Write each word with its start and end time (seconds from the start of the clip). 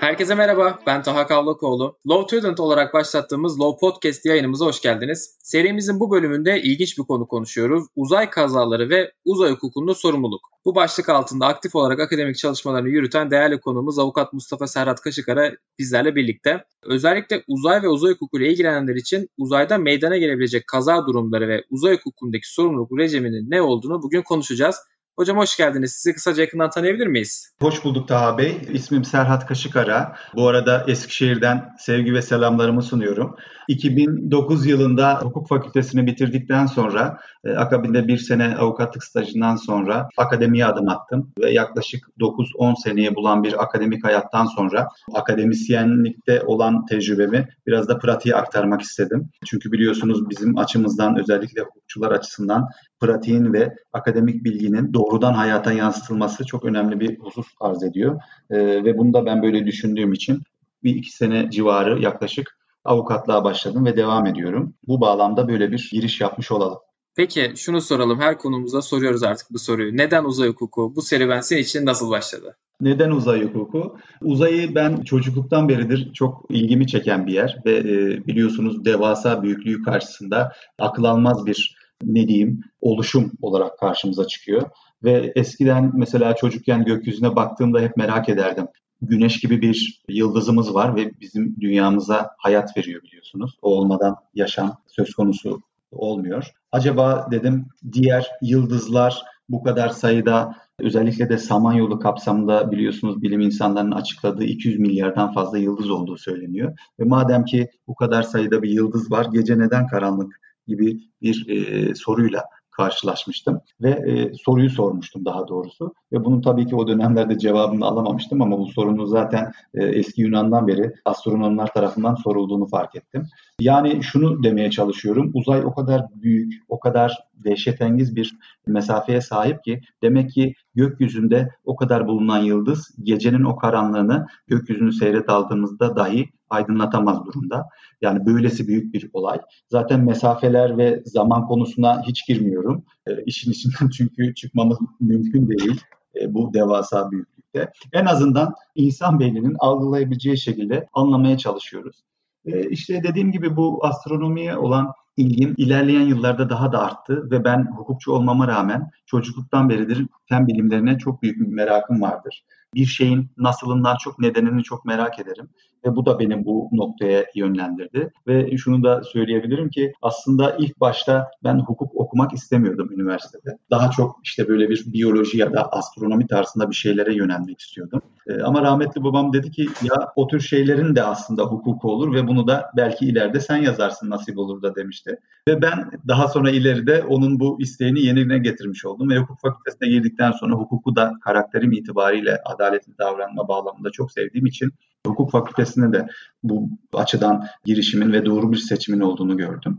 Herkese 0.00 0.34
merhaba, 0.34 0.78
ben 0.86 1.02
Taha 1.02 1.26
Kavlakoğlu. 1.26 1.98
Low 2.08 2.38
Student 2.38 2.60
olarak 2.60 2.94
başlattığımız 2.94 3.60
Low 3.60 3.80
Podcast 3.80 4.26
yayınımıza 4.26 4.66
hoş 4.66 4.80
geldiniz. 4.80 5.36
Serimizin 5.42 6.00
bu 6.00 6.10
bölümünde 6.10 6.62
ilginç 6.62 6.98
bir 6.98 7.02
konu 7.02 7.26
konuşuyoruz. 7.26 7.86
Uzay 7.96 8.30
kazaları 8.30 8.90
ve 8.90 9.12
uzay 9.24 9.50
hukukunda 9.50 9.94
sorumluluk. 9.94 10.40
Bu 10.64 10.74
başlık 10.74 11.08
altında 11.08 11.46
aktif 11.46 11.74
olarak 11.74 12.00
akademik 12.00 12.36
çalışmalarını 12.36 12.88
yürüten 12.88 13.30
değerli 13.30 13.60
konuğumuz 13.60 13.98
avukat 13.98 14.32
Mustafa 14.32 14.66
Serhat 14.66 15.00
Kaşıkara 15.00 15.52
bizlerle 15.78 16.14
birlikte. 16.14 16.64
Özellikle 16.82 17.44
uzay 17.48 17.82
ve 17.82 17.88
uzay 17.88 18.12
hukukuyla 18.12 18.46
ilgilenenler 18.46 18.94
için 18.94 19.28
uzayda 19.38 19.78
meydana 19.78 20.16
gelebilecek 20.16 20.66
kaza 20.66 21.06
durumları 21.06 21.48
ve 21.48 21.64
uzay 21.70 21.96
hukukundaki 21.96 22.52
sorumluluk 22.52 22.98
rejiminin 22.98 23.50
ne 23.50 23.62
olduğunu 23.62 24.02
bugün 24.02 24.22
konuşacağız. 24.22 24.76
Hocam 25.18 25.36
hoş 25.38 25.56
geldiniz. 25.56 25.92
Sizi 25.92 26.14
kısaca 26.14 26.42
yakından 26.42 26.70
tanıyabilir 26.70 27.06
miyiz? 27.06 27.52
Hoş 27.60 27.84
bulduk 27.84 28.08
Taha 28.08 28.38
Bey. 28.38 28.60
İsmim 28.72 29.04
Serhat 29.04 29.46
Kaşıkara. 29.46 30.16
Bu 30.36 30.48
arada 30.48 30.84
Eskişehir'den 30.88 31.74
sevgi 31.78 32.14
ve 32.14 32.22
selamlarımı 32.22 32.82
sunuyorum. 32.82 33.36
2009 33.68 34.66
yılında 34.66 35.20
hukuk 35.20 35.48
fakültesini 35.48 36.06
bitirdikten 36.06 36.66
sonra 36.66 37.18
e, 37.44 37.50
akabinde 37.50 38.08
bir 38.08 38.18
sene 38.18 38.56
avukatlık 38.56 39.04
stajından 39.04 39.56
sonra 39.56 40.08
akademiye 40.16 40.66
adım 40.66 40.88
attım 40.88 41.32
ve 41.38 41.50
yaklaşık 41.50 42.08
9-10 42.20 42.82
seneye 42.82 43.14
bulan 43.14 43.42
bir 43.42 43.62
akademik 43.62 44.04
hayattan 44.04 44.46
sonra 44.46 44.88
akademisyenlikte 45.14 46.42
olan 46.42 46.86
tecrübemi 46.86 47.48
biraz 47.66 47.88
da 47.88 47.98
pratiğe 47.98 48.34
aktarmak 48.34 48.82
istedim. 48.82 49.30
Çünkü 49.46 49.72
biliyorsunuz 49.72 50.30
bizim 50.30 50.58
açımızdan 50.58 51.18
özellikle 51.18 51.62
hukukçular 51.62 52.12
açısından 52.12 52.68
pratiğin 53.00 53.52
ve 53.52 53.74
akademik 53.92 54.44
bilginin 54.44 54.94
doğrudan 54.94 55.32
hayata 55.32 55.72
yansıtılması 55.72 56.44
çok 56.44 56.64
önemli 56.64 57.00
bir 57.00 57.18
husus 57.18 57.46
arz 57.60 57.82
ediyor. 57.82 58.20
E, 58.50 58.58
ve 58.58 58.98
bunu 58.98 59.12
da 59.14 59.26
ben 59.26 59.42
böyle 59.42 59.66
düşündüğüm 59.66 60.12
için 60.12 60.42
bir 60.84 60.94
iki 60.94 61.16
sene 61.16 61.50
civarı 61.50 62.02
yaklaşık 62.02 62.58
avukatlığa 62.84 63.44
başladım 63.44 63.86
ve 63.86 63.96
devam 63.96 64.26
ediyorum. 64.26 64.74
Bu 64.86 65.00
bağlamda 65.00 65.48
böyle 65.48 65.72
bir 65.72 65.90
giriş 65.92 66.20
yapmış 66.20 66.50
olalım. 66.50 66.78
Peki 67.16 67.52
şunu 67.56 67.80
soralım. 67.80 68.20
Her 68.20 68.38
konumuzda 68.38 68.82
soruyoruz 68.82 69.22
artık 69.22 69.46
bu 69.50 69.58
soruyu. 69.58 69.96
Neden 69.96 70.24
uzay 70.24 70.48
hukuku? 70.48 70.92
Bu 70.96 71.02
serüven 71.02 71.40
senin 71.40 71.60
için 71.60 71.86
nasıl 71.86 72.10
başladı? 72.10 72.56
Neden 72.80 73.10
uzay 73.10 73.44
hukuku? 73.44 73.96
Uzayı 74.22 74.74
ben 74.74 74.96
çocukluktan 74.96 75.68
beridir 75.68 76.12
çok 76.12 76.44
ilgimi 76.48 76.86
çeken 76.86 77.26
bir 77.26 77.32
yer 77.32 77.58
ve 77.66 77.76
e, 77.76 78.26
biliyorsunuz 78.26 78.84
devasa 78.84 79.42
büyüklüğü 79.42 79.82
karşısında 79.82 80.52
akıl 80.78 81.04
almaz 81.04 81.46
bir 81.46 81.77
ne 82.04 82.28
diyeyim 82.28 82.60
oluşum 82.80 83.32
olarak 83.42 83.78
karşımıza 83.78 84.26
çıkıyor. 84.26 84.62
Ve 85.04 85.32
eskiden 85.36 85.92
mesela 85.94 86.36
çocukken 86.36 86.84
gökyüzüne 86.84 87.36
baktığımda 87.36 87.80
hep 87.80 87.96
merak 87.96 88.28
ederdim. 88.28 88.66
Güneş 89.02 89.40
gibi 89.40 89.62
bir 89.62 90.02
yıldızımız 90.08 90.74
var 90.74 90.96
ve 90.96 91.10
bizim 91.20 91.56
dünyamıza 91.60 92.30
hayat 92.38 92.76
veriyor 92.76 93.02
biliyorsunuz. 93.02 93.58
O 93.62 93.70
olmadan 93.70 94.16
yaşam 94.34 94.76
söz 94.86 95.14
konusu 95.14 95.60
olmuyor. 95.92 96.52
Acaba 96.72 97.28
dedim 97.30 97.66
diğer 97.92 98.30
yıldızlar 98.42 99.22
bu 99.48 99.62
kadar 99.62 99.88
sayıda 99.88 100.56
özellikle 100.80 101.28
de 101.28 101.38
Samanyolu 101.38 101.98
kapsamında 101.98 102.70
biliyorsunuz 102.70 103.22
bilim 103.22 103.40
insanlarının 103.40 103.92
açıkladığı 103.92 104.44
200 104.44 104.78
milyardan 104.78 105.32
fazla 105.32 105.58
yıldız 105.58 105.90
olduğu 105.90 106.16
söyleniyor. 106.16 106.78
Ve 107.00 107.04
madem 107.04 107.44
ki 107.44 107.68
bu 107.86 107.94
kadar 107.94 108.22
sayıda 108.22 108.62
bir 108.62 108.70
yıldız 108.70 109.10
var 109.10 109.26
gece 109.32 109.58
neden 109.58 109.86
karanlık 109.86 110.40
gibi 110.68 111.00
bir 111.22 111.48
e, 111.48 111.94
soruyla 111.94 112.44
karşılaşmıştım. 112.78 113.60
Ve 113.80 113.90
e, 113.90 114.34
soruyu 114.34 114.70
sormuştum 114.70 115.24
daha 115.24 115.48
doğrusu. 115.48 115.94
Ve 116.12 116.24
bunun 116.24 116.40
tabii 116.40 116.66
ki 116.66 116.76
o 116.76 116.88
dönemlerde 116.88 117.38
cevabını 117.38 117.84
alamamıştım 117.84 118.42
ama 118.42 118.58
bu 118.58 118.66
sorunun 118.66 119.04
zaten 119.04 119.52
e, 119.74 119.84
eski 119.84 120.22
Yunan'dan 120.22 120.66
beri 120.66 120.92
astronomlar 121.04 121.72
tarafından 121.72 122.14
sorulduğunu 122.14 122.66
fark 122.66 122.96
ettim. 122.96 123.26
Yani 123.60 124.02
şunu 124.02 124.42
demeye 124.42 124.70
çalışıyorum. 124.70 125.30
Uzay 125.34 125.64
o 125.64 125.74
kadar 125.74 126.06
büyük, 126.14 126.62
o 126.68 126.80
kadar 126.80 127.18
dehşetengiz 127.34 128.16
bir 128.16 128.36
mesafeye 128.66 129.20
sahip 129.20 129.64
ki 129.64 129.80
demek 130.02 130.30
ki 130.30 130.54
gökyüzünde 130.74 131.48
o 131.64 131.76
kadar 131.76 132.08
bulunan 132.08 132.38
yıldız 132.38 132.90
gecenin 133.02 133.44
o 133.44 133.56
karanlığını 133.56 134.26
gökyüzünü 134.46 134.92
seyret 134.92 135.28
aldığımızda 135.28 135.96
dahi 135.96 136.28
aydınlatamaz 136.50 137.26
durumda. 137.26 137.68
Yani 138.00 138.26
böylesi 138.26 138.68
büyük 138.68 138.94
bir 138.94 139.10
olay. 139.12 139.40
Zaten 139.70 140.00
mesafeler 140.00 140.78
ve 140.78 141.02
zaman 141.04 141.46
konusuna 141.46 142.02
hiç 142.02 142.26
girmiyorum. 142.26 142.84
E, 143.06 143.24
işin 143.24 143.50
içinden 143.52 143.90
çünkü 143.96 144.34
çıkmamız 144.34 144.78
mümkün 145.00 145.48
değil 145.48 145.80
e, 146.20 146.34
bu 146.34 146.54
devasa 146.54 147.10
büyüklükte. 147.10 147.72
En 147.92 148.06
azından 148.06 148.54
insan 148.74 149.20
beyninin 149.20 149.56
algılayabileceği 149.58 150.38
şekilde 150.38 150.88
anlamaya 150.92 151.38
çalışıyoruz. 151.38 152.04
E, 152.46 152.70
işte 152.70 153.02
dediğim 153.02 153.32
gibi 153.32 153.56
bu 153.56 153.86
astronomiye 153.86 154.56
olan 154.56 154.92
ilgim 155.16 155.54
ilerleyen 155.56 156.06
yıllarda 156.06 156.50
daha 156.50 156.72
da 156.72 156.82
arttı 156.82 157.30
ve 157.30 157.44
ben 157.44 157.66
hukukçu 157.76 158.12
olmama 158.12 158.48
rağmen 158.48 158.90
çocukluktan 159.06 159.68
beridir 159.68 160.06
fen 160.28 160.46
bilimlerine 160.46 160.98
çok 160.98 161.22
büyük 161.22 161.40
bir 161.40 161.46
merakım 161.46 162.02
vardır. 162.02 162.44
Bir 162.74 162.86
şeyin 162.86 163.30
nasılından 163.36 163.96
çok 163.96 164.18
nedenini 164.18 164.62
çok 164.62 164.84
merak 164.84 165.18
ederim 165.18 165.48
ve 165.86 165.96
bu 165.96 166.06
da 166.06 166.18
beni 166.18 166.44
bu 166.44 166.68
noktaya 166.72 167.24
yönlendirdi. 167.34 168.10
Ve 168.26 168.56
şunu 168.56 168.84
da 168.84 169.02
söyleyebilirim 169.04 169.70
ki 169.70 169.92
aslında 170.02 170.56
ilk 170.58 170.80
başta 170.80 171.30
ben 171.44 171.58
hukuk 171.58 171.94
okumak 171.94 172.32
istemiyordum 172.32 172.92
üniversitede. 172.92 173.58
Daha 173.70 173.90
çok 173.90 174.20
işte 174.24 174.48
böyle 174.48 174.70
bir 174.70 174.92
biyoloji 174.92 175.38
ya 175.38 175.52
da 175.52 175.72
astronomi 175.72 176.26
tarzında 176.26 176.70
bir 176.70 176.74
şeylere 176.74 177.14
yönelmek 177.14 177.60
istiyordum. 177.60 178.02
Ee, 178.28 178.42
ama 178.42 178.62
rahmetli 178.62 179.04
babam 179.04 179.32
dedi 179.32 179.50
ki 179.50 179.68
ya 179.82 180.12
o 180.16 180.26
tür 180.26 180.40
şeylerin 180.40 180.96
de 180.96 181.02
aslında 181.02 181.42
hukuku 181.42 181.88
olur 181.90 182.14
ve 182.14 182.26
bunu 182.26 182.48
da 182.48 182.70
belki 182.76 183.06
ileride 183.06 183.40
sen 183.40 183.56
yazarsın 183.56 184.10
nasip 184.10 184.38
olur 184.38 184.62
da 184.62 184.74
demişti. 184.74 185.18
Ve 185.48 185.62
ben 185.62 185.90
daha 186.08 186.28
sonra 186.28 186.50
ileride 186.50 187.02
onun 187.02 187.40
bu 187.40 187.60
isteğini 187.60 188.00
yerine 188.00 188.38
getirmiş 188.38 188.84
oldum 188.84 189.10
ve 189.10 189.18
hukuk 189.18 189.40
fakültesine 189.40 189.88
girdikten 189.88 190.32
sonra 190.32 190.54
hukuku 190.54 190.96
da 190.96 191.12
karakterim 191.24 191.72
itibariyle 191.72 192.38
adaletli 192.44 192.98
davranma 192.98 193.48
bağlamında 193.48 193.90
çok 193.90 194.12
sevdiğim 194.12 194.46
için 194.46 194.72
hukuk 195.06 195.30
fakültesine 195.30 195.92
de 195.92 196.08
bu 196.42 196.68
açıdan 196.92 197.46
girişimin 197.64 198.12
ve 198.12 198.26
doğru 198.26 198.52
bir 198.52 198.56
seçimin 198.56 199.00
olduğunu 199.00 199.36
gördüm. 199.36 199.78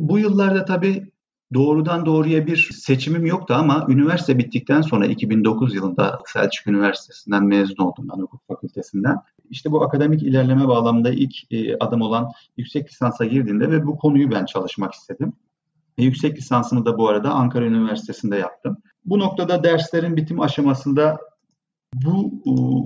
Bu 0.00 0.18
yıllarda 0.18 0.64
tabii 0.64 1.12
doğrudan 1.54 2.06
doğruya 2.06 2.46
bir 2.46 2.70
seçimim 2.74 3.26
yoktu 3.26 3.54
ama 3.54 3.86
üniversite 3.88 4.38
bittikten 4.38 4.80
sonra 4.80 5.06
2009 5.06 5.74
yılında 5.74 6.18
Selçuk 6.26 6.66
Üniversitesi'nden 6.66 7.44
mezun 7.44 7.84
oldum 7.84 8.08
ben 8.12 8.22
hukuk 8.22 8.46
fakültesinden. 8.48 9.16
İşte 9.50 9.72
bu 9.72 9.82
akademik 9.82 10.22
ilerleme 10.22 10.68
bağlamında 10.68 11.10
ilk 11.10 11.52
e, 11.52 11.76
adım 11.78 12.02
olan 12.02 12.30
yüksek 12.56 12.88
lisansa 12.88 13.24
girdiğimde 13.24 13.70
ve 13.70 13.86
bu 13.86 13.98
konuyu 13.98 14.30
ben 14.30 14.44
çalışmak 14.44 14.94
istedim. 14.94 15.32
E, 15.98 16.04
yüksek 16.04 16.38
lisansımı 16.38 16.84
da 16.84 16.98
bu 16.98 17.08
arada 17.08 17.30
Ankara 17.30 17.64
Üniversitesi'nde 17.64 18.36
yaptım. 18.36 18.76
Bu 19.04 19.18
noktada 19.18 19.64
derslerin 19.64 20.16
bitim 20.16 20.40
aşamasında 20.40 21.18
bu 21.94 22.42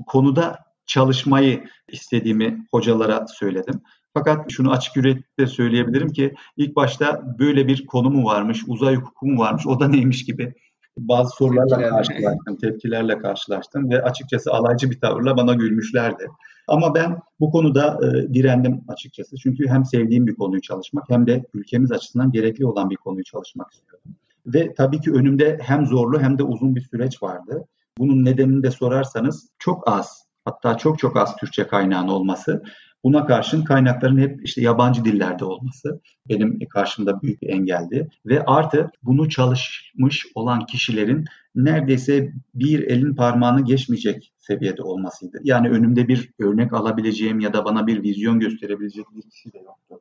konuda 0.07 0.59
çalışmayı 0.87 1.65
istediğimi 1.89 2.67
hocalara 2.71 3.27
söyledim. 3.27 3.83
Fakat 4.15 4.51
şunu 4.53 4.73
açık 4.73 4.97
yürekli 4.97 5.47
söyleyebilirim 5.47 6.09
ki 6.09 6.35
ilk 6.57 6.77
başta 6.77 7.23
böyle 7.39 7.69
bir 7.69 7.87
konu 7.87 8.11
mu 8.11 8.25
varmış, 8.25 8.65
uzay 8.67 8.97
hukuku 8.97 9.27
mu 9.27 9.39
varmış, 9.39 9.67
o 9.67 9.81
da 9.81 9.89
neymiş 9.89 10.25
gibi 10.25 10.55
bazı 10.99 11.37
sorularla 11.37 11.89
karşılaştım, 11.89 12.57
tepkilerle 12.61 13.19
karşılaştım 13.19 13.91
ve 13.91 14.03
açıkçası 14.03 14.53
alaycı 14.53 14.91
bir 14.91 15.01
tavırla 15.01 15.37
bana 15.37 15.55
gülmüşlerdi. 15.55 16.29
Ama 16.69 16.95
ben 16.95 17.19
bu 17.41 17.51
konuda 17.51 17.99
e, 18.03 18.35
direndim 18.35 18.85
açıkçası. 18.89 19.37
Çünkü 19.37 19.69
hem 19.69 19.85
sevdiğim 19.85 20.27
bir 20.27 20.35
konuyu 20.35 20.63
çalışmak 20.63 21.05
hem 21.11 21.27
de 21.27 21.45
ülkemiz 21.55 21.93
açısından 21.93 22.33
gerekli 22.33 22.67
olan 22.67 22.91
bir 22.91 22.97
konuyu 22.97 23.25
çalışmak 23.25 23.73
istiyordum. 23.73 24.17
Ve 24.47 24.75
tabii 24.75 25.01
ki 25.01 25.13
önümde 25.13 25.59
hem 25.63 25.87
zorlu 25.87 26.21
hem 26.21 26.39
de 26.39 26.43
uzun 26.43 26.77
bir 26.77 26.81
süreç 26.81 27.23
vardı. 27.23 27.65
Bunun 27.99 28.25
nedenini 28.25 28.63
de 28.63 28.71
sorarsanız 28.71 29.49
çok 29.59 29.89
az 29.89 30.25
hatta 30.45 30.77
çok 30.77 30.99
çok 30.99 31.17
az 31.17 31.37
Türkçe 31.37 31.67
kaynağın 31.67 32.09
olması 32.09 32.63
Buna 33.05 33.27
karşın 33.27 33.65
kaynakların 33.65 34.19
hep 34.19 34.41
işte 34.45 34.61
yabancı 34.61 35.05
dillerde 35.05 35.45
olması 35.45 36.01
benim 36.29 36.59
karşımda 36.71 37.23
büyük 37.23 37.43
bir 37.43 37.49
engeldi. 37.49 38.09
Ve 38.27 38.45
artı 38.45 38.91
bunu 39.03 39.29
çalışmış 39.29 40.27
olan 40.35 40.67
kişilerin 40.67 41.25
neredeyse 41.55 42.33
bir 42.55 42.83
elin 42.83 43.15
parmağını 43.15 43.65
geçmeyecek 43.65 44.33
seviyede 44.39 44.83
olmasıydı. 44.83 45.41
Yani 45.43 45.69
önümde 45.69 46.09
bir 46.09 46.31
örnek 46.41 46.73
alabileceğim 46.73 47.41
ya 47.41 47.53
da 47.53 47.65
bana 47.65 47.87
bir 47.87 48.03
vizyon 48.03 48.41
gösterebilecek 48.41 49.05
bir 49.15 49.31
kişi 49.31 49.53
de 49.53 49.59
yoktu. 49.59 50.01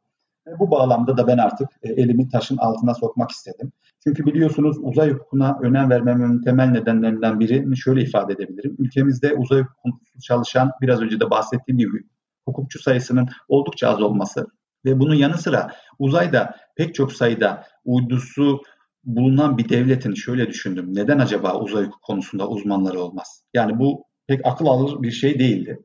Bu 0.60 0.72
bağlamda 0.72 1.18
da 1.18 1.28
ben 1.28 1.38
artık 1.38 1.70
e, 1.84 1.90
elimi 1.90 2.30
taşın 2.30 2.58
altına 2.58 2.94
sokmak 2.94 3.32
istedim. 3.32 3.72
Çünkü 4.04 4.26
biliyorsunuz 4.26 4.78
uzay 4.82 5.12
hukukuna 5.12 5.60
önem 5.62 5.90
vermemin 5.90 6.42
temel 6.42 6.68
nedenlerinden 6.68 7.40
birini 7.40 7.78
şöyle 7.78 8.02
ifade 8.02 8.34
edebilirim. 8.34 8.76
Ülkemizde 8.80 9.34
uzay 9.34 9.62
hukuku 9.62 10.00
çalışan 10.22 10.72
biraz 10.82 11.02
önce 11.02 11.20
de 11.20 11.30
bahsettiğim 11.30 11.78
gibi 11.78 12.04
hukukçu 12.46 12.80
sayısının 12.80 13.30
oldukça 13.48 13.90
az 13.90 14.02
olması 14.02 14.48
ve 14.86 15.00
bunun 15.00 15.16
yanı 15.16 15.38
sıra 15.38 15.72
uzayda 16.00 16.56
pek 16.76 16.96
çok 16.96 17.14
sayıda 17.14 17.64
uydusu 17.86 18.62
bulunan 19.04 19.58
bir 19.58 19.70
devletin 19.70 20.14
şöyle 20.14 20.48
düşündüm. 20.48 20.96
Neden 20.96 21.20
acaba 21.20 21.60
uzay 21.60 21.90
konusunda 22.02 22.50
uzmanları 22.50 23.00
olmaz? 23.00 23.44
Yani 23.54 23.80
bu 23.80 24.06
pek 24.28 24.42
akıl 24.44 24.66
alır 24.66 25.02
bir 25.02 25.12
şey 25.12 25.40
değildi. 25.40 25.80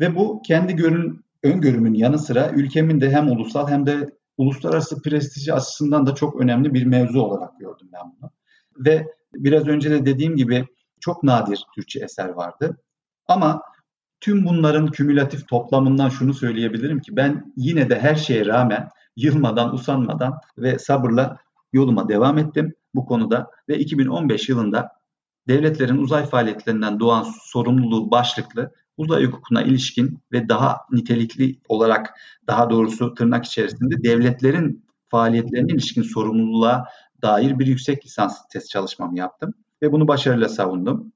Ve 0.00 0.16
bu 0.16 0.42
kendi 0.42 0.76
görün, 0.76 1.24
öngörümün 1.46 1.94
yanı 1.94 2.18
sıra 2.18 2.50
ülkemin 2.50 3.00
de 3.00 3.10
hem 3.10 3.30
ulusal 3.30 3.68
hem 3.68 3.86
de 3.86 4.10
uluslararası 4.36 5.02
prestiji 5.02 5.54
açısından 5.54 6.06
da 6.06 6.14
çok 6.14 6.40
önemli 6.40 6.74
bir 6.74 6.84
mevzu 6.84 7.20
olarak 7.20 7.60
gördüm 7.60 7.88
ben 7.92 8.12
bunu. 8.20 8.30
Ve 8.86 9.06
biraz 9.34 9.66
önce 9.66 9.90
de 9.90 10.06
dediğim 10.06 10.36
gibi 10.36 10.66
çok 11.00 11.22
nadir 11.22 11.64
Türkçe 11.74 12.00
eser 12.00 12.28
vardı. 12.28 12.76
Ama 13.28 13.62
tüm 14.20 14.46
bunların 14.46 14.86
kümülatif 14.86 15.48
toplamından 15.48 16.08
şunu 16.08 16.34
söyleyebilirim 16.34 17.00
ki 17.00 17.16
ben 17.16 17.52
yine 17.56 17.90
de 17.90 18.00
her 18.00 18.14
şeye 18.14 18.46
rağmen 18.46 18.88
yılmadan, 19.16 19.74
usanmadan 19.74 20.34
ve 20.58 20.78
sabırla 20.78 21.38
yoluma 21.72 22.08
devam 22.08 22.38
ettim 22.38 22.74
bu 22.94 23.06
konuda 23.06 23.50
ve 23.68 23.78
2015 23.78 24.48
yılında 24.48 24.92
devletlerin 25.48 25.96
uzay 25.96 26.26
faaliyetlerinden 26.26 27.00
doğan 27.00 27.26
sorumluluğu 27.42 28.10
başlıklı 28.10 28.72
uzay 28.96 29.24
hukukuna 29.24 29.62
ilişkin 29.62 30.18
ve 30.32 30.48
daha 30.48 30.78
nitelikli 30.92 31.60
olarak 31.68 32.14
daha 32.46 32.70
doğrusu 32.70 33.14
tırnak 33.14 33.44
içerisinde 33.44 34.02
devletlerin 34.02 34.86
faaliyetlerine 35.08 35.72
ilişkin 35.72 36.02
sorumluluğa 36.02 36.84
dair 37.22 37.58
bir 37.58 37.66
yüksek 37.66 38.06
lisans 38.06 38.48
test 38.52 38.70
çalışmamı 38.70 39.18
yaptım 39.18 39.54
ve 39.82 39.92
bunu 39.92 40.08
başarıyla 40.08 40.48
savundum. 40.48 41.12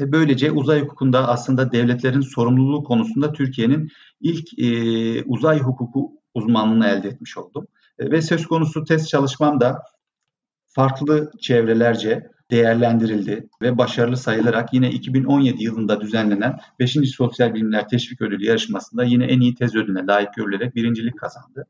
Ve 0.00 0.12
böylece 0.12 0.50
uzay 0.52 0.82
hukukunda 0.82 1.28
aslında 1.28 1.72
devletlerin 1.72 2.20
sorumluluğu 2.20 2.84
konusunda 2.84 3.32
Türkiye'nin 3.32 3.88
ilk 4.20 4.58
e, 4.58 5.22
uzay 5.24 5.60
hukuku 5.60 6.12
uzmanlığını 6.34 6.86
elde 6.86 7.08
etmiş 7.08 7.38
oldum. 7.38 7.66
E, 7.98 8.10
ve 8.10 8.22
söz 8.22 8.46
konusu 8.46 8.84
test 8.84 9.08
çalışmam 9.08 9.60
da 9.60 9.82
farklı 10.68 11.30
çevrelerce 11.40 12.30
değerlendirildi 12.50 13.48
ve 13.62 13.78
başarılı 13.78 14.16
sayılarak 14.16 14.74
yine 14.74 14.90
2017 14.90 15.64
yılında 15.64 16.00
düzenlenen 16.00 16.58
5. 16.78 16.96
Sosyal 17.16 17.54
Bilimler 17.54 17.88
Teşvik 17.88 18.22
Ödülü 18.22 18.44
yarışmasında 18.44 19.04
yine 19.04 19.24
en 19.24 19.40
iyi 19.40 19.54
tez 19.54 19.76
ödülüne 19.76 20.06
layık 20.06 20.34
görülerek 20.34 20.74
birincilik 20.74 21.18
kazandı. 21.18 21.66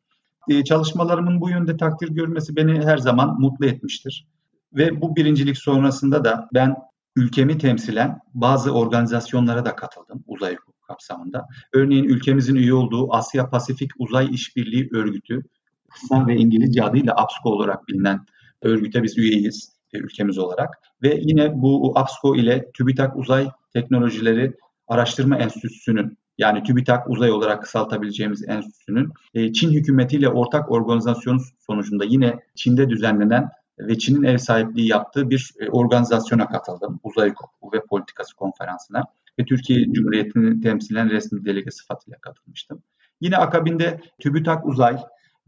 Ee, 0.48 0.64
çalışmalarımın 0.64 1.40
bu 1.40 1.50
yönde 1.50 1.76
takdir 1.76 2.08
görmesi 2.08 2.56
beni 2.56 2.84
her 2.84 2.98
zaman 2.98 3.40
mutlu 3.40 3.66
etmiştir. 3.66 4.26
Ve 4.72 5.00
bu 5.00 5.16
birincilik 5.16 5.58
sonrasında 5.58 6.25
da 6.25 6.48
ben 6.54 6.76
ülkemi 7.16 7.58
temsilen 7.58 8.20
bazı 8.34 8.70
organizasyonlara 8.70 9.64
da 9.64 9.76
katıldım 9.76 10.24
uzay 10.26 10.56
hukuku 10.56 10.81
kapsamında. 10.81 11.46
Örneğin 11.72 12.04
ülkemizin 12.04 12.54
üye 12.54 12.74
olduğu 12.74 13.14
Asya 13.14 13.50
Pasifik 13.50 13.90
Uzay 13.98 14.34
İşbirliği 14.34 14.88
Örgütü, 14.92 15.42
kısa 15.90 16.26
ve 16.26 16.36
İngilizce 16.36 16.84
adıyla 16.84 17.14
APSCO 17.14 17.50
olarak 17.50 17.88
bilinen 17.88 18.26
örgüte 18.62 19.02
biz 19.02 19.19
üyeyiz 19.19 19.77
e, 19.77 19.77
ülkemiz 19.96 20.38
olarak. 20.38 20.79
Ve 21.02 21.19
yine 21.23 21.52
bu 21.55 21.93
APSCO 21.99 22.37
ile 22.37 22.70
TÜBİTAK 22.73 23.17
Uzay 23.17 23.49
Teknolojileri 23.73 24.55
Araştırma 24.88 25.37
Enstitüsü'nün 25.38 26.19
yani 26.38 26.62
TÜBİTAK 26.62 27.11
uzay 27.11 27.31
olarak 27.31 27.62
kısaltabileceğimiz 27.62 28.49
enstitünün 28.49 29.12
e, 29.35 29.52
Çin 29.52 29.70
hükümetiyle 29.70 30.29
ortak 30.29 30.70
organizasyon 30.73 31.40
sonucunda 31.67 32.05
yine 32.05 32.40
Çin'de 32.55 32.88
düzenlenen 32.88 33.49
ve 33.79 33.99
Çin'in 33.99 34.23
ev 34.23 34.38
sahipliği 34.38 34.88
yaptığı 34.88 35.31
bir 35.31 35.52
e, 35.61 35.69
organizasyona 35.69 36.49
katıldım. 36.49 37.00
Uzay 37.02 37.34
ve 37.75 37.81
Politikası 37.91 38.37
Konferansı'na 38.37 39.05
ve 39.38 39.44
Türkiye 39.44 39.93
Cumhuriyeti'ni 39.93 40.61
temsilen 40.61 41.11
resmi 41.11 41.44
delege 41.44 41.70
sıfatıyla 41.70 42.19
katılmıştım. 42.20 42.82
Yine 43.20 43.37
akabinde 43.37 44.00
TÜBİTAK 44.20 44.67
Uzay 44.67 44.99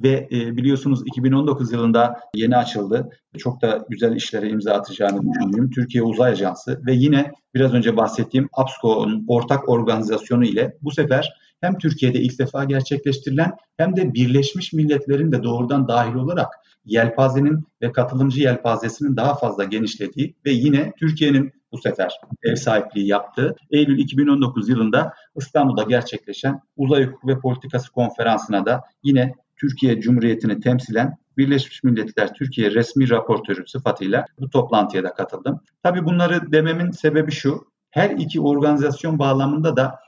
ve 0.02 0.28
e, 0.32 0.56
biliyorsunuz 0.56 1.02
2019 1.06 1.72
yılında 1.72 2.20
yeni 2.34 2.56
açıldı. 2.56 3.08
Çok 3.38 3.62
da 3.62 3.84
güzel 3.88 4.16
işlere 4.16 4.48
imza 4.48 4.72
atacağını 4.72 5.22
düşündüğüm 5.32 5.70
Türkiye 5.70 6.04
Uzay 6.04 6.32
Ajansı 6.32 6.80
ve 6.86 6.92
yine 6.92 7.32
biraz 7.54 7.74
önce 7.74 7.96
bahsettiğim 7.96 8.48
APSCO'nun 8.52 9.24
ortak 9.28 9.68
organizasyonu 9.68 10.44
ile 10.44 10.76
bu 10.82 10.90
sefer 10.90 11.32
hem 11.60 11.78
Türkiye'de 11.78 12.20
ilk 12.20 12.38
defa 12.38 12.64
gerçekleştirilen 12.64 13.52
hem 13.76 13.96
de 13.96 14.14
Birleşmiş 14.14 14.72
Milletler'in 14.72 15.32
de 15.32 15.42
doğrudan 15.42 15.88
dahil 15.88 16.14
olarak 16.14 16.48
yelpazenin 16.84 17.64
ve 17.82 17.92
katılımcı 17.92 18.40
yelpazesinin 18.40 19.16
daha 19.16 19.34
fazla 19.34 19.64
genişlediği 19.64 20.34
ve 20.46 20.50
yine 20.50 20.92
Türkiye'nin 20.98 21.52
bu 21.72 21.78
sefer 21.78 22.12
ev 22.42 22.56
sahipliği 22.56 23.06
yaptığı 23.06 23.56
Eylül 23.70 23.98
2019 23.98 24.68
yılında 24.68 25.14
İstanbul'da 25.36 25.82
gerçekleşen 25.82 26.60
Uzay 26.76 27.06
Hukuku 27.06 27.28
ve 27.28 27.38
Politikası 27.38 27.92
Konferansı'na 27.92 28.66
da 28.66 28.80
yine 29.02 29.34
Türkiye 29.60 30.00
Cumhuriyeti'ni 30.00 30.60
temsilen 30.60 31.16
Birleşmiş 31.36 31.84
Milletler 31.84 32.34
Türkiye 32.34 32.70
resmi 32.70 33.10
raportörü 33.10 33.66
sıfatıyla 33.66 34.26
bu 34.40 34.50
toplantıya 34.50 35.04
da 35.04 35.14
katıldım. 35.14 35.60
Tabii 35.82 36.04
bunları 36.04 36.52
dememin 36.52 36.90
sebebi 36.90 37.32
şu. 37.32 37.70
Her 37.90 38.10
iki 38.10 38.40
organizasyon 38.40 39.18
bağlamında 39.18 39.76
da 39.76 39.98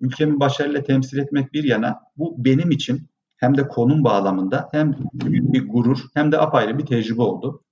ülkemi 0.00 0.40
başarıyla 0.40 0.82
temsil 0.82 1.18
etmek 1.18 1.52
bir 1.52 1.64
yana 1.64 2.00
bu 2.16 2.44
benim 2.44 2.70
için 2.70 3.08
hem 3.36 3.56
de 3.56 3.68
konum 3.68 4.04
bağlamında 4.04 4.68
hem 4.72 4.96
büyük 5.12 5.52
bir 5.52 5.68
gurur 5.68 5.98
hem 6.14 6.32
de 6.32 6.38
apayrı 6.38 6.78
bir 6.78 6.86
tecrübe 6.86 7.22
oldu. 7.22 7.64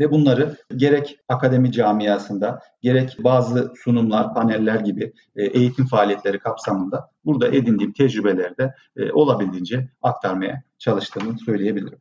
Ve 0.00 0.10
bunları 0.10 0.56
gerek 0.76 1.18
akademi 1.28 1.72
camiasında 1.72 2.60
gerek 2.82 3.16
bazı 3.18 3.72
sunumlar, 3.84 4.34
paneller 4.34 4.80
gibi 4.80 5.12
e, 5.36 5.44
eğitim 5.44 5.86
faaliyetleri 5.86 6.38
kapsamında 6.38 7.10
burada 7.24 7.48
edindiğim 7.48 7.92
tecrübelerde 7.92 8.74
e, 8.96 9.12
olabildiğince 9.12 9.88
aktarmaya 10.02 10.62
çalıştığımı 10.78 11.38
söyleyebilirim. 11.38 11.98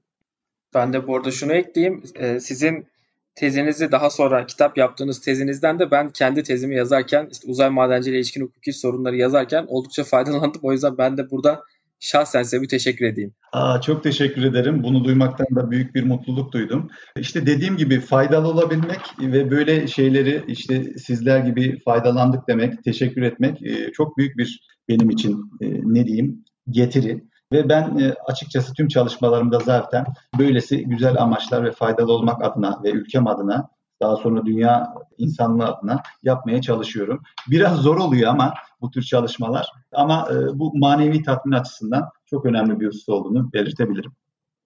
Ben 0.73 0.93
de 0.93 1.07
bu 1.07 1.15
arada 1.15 1.31
şunu 1.31 1.53
ekleyeyim. 1.53 2.03
E, 2.15 2.39
sizin 2.39 2.87
tezinizi 3.35 3.91
daha 3.91 4.09
sonra 4.09 4.45
kitap 4.45 4.77
yaptığınız 4.77 5.21
tezinizden 5.21 5.79
de 5.79 5.91
ben 5.91 6.09
kendi 6.09 6.43
tezimi 6.43 6.75
yazarken 6.75 7.27
işte 7.31 7.47
uzay 7.51 7.69
madenciliği 7.69 8.19
ilişkin 8.19 8.41
hukuki 8.41 8.73
sorunları 8.73 9.15
yazarken 9.15 9.65
oldukça 9.67 10.03
faydalandım. 10.03 10.61
O 10.63 10.71
yüzden 10.71 10.97
ben 10.97 11.17
de 11.17 11.31
burada 11.31 11.63
şahsen 11.99 12.43
size 12.43 12.61
bir 12.61 12.67
teşekkür 12.67 13.05
edeyim. 13.05 13.33
Aa, 13.53 13.81
çok 13.81 14.03
teşekkür 14.03 14.43
ederim. 14.43 14.83
Bunu 14.83 15.03
duymaktan 15.03 15.47
da 15.55 15.71
büyük 15.71 15.95
bir 15.95 16.03
mutluluk 16.03 16.53
duydum. 16.53 16.89
İşte 17.17 17.45
dediğim 17.45 17.77
gibi 17.77 17.99
faydalı 17.99 18.47
olabilmek 18.47 19.01
ve 19.21 19.51
böyle 19.51 19.87
şeyleri 19.87 20.43
işte 20.47 20.83
sizler 20.97 21.39
gibi 21.39 21.79
faydalandık 21.79 22.47
demek, 22.47 22.83
teşekkür 22.83 23.21
etmek 23.21 23.63
e, 23.63 23.91
çok 23.91 24.17
büyük 24.17 24.37
bir 24.37 24.59
benim 24.89 25.09
için 25.09 25.51
e, 25.61 25.65
ne 25.83 26.05
diyeyim 26.05 26.45
getiri. 26.69 27.23
Ve 27.53 27.69
ben 27.69 27.97
e, 27.97 28.15
açıkçası 28.25 28.73
tüm 28.73 28.87
çalışmalarımda 28.87 29.59
zaten 29.59 30.05
böylesi 30.39 30.83
güzel 30.83 31.21
amaçlar 31.21 31.63
ve 31.63 31.71
faydalı 31.71 32.13
olmak 32.13 32.43
adına 32.43 32.79
ve 32.83 32.91
ülkem 32.91 33.27
adına 33.27 33.69
daha 34.01 34.15
sonra 34.15 34.45
dünya 34.45 34.93
insanlığı 35.17 35.65
adına 35.65 36.01
yapmaya 36.23 36.61
çalışıyorum. 36.61 37.23
Biraz 37.47 37.77
zor 37.77 37.97
oluyor 37.97 38.31
ama 38.31 38.53
bu 38.81 38.91
tür 38.91 39.01
çalışmalar 39.01 39.67
ama 39.91 40.27
e, 40.31 40.59
bu 40.59 40.77
manevi 40.77 41.23
tatmin 41.23 41.53
açısından 41.53 42.09
çok 42.25 42.45
önemli 42.45 42.79
bir 42.79 42.87
husus 42.87 43.09
olduğunu 43.09 43.53
belirtebilirim. 43.53 44.11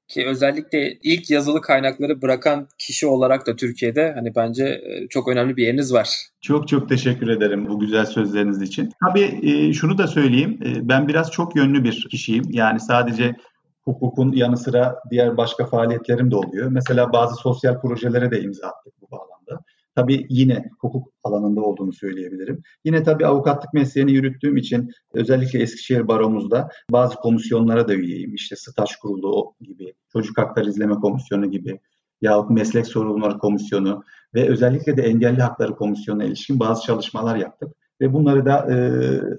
Ki 0.08 0.26
özellikle 0.28 0.94
ilk 1.04 1.30
yazılı 1.30 1.62
kaynakları 1.62 2.22
bırakan 2.22 2.68
kişi 2.78 3.08
olarak 3.08 3.48
da 3.48 3.56
Türkiye'de 3.56 4.14
hani 4.16 4.36
bence 4.36 4.66
e, 4.66 5.08
çok 5.08 5.28
önemli 5.28 5.58
bir 5.58 5.64
yeriniz 5.64 5.94
var. 5.94 6.10
Çok 6.42 6.68
çok 6.68 6.90
teşekkür 6.90 7.28
ederim 7.28 7.70
bu 7.70 7.80
güzel 7.80 8.06
sözleriniz 8.06 8.62
için. 8.62 8.90
Tabii 9.08 9.40
e, 9.44 9.74
şunu 9.74 9.98
da 9.98 10.08
söyleyeyim. 10.08 10.60
Ben 10.82 11.08
biraz 11.08 11.32
çok 11.32 11.56
yönlü 11.56 11.84
bir 11.84 12.08
kişiyim. 12.12 12.44
Yani 12.50 12.80
sadece 12.80 13.36
hukukun 13.84 14.32
yanı 14.32 14.58
sıra 14.58 15.00
diğer 15.12 15.38
başka 15.38 15.66
faaliyetlerim 15.66 16.32
de 16.32 16.36
oluyor. 16.36 16.72
Mesela 16.72 17.14
bazı 17.14 17.36
sosyal 17.36 17.82
projelere 17.82 18.32
de 18.32 18.42
imza 18.42 18.68
attık 18.68 18.94
bu 19.02 19.12
bağlamda. 19.12 19.64
Tabii 19.96 20.26
yine 20.30 20.70
hukuk 20.80 21.14
alanında 21.24 21.62
olduğunu 21.62 21.94
söyleyebilirim. 21.94 22.62
Yine 22.86 23.04
tabii 23.04 23.28
avukatlık 23.28 23.74
mesleğini 23.74 24.12
yürüttüğüm 24.12 24.58
için 24.58 24.92
özellikle 25.14 25.62
Eskişehir 25.62 26.08
Baromuzda 26.08 26.70
bazı 26.92 27.16
komisyonlara 27.16 27.88
da 27.88 27.94
üyeyim. 27.94 28.36
İşte 28.36 28.56
staj 28.56 28.96
kurulu 28.96 29.56
gibi, 29.62 29.94
çocuk 30.14 30.38
hakları 30.38 30.70
izleme 30.70 30.96
komisyonu 30.96 31.52
gibi 31.52 31.80
yahut 32.22 32.50
meslek 32.50 32.88
sorunları 32.88 33.38
komisyonu 33.38 34.04
ve 34.34 34.50
özellikle 34.50 34.98
de 34.98 35.02
engelli 35.02 35.42
hakları 35.42 35.76
komisyonuna 35.76 36.24
ilişkin 36.24 36.60
bazı 36.60 36.84
çalışmalar 36.84 37.36
yaptık 37.36 37.76
ve 38.04 38.14
bunları 38.14 38.46
da 38.46 38.74
e, 38.74 38.76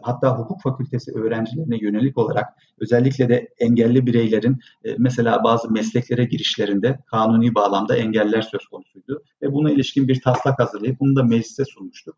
hatta 0.03 0.39
hukuk 0.39 0.63
fakültesi 0.63 1.13
öğrencilerine 1.13 1.77
yönelik 1.81 2.19
olarak 2.19 2.47
özellikle 2.81 3.29
de 3.29 3.49
engelli 3.59 4.07
bireylerin 4.07 4.59
e, 4.85 4.95
mesela 4.99 5.45
bazı 5.45 5.71
mesleklere 5.71 6.25
girişlerinde 6.25 6.99
kanuni 7.07 7.55
bağlamda 7.55 7.97
engeller 7.97 8.43
söz 8.43 8.67
konusuydu 8.67 9.23
ve 9.43 9.53
buna 9.53 9.71
ilişkin 9.71 10.09
bir 10.09 10.21
taslak 10.21 10.59
hazırlayıp 10.59 11.01
bunu 11.01 11.17
da 11.17 11.23
meclise 11.23 11.65
sunmuştuk. 11.65 12.17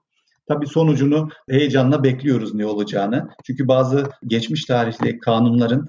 Tabii 0.48 0.66
sonucunu 0.66 1.28
heyecanla 1.48 2.04
bekliyoruz 2.04 2.54
ne 2.54 2.66
olacağını. 2.66 3.28
Çünkü 3.44 3.68
bazı 3.68 4.10
geçmiş 4.26 4.64
tarihli 4.64 5.18
kanunların 5.18 5.88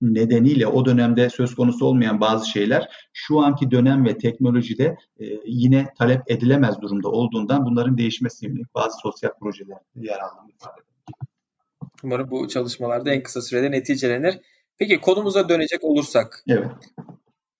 nedeniyle 0.00 0.66
o 0.66 0.84
dönemde 0.84 1.30
söz 1.30 1.54
konusu 1.54 1.86
olmayan 1.86 2.20
bazı 2.20 2.48
şeyler 2.48 2.88
şu 3.12 3.40
anki 3.40 3.70
dönem 3.70 4.04
ve 4.04 4.18
teknolojide 4.18 4.96
e, 5.20 5.24
yine 5.46 5.88
talep 5.98 6.30
edilemez 6.30 6.80
durumda 6.80 7.08
olduğundan 7.08 7.66
bunların 7.66 7.98
değişmesi 7.98 8.46
yönelik 8.46 8.74
bazı 8.74 8.98
sosyal 8.98 9.30
projeler 9.40 9.78
yer 9.94 10.18
aldığını 10.18 10.50
ifade 10.50 10.80
Umarım 12.04 12.30
bu 12.30 12.48
çalışmalarda 12.48 13.10
en 13.10 13.22
kısa 13.22 13.42
sürede 13.42 13.70
neticelenir. 13.70 14.38
Peki 14.78 15.00
konumuza 15.00 15.48
dönecek 15.48 15.84
olursak. 15.84 16.44
Evet. 16.48 16.66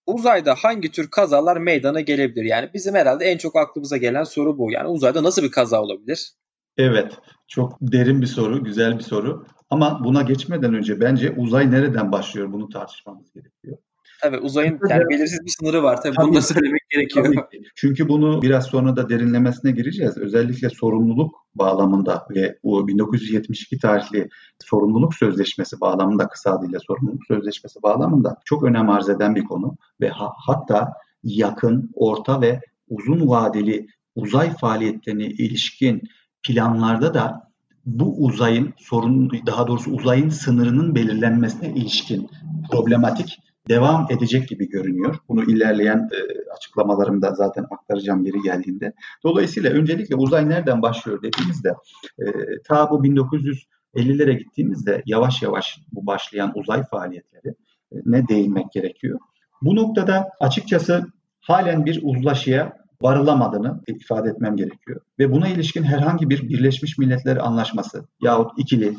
uzayda 0.06 0.54
hangi 0.54 0.90
tür 0.90 1.10
kazalar 1.10 1.56
meydana 1.56 2.00
gelebilir? 2.00 2.44
Yani 2.44 2.70
bizim 2.74 2.94
herhalde 2.94 3.24
en 3.24 3.38
çok 3.38 3.56
aklımıza 3.56 3.96
gelen 3.96 4.24
soru 4.24 4.58
bu. 4.58 4.72
Yani 4.72 4.88
uzayda 4.88 5.22
nasıl 5.22 5.42
bir 5.42 5.50
kaza 5.50 5.82
olabilir? 5.82 6.32
Evet, 6.78 7.18
çok 7.48 7.78
derin 7.80 8.22
bir 8.22 8.26
soru, 8.26 8.64
güzel 8.64 8.98
bir 8.98 9.02
soru. 9.02 9.46
Ama 9.70 10.04
buna 10.04 10.22
geçmeden 10.22 10.74
önce 10.74 11.00
bence 11.00 11.30
uzay 11.30 11.70
nereden 11.70 12.12
başlıyor 12.12 12.52
bunu 12.52 12.68
tartışmamız 12.68 13.32
gerekiyor. 13.32 13.78
Tabii 14.22 14.38
uzayın 14.38 14.80
yani 14.88 15.02
belirsiz 15.10 15.44
bir 15.44 15.54
sınırı 15.58 15.82
var. 15.82 16.02
Tabii, 16.02 16.16
tabii 16.16 16.26
bunu 16.26 16.36
da 16.36 16.42
söylemek 16.42 16.90
gerekiyor. 16.90 17.24
Tabii 17.24 17.64
Çünkü 17.74 18.08
bunu 18.08 18.42
biraz 18.42 18.66
sonra 18.66 18.96
da 18.96 19.08
derinlemesine 19.08 19.70
gireceğiz. 19.70 20.18
Özellikle 20.18 20.70
sorumluluk 20.70 21.34
bağlamında 21.54 22.26
ve 22.30 22.58
bu 22.64 22.88
1972 22.88 23.78
tarihli 23.78 24.28
sorumluluk 24.64 25.14
sözleşmesi 25.14 25.80
bağlamında 25.80 26.28
kısa 26.28 26.50
adıyla 26.50 26.80
sorumluluk 26.80 27.26
sözleşmesi 27.28 27.82
bağlamında 27.82 28.36
çok 28.44 28.64
önem 28.64 28.90
arz 28.90 29.08
eden 29.08 29.34
bir 29.34 29.44
konu 29.44 29.76
ve 30.00 30.08
ha, 30.08 30.32
hatta 30.46 30.92
yakın, 31.22 31.90
orta 31.94 32.40
ve 32.40 32.60
uzun 32.88 33.28
vadeli 33.28 33.86
uzay 34.14 34.56
faaliyetlerine 34.56 35.26
ilişkin 35.26 36.02
planlarda 36.46 37.14
da 37.14 37.50
bu 37.86 38.24
uzayın 38.24 38.74
sorun 38.76 39.30
daha 39.46 39.66
doğrusu 39.66 39.90
uzayın 39.90 40.28
sınırının 40.28 40.94
belirlenmesine 40.94 41.68
ilişkin 41.68 42.30
problematik 42.70 43.38
devam 43.68 44.06
edecek 44.10 44.48
gibi 44.48 44.68
görünüyor. 44.68 45.16
Bunu 45.28 45.44
ilerleyen 45.44 46.08
e, 46.12 46.50
açıklamalarımda 46.56 47.34
zaten 47.34 47.66
aktaracağım 47.70 48.24
yeri 48.24 48.42
geldiğinde. 48.42 48.92
Dolayısıyla 49.24 49.70
öncelikle 49.70 50.16
uzay 50.16 50.48
nereden 50.48 50.82
başlıyor 50.82 51.22
dediğimizde 51.22 51.74
e, 52.18 52.24
ta 52.64 52.90
bu 52.90 53.04
1950'lere 53.04 54.38
gittiğimizde 54.38 55.02
yavaş 55.06 55.42
yavaş 55.42 55.78
bu 55.92 56.06
başlayan 56.06 56.52
uzay 56.54 56.84
faaliyetleri 56.84 57.48
e, 57.92 57.96
ne 58.06 58.28
değinmek 58.28 58.72
gerekiyor. 58.72 59.18
Bu 59.62 59.76
noktada 59.76 60.28
açıkçası 60.40 61.06
halen 61.40 61.86
bir 61.86 62.00
uzlaşıya 62.02 62.85
varılamadığını 63.02 63.80
ifade 63.86 64.30
etmem 64.30 64.56
gerekiyor. 64.56 65.00
Ve 65.18 65.32
buna 65.32 65.48
ilişkin 65.48 65.82
herhangi 65.82 66.30
bir 66.30 66.48
Birleşmiş 66.48 66.98
Milletler 66.98 67.36
Anlaşması 67.36 68.04
yahut 68.22 68.58
ikili 68.58 68.94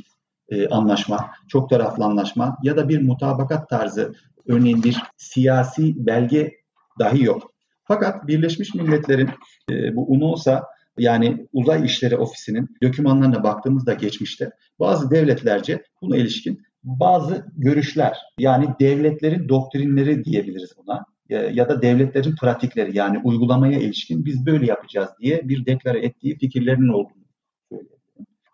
e, 0.49 0.67
anlaşma, 0.67 1.31
çok 1.47 1.69
taraflı 1.69 2.05
anlaşma 2.05 2.57
ya 2.63 2.77
da 2.77 2.89
bir 2.89 3.01
mutabakat 3.01 3.69
tarzı 3.69 4.13
örneğin 4.47 4.83
bir 4.83 4.97
siyasi 5.17 6.05
belge 6.05 6.51
dahi 6.99 7.23
yok. 7.23 7.51
Fakat 7.83 8.27
Birleşmiş 8.27 8.75
Milletler'in 8.75 9.29
e, 9.71 9.95
bu 9.95 10.11
UNOSA 10.11 10.63
yani 10.97 11.47
Uzay 11.53 11.85
İşleri 11.85 12.17
Ofisi'nin 12.17 12.77
dokümanlarına 12.83 13.43
baktığımızda 13.43 13.93
geçmişte 13.93 14.51
bazı 14.79 15.11
devletlerce 15.11 15.83
buna 16.01 16.17
ilişkin 16.17 16.61
bazı 16.83 17.45
görüşler 17.57 18.17
yani 18.39 18.67
devletlerin 18.79 19.49
doktrinleri 19.49 20.25
diyebiliriz 20.25 20.73
buna 20.77 21.05
ya 21.29 21.69
da 21.69 21.81
devletlerin 21.81 22.35
pratikleri 22.35 22.97
yani 22.97 23.19
uygulamaya 23.23 23.79
ilişkin 23.79 24.25
biz 24.25 24.45
böyle 24.45 24.65
yapacağız 24.65 25.09
diye 25.21 25.49
bir 25.49 25.65
deklare 25.65 25.99
ettiği 25.99 26.37
fikirlerinin 26.37 26.87
olduğunu 26.87 27.25
söylüyor. 27.71 27.97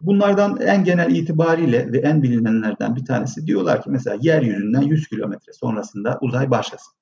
Bunlardan 0.02 0.62
en 0.62 0.84
genel 0.84 1.16
itibariyle 1.16 1.92
ve 1.92 1.98
en 1.98 2.24
bilinenlerden 2.24 2.96
bir 2.96 3.06
tanesi 3.06 3.48
diyorlar 3.48 3.82
ki 3.82 3.90
mesela 3.90 4.18
yeryüzünden 4.22 4.82
100 4.82 5.08
kilometre 5.08 5.54
sonrasında 5.54 6.18
uzay 6.22 6.52
başlasın. 6.52 6.94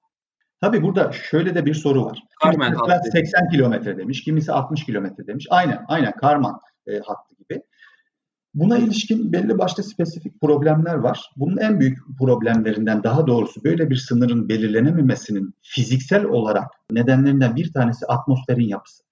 Tabi 0.61 0.81
burada 0.81 1.11
şöyle 1.11 1.55
de 1.55 1.65
bir 1.65 1.73
soru 1.73 2.05
var. 2.05 2.23
Kimisi 2.41 3.11
80 3.11 3.49
kilometre 3.49 3.97
demiş, 3.97 4.23
kimisi 4.23 4.51
60 4.51 4.85
kilometre 4.85 5.27
demiş. 5.27 5.47
Aynen, 5.49 5.85
aynen 5.87 6.11
Karman 6.11 6.59
e, 6.87 6.99
hattı. 6.99 7.30
Buna 8.53 8.77
ilişkin 8.77 9.33
belli 9.33 9.57
başlı 9.57 9.83
spesifik 9.83 10.41
problemler 10.41 10.95
var. 10.95 11.31
Bunun 11.35 11.57
en 11.57 11.79
büyük 11.79 11.99
problemlerinden 12.19 13.03
daha 13.03 13.27
doğrusu 13.27 13.63
böyle 13.63 13.89
bir 13.89 13.95
sınırın 13.95 14.49
belirlenememesinin 14.49 15.53
fiziksel 15.61 16.25
olarak 16.25 16.67
nedenlerinden 16.91 17.55
bir 17.55 17.73
tanesi 17.73 18.05
atmosferin 18.05 18.67
yapısı. 18.67 19.03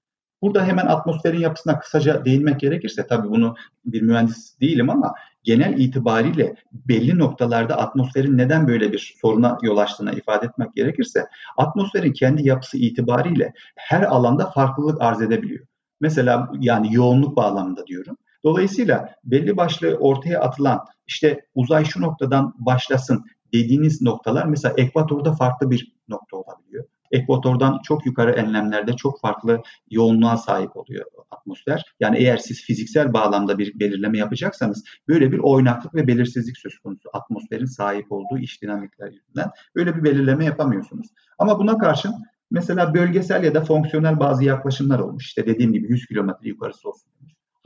Burada 0.41 0.65
hemen 0.65 0.85
atmosferin 0.85 1.39
yapısına 1.39 1.79
kısaca 1.79 2.25
değinmek 2.25 2.59
gerekirse 2.59 3.07
tabii 3.07 3.29
bunu 3.29 3.55
bir 3.85 4.01
mühendis 4.01 4.59
değilim 4.61 4.89
ama 4.89 5.13
genel 5.43 5.79
itibariyle 5.79 6.55
belli 6.71 7.19
noktalarda 7.19 7.77
atmosferin 7.77 8.37
neden 8.37 8.67
böyle 8.67 8.91
bir 8.91 9.15
soruna 9.21 9.57
yol 9.61 9.77
açtığına 9.77 10.11
ifade 10.11 10.45
etmek 10.45 10.73
gerekirse 10.73 11.25
atmosferin 11.57 12.13
kendi 12.13 12.47
yapısı 12.47 12.77
itibariyle 12.77 13.53
her 13.75 14.01
alanda 14.01 14.51
farklılık 14.51 15.01
arz 15.01 15.21
edebiliyor. 15.21 15.65
Mesela 16.01 16.51
yani 16.59 16.93
yoğunluk 16.93 17.35
bağlamında 17.35 17.87
diyorum. 17.87 18.17
Dolayısıyla 18.43 19.15
belli 19.23 19.57
başlı 19.57 19.95
ortaya 19.95 20.41
atılan 20.41 20.85
işte 21.07 21.45
uzay 21.55 21.85
şu 21.85 22.01
noktadan 22.01 22.53
başlasın 22.57 23.25
dediğiniz 23.53 24.01
noktalar 24.01 24.45
mesela 24.45 24.73
ekvatorda 24.77 25.33
farklı 25.33 25.71
bir 25.71 25.93
nokta 26.07 26.37
olabiliyor 26.37 26.85
ekvatordan 27.11 27.79
çok 27.83 28.05
yukarı 28.05 28.31
enlemlerde 28.31 28.93
çok 28.93 29.21
farklı 29.21 29.61
yoğunluğa 29.91 30.37
sahip 30.37 30.77
oluyor 30.77 31.05
atmosfer. 31.31 31.83
Yani 31.99 32.17
eğer 32.17 32.37
siz 32.37 32.61
fiziksel 32.61 33.13
bağlamda 33.13 33.57
bir 33.57 33.79
belirleme 33.79 34.17
yapacaksanız 34.17 34.83
böyle 35.07 35.31
bir 35.31 35.39
oynaklık 35.39 35.95
ve 35.95 36.07
belirsizlik 36.07 36.57
söz 36.57 36.79
konusu. 36.79 37.09
Atmosferin 37.13 37.65
sahip 37.65 38.11
olduğu 38.11 38.37
iş 38.37 38.61
dinamikler 38.61 39.11
yüzünden 39.11 39.51
böyle 39.75 39.95
bir 39.95 40.03
belirleme 40.03 40.45
yapamıyorsunuz. 40.45 41.07
Ama 41.37 41.59
buna 41.59 41.77
karşın 41.77 42.13
mesela 42.51 42.93
bölgesel 42.93 43.43
ya 43.43 43.55
da 43.55 43.65
fonksiyonel 43.65 44.19
bazı 44.19 44.43
yaklaşımlar 44.43 44.99
olmuş. 44.99 45.25
İşte 45.25 45.45
dediğim 45.45 45.73
gibi 45.73 45.91
100 45.91 46.05
kilometre 46.05 46.49
yukarısı 46.49 46.89
olsun. 46.89 47.11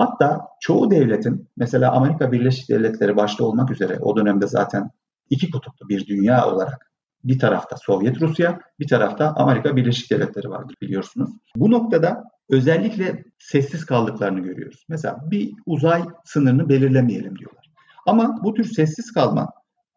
Hatta 0.03 0.48
çoğu 0.60 0.91
devletin 0.91 1.50
mesela 1.57 1.91
Amerika 1.91 2.31
Birleşik 2.31 2.69
Devletleri 2.69 3.15
başta 3.15 3.45
olmak 3.45 3.72
üzere 3.72 4.00
o 4.01 4.15
dönemde 4.17 4.48
zaten 4.48 4.91
iki 5.29 5.51
kutuplu 5.51 5.89
bir 5.89 6.07
dünya 6.07 6.48
olarak 6.48 6.91
bir 7.24 7.39
tarafta 7.39 7.77
Sovyet 7.77 8.22
Rusya, 8.22 8.60
bir 8.79 8.88
tarafta 8.88 9.33
Amerika 9.36 9.75
Birleşik 9.75 10.12
Devletleri 10.12 10.50
vardır 10.50 10.75
biliyorsunuz. 10.81 11.29
Bu 11.55 11.72
noktada 11.72 12.24
özellikle 12.50 13.24
sessiz 13.39 13.86
kaldıklarını 13.86 14.39
görüyoruz. 14.39 14.86
Mesela 14.89 15.17
bir 15.31 15.53
uzay 15.65 16.03
sınırını 16.25 16.69
belirlemeyelim 16.69 17.39
diyorlar. 17.39 17.72
Ama 18.05 18.39
bu 18.43 18.53
tür 18.53 18.63
sessiz 18.63 19.12
kalma 19.12 19.50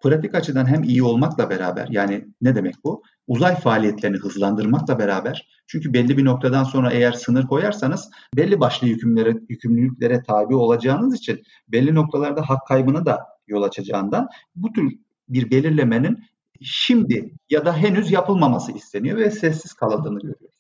pratik 0.03 0.35
açıdan 0.35 0.67
hem 0.67 0.83
iyi 0.83 1.03
olmakla 1.03 1.51
beraber 1.51 1.89
yani 1.91 2.27
ne 2.41 2.55
demek 2.55 2.75
bu? 2.85 3.03
Uzay 3.27 3.57
faaliyetlerini 3.61 4.17
hızlandırmakla 4.17 4.99
beraber 4.99 5.49
çünkü 5.67 5.93
belli 5.93 6.17
bir 6.17 6.25
noktadan 6.25 6.65
sonra 6.65 6.93
eğer 6.93 7.13
sınır 7.13 7.47
koyarsanız 7.47 8.11
belli 8.37 8.61
başlı 8.61 8.89
yükümlere, 8.89 9.37
yükümlülüklere 9.49 10.23
tabi 10.23 10.55
olacağınız 10.55 11.15
için 11.15 11.43
belli 11.69 11.95
noktalarda 11.95 12.49
hak 12.49 12.67
kaybına 12.67 13.07
da 13.07 13.27
yol 13.49 13.63
açacağından 13.63 14.29
bu 14.57 14.73
tür 14.73 14.93
bir 15.29 15.51
belirlemenin 15.51 16.25
şimdi 16.61 17.35
ya 17.51 17.65
da 17.65 17.77
henüz 17.77 18.11
yapılmaması 18.11 18.73
isteniyor 18.73 19.19
ve 19.19 19.31
sessiz 19.31 19.73
kalıldığını 19.73 20.19
görüyoruz. 20.19 20.57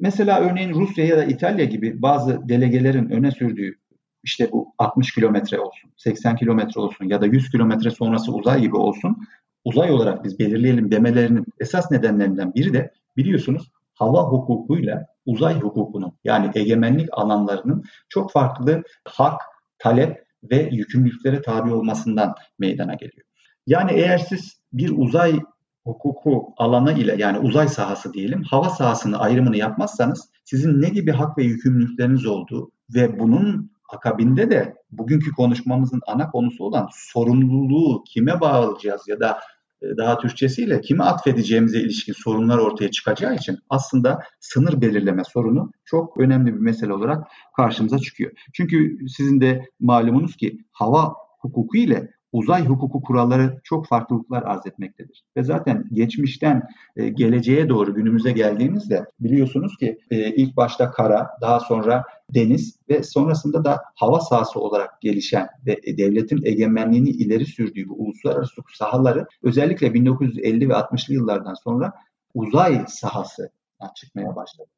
Mesela 0.00 0.40
örneğin 0.40 0.74
Rusya 0.74 1.06
ya 1.06 1.16
da 1.16 1.24
İtalya 1.24 1.64
gibi 1.64 2.02
bazı 2.02 2.48
delegelerin 2.48 3.10
öne 3.10 3.30
sürdüğü 3.30 3.78
işte 4.22 4.52
bu 4.52 4.74
60 4.78 5.14
kilometre 5.14 5.60
olsun, 5.60 5.90
80 5.96 6.36
kilometre 6.36 6.80
olsun 6.80 7.04
ya 7.04 7.20
da 7.20 7.26
100 7.26 7.50
kilometre 7.50 7.90
sonrası 7.90 8.32
uzay 8.32 8.60
gibi 8.60 8.76
olsun 8.76 9.16
uzay 9.64 9.90
olarak 9.90 10.24
biz 10.24 10.38
belirleyelim 10.38 10.90
demelerinin 10.90 11.46
esas 11.60 11.90
nedenlerinden 11.90 12.54
biri 12.54 12.72
de 12.72 12.92
biliyorsunuz 13.16 13.70
hava 13.98 14.22
hukukuyla 14.22 15.06
uzay 15.26 15.60
hukukunun 15.60 16.12
yani 16.24 16.50
egemenlik 16.54 17.08
alanlarının 17.12 17.84
çok 18.08 18.32
farklı 18.32 18.82
hak, 19.04 19.40
talep 19.78 20.24
ve 20.42 20.68
yükümlülüklere 20.72 21.42
tabi 21.42 21.72
olmasından 21.72 22.34
meydana 22.58 22.94
geliyor. 22.94 23.26
Yani 23.66 23.92
eğer 23.92 24.18
siz 24.18 24.60
bir 24.72 24.98
uzay 24.98 25.40
hukuku 25.84 26.54
alanı 26.56 26.92
ile 26.92 27.16
yani 27.18 27.38
uzay 27.38 27.68
sahası 27.68 28.12
diyelim 28.12 28.42
hava 28.42 28.68
sahasını 28.70 29.18
ayrımını 29.18 29.56
yapmazsanız 29.56 30.30
sizin 30.44 30.82
ne 30.82 30.88
gibi 30.88 31.12
hak 31.12 31.38
ve 31.38 31.44
yükümlülükleriniz 31.44 32.26
olduğu 32.26 32.70
ve 32.94 33.18
bunun 33.18 33.70
akabinde 33.92 34.50
de 34.50 34.74
bugünkü 34.90 35.32
konuşmamızın 35.32 36.00
ana 36.06 36.30
konusu 36.30 36.64
olan 36.64 36.88
sorumluluğu 36.92 38.04
kime 38.04 38.40
bağlayacağız 38.40 39.08
ya 39.08 39.20
da 39.20 39.38
daha 39.82 40.18
Türkçesiyle 40.18 40.80
kime 40.80 41.04
atfedeceğimize 41.04 41.80
ilişkin 41.80 42.12
sorunlar 42.12 42.58
ortaya 42.58 42.90
çıkacağı 42.90 43.34
için 43.34 43.58
aslında 43.70 44.22
sınır 44.40 44.80
belirleme 44.80 45.24
sorunu 45.24 45.70
çok 45.84 46.20
önemli 46.20 46.54
bir 46.54 46.60
mesele 46.60 46.92
olarak 46.92 47.26
karşımıza 47.56 47.98
çıkıyor. 47.98 48.32
Çünkü 48.54 48.96
sizin 49.16 49.40
de 49.40 49.64
malumunuz 49.80 50.36
ki 50.36 50.58
hava 50.72 51.14
hukuku 51.40 51.76
ile 51.76 52.10
uzay 52.32 52.66
hukuku 52.66 53.02
kuralları 53.02 53.60
çok 53.64 53.86
farklılıklar 53.86 54.42
arz 54.42 54.66
etmektedir. 54.66 55.24
Ve 55.36 55.42
zaten 55.42 55.84
geçmişten 55.92 56.62
e, 56.96 57.08
geleceğe 57.08 57.68
doğru 57.68 57.94
günümüze 57.94 58.32
geldiğimizde 58.32 59.06
biliyorsunuz 59.20 59.76
ki 59.76 59.98
e, 60.10 60.34
ilk 60.34 60.56
başta 60.56 60.90
kara, 60.90 61.30
daha 61.40 61.60
sonra 61.60 62.04
deniz 62.34 62.78
ve 62.88 63.02
sonrasında 63.02 63.64
da 63.64 63.82
hava 63.94 64.20
sahası 64.20 64.60
olarak 64.60 65.00
gelişen 65.00 65.48
ve 65.66 65.96
devletin 65.98 66.40
egemenliğini 66.44 67.08
ileri 67.08 67.46
sürdüğü 67.46 67.88
bu 67.88 67.94
uluslararası 67.94 68.62
sahaları 68.74 69.26
özellikle 69.42 69.94
1950 69.94 70.68
ve 70.68 70.72
60'lı 70.72 71.14
yıllardan 71.14 71.54
sonra 71.54 71.92
uzay 72.34 72.84
sahası 72.88 73.50
çıkmaya 73.94 74.36
başladı. 74.36 74.68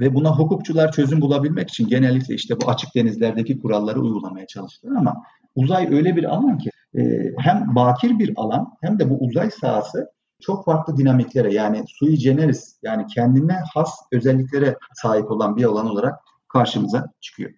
Ve 0.00 0.14
buna 0.14 0.38
hukukçular 0.38 0.92
çözüm 0.92 1.20
bulabilmek 1.20 1.68
için 1.68 1.88
genellikle 1.88 2.34
işte 2.34 2.60
bu 2.60 2.70
açık 2.70 2.94
denizlerdeki 2.94 3.60
kuralları 3.60 4.00
uygulamaya 4.00 4.46
çalıştılar 4.46 4.96
ama 4.96 5.22
uzay 5.54 5.94
öyle 5.94 6.16
bir 6.16 6.24
alan 6.24 6.58
ki 6.58 6.70
e, 6.98 7.32
hem 7.38 7.74
bakir 7.74 8.18
bir 8.18 8.32
alan 8.36 8.68
hem 8.80 8.98
de 8.98 9.10
bu 9.10 9.18
uzay 9.18 9.50
sahası 9.50 10.10
çok 10.40 10.64
farklı 10.64 10.96
dinamiklere 10.96 11.54
yani 11.54 11.84
sui 11.86 12.18
generis 12.18 12.78
yani 12.82 13.06
kendine 13.06 13.58
has 13.74 13.90
özelliklere 14.12 14.76
sahip 14.94 15.30
olan 15.30 15.56
bir 15.56 15.64
alan 15.64 15.90
olarak 15.90 16.14
karşımıza 16.48 17.12
çıkıyor. 17.20 17.50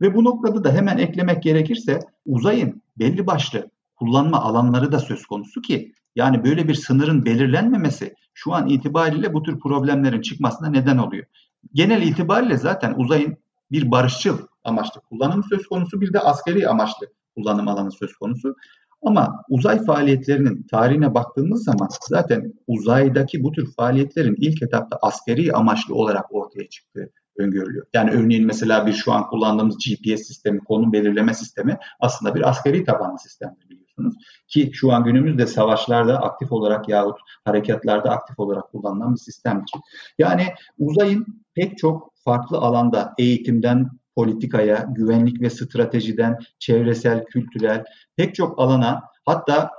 Ve 0.00 0.14
bu 0.14 0.24
noktada 0.24 0.64
da 0.64 0.72
hemen 0.72 0.98
eklemek 0.98 1.42
gerekirse 1.42 1.98
uzayın 2.26 2.82
belli 2.98 3.26
başlı 3.26 3.70
kullanma 3.96 4.40
alanları 4.40 4.92
da 4.92 4.98
söz 4.98 5.26
konusu 5.26 5.62
ki 5.62 5.92
yani 6.16 6.44
böyle 6.44 6.68
bir 6.68 6.74
sınırın 6.74 7.24
belirlenmemesi 7.24 8.14
şu 8.34 8.54
an 8.54 8.68
itibariyle 8.68 9.34
bu 9.34 9.42
tür 9.42 9.60
problemlerin 9.60 10.20
çıkmasına 10.20 10.68
neden 10.68 10.98
oluyor. 10.98 11.26
Genel 11.74 12.02
itibariyle 12.02 12.56
zaten 12.56 12.94
uzayın 12.96 13.36
bir 13.70 13.90
barışçıl 13.90 14.38
amaçlı 14.64 15.00
kullanımı 15.00 15.42
söz 15.48 15.66
konusu 15.66 16.00
bir 16.00 16.12
de 16.12 16.20
askeri 16.20 16.68
amaçlı 16.68 17.06
kullanım 17.34 17.68
alanı 17.68 17.92
söz 17.92 18.12
konusu. 18.16 18.54
Ama 19.02 19.44
uzay 19.48 19.84
faaliyetlerinin 19.84 20.66
tarihine 20.70 21.14
baktığımız 21.14 21.64
zaman 21.64 21.88
zaten 22.08 22.52
uzaydaki 22.66 23.42
bu 23.42 23.52
tür 23.52 23.72
faaliyetlerin 23.74 24.36
ilk 24.38 24.62
etapta 24.62 24.98
askeri 25.02 25.52
amaçlı 25.52 25.94
olarak 25.94 26.34
ortaya 26.34 26.68
çıktığı 26.68 27.10
öngörülüyor. 27.38 27.86
Yani 27.94 28.10
örneğin 28.10 28.46
mesela 28.46 28.86
bir 28.86 28.92
şu 28.92 29.12
an 29.12 29.26
kullandığımız 29.26 29.76
GPS 29.76 30.26
sistemi, 30.26 30.58
konum 30.58 30.92
belirleme 30.92 31.34
sistemi 31.34 31.78
aslında 32.00 32.34
bir 32.34 32.48
askeri 32.48 32.84
tabanlı 32.84 33.18
sistemdir 33.18 33.70
biliyorsunuz. 33.70 34.14
Ki 34.48 34.70
şu 34.74 34.92
an 34.92 35.04
günümüzde 35.04 35.46
savaşlarda 35.46 36.18
aktif 36.22 36.52
olarak 36.52 36.88
yahut 36.88 37.18
harekatlarda 37.44 38.10
aktif 38.10 38.38
olarak 38.38 38.72
kullanılan 38.72 39.14
bir 39.14 39.20
sistemdir. 39.20 39.70
Yani 40.18 40.46
uzayın 40.78 41.26
pek 41.54 41.78
çok 41.78 42.12
farklı 42.24 42.58
alanda 42.58 43.14
eğitimden 43.18 43.90
politikaya, 44.16 44.86
güvenlik 44.90 45.40
ve 45.40 45.50
stratejiden 45.50 46.38
çevresel, 46.58 47.24
kültürel 47.24 47.84
pek 48.16 48.34
çok 48.34 48.58
alana 48.58 49.02
hatta 49.24 49.70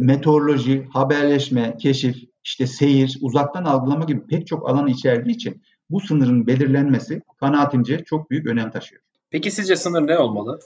meteoroloji, 0.00 0.86
haberleşme, 0.92 1.76
keşif, 1.76 2.16
işte 2.44 2.66
seyir, 2.66 3.18
uzaktan 3.20 3.64
algılama 3.64 4.04
gibi 4.04 4.26
pek 4.26 4.46
çok 4.46 4.70
alanı 4.70 4.90
içerdiği 4.90 5.34
için 5.34 5.62
bu 5.90 6.00
sınırın 6.00 6.46
belirlenmesi 6.46 7.22
kanaatimce 7.40 8.04
çok 8.04 8.30
büyük 8.30 8.46
önem 8.46 8.70
taşıyor. 8.70 9.02
Peki 9.30 9.50
sizce 9.50 9.76
sınır 9.76 10.06
ne 10.06 10.18
olmalı? 10.18 10.60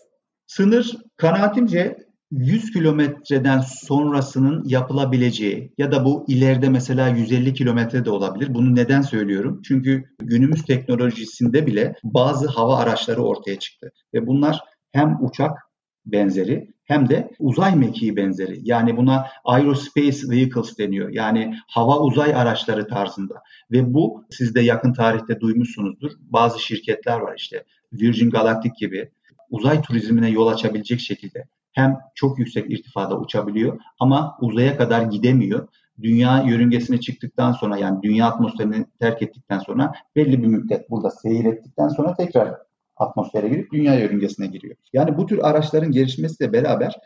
Sınır 0.47 0.97
kanaatimce 1.17 2.07
100 2.31 2.73
kilometreden 2.73 3.61
sonrasının 3.61 4.65
yapılabileceği 4.65 5.73
ya 5.79 5.93
da 5.93 6.05
bu 6.05 6.25
ileride 6.29 6.69
mesela 6.69 7.09
150 7.09 7.55
kilometre 7.55 8.05
de 8.05 8.11
olabilir. 8.11 8.55
Bunu 8.55 8.77
neden 8.77 9.03
söylüyorum? 9.03 9.63
Çünkü 9.65 10.05
günümüz 10.19 10.63
teknolojisinde 10.63 11.67
bile 11.67 11.95
bazı 12.05 12.49
hava 12.49 12.77
araçları 12.77 13.23
ortaya 13.23 13.59
çıktı 13.59 13.93
ve 14.15 14.27
bunlar 14.27 14.61
hem 14.93 15.19
uçak 15.21 15.59
benzeri 16.07 16.75
hem 16.85 17.09
de 17.09 17.31
uzay 17.39 17.77
mekiği 17.77 18.17
benzeri. 18.17 18.61
Yani 18.63 18.97
buna 18.97 19.27
aerospace 19.45 20.29
vehicles 20.31 20.79
deniyor. 20.79 21.09
Yani 21.09 21.55
hava 21.69 22.01
uzay 22.01 22.35
araçları 22.35 22.89
tarzında. 22.89 23.35
Ve 23.71 23.95
bu 23.95 24.25
siz 24.31 24.55
de 24.55 24.61
yakın 24.61 24.93
tarihte 24.93 25.41
duymuşsunuzdur. 25.41 26.11
Bazı 26.21 26.61
şirketler 26.61 27.19
var 27.21 27.35
işte 27.39 27.65
Virgin 27.93 28.31
Galactic 28.31 28.75
gibi 28.79 29.11
uzay 29.51 29.83
turizmine 29.83 30.31
yol 30.31 30.47
açabilecek 30.47 31.01
şekilde 31.01 31.45
hem 31.75 31.99
çok 32.15 32.39
yüksek 32.39 32.71
irtifada 32.71 33.19
uçabiliyor 33.19 33.81
ama 34.01 34.37
uzaya 34.41 34.77
kadar 34.77 35.03
gidemiyor. 35.03 35.69
Dünya 36.03 36.43
yörüngesine 36.43 37.01
çıktıktan 37.01 37.53
sonra 37.53 37.77
yani 37.77 38.03
dünya 38.03 38.27
atmosferini 38.27 38.87
terk 39.01 39.23
ettikten 39.23 39.59
sonra 39.59 39.93
belli 40.17 40.43
bir 40.43 40.47
müddet 40.47 40.91
burada 40.91 41.11
seyrettikten 41.11 41.89
sonra 41.89 42.15
tekrar 42.15 42.55
atmosfere 42.97 43.49
girip 43.49 43.73
dünya 43.73 43.95
yörüngesine 43.95 44.47
giriyor. 44.47 44.77
Yani 44.93 45.17
bu 45.17 45.27
tür 45.27 45.39
araçların 45.39 45.91
gelişmesiyle 45.91 46.53
beraber 46.53 46.97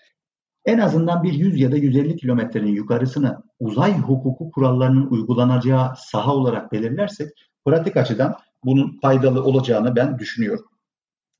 en 0.65 0.79
azından 0.79 1.23
bir 1.23 1.33
100 1.33 1.61
ya 1.61 1.73
da 1.73 1.77
150 1.77 2.17
kilometrenin 2.17 2.73
yukarısını 2.73 3.43
uzay 3.61 3.99
hukuku 3.99 4.51
kurallarının 4.51 5.07
uygulanacağı 5.11 5.95
saha 5.97 6.35
olarak 6.35 6.73
belirlersek 6.73 7.29
pratik 7.65 7.97
açıdan 7.97 8.37
bunun 8.65 8.99
faydalı 9.03 9.45
olacağını 9.45 9.97
ben 9.97 10.19
düşünüyorum. 10.19 10.67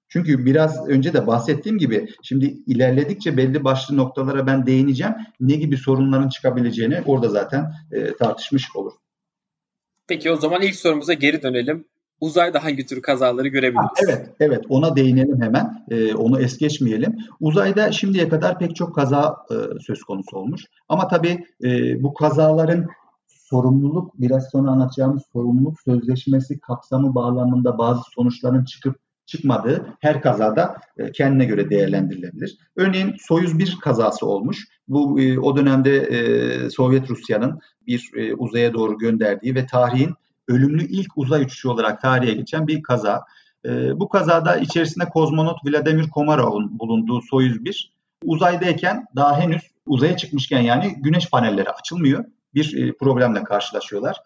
Çünkü 0.09 0.47
biraz 0.47 0.89
önce 0.89 1.13
de 1.13 1.27
bahsettiğim 1.27 1.79
gibi 1.79 2.09
şimdi 2.23 2.57
ilerledikçe 2.67 3.37
belli 3.37 3.65
başlı 3.65 3.97
noktalara 3.97 4.47
ben 4.47 4.67
değineceğim. 4.67 5.15
Ne 5.41 5.55
gibi 5.57 5.77
sorunların 5.77 6.29
çıkabileceğini 6.29 7.03
orada 7.07 7.29
zaten 7.29 7.73
e, 7.93 8.17
tartışmış 8.17 8.77
olur. 8.77 8.93
Peki 10.07 10.33
o 10.33 10.37
zaman 10.37 10.63
ilk 10.63 10.77
sorumuza 10.77 11.15
geri 11.15 11.43
dönelim. 11.43 11.85
Uzayda 12.21 12.65
hangi 12.65 12.87
tür 12.87 13.03
kazaları 13.03 13.49
görebiliriz? 13.49 13.85
Ha, 13.85 14.05
evet, 14.05 14.31
evet. 14.41 14.65
Ona 14.69 14.97
değinelim 14.97 15.43
hemen. 15.43 15.85
Ee, 15.91 16.15
onu 16.15 16.41
es 16.41 16.59
geçmeyelim. 16.59 17.17
Uzayda 17.41 17.93
şimdiye 17.93 18.29
kadar 18.29 18.59
pek 18.59 18.77
çok 18.77 18.95
kaza 18.95 19.37
e, 19.51 19.55
söz 19.81 20.03
konusu 20.03 20.37
olmuş. 20.37 20.65
Ama 20.89 21.09
tabii 21.09 21.45
e, 21.65 22.03
bu 22.03 22.15
kazaların 22.15 22.87
sorumluluk, 23.27 24.21
biraz 24.21 24.51
sonra 24.51 24.71
anlatacağımız 24.71 25.23
sorumluluk 25.33 25.81
sözleşmesi 25.81 26.61
kapsamı 26.61 27.15
bağlamında 27.15 27.79
bazı 27.79 28.01
sonuçların 28.15 28.65
çıkıp 28.65 28.97
çıkmadığı 29.29 29.87
her 30.01 30.23
kazada 30.23 30.77
e, 30.97 31.13
kendine 31.13 31.45
göre 31.45 31.71
değerlendirilebilir. 31.71 32.59
Örneğin 32.77 33.17
Soyuz 33.21 33.59
1 33.59 33.79
kazası 33.83 34.27
olmuş. 34.27 34.69
Bu 34.89 35.21
e, 35.21 35.39
o 35.39 35.57
dönemde 35.57 35.97
e, 35.97 36.71
Sovyet 36.71 37.11
Rusya'nın 37.11 37.61
bir 37.87 38.11
uzaya 38.39 38.75
doğru 38.75 38.99
gönderdiği 38.99 39.55
ve 39.55 39.67
tarihin 39.67 40.15
ölümlü 40.49 40.85
ilk 40.85 41.19
uzay 41.19 41.43
uçuşu 41.43 41.71
olarak 41.71 42.01
tarihe 42.01 42.33
geçen 42.33 42.67
bir 42.67 42.83
kaza. 42.83 43.25
Bu 43.95 44.09
kazada 44.09 44.57
içerisinde 44.57 45.05
kozmonot 45.05 45.59
Vladimir 45.65 46.11
Komarov'un 46.11 46.79
bulunduğu 46.79 47.21
Soyuz 47.23 47.65
1 47.65 47.93
uzaydayken 48.25 49.07
daha 49.17 49.41
henüz 49.41 49.63
uzaya 49.87 50.17
çıkmışken 50.17 50.61
yani 50.61 50.95
güneş 50.99 51.31
panelleri 51.31 51.71
açılmıyor. 51.71 52.25
Bir 52.55 52.93
problemle 52.93 53.45
karşılaşıyorlar. 53.45 54.17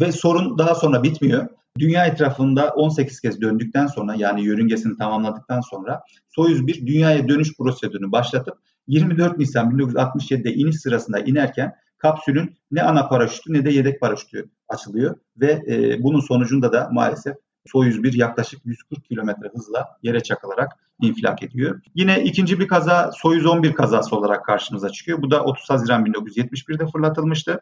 Ve 0.00 0.12
sorun 0.12 0.58
daha 0.58 0.74
sonra 0.74 1.02
bitmiyor. 1.02 1.48
Dünya 1.78 2.06
etrafında 2.06 2.70
18 2.70 3.20
kez 3.20 3.40
döndükten 3.40 3.86
sonra 3.86 4.14
yani 4.14 4.44
yörüngesini 4.44 4.96
tamamladıktan 4.96 5.60
sonra 5.60 6.02
Soyuz 6.28 6.66
bir 6.66 6.86
dünyaya 6.86 7.28
dönüş 7.28 7.56
prosedürünü 7.56 8.12
başlatıp 8.12 8.54
24 8.88 9.38
Nisan 9.38 9.70
1967'de 9.70 10.54
iniş 10.54 10.76
sırasında 10.76 11.18
inerken 11.18 11.72
kapsülün 11.98 12.56
ne 12.70 12.82
ana 12.82 13.08
paraşütü 13.08 13.52
ne 13.52 13.64
de 13.64 13.70
yedek 13.70 14.00
paraşütü 14.00 14.50
açılıyor 14.68 15.16
ve 15.36 15.62
e, 15.68 16.02
bunun 16.02 16.20
sonucunda 16.20 16.72
da 16.72 16.88
maalesef 16.92 17.36
Soyuz 17.66 18.02
1 18.02 18.12
yaklaşık 18.12 18.60
140 18.64 19.04
kilometre 19.04 19.48
hızla 19.54 19.86
yere 20.02 20.20
çakılarak 20.20 20.72
infilak 21.02 21.42
ediyor. 21.42 21.80
Yine 21.94 22.22
ikinci 22.24 22.60
bir 22.60 22.68
kaza 22.68 23.10
Soyuz 23.12 23.46
11 23.46 23.72
kazası 23.72 24.16
olarak 24.16 24.44
karşımıza 24.44 24.88
çıkıyor. 24.88 25.22
Bu 25.22 25.30
da 25.30 25.44
30 25.44 25.70
Haziran 25.70 26.04
1971'de 26.04 26.86
fırlatılmıştı. 26.86 27.60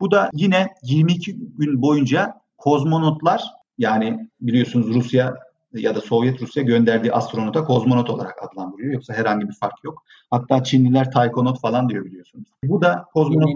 Bu 0.00 0.10
da 0.10 0.30
yine 0.32 0.68
22 0.82 1.38
gün 1.58 1.82
boyunca 1.82 2.34
kozmonotlar 2.60 3.44
yani 3.78 4.28
biliyorsunuz 4.40 4.94
Rusya 4.94 5.34
ya 5.72 5.94
da 5.94 6.00
Sovyet 6.00 6.42
Rusya 6.42 6.62
gönderdiği 6.62 7.12
astronota 7.12 7.64
kozmonot 7.64 8.10
olarak 8.10 8.42
adlandırıyor. 8.42 8.92
Yoksa 8.92 9.14
herhangi 9.14 9.48
bir 9.48 9.54
fark 9.54 9.84
yok. 9.84 10.04
Hatta 10.30 10.64
Çinliler 10.64 11.10
taykonot 11.10 11.60
falan 11.60 11.88
diyor 11.88 12.04
biliyorsunuz. 12.04 12.48
Bu 12.64 12.82
da 12.82 13.04
kozmonot. 13.14 13.50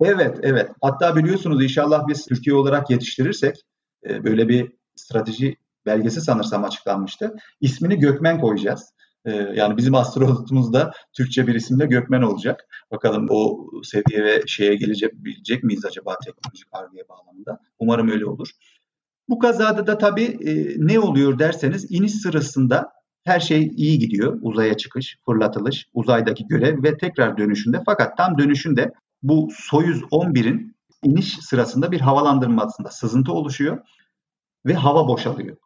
Evet, 0.00 0.38
evet. 0.42 0.70
Hatta 0.82 1.16
biliyorsunuz 1.16 1.64
inşallah 1.64 2.08
biz 2.08 2.26
Türkiye 2.26 2.56
olarak 2.56 2.90
yetiştirirsek 2.90 3.56
e, 4.08 4.24
böyle 4.24 4.48
bir 4.48 4.72
strateji 4.96 5.56
belgesi 5.86 6.20
sanırsam 6.20 6.64
açıklanmıştı. 6.64 7.36
İsmini 7.60 7.98
Gökmen 7.98 8.40
koyacağız. 8.40 8.92
E, 9.28 9.52
yani 9.54 9.76
bizim 9.76 9.94
astronotumuz 9.94 10.72
da 10.72 10.92
Türkçe 11.12 11.46
bir 11.46 11.54
isimle 11.54 11.86
Gökmen 11.86 12.22
olacak. 12.22 12.68
Bakalım 12.90 13.26
o 13.30 13.66
seviye 13.82 14.24
ve 14.24 14.42
şeye 14.46 14.74
gelecek 14.74 15.64
miyiz 15.64 15.84
acaba 15.84 16.16
teknolojik 16.24 16.68
argeye 16.72 17.08
bağlamında? 17.08 17.60
Umarım 17.78 18.08
öyle 18.08 18.26
olur. 18.26 18.48
Bu 19.28 19.38
kazada 19.38 19.86
da 19.86 19.98
tabii 19.98 20.24
e, 20.24 20.74
ne 20.78 21.00
oluyor 21.00 21.38
derseniz 21.38 21.86
iniş 21.90 22.14
sırasında 22.14 22.92
her 23.24 23.40
şey 23.40 23.70
iyi 23.76 23.98
gidiyor. 23.98 24.38
Uzaya 24.42 24.76
çıkış, 24.76 25.18
fırlatılış, 25.26 25.88
uzaydaki 25.94 26.46
görev 26.46 26.82
ve 26.82 26.96
tekrar 26.96 27.38
dönüşünde. 27.38 27.82
Fakat 27.86 28.16
tam 28.16 28.38
dönüşünde 28.38 28.92
bu 29.22 29.48
Soyuz 29.56 30.02
11'in 30.02 30.76
iniş 31.02 31.38
sırasında 31.38 31.92
bir 31.92 32.00
havalandırmasında 32.00 32.90
sızıntı 32.90 33.32
oluşuyor 33.32 33.78
ve 34.66 34.74
hava 34.74 35.08
boşalıyor. 35.08 35.56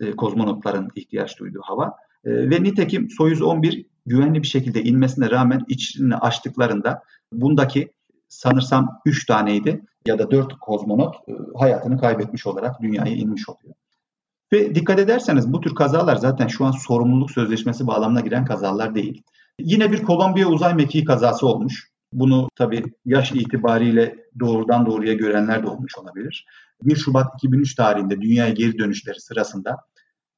E, 0.00 0.10
kozmonotların 0.10 0.88
ihtiyaç 0.94 1.38
duyduğu 1.38 1.60
hava. 1.62 1.96
E, 2.26 2.50
ve 2.50 2.62
nitekim 2.62 3.10
Soyuz 3.10 3.42
11 3.42 3.86
güvenli 4.06 4.42
bir 4.42 4.48
şekilde 4.48 4.82
inmesine 4.82 5.30
rağmen 5.30 5.60
içini 5.68 6.16
açtıklarında 6.16 7.02
bundaki 7.32 7.92
sanırsam 8.28 9.00
3 9.06 9.26
taneydi 9.26 9.84
ya 10.06 10.18
da 10.18 10.30
4 10.30 10.58
kozmonot 10.60 11.14
e, 11.28 11.32
hayatını 11.58 12.00
kaybetmiş 12.00 12.46
olarak 12.46 12.82
dünyaya 12.82 13.14
inmiş 13.14 13.48
oluyor. 13.48 13.74
Ve 14.52 14.74
dikkat 14.74 14.98
ederseniz 14.98 15.52
bu 15.52 15.60
tür 15.60 15.74
kazalar 15.74 16.16
zaten 16.16 16.46
şu 16.46 16.64
an 16.64 16.70
sorumluluk 16.70 17.30
sözleşmesi 17.30 17.86
bağlamına 17.86 18.20
giren 18.20 18.44
kazalar 18.44 18.94
değil. 18.94 19.22
Yine 19.60 19.92
bir 19.92 20.02
Kolombiya 20.02 20.48
uzay 20.48 20.74
mekiği 20.74 21.04
kazası 21.04 21.46
olmuş. 21.46 21.90
Bunu 22.12 22.48
tabii 22.56 22.84
yaş 23.04 23.32
itibariyle 23.32 24.16
doğrudan 24.40 24.86
doğruya 24.86 25.14
görenler 25.14 25.62
de 25.62 25.68
olmuş 25.68 25.98
olabilir. 25.98 26.46
1 26.82 26.96
Şubat 26.96 27.26
2003 27.34 27.74
tarihinde 27.74 28.20
dünyaya 28.20 28.52
geri 28.52 28.78
dönüşleri 28.78 29.20
sırasında 29.20 29.76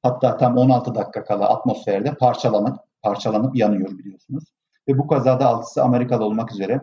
hatta 0.02 0.36
tam 0.36 0.56
16 0.56 0.94
dakika 0.94 1.24
kala 1.24 1.48
atmosferde 1.48 2.14
parçalanıp 2.14 2.78
parçalanıp 3.02 3.56
yanıyor 3.56 3.98
biliyorsunuz. 3.98 4.44
Ve 4.88 4.98
bu 4.98 5.06
kazada 5.06 5.46
altısı 5.46 5.82
Amerikalı 5.82 6.24
olmak 6.24 6.52
üzere 6.52 6.80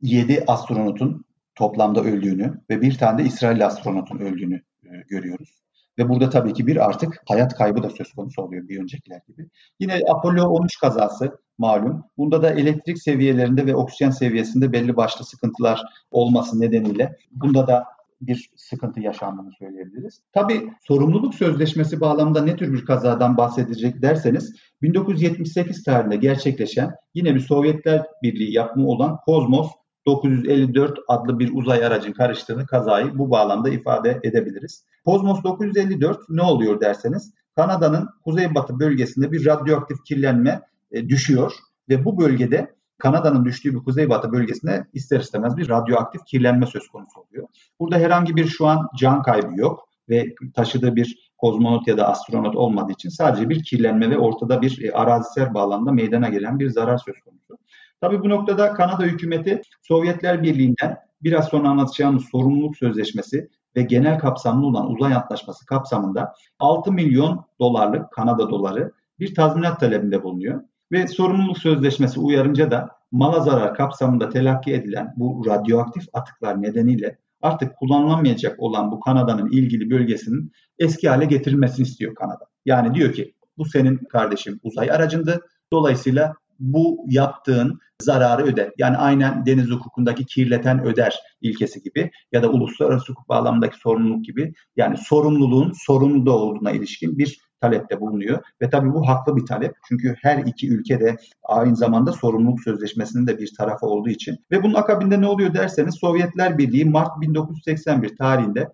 7 0.00 0.44
astronotun 0.46 1.24
toplamda 1.54 2.00
öldüğünü 2.00 2.60
ve 2.70 2.80
bir 2.80 2.98
tane 2.98 3.18
de 3.18 3.26
İsrail 3.26 3.66
astronotun 3.66 4.18
öldüğünü 4.18 4.62
e, 4.84 4.88
görüyoruz. 5.08 5.64
Ve 5.98 6.08
burada 6.08 6.30
tabii 6.30 6.52
ki 6.52 6.66
bir 6.66 6.84
artık 6.84 7.22
hayat 7.28 7.54
kaybı 7.54 7.82
da 7.82 7.90
söz 7.90 8.12
konusu 8.12 8.42
oluyor 8.42 8.68
bir 8.68 8.82
öncekiler 8.82 9.20
gibi. 9.28 9.48
Yine 9.80 10.00
Apollo 10.08 10.48
13 10.48 10.78
kazası 10.78 11.38
malum. 11.58 12.04
Bunda 12.18 12.42
da 12.42 12.50
elektrik 12.50 13.02
seviyelerinde 13.02 13.66
ve 13.66 13.76
oksijen 13.76 14.10
seviyesinde 14.10 14.72
belli 14.72 14.96
başlı 14.96 15.24
sıkıntılar 15.24 15.82
olması 16.10 16.60
nedeniyle 16.60 17.16
bunda 17.30 17.66
da 17.66 17.84
bir 18.26 18.50
sıkıntı 18.56 19.00
yaşandığını 19.00 19.52
söyleyebiliriz. 19.58 20.20
Tabii 20.32 20.70
sorumluluk 20.82 21.34
sözleşmesi 21.34 22.00
bağlamında 22.00 22.42
ne 22.44 22.56
tür 22.56 22.72
bir 22.72 22.84
kazadan 22.84 23.36
bahsedecek 23.36 24.02
derseniz 24.02 24.56
1978 24.82 25.84
tarihinde 25.84 26.16
gerçekleşen 26.16 26.90
yine 27.14 27.34
bir 27.34 27.40
Sovyetler 27.40 28.06
Birliği 28.22 28.52
yapımı 28.52 28.88
olan 28.88 29.16
Kozmos 29.16 29.70
954 30.06 30.98
adlı 31.08 31.38
bir 31.38 31.50
uzay 31.54 31.84
aracın 31.84 32.12
karıştığını 32.12 32.66
kazayı 32.66 33.18
bu 33.18 33.30
bağlamda 33.30 33.68
ifade 33.68 34.20
edebiliriz. 34.22 34.84
Kozmos 35.04 35.44
954 35.44 36.18
ne 36.28 36.42
oluyor 36.42 36.80
derseniz 36.80 37.34
Kanada'nın 37.56 38.08
kuzeybatı 38.24 38.78
bölgesinde 38.78 39.32
bir 39.32 39.46
radyoaktif 39.46 40.04
kirlenme 40.04 40.60
e, 40.92 41.08
düşüyor 41.08 41.52
ve 41.88 42.04
bu 42.04 42.18
bölgede 42.18 42.74
Kanada'nın 42.98 43.44
düştüğü 43.44 43.74
bir 43.74 43.84
kuzeybatı 43.84 44.32
bölgesinde 44.32 44.86
ister 44.92 45.20
istemez 45.20 45.56
bir 45.56 45.68
radyoaktif 45.68 46.24
kirlenme 46.24 46.66
söz 46.66 46.88
konusu 46.88 47.20
oluyor. 47.20 47.48
Burada 47.80 47.96
herhangi 47.96 48.36
bir 48.36 48.46
şu 48.46 48.66
an 48.66 48.88
can 48.98 49.22
kaybı 49.22 49.60
yok 49.60 49.88
ve 50.08 50.34
taşıdığı 50.54 50.96
bir 50.96 51.30
kozmonot 51.38 51.88
ya 51.88 51.96
da 51.96 52.08
astronot 52.08 52.56
olmadığı 52.56 52.92
için 52.92 53.08
sadece 53.08 53.48
bir 53.48 53.64
kirlenme 53.64 54.10
ve 54.10 54.18
ortada 54.18 54.62
bir 54.62 54.82
e, 54.82 54.92
arazisel 54.92 55.54
bağlamda 55.54 55.92
meydana 55.92 56.28
gelen 56.28 56.58
bir 56.58 56.70
zarar 56.70 56.98
söz 56.98 57.20
konusu. 57.20 57.58
Tabii 58.00 58.22
bu 58.22 58.28
noktada 58.28 58.74
Kanada 58.74 59.02
hükümeti 59.02 59.62
Sovyetler 59.82 60.42
Birliği'nden 60.42 60.96
biraz 61.22 61.48
sonra 61.48 61.68
anlatacağımız 61.68 62.24
sorumluluk 62.24 62.76
sözleşmesi 62.76 63.48
ve 63.76 63.82
genel 63.82 64.18
kapsamlı 64.18 64.66
olan 64.66 64.90
uzay 64.90 65.14
antlaşması 65.14 65.66
kapsamında 65.66 66.34
6 66.58 66.92
milyon 66.92 67.44
dolarlık 67.60 68.12
Kanada 68.12 68.50
doları 68.50 68.92
bir 69.18 69.34
tazminat 69.34 69.80
talebinde 69.80 70.22
bulunuyor. 70.22 70.62
Ve 70.92 71.06
sorumluluk 71.06 71.58
sözleşmesi 71.58 72.20
uyarınca 72.20 72.70
da 72.70 72.88
mala 73.12 73.40
zarar 73.40 73.74
kapsamında 73.74 74.28
telakki 74.28 74.74
edilen 74.74 75.14
bu 75.16 75.46
radyoaktif 75.46 76.04
atıklar 76.12 76.62
nedeniyle 76.62 77.18
artık 77.42 77.76
kullanılamayacak 77.76 78.60
olan 78.60 78.92
bu 78.92 79.00
Kanada'nın 79.00 79.50
ilgili 79.50 79.90
bölgesinin 79.90 80.52
eski 80.78 81.08
hale 81.08 81.24
getirilmesini 81.24 81.86
istiyor 81.86 82.14
Kanada. 82.14 82.46
Yani 82.64 82.94
diyor 82.94 83.12
ki 83.12 83.34
bu 83.58 83.64
senin 83.64 83.96
kardeşim 83.96 84.60
uzay 84.62 84.90
aracındı. 84.90 85.40
Dolayısıyla 85.72 86.34
bu 86.58 87.04
yaptığın 87.08 87.78
zararı 88.02 88.42
öder. 88.42 88.70
Yani 88.78 88.96
aynen 88.96 89.46
deniz 89.46 89.70
hukukundaki 89.70 90.26
kirleten 90.26 90.84
öder 90.84 91.20
ilkesi 91.40 91.82
gibi 91.82 92.10
ya 92.32 92.42
da 92.42 92.48
uluslararası 92.50 93.12
hukuk 93.12 93.28
bağlamındaki 93.28 93.78
sorumluluk 93.78 94.24
gibi 94.24 94.52
yani 94.76 94.96
sorumluluğun 94.96 95.72
sorumlu 95.86 96.32
olduğuna 96.32 96.70
ilişkin 96.70 97.18
bir 97.18 97.38
talepte 97.64 98.00
bulunuyor. 98.00 98.38
Ve 98.62 98.70
tabii 98.70 98.94
bu 98.94 99.08
haklı 99.08 99.36
bir 99.36 99.46
talep. 99.46 99.74
Çünkü 99.88 100.14
her 100.22 100.38
iki 100.38 100.68
ülke 100.68 101.00
de 101.00 101.16
aynı 101.42 101.76
zamanda 101.76 102.12
sorumluluk 102.12 102.60
sözleşmesinin 102.60 103.26
de 103.26 103.38
bir 103.38 103.54
tarafı 103.58 103.86
olduğu 103.86 104.08
için. 104.08 104.38
Ve 104.50 104.62
bunun 104.62 104.74
akabinde 104.74 105.20
ne 105.20 105.26
oluyor 105.26 105.54
derseniz 105.54 105.94
Sovyetler 105.94 106.58
Birliği 106.58 106.84
Mart 106.84 107.20
1981 107.20 108.16
tarihinde 108.16 108.72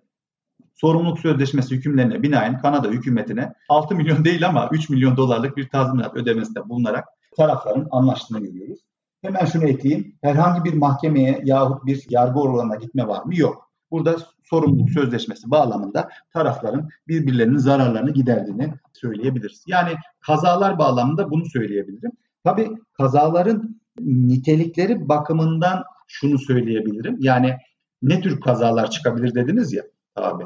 sorumluluk 0.73 1.19
sözleşmesi 1.19 1.75
hükümlerine 1.75 2.23
binaen 2.23 2.61
Kanada 2.61 2.87
hükümetine 2.87 3.53
6 3.69 3.95
milyon 3.95 4.25
değil 4.25 4.47
ama 4.47 4.69
3 4.71 4.89
milyon 4.89 5.17
dolarlık 5.17 5.57
bir 5.57 5.69
tazminat 5.69 6.15
ödemesinde 6.15 6.69
bulunarak 6.69 7.05
tarafların 7.37 7.87
anlaştığını 7.91 8.39
görüyoruz. 8.39 8.79
Hemen 9.21 9.45
şunu 9.45 9.67
ekleyeyim. 9.67 10.15
Herhangi 10.21 10.63
bir 10.63 10.73
mahkemeye 10.77 11.41
yahut 11.43 11.85
bir 11.85 12.05
yargı 12.09 12.39
organına 12.39 12.75
gitme 12.75 13.07
var 13.07 13.23
mı? 13.25 13.35
Yok. 13.35 13.70
Burada 13.91 14.17
sorumluluk 14.43 14.89
sözleşmesi 14.89 15.51
bağlamında 15.51 16.09
tarafların 16.33 16.89
birbirlerinin 17.07 17.57
zararlarını 17.57 18.11
giderdiğini 18.11 18.73
söyleyebiliriz. 18.93 19.63
Yani 19.67 19.91
kazalar 20.19 20.79
bağlamında 20.79 21.31
bunu 21.31 21.45
söyleyebilirim. 21.45 22.11
Tabii 22.43 22.69
kazaların 22.93 23.81
nitelikleri 23.99 25.09
bakımından 25.09 25.83
şunu 26.07 26.39
söyleyebilirim. 26.39 27.17
Yani 27.19 27.55
ne 28.01 28.21
tür 28.21 28.41
kazalar 28.41 28.91
çıkabilir 28.91 29.35
dediniz 29.35 29.73
ya 29.73 29.83
abi. 30.15 30.43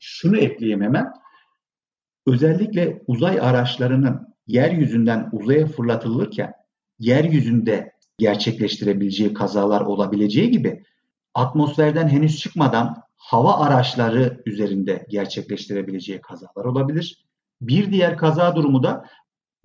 Şunu 0.00 0.38
ekleyeyim 0.38 0.82
hemen. 0.82 1.12
Özellikle 2.26 3.02
uzay 3.06 3.40
araçlarının 3.40 4.34
yeryüzünden 4.46 5.28
uzaya 5.32 5.66
fırlatılırken 5.66 6.52
yeryüzünde 6.98 7.92
gerçekleştirebileceği 8.18 9.34
kazalar 9.34 9.80
olabileceği 9.80 10.50
gibi 10.50 10.84
atmosferden 11.34 12.08
henüz 12.08 12.38
çıkmadan 12.38 13.02
hava 13.16 13.58
araçları 13.66 14.42
üzerinde 14.46 15.06
gerçekleştirebileceği 15.08 16.20
kazalar 16.20 16.64
olabilir. 16.64 17.26
Bir 17.60 17.92
diğer 17.92 18.16
kaza 18.16 18.56
durumu 18.56 18.82
da 18.82 19.04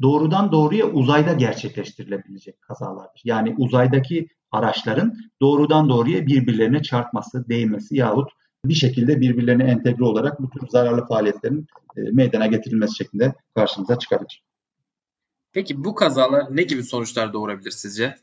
doğrudan 0.01 0.51
doğruya 0.51 0.85
uzayda 0.85 1.33
gerçekleştirilebilecek 1.33 2.61
kazalardır. 2.61 3.21
Yani 3.23 3.55
uzaydaki 3.57 4.27
araçların 4.51 5.17
doğrudan 5.41 5.89
doğruya 5.89 6.25
birbirlerine 6.27 6.81
çarpması, 6.83 7.49
değmesi 7.49 7.95
yahut 7.95 8.31
bir 8.65 8.73
şekilde 8.73 9.21
birbirlerine 9.21 9.63
entegre 9.63 10.03
olarak 10.03 10.41
bu 10.41 10.49
tür 10.49 10.67
zararlı 10.67 11.05
faaliyetlerin 11.05 11.67
e, 11.97 12.01
meydana 12.01 12.47
getirilmesi 12.47 12.95
şeklinde 12.95 13.33
karşımıza 13.55 13.99
çıkabilir. 13.99 14.43
Peki 15.51 15.83
bu 15.83 15.95
kazalar 15.95 16.55
ne 16.55 16.63
gibi 16.63 16.83
sonuçlar 16.83 17.33
doğurabilir 17.33 17.71
sizce? 17.71 18.15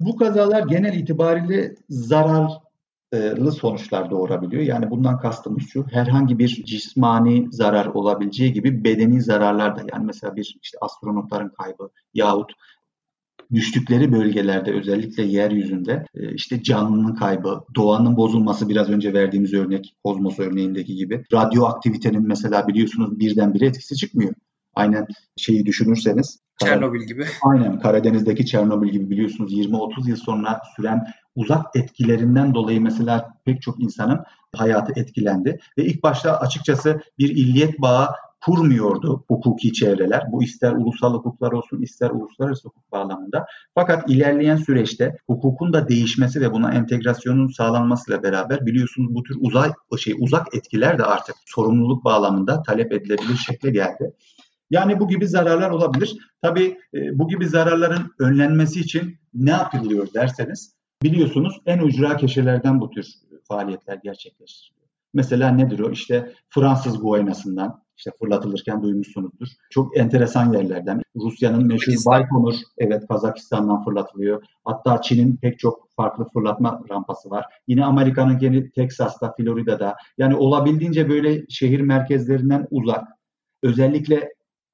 Bu 0.00 0.16
kazalar 0.16 0.66
genel 0.66 0.94
itibariyle 0.94 1.74
zarar 1.88 2.52
sonuçlar 3.60 4.10
doğurabiliyor. 4.10 4.62
Yani 4.62 4.90
bundan 4.90 5.18
kastımız 5.18 5.62
şu 5.72 5.86
herhangi 5.90 6.38
bir 6.38 6.48
cismani 6.48 7.48
zarar 7.50 7.86
olabileceği 7.86 8.52
gibi 8.52 8.84
bedeni 8.84 9.22
zararlar 9.22 9.76
da 9.76 9.80
yani 9.92 10.06
mesela 10.06 10.36
bir 10.36 10.58
işte 10.62 10.78
astronotların 10.80 11.48
kaybı 11.48 11.90
yahut 12.14 12.52
düştükleri 13.54 14.12
bölgelerde 14.12 14.72
özellikle 14.72 15.22
yeryüzünde 15.22 16.06
e, 16.14 16.34
işte 16.34 16.62
canlının 16.62 17.14
kaybı, 17.14 17.60
doğanın 17.74 18.16
bozulması 18.16 18.68
biraz 18.68 18.90
önce 18.90 19.14
verdiğimiz 19.14 19.54
örnek 19.54 19.96
kozmos 20.04 20.38
örneğindeki 20.38 20.94
gibi. 20.94 21.24
Radyoaktivitenin 21.32 22.28
mesela 22.28 22.68
biliyorsunuz 22.68 23.18
birdenbire 23.18 23.66
etkisi 23.66 23.96
çıkmıyor. 23.96 24.34
Aynen 24.74 25.06
şeyi 25.36 25.66
düşünürseniz. 25.66 26.40
Çernobil 26.64 27.00
gibi. 27.00 27.24
Aynen 27.42 27.80
Karadeniz'deki 27.80 28.46
Çernobil 28.46 28.88
gibi 28.88 29.10
biliyorsunuz 29.10 29.52
20-30 29.52 30.08
yıl 30.08 30.16
sonra 30.16 30.60
süren 30.76 31.06
uzak 31.36 31.66
etkilerinden 31.76 32.54
dolayı 32.54 32.80
mesela 32.80 33.34
pek 33.44 33.62
çok 33.62 33.82
insanın 33.82 34.24
hayatı 34.56 35.00
etkilendi. 35.00 35.58
Ve 35.78 35.84
ilk 35.84 36.02
başta 36.02 36.38
açıkçası 36.38 37.00
bir 37.18 37.28
illiyet 37.28 37.80
bağı 37.80 38.08
kurmuyordu 38.46 39.24
hukuki 39.28 39.72
çevreler. 39.72 40.22
Bu 40.32 40.42
ister 40.42 40.72
ulusal 40.72 41.14
hukuklar 41.14 41.52
olsun 41.52 41.82
ister 41.82 42.10
uluslararası 42.10 42.68
hukuk 42.68 42.92
bağlamında. 42.92 43.46
Fakat 43.74 44.10
ilerleyen 44.10 44.56
süreçte 44.56 45.16
hukukun 45.26 45.72
da 45.72 45.88
değişmesi 45.88 46.40
ve 46.40 46.52
buna 46.52 46.72
entegrasyonun 46.72 47.48
sağlanmasıyla 47.48 48.22
beraber 48.22 48.66
biliyorsunuz 48.66 49.14
bu 49.14 49.22
tür 49.22 49.36
uzay 49.40 49.72
şey 49.98 50.14
uzak 50.18 50.54
etkiler 50.54 50.98
de 50.98 51.04
artık 51.04 51.36
sorumluluk 51.46 52.04
bağlamında 52.04 52.62
talep 52.62 52.92
edilebilir 52.92 53.36
şekle 53.36 53.70
geldi. 53.70 54.12
Yani 54.70 55.00
bu 55.00 55.08
gibi 55.08 55.28
zararlar 55.28 55.70
olabilir. 55.70 56.16
Tabii 56.42 56.78
e, 56.94 57.18
bu 57.18 57.28
gibi 57.28 57.48
zararların 57.48 58.12
önlenmesi 58.18 58.80
için 58.80 59.18
ne 59.34 59.50
yapılıyor 59.50 60.08
derseniz 60.14 60.75
biliyorsunuz 61.02 61.60
en 61.66 61.78
ucra 61.78 62.16
köşelerden 62.16 62.80
bu 62.80 62.90
tür 62.90 63.06
faaliyetler 63.48 63.98
gerçekleştiriliyor. 64.04 64.88
Mesela 65.14 65.50
nedir 65.50 65.78
o? 65.78 65.90
İşte 65.90 66.32
Fransız 66.48 67.00
Guayna'sından 67.00 67.82
işte 67.96 68.10
fırlatılırken 68.18 68.82
duymuşsunuzdur. 68.82 69.48
Çok 69.70 69.98
enteresan 69.98 70.52
yerlerden. 70.52 71.02
Rusya'nın 71.16 71.66
meşhur 71.66 71.92
Baykonur, 72.06 72.54
evet 72.78 73.08
Kazakistan'dan 73.08 73.84
fırlatılıyor. 73.84 74.44
Hatta 74.64 75.02
Çin'in 75.02 75.36
pek 75.36 75.58
çok 75.58 75.88
farklı 75.96 76.26
fırlatma 76.32 76.80
rampası 76.90 77.30
var. 77.30 77.44
Yine 77.68 77.84
Amerika'nın 77.84 78.38
kendi 78.38 78.70
Teksas'ta, 78.70 79.34
Florida'da. 79.36 79.96
Yani 80.18 80.36
olabildiğince 80.36 81.08
böyle 81.08 81.46
şehir 81.48 81.80
merkezlerinden 81.80 82.66
uzak. 82.70 83.04
Özellikle 83.62 84.28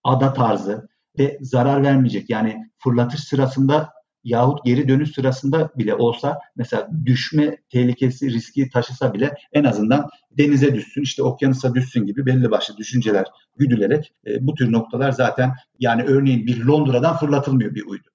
ada 0.04 0.32
tarzı 0.32 0.88
ve 1.18 1.38
zarar 1.40 1.82
vermeyecek. 1.82 2.30
Yani 2.30 2.70
fırlatış 2.78 3.20
sırasında 3.20 3.92
yahut 4.24 4.64
geri 4.64 4.88
dönüş 4.88 5.14
sırasında 5.14 5.70
bile 5.78 5.94
olsa 5.94 6.38
mesela 6.56 6.88
düşme 7.04 7.56
tehlikesi 7.70 8.32
riski 8.32 8.68
taşısa 8.68 9.14
bile 9.14 9.34
en 9.52 9.64
azından 9.64 10.08
denize 10.30 10.74
düşsün 10.74 11.02
işte 11.02 11.22
okyanusa 11.22 11.74
düşsün 11.74 12.06
gibi 12.06 12.26
belli 12.26 12.50
başlı 12.50 12.76
düşünceler 12.76 13.26
güdülerek 13.56 14.12
e, 14.26 14.46
bu 14.46 14.54
tür 14.54 14.72
noktalar 14.72 15.12
zaten 15.12 15.52
yani 15.78 16.02
örneğin 16.02 16.46
bir 16.46 16.64
Londra'dan 16.64 17.16
fırlatılmıyor 17.16 17.74
bir 17.74 17.86
uydu. 17.86 18.08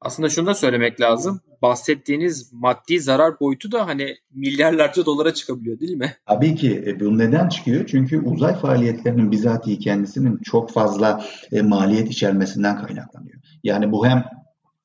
Aslında 0.00 0.28
şunu 0.28 0.46
da 0.46 0.54
söylemek 0.54 1.00
lazım. 1.00 1.40
Bahsettiğiniz 1.62 2.52
maddi 2.52 3.00
zarar 3.00 3.40
boyutu 3.40 3.72
da 3.72 3.86
hani 3.86 4.16
milyarlarca 4.34 5.06
dolara 5.06 5.34
çıkabiliyor 5.34 5.80
değil 5.80 5.96
mi? 5.96 6.14
Tabii 6.26 6.54
ki. 6.54 6.84
E, 6.86 7.00
bu 7.00 7.18
neden 7.18 7.48
çıkıyor? 7.48 7.86
Çünkü 7.86 8.20
uzay 8.20 8.54
faaliyetlerinin 8.54 9.30
bizatihi 9.30 9.78
kendisinin 9.78 10.38
çok 10.44 10.70
fazla 10.70 11.24
e, 11.52 11.62
maliyet 11.62 12.10
içermesinden 12.10 12.86
kaynaklanıyor. 12.86 13.40
Yani 13.64 13.92
bu 13.92 14.06
hem 14.06 14.24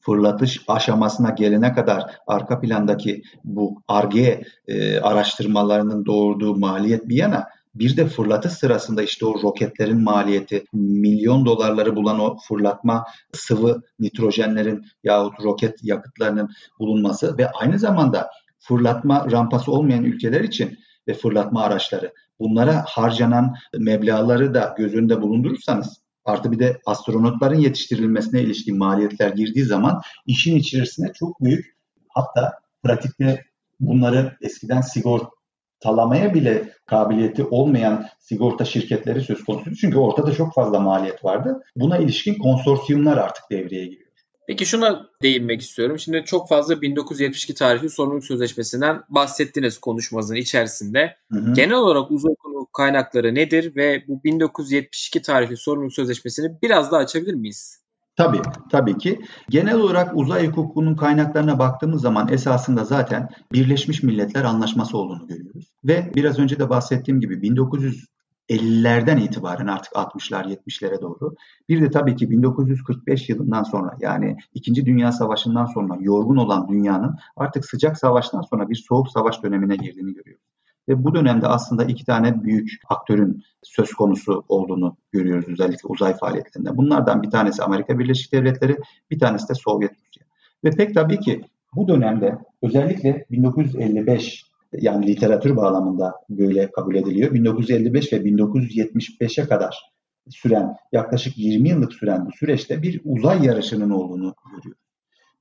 fırlatış 0.06 0.62
aşamasına 0.68 1.30
gelene 1.30 1.74
kadar 1.74 2.04
arka 2.28 2.60
plandaki 2.60 3.24
bu 3.44 3.82
ARGE 3.88 4.44
e, 4.68 5.00
araştırmalarının 5.00 6.06
doğurduğu 6.06 6.56
maliyet 6.56 7.10
bir 7.10 7.16
yana 7.16 7.48
bir 7.76 7.98
de 7.98 8.08
fırlatış 8.08 8.52
sırasında 8.52 9.04
işte 9.04 9.26
o 9.26 9.42
roketlerin 9.44 10.04
maliyeti, 10.04 10.66
milyon 10.74 11.46
dolarları 11.46 11.96
bulan 11.96 12.20
o 12.20 12.38
fırlatma 12.48 13.06
sıvı 13.34 13.82
nitrojenlerin 14.00 14.86
yahut 15.04 15.44
roket 15.44 15.84
yakıtlarının 15.84 16.50
bulunması 16.80 17.38
ve 17.38 17.50
aynı 17.50 17.80
zamanda 17.80 18.30
fırlatma 18.60 19.32
rampası 19.32 19.72
olmayan 19.72 20.04
ülkeler 20.04 20.42
için 20.42 20.78
ve 21.08 21.14
fırlatma 21.14 21.62
araçları. 21.62 22.14
Bunlara 22.40 22.86
harcanan 22.88 23.56
meblaları 23.78 24.54
da 24.54 24.76
göz 24.78 24.94
önünde 24.94 25.22
bulundurursanız 25.22 26.03
artı 26.26 26.52
bir 26.52 26.60
de 26.60 26.82
astronotların 26.86 27.60
yetiştirilmesine 27.60 28.42
ilişkin 28.42 28.78
maliyetler 28.78 29.30
girdiği 29.30 29.66
zaman 29.66 30.02
işin 30.26 30.56
içerisine 30.56 31.14
çok 31.14 31.42
büyük 31.42 31.78
hatta 32.10 32.54
pratikte 32.84 33.46
bunları 33.80 34.38
eskiden 34.42 34.82
sigortalamaya 34.82 36.34
bile 36.34 36.74
kabiliyeti 36.86 37.44
olmayan 37.44 38.06
sigorta 38.20 38.66
şirketleri 38.66 39.22
söz 39.22 39.44
konusu. 39.44 39.76
Çünkü 39.76 39.98
ortada 39.98 40.32
çok 40.32 40.54
fazla 40.54 40.80
maliyet 40.80 41.26
vardı. 41.26 41.64
Buna 41.76 41.98
ilişkin 41.98 42.36
konsorsiyumlar 42.36 43.18
artık 43.18 43.44
devreye 43.52 43.86
giriyor. 43.86 44.03
Peki 44.48 44.66
şuna 44.66 45.06
değinmek 45.22 45.62
istiyorum. 45.62 46.00
Şimdi 46.00 46.24
çok 46.26 46.50
fazla 46.50 46.82
1972 46.82 47.54
tarihli 47.54 47.90
sorumluluk 47.90 48.26
sözleşmesinden 48.26 49.04
bahsettiniz 49.10 49.78
konuşmanızın 49.78 50.36
içerisinde. 50.36 51.16
Hı 51.32 51.40
hı. 51.40 51.54
Genel 51.54 51.76
olarak 51.76 52.12
uzay 52.12 52.34
kaynakları 52.74 53.36
nedir 53.36 53.76
ve 53.76 54.04
bu 54.08 54.24
1972 54.24 55.22
tarihli 55.22 55.58
sorumluluk 55.58 55.94
sözleşmesini 55.94 56.58
biraz 56.62 56.92
daha 56.92 57.02
açabilir 57.02 57.34
miyiz? 57.34 57.84
Tabii, 58.16 58.42
tabii 58.72 58.98
ki. 58.98 59.22
Genel 59.50 59.76
olarak 59.76 60.12
uzay 60.16 60.48
hukukunun 60.48 60.96
kaynaklarına 60.96 61.60
baktığımız 61.60 62.02
zaman 62.02 62.28
esasında 62.32 62.84
zaten 62.84 63.30
Birleşmiş 63.54 64.04
Milletler 64.04 64.44
Anlaşması 64.44 64.98
olduğunu 64.98 65.28
görüyoruz. 65.28 65.72
Ve 65.84 66.12
biraz 66.16 66.40
önce 66.40 66.60
de 66.60 66.70
bahsettiğim 66.70 67.20
gibi 67.20 67.42
1900 67.42 68.06
50'lerden 68.50 69.18
itibaren 69.18 69.68
artık 69.68 69.94
60'lar 69.94 70.58
70'lere 70.58 71.02
doğru. 71.02 71.36
Bir 71.70 71.82
de 71.82 71.92
tabii 71.92 72.16
ki 72.16 72.30
1945 72.30 73.30
yılından 73.30 73.64
sonra 73.64 73.98
yani 74.00 74.38
2. 74.54 74.86
Dünya 74.86 75.12
Savaşı'ndan 75.12 75.66
sonra 75.66 75.98
yorgun 76.00 76.38
olan 76.38 76.68
dünyanın 76.68 77.18
artık 77.36 77.66
sıcak 77.66 77.98
savaştan 77.98 78.42
sonra 78.42 78.70
bir 78.70 78.76
soğuk 78.76 79.10
savaş 79.10 79.44
dönemine 79.44 79.76
girdiğini 79.76 80.14
görüyoruz. 80.14 80.44
Ve 80.90 81.04
bu 81.04 81.16
dönemde 81.16 81.48
aslında 81.48 81.84
iki 81.84 82.06
tane 82.06 82.44
büyük 82.44 82.72
aktörün 82.90 83.44
söz 83.64 83.94
konusu 83.94 84.44
olduğunu 84.50 84.98
görüyoruz 85.12 85.50
özellikle 85.50 85.88
uzay 85.88 86.18
faaliyetlerinde. 86.18 86.78
Bunlardan 86.78 87.24
bir 87.24 87.30
tanesi 87.30 87.64
Amerika 87.64 88.00
Birleşik 88.00 88.34
Devletleri, 88.34 88.78
bir 89.12 89.20
tanesi 89.20 89.50
de 89.50 89.54
Sovyet 89.54 89.92
Rusya. 89.92 90.24
Ve 90.64 90.70
pek 90.70 90.96
tabii 90.96 91.20
ki 91.20 91.42
bu 91.76 91.88
dönemde 91.88 92.38
özellikle 92.62 93.26
1955 93.32 94.53
yani 94.82 95.08
literatür 95.08 95.56
bağlamında 95.56 96.14
böyle 96.30 96.72
kabul 96.72 96.96
ediliyor. 96.96 97.34
1955 97.34 98.14
ve 98.14 98.18
1975'e 98.18 99.48
kadar 99.48 99.94
süren 100.30 100.76
yaklaşık 100.92 101.38
20 101.38 101.70
yıllık 101.70 101.94
süren 101.94 102.26
bu 102.26 102.32
süreçte 102.32 102.82
bir 102.82 103.02
uzay 103.04 103.46
yarışının 103.46 103.90
olduğunu 103.90 104.36
görüyoruz. 104.56 104.84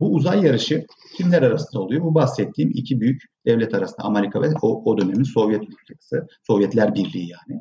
Bu 0.00 0.14
uzay 0.14 0.44
yarışı 0.44 0.86
kimler 1.16 1.42
arasında 1.42 1.82
oluyor? 1.82 2.02
Bu 2.02 2.14
bahsettiğim 2.14 2.70
iki 2.74 3.00
büyük 3.00 3.22
devlet 3.46 3.74
arasında 3.74 4.02
Amerika 4.02 4.42
ve 4.42 4.46
o, 4.62 4.82
o 4.84 4.98
dönemin 4.98 5.22
Sovyet 5.22 5.62
ülkesi, 5.62 6.16
Sovyetler 6.46 6.94
Birliği 6.94 7.28
yani. 7.30 7.60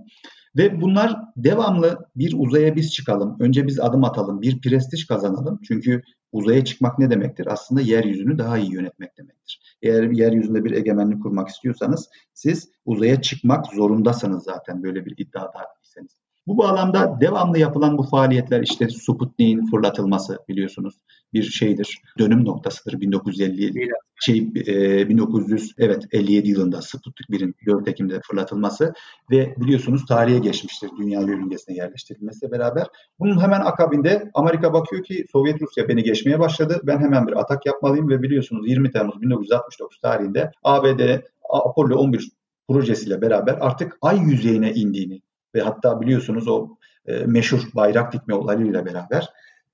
Ve 0.58 0.82
bunlar 0.82 1.20
devamlı 1.38 2.06
bir 2.16 2.34
uzaya 2.38 2.76
biz 2.76 2.94
çıkalım, 2.94 3.38
önce 3.40 3.68
biz 3.68 3.80
adım 3.80 4.04
atalım, 4.04 4.42
bir 4.42 4.62
prestij 4.62 5.08
kazanalım. 5.08 5.60
Çünkü 5.68 6.02
uzaya 6.32 6.66
çıkmak 6.66 7.00
ne 7.00 7.10
demektir? 7.10 7.48
Aslında 7.48 7.82
yeryüzünü 7.82 8.38
daha 8.38 8.58
iyi 8.58 8.74
yönetmek 8.74 9.18
demektir. 9.18 9.78
Eğer 9.82 10.04
yeryüzünde 10.04 10.64
bir 10.66 10.72
egemenlik 10.72 11.24
kurmak 11.24 11.48
istiyorsanız 11.48 12.10
siz 12.34 12.70
uzaya 12.86 13.22
çıkmak 13.22 13.66
zorundasınız 13.66 14.44
zaten 14.44 14.84
böyle 14.84 15.06
bir 15.06 15.14
iddiada 15.18 15.60
iseniz. 15.84 16.22
Bu 16.48 16.58
bağlamda 16.58 17.18
devamlı 17.22 17.60
yapılan 17.60 17.98
bu 17.98 18.04
faaliyetler 18.04 18.62
işte 18.62 18.90
Sputnik'in 18.90 19.66
fırlatılması 19.66 20.40
biliyorsunuz 20.50 20.94
bir 21.34 21.44
şeydir. 21.44 22.02
Dönüm 22.20 22.46
noktasıdır 22.46 23.02
1950 23.02 23.90
şey 24.22 24.38
e, 24.68 25.10
1900 25.10 25.74
evet 25.78 26.04
57 26.12 26.50
yılında 26.50 26.82
Sputnik 26.82 27.30
1'in 27.30 27.56
4 27.66 27.88
Ekim'de 27.88 28.20
fırlatılması 28.22 28.94
ve 29.32 29.56
biliyorsunuz 29.58 30.06
tarihe 30.06 30.40
geçmiştir 30.40 30.90
dünya 31.00 31.22
yörüngesine 31.22 31.76
yerleştirilmesiyle 31.76 32.52
beraber. 32.52 32.88
Bunun 33.20 33.42
hemen 33.42 33.62
akabinde 33.62 34.32
Amerika 34.34 34.74
bakıyor 34.74 35.04
ki 35.04 35.26
Sovyet 35.32 35.62
Rusya 35.62 35.88
beni 35.88 36.04
geçmeye 36.04 36.40
başladı. 36.40 36.82
Ben 36.84 37.00
hemen 37.00 37.28
bir 37.28 37.40
atak 37.40 37.66
yapmalıyım 37.66 38.10
ve 38.10 38.22
biliyorsunuz 38.22 38.70
20 38.70 38.92
Temmuz 38.92 39.22
1969 39.22 40.00
tarihinde 40.00 40.52
ABD 40.64 41.20
Apollo 41.50 41.96
11 41.96 42.32
projesiyle 42.70 43.22
beraber 43.22 43.58
artık 43.62 43.98
ay 44.02 44.20
yüzeyine 44.20 44.74
indiğini 44.74 45.22
ve 45.56 45.62
hatta 45.62 46.02
biliyorsunuz 46.02 46.48
o 46.48 46.68
e, 47.06 47.26
meşhur 47.26 47.70
bayrak 47.76 48.14
dikme 48.14 48.34
olayıyla 48.34 48.86
beraber 48.86 49.30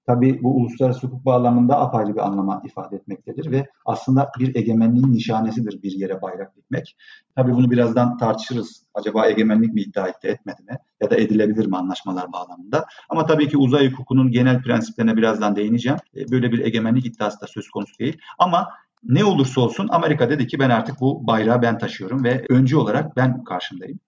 tabii 0.07 0.43
bu 0.43 0.55
uluslararası 0.55 1.07
hukuk 1.07 1.25
bağlamında 1.25 1.79
apayrı 1.79 2.13
bir 2.13 2.27
anlama 2.27 2.61
ifade 2.65 2.95
etmektedir 2.95 3.51
ve 3.51 3.67
aslında 3.85 4.31
bir 4.39 4.55
egemenliğin 4.55 5.13
nişanesidir 5.13 5.83
bir 5.83 5.91
yere 5.91 6.21
bayrak 6.21 6.55
dikmek. 6.55 6.97
Tabii 7.35 7.53
bunu 7.53 7.71
birazdan 7.71 8.17
tartışırız. 8.17 8.83
Acaba 8.93 9.27
egemenlik 9.27 9.73
mi 9.73 9.81
iddia 9.81 10.07
etti 10.07 10.27
etmedi 10.27 10.63
mi 10.63 10.77
ya 11.01 11.09
da 11.09 11.15
edilebilir 11.15 11.65
mi 11.65 11.77
anlaşmalar 11.77 12.31
bağlamında. 12.31 12.85
Ama 13.09 13.25
tabii 13.25 13.49
ki 13.49 13.57
uzay 13.57 13.91
hukukunun 13.91 14.31
genel 14.31 14.61
prensiplerine 14.61 15.17
birazdan 15.17 15.55
değineceğim. 15.55 15.99
E, 16.15 16.31
böyle 16.31 16.51
bir 16.51 16.65
egemenlik 16.65 17.05
iddiası 17.05 17.41
da 17.41 17.47
söz 17.47 17.69
konusu 17.69 17.99
değil. 17.99 18.17
Ama 18.39 18.67
ne 19.03 19.25
olursa 19.25 19.61
olsun 19.61 19.87
Amerika 19.91 20.29
dedi 20.29 20.47
ki 20.47 20.59
ben 20.59 20.69
artık 20.69 21.01
bu 21.01 21.27
bayrağı 21.27 21.61
ben 21.61 21.77
taşıyorum 21.77 22.23
ve 22.23 22.45
öncü 22.49 22.77
olarak 22.77 23.15
ben 23.15 23.43
karşındayım. 23.43 23.99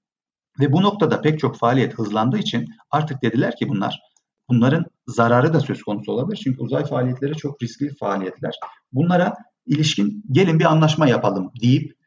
Ve 0.60 0.72
bu 0.72 0.84
noktada 0.84 1.22
pek 1.22 1.40
çok 1.40 1.58
faaliyet 1.58 1.94
hızlandığı 1.94 2.38
için 2.38 2.68
artık 2.92 3.22
dediler 3.22 3.56
ki 3.56 3.70
bunlar 3.70 4.00
bunların 4.50 4.86
zararı 5.08 5.54
da 5.54 5.60
söz 5.60 5.84
konusu 5.84 6.12
olabilir. 6.12 6.42
Çünkü 6.44 6.62
uzay 6.62 6.86
faaliyetleri 6.86 7.36
çok 7.36 7.64
riskli 7.64 7.96
faaliyetler. 7.96 8.54
Bunlara 8.92 9.34
ilişkin 9.66 10.24
gelin 10.32 10.60
bir 10.60 10.66
anlaşma 10.66 11.08
yapalım 11.08 11.52
deyip 11.62 12.00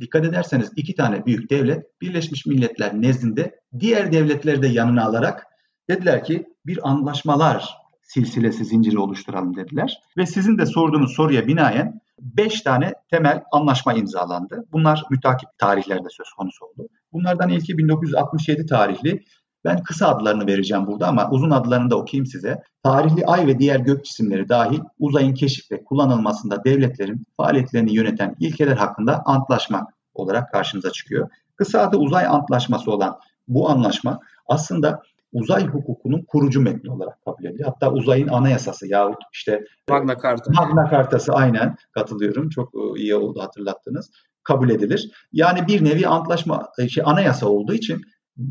dikkat 0.00 0.24
ederseniz 0.24 0.72
iki 0.76 0.94
tane 0.94 1.26
büyük 1.26 1.50
devlet 1.50 2.00
Birleşmiş 2.00 2.46
Milletler 2.46 3.02
nezdinde 3.02 3.60
diğer 3.80 4.12
devletleri 4.12 4.62
de 4.62 4.66
yanına 4.66 5.04
alarak 5.04 5.46
dediler 5.90 6.24
ki 6.24 6.46
bir 6.66 6.88
anlaşmalar 6.88 7.76
silsilesi 8.02 8.64
zinciri 8.64 8.98
oluşturalım 8.98 9.56
dediler. 9.56 9.98
Ve 10.16 10.26
sizin 10.26 10.58
de 10.58 10.66
sorduğunuz 10.66 11.14
soruya 11.14 11.46
binaen 11.46 12.00
5 12.20 12.60
tane 12.60 12.94
temel 13.10 13.42
anlaşma 13.52 13.94
imzalandı. 13.94 14.64
Bunlar 14.72 15.04
mütakip 15.10 15.48
tarihlerde 15.58 16.08
söz 16.10 16.30
konusu 16.38 16.64
oldu. 16.64 16.88
Bunlardan 17.12 17.48
ilki 17.48 17.78
1967 17.78 18.66
tarihli. 18.66 19.24
Ben 19.64 19.82
kısa 19.82 20.08
adlarını 20.08 20.46
vereceğim 20.46 20.86
burada 20.86 21.08
ama 21.08 21.30
uzun 21.30 21.50
adlarını 21.50 21.90
da 21.90 21.96
okuyayım 21.96 22.26
size. 22.26 22.62
Tarihli 22.82 23.26
ay 23.26 23.46
ve 23.46 23.58
diğer 23.58 23.80
gök 23.80 24.04
cisimleri 24.04 24.48
dahil 24.48 24.80
uzayın 24.98 25.34
keşif 25.34 25.70
ve 25.72 25.84
kullanılmasında 25.84 26.64
devletlerin 26.64 27.24
faaliyetlerini 27.36 27.94
yöneten 27.94 28.36
ilkeler 28.40 28.76
hakkında 28.76 29.22
antlaşma 29.24 29.86
olarak 30.14 30.52
karşımıza 30.52 30.90
çıkıyor. 30.90 31.28
Kısa 31.56 31.80
adı 31.80 31.96
uzay 31.96 32.26
antlaşması 32.26 32.92
olan 32.92 33.18
bu 33.48 33.70
anlaşma 33.70 34.20
aslında 34.46 35.02
uzay 35.32 35.66
hukukunun 35.66 36.24
kurucu 36.28 36.60
metni 36.60 36.90
olarak 36.90 37.24
kabul 37.24 37.44
ediliyor. 37.44 37.68
Hatta 37.68 37.92
uzayın 37.92 38.28
anayasası 38.28 38.86
yahut 38.86 39.18
işte 39.32 39.64
Magna 39.88 40.16
Carta. 40.22 40.50
Magna 40.52 40.90
Carta'sı 40.90 41.32
aynen 41.32 41.76
katılıyorum. 41.92 42.48
Çok 42.48 42.74
e, 42.74 43.00
iyi 43.00 43.14
oldu 43.14 43.40
hatırlattınız. 43.42 44.10
Kabul 44.42 44.70
edilir. 44.70 45.10
Yani 45.32 45.66
bir 45.66 45.84
nevi 45.84 46.08
antlaşma 46.08 46.68
e, 46.78 46.88
şey 46.88 47.04
anayasa 47.06 47.48
olduğu 47.48 47.74
için 47.74 48.02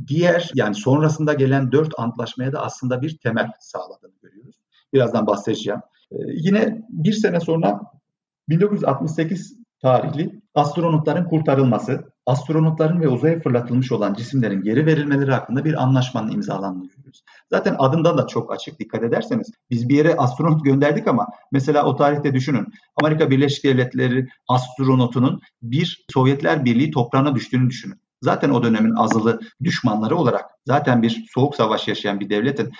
diğer 0.08 0.52
yani 0.56 0.76
sonrasında 0.76 1.34
gelen 1.34 1.72
dört 1.72 2.00
antlaşmaya 2.00 2.54
da 2.54 2.62
aslında 2.62 3.02
bir 3.02 3.18
temel 3.18 3.48
sağladığını 3.60 4.16
görüyoruz. 4.22 4.56
Birazdan 4.94 5.28
bahsedeceğim. 5.28 5.82
Ee, 6.12 6.16
yine 6.28 6.86
bir 6.90 7.14
sene 7.14 7.40
sonra 7.40 7.82
1968 8.50 9.58
tarihli 9.82 10.42
astronotların 10.56 11.26
kurtarılması, 11.26 12.04
astronotların 12.28 13.02
ve 13.02 13.08
uzaya 13.08 13.40
fırlatılmış 13.40 13.92
olan 13.92 14.14
cisimlerin 14.14 14.62
geri 14.62 14.86
verilmeleri 14.86 15.32
hakkında 15.32 15.66
bir 15.66 15.84
anlaşmanın 15.84 16.32
imzalandığını 16.32 16.88
görüyoruz. 16.88 17.24
Zaten 17.50 17.76
adında 17.80 18.18
da 18.18 18.28
çok 18.28 18.54
açık 18.54 18.80
dikkat 18.80 19.04
ederseniz. 19.04 19.52
Biz 19.70 19.90
bir 19.90 19.98
yere 19.98 20.16
astronot 20.16 20.66
gönderdik 20.66 21.08
ama 21.08 21.28
mesela 21.52 21.86
o 21.86 21.96
tarihte 21.96 22.34
düşünün. 22.34 22.68
Amerika 23.02 23.30
Birleşik 23.30 23.64
Devletleri 23.64 24.28
astronotunun 24.48 25.42
bir 25.62 26.06
Sovyetler 26.14 26.66
Birliği 26.66 26.92
toprağına 26.92 27.36
düştüğünü 27.36 27.70
düşünün. 27.70 28.02
Zaten 28.22 28.50
o 28.50 28.64
dönemin 28.64 28.96
azılı 28.96 29.40
düşmanları 29.64 30.16
olarak 30.16 30.46
zaten 30.66 31.02
bir 31.02 31.26
soğuk 31.34 31.56
savaş 31.56 31.88
yaşayan 31.88 32.20
bir 32.20 32.30
devletin 32.30 32.72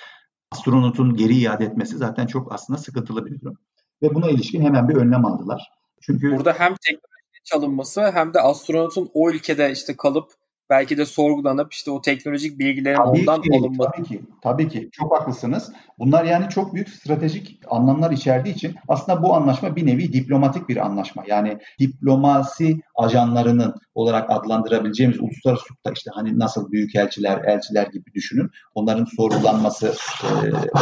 astronotun 0.52 1.16
geri 1.16 1.36
iade 1.36 1.66
etmesi 1.66 1.98
zaten 1.98 2.28
çok 2.28 2.54
aslında 2.54 2.80
sıkıntılı 2.80 3.26
bir 3.26 3.42
durum. 3.42 3.58
Ve 4.02 4.16
buna 4.16 4.30
ilişkin 4.30 4.62
hemen 4.62 4.90
bir 4.90 4.96
önlem 4.96 5.26
aldılar. 5.26 5.72
Çünkü 6.02 6.38
burada 6.38 6.54
hem 6.54 6.76
teknoloji 6.76 7.17
çalınması 7.48 8.12
hem 8.12 8.34
de 8.34 8.42
astronotun 8.42 9.10
o 9.14 9.30
ülkede 9.30 9.72
işte 9.72 9.98
kalıp 9.98 10.32
belki 10.70 10.98
de 10.98 11.06
sorgulanıp 11.06 11.74
işte 11.74 11.92
o 11.92 12.02
teknolojik 12.02 12.60
bilgilerin 12.60 12.98
tabii 12.98 13.20
ondan 13.20 13.42
ki, 13.42 13.50
alınması. 13.60 13.92
Tabii 13.96 14.08
ki, 14.08 14.22
tabii 14.42 14.70
ki. 14.70 14.90
Çok 14.92 15.20
haklısınız. 15.20 15.72
Bunlar 16.00 16.24
yani 16.24 16.50
çok 16.50 16.74
büyük 16.74 16.90
stratejik 16.90 17.60
anlamlar 17.70 18.12
içerdiği 18.12 18.56
için 18.56 18.76
aslında 18.88 19.24
bu 19.24 19.34
anlaşma 19.34 19.76
bir 19.76 19.86
nevi 19.86 20.14
diplomatik 20.14 20.70
bir 20.70 20.78
anlaşma. 20.78 21.24
Yani 21.28 21.58
diplomasi 21.80 22.82
ajanlarının 22.96 23.76
olarak 23.96 24.32
adlandırabileceğimiz 24.32 25.20
uluslararası 25.20 25.64
hukukta 25.64 25.92
işte 25.92 26.12
hani 26.14 26.40
nasıl 26.40 26.72
büyükelçiler, 26.72 27.42
elçiler 27.46 27.88
gibi 27.88 28.14
düşünün. 28.14 28.50
Onların 28.76 29.06
sorgulanması, 29.06 29.94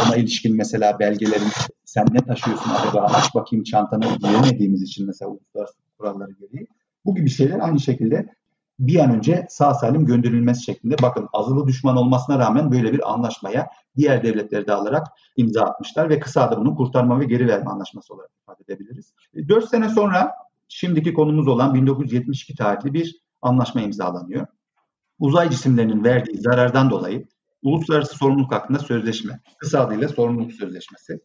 ona 0.06 0.16
ilişkin 0.16 0.56
mesela 0.56 0.98
belgelerin 0.98 1.48
sen 1.84 2.06
ne 2.12 2.24
taşıyorsun 2.24 2.70
acaba 2.70 3.00
aç 3.00 3.34
bakayım 3.34 3.64
çantanı 3.64 4.20
diyemediğimiz 4.20 4.82
için 4.82 5.06
mesela 5.06 5.30
uluslararası 5.30 5.85
kuralları 5.98 6.32
gereği. 6.32 6.66
Bu 7.04 7.14
gibi 7.14 7.30
şeyler 7.30 7.58
aynı 7.60 7.80
şekilde 7.80 8.26
bir 8.78 8.98
an 8.98 9.14
önce 9.14 9.46
sağ 9.50 9.74
salim 9.74 10.06
gönderilmesi 10.06 10.64
şeklinde. 10.64 10.96
Bakın 11.02 11.28
azılı 11.32 11.66
düşman 11.66 11.96
olmasına 11.96 12.38
rağmen 12.38 12.72
böyle 12.72 12.92
bir 12.92 13.12
anlaşmaya 13.12 13.70
diğer 13.96 14.22
devletleri 14.22 14.66
de 14.66 14.72
alarak 14.72 15.06
imza 15.36 15.62
atmışlar 15.62 16.08
ve 16.08 16.20
kısa 16.20 16.50
da 16.50 16.60
bunu 16.60 16.74
kurtarma 16.74 17.20
ve 17.20 17.24
geri 17.24 17.48
verme 17.48 17.70
anlaşması 17.70 18.14
olarak 18.14 18.30
ifade 18.42 18.62
edebiliriz. 18.68 19.14
4 19.48 19.64
e, 19.64 19.66
sene 19.66 19.88
sonra 19.88 20.32
şimdiki 20.68 21.14
konumuz 21.14 21.48
olan 21.48 21.74
1972 21.74 22.56
tarihli 22.56 22.94
bir 22.94 23.20
anlaşma 23.42 23.80
imzalanıyor. 23.80 24.46
Uzay 25.18 25.50
cisimlerinin 25.50 26.04
verdiği 26.04 26.38
zarardan 26.38 26.90
dolayı 26.90 27.26
uluslararası 27.62 28.16
sorumluluk 28.16 28.52
hakkında 28.52 28.78
sözleşme, 28.78 29.40
kısa 29.58 29.80
adıyla 29.80 30.08
sorumluluk 30.08 30.52
sözleşmesi. 30.52 31.20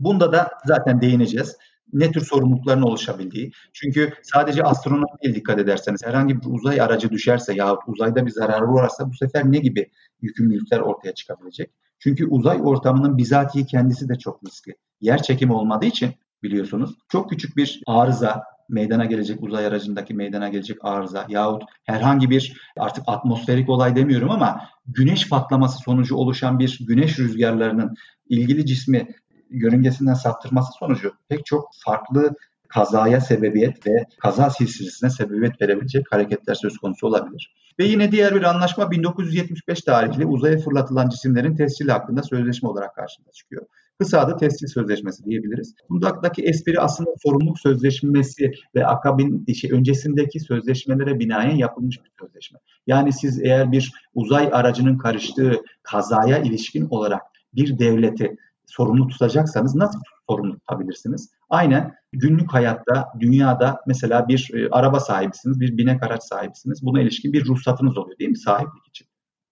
Bunda 0.00 0.32
da 0.32 0.50
zaten 0.64 1.00
değineceğiz 1.00 1.56
ne 1.92 2.12
tür 2.12 2.20
sorumlulukların 2.24 2.82
oluşabildiği. 2.82 3.52
Çünkü 3.72 4.12
sadece 4.22 4.62
astronot 4.62 5.22
değil 5.22 5.34
dikkat 5.34 5.58
ederseniz 5.58 6.06
herhangi 6.06 6.40
bir 6.40 6.46
uzay 6.46 6.80
aracı 6.80 7.10
düşerse 7.10 7.54
ya 7.54 7.76
uzayda 7.86 8.26
bir 8.26 8.30
zararı 8.30 8.66
uğrarsa 8.66 9.10
bu 9.10 9.14
sefer 9.14 9.52
ne 9.52 9.58
gibi 9.58 9.90
yükümlülükler 10.22 10.80
ortaya 10.80 11.14
çıkabilecek? 11.14 11.70
Çünkü 11.98 12.26
uzay 12.26 12.60
ortamının 12.62 13.18
bizatihi 13.18 13.66
kendisi 13.66 14.08
de 14.08 14.14
çok 14.14 14.44
riskli. 14.46 14.74
Yer 15.00 15.22
çekimi 15.22 15.52
olmadığı 15.52 15.86
için 15.86 16.10
biliyorsunuz 16.42 16.94
çok 17.08 17.30
küçük 17.30 17.56
bir 17.56 17.82
arıza, 17.86 18.42
meydana 18.68 19.04
gelecek 19.04 19.42
uzay 19.42 19.66
aracındaki 19.66 20.14
meydana 20.14 20.48
gelecek 20.48 20.78
arıza 20.80 21.26
yahut 21.28 21.62
herhangi 21.84 22.30
bir 22.30 22.60
artık 22.78 23.04
atmosferik 23.06 23.68
olay 23.68 23.96
demiyorum 23.96 24.30
ama 24.30 24.60
güneş 24.86 25.28
patlaması 25.28 25.78
sonucu 25.78 26.16
oluşan 26.16 26.58
bir 26.58 26.78
güneş 26.88 27.18
rüzgarlarının 27.18 27.94
ilgili 28.28 28.66
cismi 28.66 29.08
yörüngesinden 29.54 30.14
saptırması 30.14 30.72
sonucu 30.78 31.12
pek 31.28 31.46
çok 31.46 31.68
farklı 31.84 32.34
kazaya 32.68 33.20
sebebiyet 33.20 33.86
ve 33.86 34.04
kaza 34.18 34.50
silsilesine 34.50 35.10
sebebiyet 35.10 35.62
verebilecek 35.62 36.12
hareketler 36.12 36.54
söz 36.54 36.78
konusu 36.78 37.06
olabilir. 37.06 37.54
Ve 37.78 37.84
yine 37.84 38.12
diğer 38.12 38.34
bir 38.34 38.42
anlaşma 38.42 38.90
1975 38.90 39.80
tarihli 39.80 40.26
uzaya 40.26 40.58
fırlatılan 40.58 41.08
cisimlerin 41.08 41.56
tescili 41.56 41.92
hakkında 41.92 42.22
sözleşme 42.22 42.68
olarak 42.68 42.94
karşımıza 42.94 43.32
çıkıyor. 43.32 43.66
Kısa 43.98 44.20
adı 44.20 44.36
tescil 44.36 44.66
sözleşmesi 44.66 45.24
diyebiliriz. 45.24 45.74
Bundaki 45.90 46.42
espri 46.42 46.80
aslında 46.80 47.10
sorumluluk 47.22 47.60
sözleşmesi 47.60 48.52
ve 48.74 48.86
akabin 48.86 49.52
şey, 49.52 49.72
öncesindeki 49.72 50.40
sözleşmelere 50.40 51.18
binaen 51.18 51.56
yapılmış 51.56 52.00
bir 52.04 52.10
sözleşme. 52.20 52.58
Yani 52.86 53.12
siz 53.12 53.42
eğer 53.42 53.72
bir 53.72 53.92
uzay 54.14 54.50
aracının 54.52 54.98
karıştığı 54.98 55.62
kazaya 55.82 56.38
ilişkin 56.38 56.86
olarak 56.90 57.22
bir 57.54 57.78
devleti 57.78 58.36
sorumlu 58.66 59.08
tutacaksanız 59.08 59.74
nasıl 59.74 60.00
sorumlu 60.28 60.58
tutabilirsiniz? 60.58 61.30
Aynen 61.50 61.94
günlük 62.12 62.52
hayatta, 62.52 63.12
dünyada 63.20 63.80
mesela 63.86 64.28
bir 64.28 64.50
e, 64.54 64.68
araba 64.70 65.00
sahibisiniz, 65.00 65.60
bir 65.60 65.78
binek 65.78 66.02
araç 66.02 66.22
sahibisiniz. 66.22 66.86
Buna 66.86 67.00
ilişkin 67.00 67.32
bir 67.32 67.46
ruhsatınız 67.46 67.98
oluyor 67.98 68.18
değil 68.18 68.30
mi 68.30 68.38
sahiplik 68.38 68.86
için? 68.88 69.06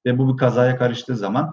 Ve 0.06 0.18
bu 0.18 0.32
bir 0.32 0.36
kazaya 0.36 0.76
karıştığı 0.76 1.16
zaman 1.16 1.52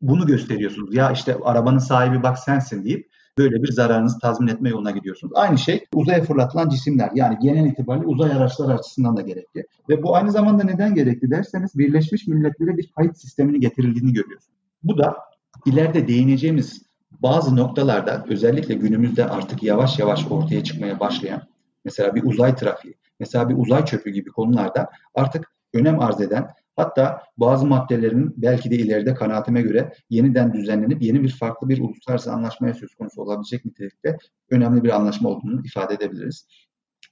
bunu 0.00 0.26
gösteriyorsunuz. 0.26 0.94
Ya 0.94 1.10
işte 1.12 1.36
arabanın 1.44 1.78
sahibi 1.78 2.22
bak 2.22 2.38
sensin 2.38 2.84
deyip 2.84 3.10
böyle 3.38 3.62
bir 3.62 3.72
zararınızı 3.72 4.18
tazmin 4.18 4.48
etme 4.48 4.68
yoluna 4.68 4.90
gidiyorsunuz. 4.90 5.32
Aynı 5.36 5.58
şey 5.58 5.84
uzaya 5.94 6.24
fırlatılan 6.24 6.68
cisimler 6.68 7.10
yani 7.14 7.38
genel 7.42 7.66
itibariyle 7.66 8.06
uzay 8.06 8.32
araçları 8.32 8.74
açısından 8.74 9.16
da 9.16 9.20
gerekli. 9.20 9.66
Ve 9.88 10.02
bu 10.02 10.16
aynı 10.16 10.32
zamanda 10.32 10.64
neden 10.64 10.94
gerekli 10.94 11.30
derseniz 11.30 11.78
Birleşmiş 11.78 12.26
Milletler'e 12.26 12.76
bir 12.76 12.92
kayıt 12.96 13.18
sistemini 13.18 13.60
getirildiğini 13.60 14.12
görüyorsunuz. 14.12 14.58
Bu 14.82 14.98
da 14.98 15.16
ileride 15.66 16.08
değineceğimiz 16.08 16.82
bazı 17.20 17.56
noktalarda 17.56 18.24
özellikle 18.28 18.74
günümüzde 18.74 19.24
artık 19.24 19.62
yavaş 19.62 19.98
yavaş 19.98 20.26
ortaya 20.30 20.64
çıkmaya 20.64 21.00
başlayan 21.00 21.42
mesela 21.84 22.14
bir 22.14 22.22
uzay 22.24 22.56
trafiği, 22.56 22.94
mesela 23.20 23.48
bir 23.48 23.54
uzay 23.58 23.84
çöpü 23.84 24.10
gibi 24.10 24.30
konularda 24.30 24.90
artık 25.14 25.52
önem 25.74 26.00
arz 26.00 26.20
eden 26.20 26.48
hatta 26.76 27.22
bazı 27.36 27.66
maddelerin 27.66 28.34
belki 28.36 28.70
de 28.70 28.76
ileride 28.76 29.14
kanaatime 29.14 29.62
göre 29.62 29.92
yeniden 30.10 30.52
düzenlenip 30.52 31.02
yeni 31.02 31.22
bir 31.22 31.32
farklı 31.32 31.68
bir 31.68 31.80
uluslararası 31.80 32.32
anlaşmaya 32.32 32.74
söz 32.74 32.94
konusu 32.94 33.22
olabilecek 33.22 33.64
nitelikte 33.64 34.18
önemli 34.50 34.84
bir 34.84 34.90
anlaşma 34.90 35.28
olduğunu 35.28 35.62
ifade 35.64 35.94
edebiliriz. 35.94 36.46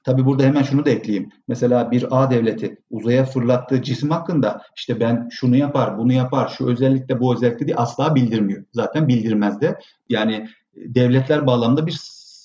Tabii 0.05 0.25
burada 0.25 0.43
hemen 0.43 0.63
şunu 0.63 0.85
da 0.85 0.91
ekleyeyim. 0.91 1.31
Mesela 1.49 1.91
bir 1.91 2.07
A 2.11 2.31
devleti 2.31 2.79
uzaya 2.91 3.25
fırlattığı 3.25 3.83
cisim 3.83 4.11
hakkında 4.11 4.63
işte 4.77 5.01
ben 5.01 5.29
şunu 5.31 5.57
yapar, 5.57 5.99
bunu 5.99 6.13
yapar, 6.13 6.49
şu 6.49 6.67
özellikle 6.69 7.21
bu 7.21 7.35
özellikle 7.35 7.67
diye 7.67 7.77
asla 7.77 8.15
bildirmiyor. 8.15 8.65
Zaten 8.73 9.09
bildirmez 9.09 9.61
de. 9.61 9.79
Yani 10.09 10.49
devletler 10.77 11.47
bağlamında 11.47 11.87
bir 11.87 11.97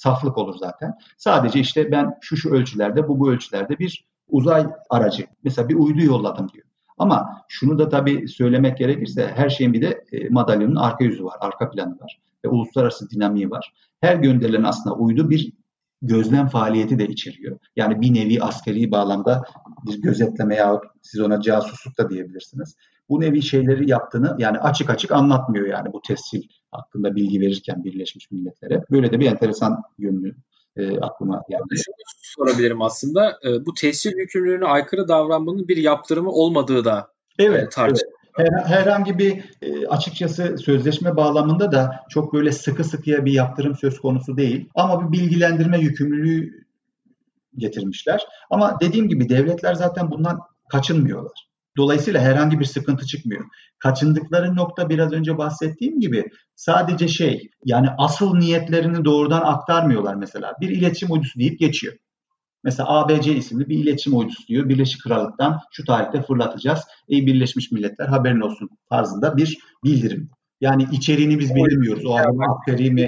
saflık 0.05 0.37
olur 0.37 0.55
zaten. 0.59 0.93
Sadece 1.17 1.59
işte 1.59 1.91
ben 1.91 2.17
şu 2.21 2.37
şu 2.37 2.49
ölçülerde, 2.49 3.07
bu 3.07 3.19
bu 3.19 3.31
ölçülerde 3.31 3.79
bir 3.79 4.05
uzay 4.29 4.67
aracı, 4.89 5.25
mesela 5.43 5.69
bir 5.69 5.75
uydu 5.75 6.01
yolladım 6.01 6.49
diyor. 6.53 6.65
Ama 6.97 7.41
şunu 7.47 7.79
da 7.79 7.89
tabii 7.89 8.27
söylemek 8.27 8.77
gerekirse 8.77 9.31
her 9.35 9.49
şeyin 9.49 9.73
bir 9.73 9.81
de 9.81 10.03
e, 10.11 10.29
madalyonun 10.29 10.75
arka 10.75 11.03
yüzü 11.03 11.23
var, 11.23 11.37
arka 11.39 11.69
planı 11.69 11.99
var 11.99 12.19
ve 12.45 12.49
uluslararası 12.49 13.09
dinamiği 13.09 13.51
var. 13.51 13.73
Her 14.01 14.15
gönderilen 14.15 14.63
aslında 14.63 14.95
uydu 14.95 15.29
bir 15.29 15.51
gözlem 16.01 16.47
faaliyeti 16.47 16.99
de 16.99 17.07
içeriyor. 17.07 17.59
Yani 17.75 18.01
bir 18.01 18.13
nevi 18.13 18.41
askeri 18.41 18.91
bağlamda 18.91 19.43
bir 19.85 20.01
gözetleme 20.01 20.55
ya 20.55 20.81
siz 21.01 21.21
ona 21.21 21.41
casusluk 21.41 21.97
da 21.97 22.09
diyebilirsiniz. 22.09 22.75
Bu 23.09 23.21
nevi 23.21 23.41
şeyleri 23.41 23.89
yaptığını 23.89 24.35
yani 24.39 24.59
açık 24.59 24.89
açık 24.89 25.11
anlatmıyor 25.11 25.67
yani 25.67 25.93
bu 25.93 26.01
tescil 26.07 26.43
hakkında 26.71 27.15
bilgi 27.15 27.41
verirken 27.41 27.83
Birleşmiş 27.83 28.31
Milletler'e. 28.31 28.83
Böyle 28.91 29.11
de 29.11 29.19
bir 29.19 29.25
enteresan 29.25 29.81
yönlü 29.97 30.35
e, 30.77 30.99
aklıma 30.99 31.43
geldi. 31.49 31.75
Şunu 31.85 31.95
sorabilirim 32.21 32.81
aslında. 32.81 33.39
E, 33.45 33.65
bu 33.65 33.73
tescil 33.73 34.17
yükümlülüğüne 34.17 34.65
aykırı 34.65 35.07
davranmanın 35.07 35.67
bir 35.67 35.77
yaptırımı 35.77 36.31
olmadığı 36.31 36.85
da 36.85 37.07
evet, 37.39 37.63
e, 37.63 37.69
tartışılıyor. 37.69 38.11
Evet. 38.11 38.14
Her, 38.35 38.65
herhangi 38.65 39.17
bir 39.17 39.43
e, 39.61 39.87
açıkçası 39.87 40.57
sözleşme 40.57 41.15
bağlamında 41.15 41.71
da 41.71 42.05
çok 42.09 42.33
böyle 42.33 42.51
sıkı 42.51 42.83
sıkıya 42.83 43.25
bir 43.25 43.31
yaptırım 43.31 43.75
söz 43.75 43.99
konusu 43.99 44.37
değil. 44.37 44.69
Ama 44.75 45.11
bir 45.11 45.19
bilgilendirme 45.19 45.79
yükümlülüğü 45.79 46.65
getirmişler. 47.57 48.21
Ama 48.49 48.79
dediğim 48.81 49.09
gibi 49.09 49.29
devletler 49.29 49.73
zaten 49.73 50.11
bundan 50.11 50.39
kaçınmıyorlar. 50.69 51.47
Dolayısıyla 51.77 52.21
herhangi 52.21 52.59
bir 52.59 52.65
sıkıntı 52.65 53.05
çıkmıyor. 53.05 53.45
Kaçındıkları 53.79 54.55
nokta 54.55 54.89
biraz 54.89 55.11
önce 55.13 55.37
bahsettiğim 55.37 55.99
gibi 55.99 56.25
sadece 56.55 57.07
şey 57.07 57.49
yani 57.65 57.89
asıl 57.97 58.37
niyetlerini 58.37 59.05
doğrudan 59.05 59.41
aktarmıyorlar 59.41 60.15
mesela. 60.15 60.53
Bir 60.61 60.69
iletişim 60.69 61.11
uydusu 61.11 61.39
deyip 61.39 61.59
geçiyor. 61.59 61.93
Mesela 62.65 62.89
ABC 62.89 63.35
isimli 63.35 63.69
bir 63.69 63.79
iletişim 63.79 64.17
uydusu 64.17 64.47
diyor. 64.47 64.69
Birleşik 64.69 65.03
Krallık'tan 65.03 65.59
şu 65.71 65.85
tarihte 65.85 66.21
fırlatacağız. 66.21 66.79
Ey 67.09 67.25
Birleşmiş 67.25 67.71
Milletler 67.71 68.07
haberin 68.07 68.41
olsun 68.41 68.69
tarzında 68.89 69.37
bir 69.37 69.59
bildirim. 69.83 70.29
Yani 70.61 70.87
içeriğini 70.91 71.39
biz 71.39 71.55
bilmiyoruz. 71.55 72.05
O 72.05 72.15
adamın 72.15 72.43
askeri 72.49 72.91
mi? 72.91 73.07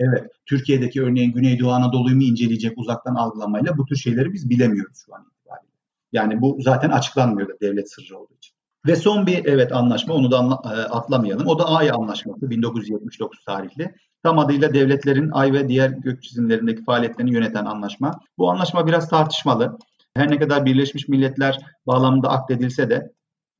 Evet. 0.00 0.30
Türkiye'deki 0.46 1.02
örneğin 1.02 1.32
Güneydoğu 1.32 1.70
Anadolu'yu 1.70 2.16
mu 2.16 2.22
inceleyecek 2.22 2.78
uzaktan 2.78 3.14
algılamayla 3.14 3.78
bu 3.78 3.84
tür 3.84 3.96
şeyleri 3.96 4.32
biz 4.32 4.50
bilemiyoruz 4.50 5.02
şu 5.06 5.14
an 5.14 5.26
itibariyle. 5.32 5.72
Yani 6.12 6.40
bu 6.40 6.56
zaten 6.60 6.90
açıklanmıyor 6.90 7.48
da 7.48 7.52
devlet 7.60 7.92
sırrı 7.92 8.18
olduğu 8.18 8.34
için. 8.34 8.54
Ve 8.86 8.96
son 8.96 9.26
bir 9.26 9.44
evet 9.44 9.72
anlaşma 9.72 10.14
onu 10.14 10.30
da 10.30 10.38
anla, 10.38 10.60
e, 10.64 10.68
atlamayalım. 10.68 11.46
O 11.46 11.58
da 11.58 11.64
Ay 11.64 11.90
anlaşması 11.90 12.50
1979 12.50 13.44
tarihli. 13.44 13.94
Tam 14.22 14.38
adıyla 14.38 14.74
devletlerin 14.74 15.30
ay 15.30 15.52
ve 15.52 15.68
diğer 15.68 15.90
gök 15.90 16.22
cisimlerindeki 16.22 16.84
faaliyetlerini 16.84 17.34
yöneten 17.34 17.64
anlaşma. 17.64 18.20
Bu 18.38 18.50
anlaşma 18.50 18.86
biraz 18.86 19.08
tartışmalı. 19.08 19.78
Her 20.14 20.30
ne 20.30 20.38
kadar 20.38 20.64
Birleşmiş 20.64 21.08
Milletler 21.08 21.58
bağlamında 21.86 22.30
akdedilse 22.30 22.90
de 22.90 23.12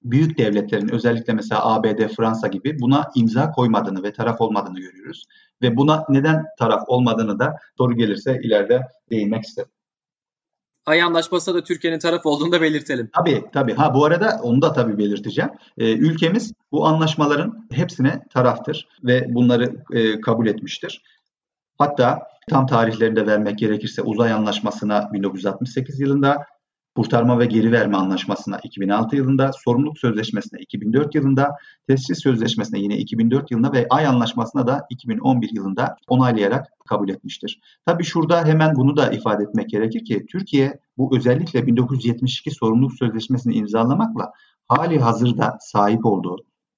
büyük 0.03 0.39
devletlerin 0.39 0.89
özellikle 0.89 1.32
mesela 1.32 1.74
ABD, 1.74 2.09
Fransa 2.16 2.49
gibi 2.49 2.80
buna 2.80 3.11
imza 3.14 3.51
koymadığını 3.51 4.03
ve 4.03 4.12
taraf 4.12 4.41
olmadığını 4.41 4.80
görüyoruz. 4.80 5.24
Ve 5.62 5.76
buna 5.76 6.05
neden 6.09 6.45
taraf 6.59 6.82
olmadığını 6.87 7.39
da 7.39 7.57
soru 7.78 7.97
gelirse 7.97 8.41
ileride 8.43 8.82
değinmek 9.11 9.45
isterim. 9.45 9.70
Ay 10.87 11.03
Anlaşması'na 11.03 11.55
da 11.55 11.64
Türkiye'nin 11.64 11.99
taraf 11.99 12.26
olduğunu 12.26 12.53
da 12.53 12.62
belirtelim. 12.62 13.11
Tabii 13.16 13.45
tabii. 13.53 13.74
Ha 13.74 13.95
bu 13.95 14.05
arada 14.05 14.41
onu 14.43 14.62
da 14.62 14.72
tabii 14.72 14.99
belirteceğim. 14.99 15.51
Ee, 15.78 15.93
ülkemiz 15.93 16.53
bu 16.72 16.87
anlaşmaların 16.87 17.66
hepsine 17.72 18.22
taraftır 18.31 18.89
ve 19.05 19.35
bunları 19.35 19.85
e, 19.93 20.20
kabul 20.20 20.47
etmiştir. 20.47 21.03
Hatta 21.78 22.22
tam 22.49 22.66
tarihlerini 22.66 23.16
de 23.16 23.26
vermek 23.26 23.59
gerekirse 23.59 24.03
uzay 24.03 24.33
anlaşmasına 24.33 25.12
1968 25.12 26.01
yılında, 26.01 26.45
Kurtarma 26.97 27.38
ve 27.38 27.47
Geri 27.47 27.72
Verme 27.72 27.97
Anlaşması'na 27.97 28.59
2006 28.62 29.16
yılında, 29.16 29.51
Sorumluluk 29.64 29.99
Sözleşmesi'ne 29.99 30.61
2004 30.61 31.14
yılında, 31.14 31.57
Tescil 31.86 32.14
Sözleşmesi'ne 32.14 32.78
yine 32.78 32.99
2004 32.99 33.51
yılında 33.51 33.72
ve 33.72 33.86
Ay 33.91 34.07
Anlaşması'na 34.07 34.66
da 34.66 34.86
2011 34.91 35.51
yılında 35.53 35.97
onaylayarak 36.09 36.66
kabul 36.88 37.09
etmiştir. 37.09 37.61
Tabii 37.86 38.05
şurada 38.05 38.45
hemen 38.45 38.74
bunu 38.76 38.97
da 38.97 39.12
ifade 39.12 39.43
etmek 39.43 39.70
gerekir 39.70 40.05
ki 40.05 40.26
Türkiye 40.32 40.80
bu 40.99 41.16
özellikle 41.16 41.66
1972 41.66 42.51
Sorumluluk 42.51 42.95
Sözleşmesi'ni 42.95 43.55
imzalamakla 43.55 44.32
hali 44.68 45.01
hazırda 45.01 45.57
sahip 45.61 46.07
olduğu 46.07 46.36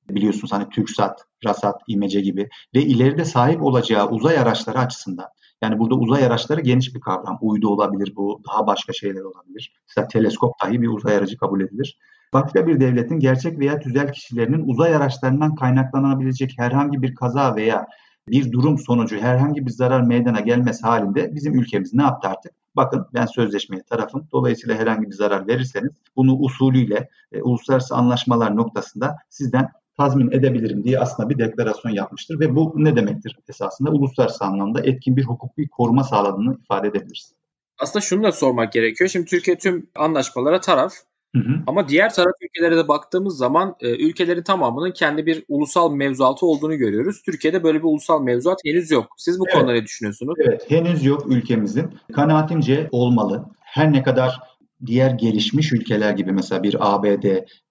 biliyorsunuz 0.08 0.52
hani 0.52 0.68
TürkSat, 0.68 1.24
Rasat, 1.44 1.80
İmece 1.88 2.20
gibi 2.20 2.48
ve 2.74 2.82
ileride 2.82 3.24
sahip 3.24 3.62
olacağı 3.62 4.08
uzay 4.08 4.38
araçları 4.38 4.78
açısından 4.78 5.26
yani 5.62 5.78
burada 5.78 5.94
uzay 5.94 6.26
araçları 6.26 6.60
geniş 6.60 6.94
bir 6.94 7.00
kavram. 7.00 7.38
Uydu 7.40 7.68
olabilir 7.68 8.12
bu, 8.16 8.40
daha 8.48 8.66
başka 8.66 8.92
şeyler 8.92 9.22
olabilir. 9.22 9.74
Mesela 9.88 10.08
teleskop 10.08 10.52
dahi 10.64 10.82
bir 10.82 10.88
uzay 10.88 11.16
aracı 11.16 11.36
kabul 11.36 11.60
edilir. 11.60 11.98
Başka 12.32 12.66
bir 12.66 12.80
devletin 12.80 13.18
gerçek 13.18 13.58
veya 13.58 13.80
tüzel 13.80 14.12
kişilerinin 14.12 14.68
uzay 14.68 14.96
araçlarından 14.96 15.54
kaynaklanabilecek 15.54 16.54
herhangi 16.58 17.02
bir 17.02 17.14
kaza 17.14 17.56
veya 17.56 17.86
bir 18.28 18.52
durum 18.52 18.78
sonucu 18.78 19.16
herhangi 19.16 19.66
bir 19.66 19.70
zarar 19.70 20.00
meydana 20.00 20.40
gelmesi 20.40 20.82
halinde 20.82 21.34
bizim 21.34 21.54
ülkemiz 21.54 21.94
ne 21.94 22.02
yaptı 22.02 22.28
artık? 22.28 22.52
Bakın 22.76 23.06
ben 23.14 23.26
sözleşmeye 23.26 23.82
tarafım. 23.82 24.28
Dolayısıyla 24.32 24.76
herhangi 24.76 25.10
bir 25.10 25.14
zarar 25.14 25.46
verirseniz 25.46 25.90
bunu 26.16 26.36
usulüyle 26.38 27.08
e, 27.32 27.42
uluslararası 27.42 27.94
anlaşmalar 27.94 28.56
noktasında 28.56 29.16
sizden 29.30 29.68
tazmin 30.02 30.30
edebilirim 30.30 30.84
diye 30.84 30.98
aslında 30.98 31.30
bir 31.30 31.38
deklarasyon 31.38 31.92
yapmıştır 31.92 32.40
ve 32.40 32.56
bu 32.56 32.74
ne 32.76 32.96
demektir 32.96 33.38
esasında 33.48 33.90
uluslararası 33.90 34.44
anlamda 34.44 34.80
etkin 34.80 35.16
bir 35.16 35.24
hukuki 35.24 35.68
koruma 35.68 36.04
sağladığını 36.04 36.56
ifade 36.62 36.88
edebiliriz. 36.88 37.32
Aslında 37.78 38.00
şunu 38.00 38.22
da 38.22 38.32
sormak 38.32 38.72
gerekiyor. 38.72 39.10
Şimdi 39.10 39.26
Türkiye 39.26 39.58
tüm 39.58 39.86
anlaşmalara 39.94 40.60
taraf 40.60 40.92
Hı 41.36 41.38
hı. 41.38 41.52
Ama 41.66 41.88
diğer 41.88 42.14
taraf 42.14 42.32
ülkelere 42.42 42.76
de 42.76 42.88
baktığımız 42.88 43.36
zaman 43.36 43.76
e, 43.80 44.06
ülkelerin 44.06 44.42
tamamının 44.42 44.90
kendi 44.90 45.26
bir 45.26 45.44
ulusal 45.48 45.92
mevzuatı 45.94 46.46
olduğunu 46.46 46.76
görüyoruz. 46.76 47.22
Türkiye'de 47.22 47.64
böyle 47.64 47.78
bir 47.78 47.84
ulusal 47.84 48.22
mevzuat 48.22 48.58
henüz 48.64 48.90
yok. 48.90 49.06
Siz 49.16 49.40
bu 49.40 49.44
evet. 49.48 49.54
konuda 49.54 49.72
ne 49.72 49.82
düşünüyorsunuz? 49.84 50.34
Evet, 50.46 50.70
henüz 50.70 51.04
yok 51.04 51.24
ülkemizin. 51.28 51.90
Kanaatimce 52.12 52.88
olmalı. 52.92 53.44
Her 53.60 53.92
ne 53.92 54.02
kadar 54.02 54.40
diğer 54.86 55.10
gelişmiş 55.10 55.72
ülkeler 55.72 56.12
gibi 56.12 56.32
mesela 56.32 56.62
bir 56.62 56.76
ABD, 56.80 57.24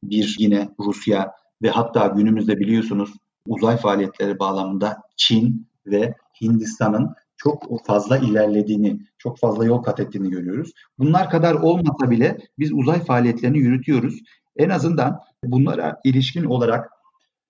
bir 0.04 0.36
yine 0.40 0.70
Rusya 0.80 1.32
ve 1.62 1.70
hatta 1.70 2.08
günümüzde 2.08 2.60
biliyorsunuz 2.60 3.14
uzay 3.48 3.78
faaliyetleri 3.78 4.40
bağlamında 4.40 5.02
Çin 5.18 5.68
ve 5.86 6.14
Hindistan'ın 6.42 7.16
çok 7.38 7.86
fazla 7.86 8.18
ilerlediğini, 8.18 9.00
çok 9.18 9.40
fazla 9.40 9.66
yol 9.66 9.84
kat 9.84 10.00
ettiğini 10.00 10.30
görüyoruz. 10.30 10.72
Bunlar 11.00 11.30
kadar 11.30 11.54
olmasa 11.54 12.10
bile 12.12 12.38
biz 12.60 12.72
uzay 12.74 13.04
faaliyetlerini 13.04 13.58
yürütüyoruz. 13.58 14.20
En 14.58 14.70
azından 14.70 15.20
bunlara 15.44 16.00
ilişkin 16.04 16.46
olarak 16.46 16.90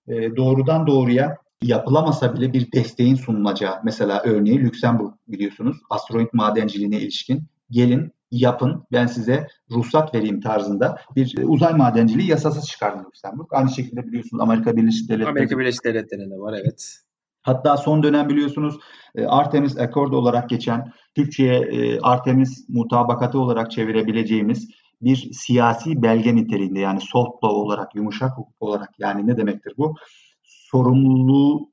e, 0.08 0.36
doğrudan 0.36 0.86
doğruya 0.86 1.36
yapılamasa 1.62 2.34
bile 2.34 2.52
bir 2.52 2.72
desteğin 2.72 3.14
sunulacağı. 3.14 3.74
Mesela 3.84 4.22
örneği 4.24 4.60
Lüksemburg 4.60 5.12
biliyorsunuz 5.28 5.76
asteroid 5.90 6.28
madenciliğine 6.32 7.00
ilişkin 7.00 7.42
gelin 7.70 8.12
yapın 8.32 8.86
ben 8.92 9.06
size 9.06 9.46
ruhsat 9.70 10.14
vereyim 10.14 10.40
tarzında 10.40 10.98
bir 11.16 11.34
uzay 11.44 11.72
madenciliği 11.72 12.30
yasası 12.30 12.66
çıkardı 12.66 13.04
Lüksemburg. 13.06 13.46
Aynı 13.50 13.70
şekilde 13.70 14.06
biliyorsunuz 14.06 14.42
Amerika 14.42 14.76
Birleşik 14.76 15.08
Devletleri. 15.08 15.30
Amerika 15.30 15.58
Birleşik 15.58 15.84
Devletleri'nde 15.84 16.38
var 16.38 16.54
evet. 16.62 16.98
Hatta 17.42 17.76
son 17.76 18.02
dönem 18.02 18.28
biliyorsunuz 18.28 18.78
e, 19.14 19.26
Artemis 19.26 19.78
Accord 19.78 20.12
olarak 20.12 20.48
geçen 20.48 20.92
Türkçe'ye 21.14 21.60
e, 21.60 22.00
Artemis 22.00 22.68
mutabakatı 22.68 23.38
olarak 23.38 23.70
çevirebileceğimiz 23.70 24.68
bir 25.02 25.32
siyasi 25.32 26.02
belge 26.02 26.34
niteliğinde 26.34 26.80
yani 26.80 27.00
soft 27.00 27.44
law 27.44 27.56
olarak, 27.56 27.94
yumuşak 27.94 28.30
hukuk 28.30 28.62
olarak 28.62 28.90
yani 28.98 29.26
ne 29.26 29.36
demektir 29.36 29.74
bu? 29.78 29.94
Sorumluluğu 30.42 31.71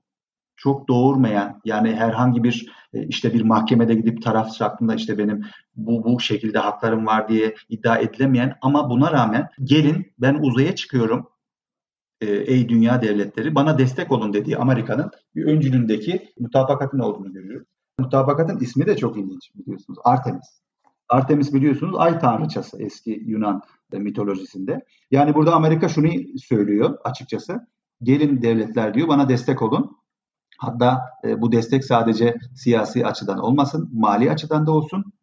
çok 0.60 0.88
doğurmayan 0.88 1.62
yani 1.66 1.96
herhangi 1.96 2.44
bir 2.44 2.72
e, 2.94 3.08
işte 3.08 3.34
bir 3.34 3.42
mahkemede 3.42 3.94
gidip 3.94 4.24
taraf 4.24 4.62
hakkında 4.62 4.96
işte 4.96 5.18
benim 5.18 5.46
bu 5.76 6.04
bu 6.04 6.20
şekilde 6.20 6.60
haklarım 6.60 7.06
var 7.06 7.30
diye 7.30 7.56
iddia 7.70 7.98
edilemeyen 7.98 8.56
ama 8.62 8.90
buna 8.90 9.12
rağmen 9.12 9.50
gelin 9.64 10.14
ben 10.20 10.34
uzaya 10.42 10.76
çıkıyorum 10.76 11.30
e, 12.22 12.28
ey 12.32 12.70
dünya 12.70 13.02
devletleri 13.02 13.56
bana 13.56 13.78
destek 13.78 14.12
olun 14.12 14.34
dediği 14.34 14.58
Amerika'nın 14.58 15.12
bir 15.36 15.46
öncülüğündeki 15.46 16.30
mutabakatın 16.40 17.00
olduğunu 17.00 17.34
görüyoruz. 17.34 17.68
Mutabakatın 18.00 18.60
ismi 18.60 18.86
de 18.86 18.98
çok 18.98 19.18
ilginç 19.18 19.52
biliyorsunuz. 19.56 20.00
Artemis. 20.04 20.62
Artemis 21.10 21.54
biliyorsunuz 21.54 21.96
ay 21.98 22.20
tanrıçası 22.20 22.84
eski 22.84 23.24
Yunan 23.26 23.62
mitolojisinde. 23.92 24.86
Yani 25.12 25.36
burada 25.36 25.54
Amerika 25.54 25.90
şunu 25.90 26.10
söylüyor 26.38 26.98
açıkçası. 27.04 27.68
Gelin 28.04 28.42
devletler 28.42 28.94
diyor 28.94 29.08
bana 29.08 29.30
destek 29.30 29.62
olun. 29.62 29.99
Hatta 30.60 31.02
e, 31.24 31.42
bu 31.42 31.52
destek 31.52 31.86
sadece 31.86 32.38
siyasi 32.56 33.08
açıdan 33.08 33.40
olmasın, 33.40 33.90
mali 33.94 34.32
açıdan 34.32 34.68
da 34.68 34.72
olsun. 34.72 35.14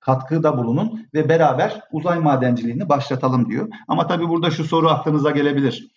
Katkıda 0.00 0.58
bulunun 0.58 1.06
ve 1.14 1.28
beraber 1.28 1.80
uzay 1.92 2.18
madenciliğini 2.18 2.88
başlatalım 2.88 3.50
diyor. 3.50 3.68
Ama 3.88 4.06
tabii 4.06 4.28
burada 4.28 4.50
şu 4.50 4.64
soru 4.64 4.88
aklınıza 4.88 5.30
gelebilir. 5.30 5.88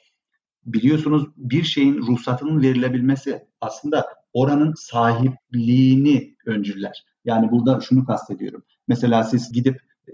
Biliyorsunuz 0.66 1.28
bir 1.38 1.64
şeyin 1.64 1.98
ruhsatının 1.98 2.62
verilebilmesi 2.62 3.48
aslında 3.62 4.08
oranın 4.34 4.74
sahipliğini 4.74 6.36
öncüller. 6.46 7.06
Yani 7.26 7.52
burada 7.52 7.80
şunu 7.82 8.06
kastediyorum. 8.06 8.64
Mesela 8.88 9.24
siz 9.24 9.52
gidip 9.52 9.82
e, 10.08 10.12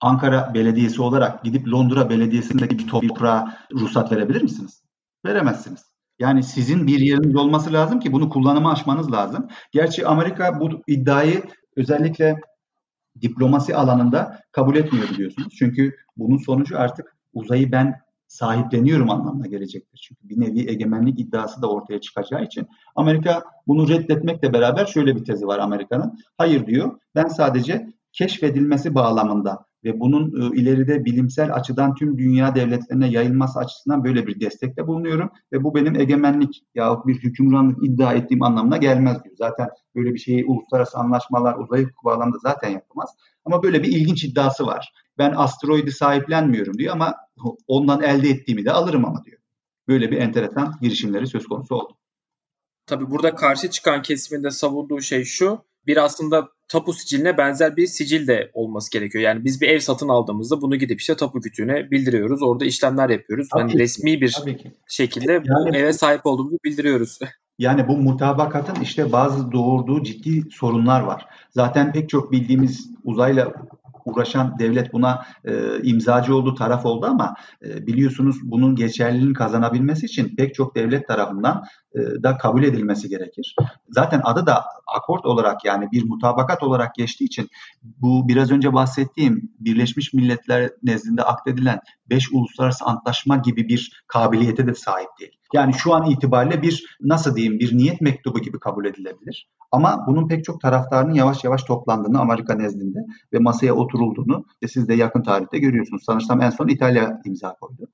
Ankara 0.00 0.54
Belediyesi 0.54 1.02
olarak 1.02 1.44
gidip 1.44 1.68
Londra 1.68 2.10
Belediyesi'ndeki 2.10 2.78
bir 2.78 2.88
toprağa 2.88 3.58
ruhsat 3.72 4.12
verebilir 4.12 4.42
misiniz? 4.42 4.82
Veremezsiniz. 5.26 5.97
Yani 6.18 6.42
sizin 6.42 6.86
bir 6.86 7.00
yeriniz 7.00 7.36
olması 7.36 7.72
lazım 7.72 8.00
ki 8.00 8.12
bunu 8.12 8.28
kullanıma 8.28 8.72
açmanız 8.72 9.12
lazım. 9.12 9.48
Gerçi 9.72 10.06
Amerika 10.06 10.60
bu 10.60 10.70
iddiayı 10.86 11.42
özellikle 11.76 12.40
diplomasi 13.20 13.76
alanında 13.76 14.40
kabul 14.52 14.76
etmiyor 14.76 15.08
biliyorsunuz. 15.08 15.54
Çünkü 15.58 15.96
bunun 16.16 16.36
sonucu 16.36 16.78
artık 16.78 17.16
uzayı 17.32 17.72
ben 17.72 18.00
sahipleniyorum 18.28 19.10
anlamına 19.10 19.46
gelecektir. 19.46 20.00
Çünkü 20.08 20.28
bir 20.28 20.40
nevi 20.40 20.70
egemenlik 20.70 21.20
iddiası 21.20 21.62
da 21.62 21.70
ortaya 21.70 22.00
çıkacağı 22.00 22.44
için 22.44 22.68
Amerika 22.96 23.44
bunu 23.66 23.88
reddetmekle 23.88 24.52
beraber 24.52 24.86
şöyle 24.86 25.16
bir 25.16 25.24
tezi 25.24 25.46
var 25.46 25.58
Amerika'nın. 25.58 26.18
Hayır 26.38 26.66
diyor 26.66 27.00
ben 27.14 27.28
sadece 27.28 27.88
keşfedilmesi 28.12 28.94
bağlamında 28.94 29.67
ve 29.84 30.00
bunun 30.00 30.52
e, 30.52 30.56
ileride 30.56 31.04
bilimsel 31.04 31.54
açıdan 31.54 31.94
tüm 31.94 32.18
dünya 32.18 32.54
devletlerine 32.54 33.08
yayılması 33.08 33.58
açısından 33.58 34.04
böyle 34.04 34.26
bir 34.26 34.40
destekte 34.40 34.86
bulunuyorum 34.86 35.30
ve 35.52 35.64
bu 35.64 35.74
benim 35.74 36.00
egemenlik 36.00 36.64
yahut 36.74 37.06
bir 37.06 37.14
hükümranlık 37.14 37.84
iddia 37.84 38.14
ettiğim 38.14 38.42
anlamına 38.42 38.76
gelmez 38.76 39.24
diyor. 39.24 39.36
Zaten 39.38 39.68
böyle 39.94 40.14
bir 40.14 40.18
şeyi 40.18 40.44
uluslararası 40.46 40.98
anlaşmalar 40.98 41.54
uzay 41.54 41.82
hukuku 41.82 42.04
bağlamında 42.04 42.38
zaten 42.42 42.68
yapamaz. 42.68 43.10
Ama 43.44 43.62
böyle 43.62 43.82
bir 43.82 43.88
ilginç 43.88 44.24
iddiası 44.24 44.66
var. 44.66 44.92
Ben 45.18 45.32
asteroidi 45.36 45.92
sahiplenmiyorum 45.92 46.78
diyor 46.78 46.92
ama 46.94 47.14
ondan 47.66 48.02
elde 48.02 48.28
ettiğimi 48.28 48.64
de 48.64 48.72
alırım 48.72 49.04
ama 49.04 49.24
diyor. 49.24 49.38
Böyle 49.88 50.10
bir 50.10 50.16
enteresan 50.16 50.74
girişimleri 50.82 51.26
söz 51.26 51.46
konusu 51.46 51.74
oldu. 51.74 51.98
Tabii 52.86 53.10
burada 53.10 53.34
karşı 53.34 53.70
çıkan 53.70 54.02
kesiminde 54.02 54.50
savunduğu 54.50 55.00
şey 55.00 55.24
şu. 55.24 55.64
Bir 55.88 56.04
aslında 56.04 56.48
tapu 56.68 56.92
siciline 56.92 57.38
benzer 57.38 57.76
bir 57.76 57.86
sicil 57.86 58.26
de 58.26 58.50
olması 58.54 58.90
gerekiyor. 58.90 59.24
Yani 59.24 59.44
biz 59.44 59.60
bir 59.60 59.68
ev 59.68 59.78
satın 59.78 60.08
aldığımızda 60.08 60.60
bunu 60.60 60.76
gidip 60.76 61.00
işte 61.00 61.16
tapu 61.16 61.40
kütüğüne 61.40 61.90
bildiriyoruz. 61.90 62.42
Orada 62.42 62.64
işlemler 62.64 63.08
yapıyoruz. 63.08 63.48
Tabii 63.52 63.62
hani 63.62 63.72
ki, 63.72 63.78
resmi 63.78 64.20
bir 64.20 64.36
şekilde 64.88 65.32
yani, 65.32 65.44
bu 65.48 65.76
eve 65.76 65.92
sahip 65.92 66.26
olduğumuzu 66.26 66.58
bildiriyoruz. 66.64 67.18
Yani 67.58 67.88
bu 67.88 67.96
mutabakatın 67.96 68.82
işte 68.82 69.12
bazı 69.12 69.52
doğurduğu 69.52 70.02
ciddi 70.02 70.50
sorunlar 70.50 71.00
var. 71.00 71.26
Zaten 71.50 71.92
pek 71.92 72.08
çok 72.08 72.32
bildiğimiz 72.32 72.90
uzayla 73.04 73.52
uğraşan 74.08 74.58
devlet 74.58 74.92
buna 74.92 75.24
e, 75.44 75.82
imzacı 75.82 76.34
oldu, 76.34 76.54
taraf 76.54 76.86
oldu 76.86 77.06
ama 77.06 77.34
e, 77.64 77.86
biliyorsunuz 77.86 78.36
bunun 78.42 78.74
geçerliliğini 78.74 79.34
kazanabilmesi 79.34 80.06
için 80.06 80.36
pek 80.36 80.54
çok 80.54 80.76
devlet 80.76 81.08
tarafından 81.08 81.64
e, 81.94 82.22
da 82.22 82.38
kabul 82.38 82.62
edilmesi 82.62 83.08
gerekir. 83.08 83.56
Zaten 83.88 84.20
adı 84.24 84.46
da 84.46 84.64
akort 84.96 85.26
olarak 85.26 85.64
yani 85.64 85.88
bir 85.92 86.04
mutabakat 86.04 86.62
olarak 86.62 86.94
geçtiği 86.94 87.24
için 87.24 87.48
bu 87.82 88.28
biraz 88.28 88.50
önce 88.50 88.72
bahsettiğim 88.72 89.52
Birleşmiş 89.60 90.12
Milletler 90.12 90.70
nezdinde 90.82 91.22
akdedilen 91.22 91.80
5 92.10 92.32
uluslararası 92.32 92.84
antlaşma 92.84 93.36
gibi 93.36 93.68
bir 93.68 94.04
kabiliyete 94.06 94.66
de 94.66 94.74
sahip 94.74 95.08
değil. 95.20 95.37
Yani 95.54 95.74
şu 95.74 95.94
an 95.94 96.10
itibariyle 96.10 96.62
bir 96.62 96.96
nasıl 97.00 97.36
diyeyim 97.36 97.58
bir 97.58 97.76
niyet 97.76 98.00
mektubu 98.00 98.38
gibi 98.38 98.58
kabul 98.58 98.84
edilebilir. 98.84 99.48
Ama 99.72 100.04
bunun 100.06 100.28
pek 100.28 100.44
çok 100.44 100.60
taraftarının 100.60 101.14
yavaş 101.14 101.44
yavaş 101.44 101.64
toplandığını 101.64 102.20
Amerika 102.20 102.54
nezdinde 102.54 102.98
ve 103.32 103.38
masaya 103.38 103.74
oturulduğunu 103.74 104.44
ve 104.62 104.68
siz 104.68 104.88
de 104.88 104.94
yakın 104.94 105.22
tarihte 105.22 105.58
görüyorsunuz. 105.58 106.04
Sanırsam 106.04 106.42
en 106.42 106.50
son 106.50 106.68
İtalya 106.68 107.20
imza 107.24 107.54
koydu. 107.54 107.88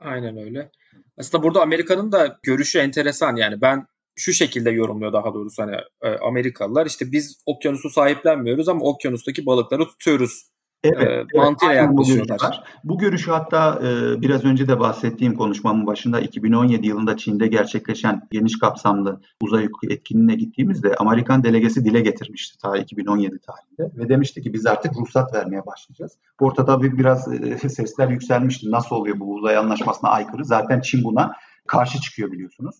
Aynen 0.00 0.36
öyle. 0.36 0.70
Aslında 1.18 1.44
burada 1.44 1.62
Amerika'nın 1.62 2.12
da 2.12 2.38
görüşü 2.42 2.78
enteresan 2.78 3.36
yani 3.36 3.60
ben 3.60 3.86
şu 4.16 4.32
şekilde 4.32 4.70
yorumluyor 4.70 5.12
daha 5.12 5.34
doğrusu 5.34 5.62
hani 5.62 5.76
e, 6.02 6.18
Amerikalılar 6.18 6.86
işte 6.86 7.12
biz 7.12 7.42
okyanusu 7.46 7.90
sahiplenmiyoruz 7.90 8.68
ama 8.68 8.84
okyanustaki 8.84 9.46
balıkları 9.46 9.86
tutuyoruz 9.86 10.53
evet, 10.84 11.26
e, 11.34 11.38
mantığıyla 11.38 11.74
evet, 11.74 11.84
yaklaşıyorlar. 11.84 12.64
Bu, 12.84 12.94
bu 12.94 12.98
görüşü 12.98 13.30
hatta 13.30 13.80
e, 13.82 14.20
biraz 14.20 14.44
önce 14.44 14.68
de 14.68 14.80
bahsettiğim 14.80 15.34
konuşmamın 15.34 15.86
başında 15.86 16.20
2017 16.20 16.86
yılında 16.86 17.16
Çin'de 17.16 17.46
gerçekleşen 17.46 18.28
geniş 18.30 18.58
kapsamlı 18.58 19.20
uzay 19.42 19.68
etkinliğine 19.90 20.34
gittiğimizde 20.34 20.94
Amerikan 20.94 21.44
delegesi 21.44 21.84
dile 21.84 22.00
getirmişti 22.00 22.58
ta 22.58 22.76
2017 22.76 23.38
tarihinde 23.38 23.98
ve 23.98 24.08
demişti 24.08 24.42
ki 24.42 24.52
biz 24.52 24.66
artık 24.66 24.96
ruhsat 24.96 25.34
vermeye 25.34 25.66
başlayacağız. 25.66 26.12
Ortada 26.40 26.82
bir 26.82 26.98
biraz 26.98 27.32
e, 27.32 27.68
sesler 27.68 28.08
yükselmişti. 28.08 28.70
Nasıl 28.70 28.96
oluyor 28.96 29.20
bu 29.20 29.34
uzay 29.34 29.56
anlaşmasına 29.56 30.10
aykırı? 30.10 30.44
Zaten 30.44 30.80
Çin 30.80 31.04
buna 31.04 31.32
karşı 31.66 32.00
çıkıyor 32.00 32.32
biliyorsunuz. 32.32 32.76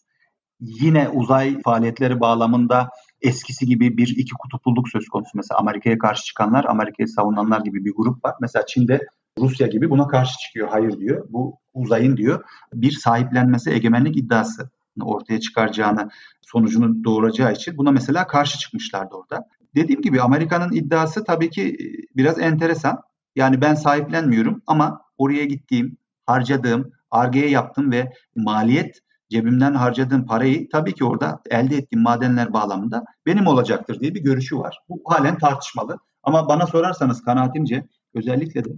Yine 0.60 1.08
uzay 1.08 1.60
faaliyetleri 1.62 2.20
bağlamında 2.20 2.88
eskisi 3.24 3.66
gibi 3.66 3.96
bir 3.96 4.08
iki 4.08 4.32
kutupluluk 4.42 4.88
söz 4.88 5.08
konusu. 5.08 5.30
Mesela 5.34 5.58
Amerika'ya 5.58 5.98
karşı 5.98 6.24
çıkanlar, 6.24 6.64
Amerika'yı 6.64 7.08
savunanlar 7.08 7.60
gibi 7.60 7.84
bir 7.84 7.92
grup 7.96 8.24
var. 8.24 8.34
Mesela 8.40 8.66
Çin'de 8.66 9.06
Rusya 9.38 9.66
gibi 9.66 9.90
buna 9.90 10.08
karşı 10.08 10.38
çıkıyor. 10.38 10.68
Hayır 10.68 10.98
diyor. 10.98 11.26
Bu 11.30 11.58
uzayın 11.74 12.16
diyor 12.16 12.44
bir 12.74 12.92
sahiplenmesi 12.92 13.70
egemenlik 13.70 14.16
iddiası 14.16 14.70
ortaya 15.02 15.40
çıkaracağını 15.40 16.08
sonucunu 16.42 17.04
doğuracağı 17.04 17.52
için 17.52 17.78
buna 17.78 17.90
mesela 17.90 18.26
karşı 18.26 18.58
çıkmışlardı 18.58 19.14
orada. 19.14 19.48
Dediğim 19.74 20.02
gibi 20.02 20.20
Amerika'nın 20.20 20.72
iddiası 20.72 21.24
tabii 21.24 21.50
ki 21.50 21.62
e, 21.62 21.84
biraz 22.16 22.38
enteresan. 22.38 23.00
Yani 23.36 23.60
ben 23.60 23.74
sahiplenmiyorum 23.74 24.62
ama 24.66 25.00
oraya 25.18 25.44
gittiğim, 25.44 25.96
harcadığım, 26.26 26.92
argeye 27.10 27.50
yaptım 27.50 27.92
ve 27.92 28.12
maliyet 28.36 29.00
cebimden 29.34 29.74
harcadığım 29.74 30.26
parayı 30.26 30.68
tabii 30.68 30.94
ki 30.94 31.04
orada 31.04 31.40
elde 31.50 31.76
ettiğim 31.76 32.02
madenler 32.02 32.52
bağlamında 32.52 33.04
benim 33.26 33.46
olacaktır 33.46 34.00
diye 34.00 34.14
bir 34.14 34.20
görüşü 34.22 34.58
var. 34.58 34.78
Bu 34.88 35.02
halen 35.06 35.38
tartışmalı. 35.38 35.98
Ama 36.22 36.48
bana 36.48 36.66
sorarsanız 36.66 37.22
kanaatimce 37.22 37.86
özellikle 38.14 38.64
de 38.64 38.68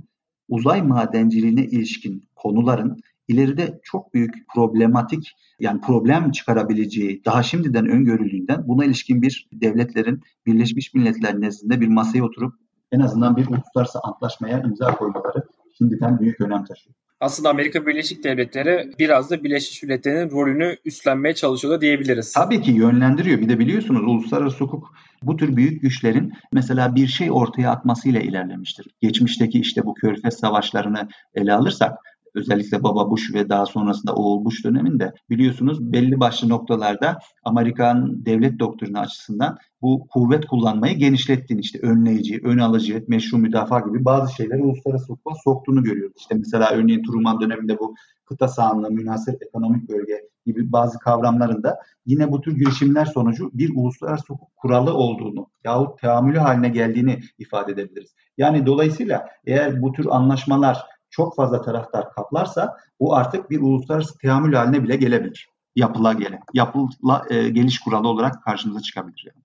uzay 0.49 0.83
madenciliğine 0.83 1.65
ilişkin 1.65 2.29
konuların 2.37 3.01
ileride 3.29 3.81
çok 3.83 4.15
büyük 4.15 4.35
problematik 4.55 5.33
yani 5.61 5.81
problem 5.81 6.31
çıkarabileceği 6.31 7.25
daha 7.25 7.43
şimdiden 7.43 7.87
öngörüldüğünden 7.87 8.69
buna 8.69 8.85
ilişkin 8.85 9.23
bir 9.23 9.49
devletlerin 9.53 10.23
Birleşmiş 10.47 10.95
Milletler 10.95 11.41
nezdinde 11.41 11.81
bir 11.81 11.89
masaya 11.89 12.23
oturup 12.23 12.55
en 12.93 13.01
azından 13.01 13.37
bir 13.37 13.47
uluslararası 13.47 13.99
antlaşmaya 14.03 14.61
imza 14.61 14.95
koymaları 14.95 15.43
şimdiden 15.79 16.21
büyük 16.21 16.41
önem 16.41 16.65
taşıyor 16.65 16.95
aslında 17.21 17.51
Amerika 17.51 17.87
Birleşik 17.87 18.25
Devletleri 18.25 18.91
biraz 18.99 19.31
da 19.31 19.45
Birleşmiş 19.45 19.83
Milletler'in 19.83 20.31
rolünü 20.31 20.77
üstlenmeye 20.85 21.35
çalışıyor 21.35 21.75
da 21.75 21.81
diyebiliriz. 21.81 22.33
Tabii 22.33 22.63
ki 22.63 22.71
yönlendiriyor. 22.71 23.41
Bir 23.41 23.49
de 23.49 23.59
biliyorsunuz 23.59 24.03
uluslararası 24.03 24.65
hukuk 24.65 24.95
bu 25.23 25.37
tür 25.37 25.57
büyük 25.57 25.83
güçlerin 25.83 26.33
mesela 26.53 26.95
bir 26.95 27.07
şey 27.07 27.31
ortaya 27.31 27.71
atmasıyla 27.71 28.21
ilerlemiştir. 28.21 28.87
Geçmişteki 29.01 29.61
işte 29.61 29.85
bu 29.85 29.95
Körfez 29.95 30.35
savaşlarını 30.35 31.09
ele 31.35 31.53
alırsak 31.53 31.93
özellikle 32.37 32.83
Baba 32.83 33.11
Bush 33.11 33.35
ve 33.35 33.49
daha 33.49 33.67
sonrasında 33.67 34.15
oğul 34.15 34.45
Bush 34.45 34.65
döneminde 34.65 35.13
biliyorsunuz 35.31 35.93
belli 35.93 36.21
başlı 36.21 36.49
noktalarda 36.49 37.19
Amerikan 37.45 38.27
devlet 38.27 38.59
doktrini 38.59 38.99
açısından 38.99 39.59
bu 39.83 40.07
kuvvet 40.07 40.47
kullanmayı 40.47 40.97
genişlettiğini 40.97 41.61
işte 41.61 41.79
önleyici, 41.83 42.41
ön 42.45 42.59
alıcı, 42.59 43.05
meşru 43.09 43.39
müdafaa 43.39 43.81
gibi 43.81 44.05
bazı 44.05 44.35
şeyleri 44.35 44.63
uluslararası 44.63 45.13
hukuka 45.13 45.37
soktuğunu 45.45 45.83
görüyoruz. 45.83 46.17
İşte 46.17 46.35
mesela 46.35 46.71
örneğin 46.71 47.03
Truman 47.03 47.41
döneminde 47.41 47.79
bu 47.79 47.95
kıta 48.25 48.49
sahanlığı, 48.49 48.91
münhasır 48.91 49.35
ekonomik 49.41 49.89
bölge 49.89 50.23
gibi 50.47 50.73
bazı 50.73 50.99
kavramlarında 50.99 51.79
yine 52.07 52.33
bu 52.33 52.41
tür 52.41 52.57
girişimler 52.57 53.05
sonucu 53.05 53.51
bir 53.55 53.71
uluslararası 53.77 54.25
hukuk 54.29 54.57
kuralı 54.57 54.95
olduğunu 54.95 55.47
yahut 55.65 56.01
teamülü 56.01 56.39
haline 56.39 56.69
geldiğini 56.69 57.21
ifade 57.39 57.73
edebiliriz. 57.73 58.15
Yani 58.39 58.67
dolayısıyla 58.67 59.29
eğer 59.47 59.83
bu 59.83 59.93
tür 59.93 60.07
anlaşmalar 60.11 60.79
çok 61.11 61.37
fazla 61.37 61.63
taraftar 61.63 62.13
kaplarsa 62.13 62.77
bu 63.01 63.15
artık 63.15 63.51
bir 63.51 63.61
uluslararası 63.61 64.19
teamül 64.19 64.55
haline 64.55 64.83
bile 64.83 64.97
gelebilir. 64.97 65.49
Yapıla 65.77 66.13
gele, 66.13 66.41
yapıla 66.55 67.27
e, 67.31 67.49
geliş 67.49 67.79
kuralı 67.79 68.09
olarak 68.09 68.43
karşımıza 68.43 68.81
çıkabilir. 68.81 69.25
Yani. 69.27 69.45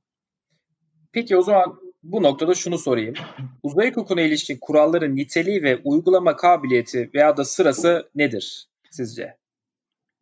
Peki 1.11 1.37
o 1.37 1.41
zaman 1.41 1.79
bu 2.03 2.23
noktada 2.23 2.55
şunu 2.55 2.77
sorayım. 2.77 3.13
Uzay 3.63 3.89
hukukuna 3.89 4.21
ilişkin 4.21 4.57
kuralların 4.61 5.15
niteliği 5.15 5.63
ve 5.63 5.81
uygulama 5.83 6.35
kabiliyeti 6.35 7.09
veya 7.13 7.37
da 7.37 7.45
sırası 7.45 8.09
nedir 8.15 8.67
sizce? 8.91 9.40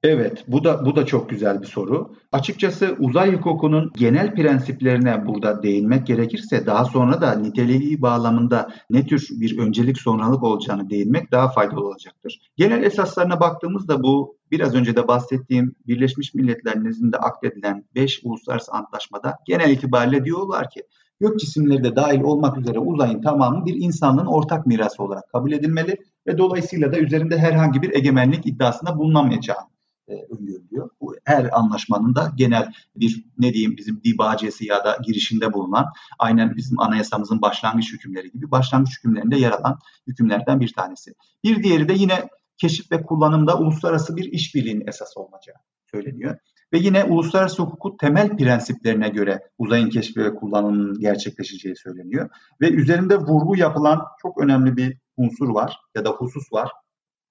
Evet, 0.04 0.43
bu 0.47 0.64
da 0.64 0.86
bu 0.86 0.95
da 0.95 1.06
çok 1.06 1.30
güzel 1.30 1.62
bir 1.62 1.68
soru. 1.68 2.16
Açıkçası 2.32 2.95
uzay 3.00 3.36
hukukunun 3.36 3.91
genel 3.97 4.36
prensiplerine 4.36 5.28
burada 5.28 5.64
değinmek 5.64 6.08
gerekirse 6.08 6.66
daha 6.66 6.86
sonra 6.86 7.22
da 7.22 7.36
niteliği 7.36 8.02
bağlamında 8.02 8.70
ne 8.89 9.06
tür 9.06 9.28
bir 9.32 9.58
öncelik 9.58 9.97
sonralık 9.97 10.43
olacağını 10.43 10.89
değinmek 10.89 11.32
daha 11.32 11.50
faydalı 11.50 11.88
olacaktır. 11.88 12.39
Genel 12.56 12.84
esaslarına 12.84 13.39
baktığımızda 13.39 14.04
bu 14.04 14.38
biraz 14.52 14.76
önce 14.76 14.95
de 14.95 15.08
bahsettiğim 15.08 15.76
Birleşmiş 15.88 16.34
Milletler 16.34 16.84
nezdinde 16.84 17.18
akdedilen 17.18 17.86
5 17.95 18.22
uluslararası 18.24 18.72
antlaşmada 18.72 19.38
genel 19.47 19.70
itibariyle 19.70 20.26
diyorlar 20.26 20.70
ki 20.70 20.84
gök 21.20 21.39
cisimleri 21.39 21.84
de 21.84 21.95
dahil 21.95 22.22
olmak 22.22 22.58
üzere 22.58 22.80
uzayın 22.80 23.22
tamamı 23.22 23.66
bir 23.66 23.76
insanlığın 23.76 24.26
ortak 24.26 24.66
mirası 24.66 25.04
olarak 25.04 25.30
kabul 25.32 25.52
edilmeli 25.52 25.97
ve 26.28 26.38
dolayısıyla 26.38 26.91
da 26.91 26.97
üzerinde 27.00 27.38
herhangi 27.38 27.82
bir 27.82 27.95
egemenlik 27.95 28.45
iddiasında 28.45 28.97
bulunamayacağını 28.97 29.68
e, 29.68 29.78
öngörülüyor. 30.14 30.89
Bu 31.01 31.16
her 31.24 31.57
anlaşmanın 31.57 32.16
da 32.16 32.32
genel 32.36 32.74
bir 32.95 33.26
ne 33.38 33.53
diyeyim 33.53 33.78
bizim 33.78 34.03
dibacesi 34.03 34.66
ya 34.66 34.84
da 34.86 34.97
girişinde 35.05 35.53
bulunan 35.53 35.86
aynen 36.20 36.55
bizim 36.55 36.80
anayasamızın 36.80 37.41
başlangıç 37.41 37.93
hükümleri 37.93 38.32
gibi 38.32 38.51
başlangıç 38.51 38.97
hükümlerinde 38.97 39.38
yer 39.38 39.51
alan 39.51 39.80
hükümlerden 40.07 40.60
bir 40.60 40.74
tanesi. 40.74 41.14
Bir 41.43 41.64
diğeri 41.64 41.89
de 41.89 41.93
yine 41.93 42.30
keşif 42.57 42.91
ve 42.91 43.03
kullanımda 43.03 43.60
uluslararası 43.60 44.16
bir 44.16 44.26
işbirliğinin 44.26 44.88
esas 44.88 45.18
olmayacağı 45.18 45.55
söyleniyor. 45.91 46.38
Ve 46.74 46.78
yine 46.78 47.03
uluslararası 47.03 47.64
hukukun 47.64 47.97
temel 47.97 48.38
prensiplerine 48.38 49.10
göre 49.10 49.39
uzayın 49.57 49.89
keşfi 49.89 50.20
ve 50.20 50.36
kullanımının 50.36 50.99
gerçekleşeceği 50.99 51.76
söyleniyor. 51.76 52.30
Ve 52.62 52.70
üzerinde 52.70 53.18
vurgu 53.18 53.55
yapılan 53.55 54.01
çok 54.22 54.41
önemli 54.41 54.78
bir 54.78 54.97
unsur 55.18 55.49
var 55.49 55.78
ya 55.95 56.05
da 56.05 56.10
husus 56.10 56.53
var. 56.53 56.72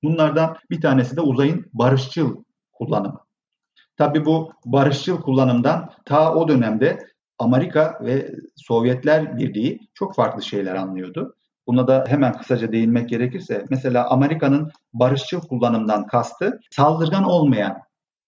Bunlardan 0.03 0.57
bir 0.71 0.81
tanesi 0.81 1.17
de 1.17 1.21
uzayın 1.21 1.67
barışçıl 1.73 2.45
kullanımı. 2.79 3.21
Tabii 3.97 4.25
bu 4.25 4.53
barışçıl 4.65 5.21
kullanımdan 5.21 5.91
ta 6.05 6.35
o 6.35 6.49
dönemde 6.49 6.99
Amerika 7.39 7.99
ve 8.03 8.35
Sovyetler 8.57 9.39
Birliği 9.39 9.81
çok 9.95 10.15
farklı 10.15 10.43
şeyler 10.43 10.75
anlıyordu. 10.75 11.35
Buna 11.67 11.89
da 11.89 12.05
hemen 12.09 12.33
kısaca 12.33 12.73
değinmek 12.73 13.09
gerekirse 13.09 13.65
mesela 13.71 14.11
Amerika'nın 14.11 14.71
barışçıl 14.93 15.41
kullanımdan 15.41 16.07
kastı 16.07 16.61
saldırgan 16.71 17.25
olmayan 17.25 17.79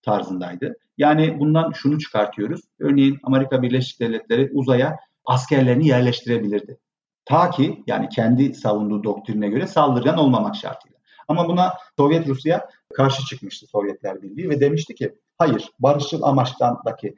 tarzındaydı. 0.03 0.77
Yani 0.99 1.41
bundan 1.41 1.73
şunu 1.73 1.99
çıkartıyoruz. 1.99 2.61
Örneğin 2.81 3.19
Amerika 3.23 3.63
Birleşik 3.63 4.01
Devletleri 4.01 4.51
uzaya 4.53 4.97
askerlerini 5.25 5.87
yerleştirebilirdi. 5.87 6.79
Ta 7.25 7.51
ki 7.51 7.85
yani 7.87 8.09
kendi 8.09 8.55
savunduğu 8.55 9.05
doktrine 9.05 9.49
göre 9.49 9.67
saldırgan 9.67 10.19
olmamak 10.19 10.57
şartıyla. 10.57 11.00
Ama 11.31 11.49
buna 11.49 11.75
Sovyet 11.97 12.29
Rusya 12.29 12.69
karşı 12.95 13.25
çıkmıştı 13.25 13.67
Sovyetler 13.67 14.23
Birliği 14.23 14.51
ve 14.51 14.61
demişti 14.61 14.95
ki 14.95 15.15
hayır 15.39 15.71
barışçıl 15.79 16.23
amaçtandaki 16.23 17.15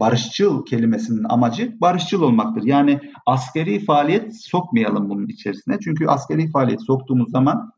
barışçıl 0.00 0.64
kelimesinin 0.64 1.24
amacı 1.28 1.80
barışçıl 1.80 2.22
olmaktır. 2.22 2.62
Yani 2.62 3.00
askeri 3.26 3.84
faaliyet 3.84 4.42
sokmayalım 4.42 5.08
bunun 5.08 5.26
içerisine. 5.26 5.78
Çünkü 5.84 6.06
askeri 6.06 6.50
faaliyet 6.50 6.82
soktuğumuz 6.82 7.30
zaman 7.30 7.72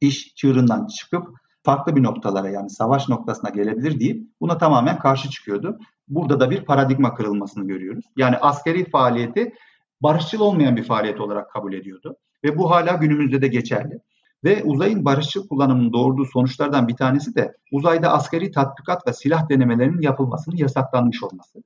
iş 0.00 0.34
çığırından 0.34 0.86
çıkıp 0.86 1.28
farklı 1.62 1.96
bir 1.96 2.02
noktalara 2.02 2.48
yani 2.48 2.70
savaş 2.70 3.08
noktasına 3.08 3.50
gelebilir 3.50 4.00
deyip 4.00 4.26
buna 4.40 4.58
tamamen 4.58 4.98
karşı 4.98 5.30
çıkıyordu. 5.30 5.78
Burada 6.08 6.40
da 6.40 6.50
bir 6.50 6.64
paradigma 6.64 7.14
kırılmasını 7.14 7.66
görüyoruz. 7.66 8.04
Yani 8.16 8.36
askeri 8.36 8.90
faaliyeti 8.90 9.52
barışçıl 10.00 10.40
olmayan 10.40 10.76
bir 10.76 10.84
faaliyet 10.84 11.20
olarak 11.20 11.50
kabul 11.50 11.72
ediyordu. 11.72 12.16
Ve 12.44 12.58
bu 12.58 12.70
hala 12.70 12.92
günümüzde 12.92 13.42
de 13.42 13.48
geçerli. 13.48 14.00
Ve 14.44 14.64
uzayın 14.64 15.04
barışçıl 15.04 15.48
kullanımının 15.48 15.92
doğurduğu 15.92 16.24
sonuçlardan 16.24 16.88
bir 16.88 16.96
tanesi 16.96 17.34
de 17.34 17.56
uzayda 17.72 18.12
askeri 18.12 18.50
tatbikat 18.50 19.06
ve 19.06 19.12
silah 19.12 19.48
denemelerinin 19.48 20.02
yapılmasının 20.02 20.56
yasaklanmış 20.56 21.22
olması. 21.22 21.62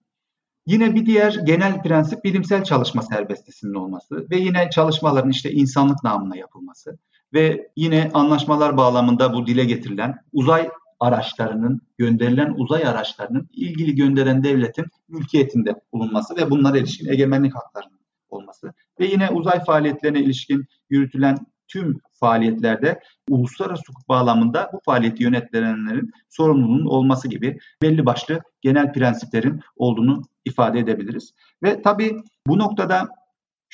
Yine 0.66 0.94
bir 0.94 1.06
diğer 1.06 1.32
genel 1.32 1.82
prensip 1.82 2.24
bilimsel 2.24 2.64
çalışma 2.64 3.02
serbestisinin 3.02 3.74
olması 3.74 4.26
ve 4.30 4.36
yine 4.36 4.70
çalışmaların 4.70 5.30
işte 5.30 5.52
insanlık 5.52 6.04
namına 6.04 6.36
yapılması 6.36 6.98
ve 7.32 7.68
yine 7.76 8.10
anlaşmalar 8.14 8.76
bağlamında 8.76 9.32
bu 9.32 9.46
dile 9.46 9.64
getirilen 9.64 10.18
uzay 10.32 10.68
araçlarının, 11.00 11.80
gönderilen 11.98 12.54
uzay 12.56 12.86
araçlarının 12.86 13.48
ilgili 13.52 13.94
gönderen 13.94 14.44
devletin 14.44 14.86
mülkiyetinde 15.08 15.74
bulunması 15.92 16.36
ve 16.36 16.50
bunlara 16.50 16.78
ilişkin 16.78 17.08
egemenlik 17.08 17.54
haklarının 17.54 18.00
olması 18.28 18.74
ve 19.00 19.06
yine 19.06 19.30
uzay 19.30 19.64
faaliyetlerine 19.64 20.20
ilişkin 20.20 20.66
yürütülen 20.90 21.38
tüm 21.68 22.00
faaliyetlerde 22.12 23.00
uluslararası 23.30 23.82
hukuk 23.88 24.08
bağlamında 24.08 24.70
bu 24.72 24.80
faaliyeti 24.84 25.22
yönetilenlerin 25.22 26.10
sorumluluğunun 26.28 26.86
olması 26.86 27.28
gibi 27.28 27.58
belli 27.82 28.06
başlı 28.06 28.40
genel 28.60 28.92
prensiplerin 28.92 29.60
olduğunu 29.76 30.22
ifade 30.44 30.78
edebiliriz. 30.78 31.34
Ve 31.62 31.82
tabii 31.82 32.16
bu 32.46 32.58
noktada 32.58 33.08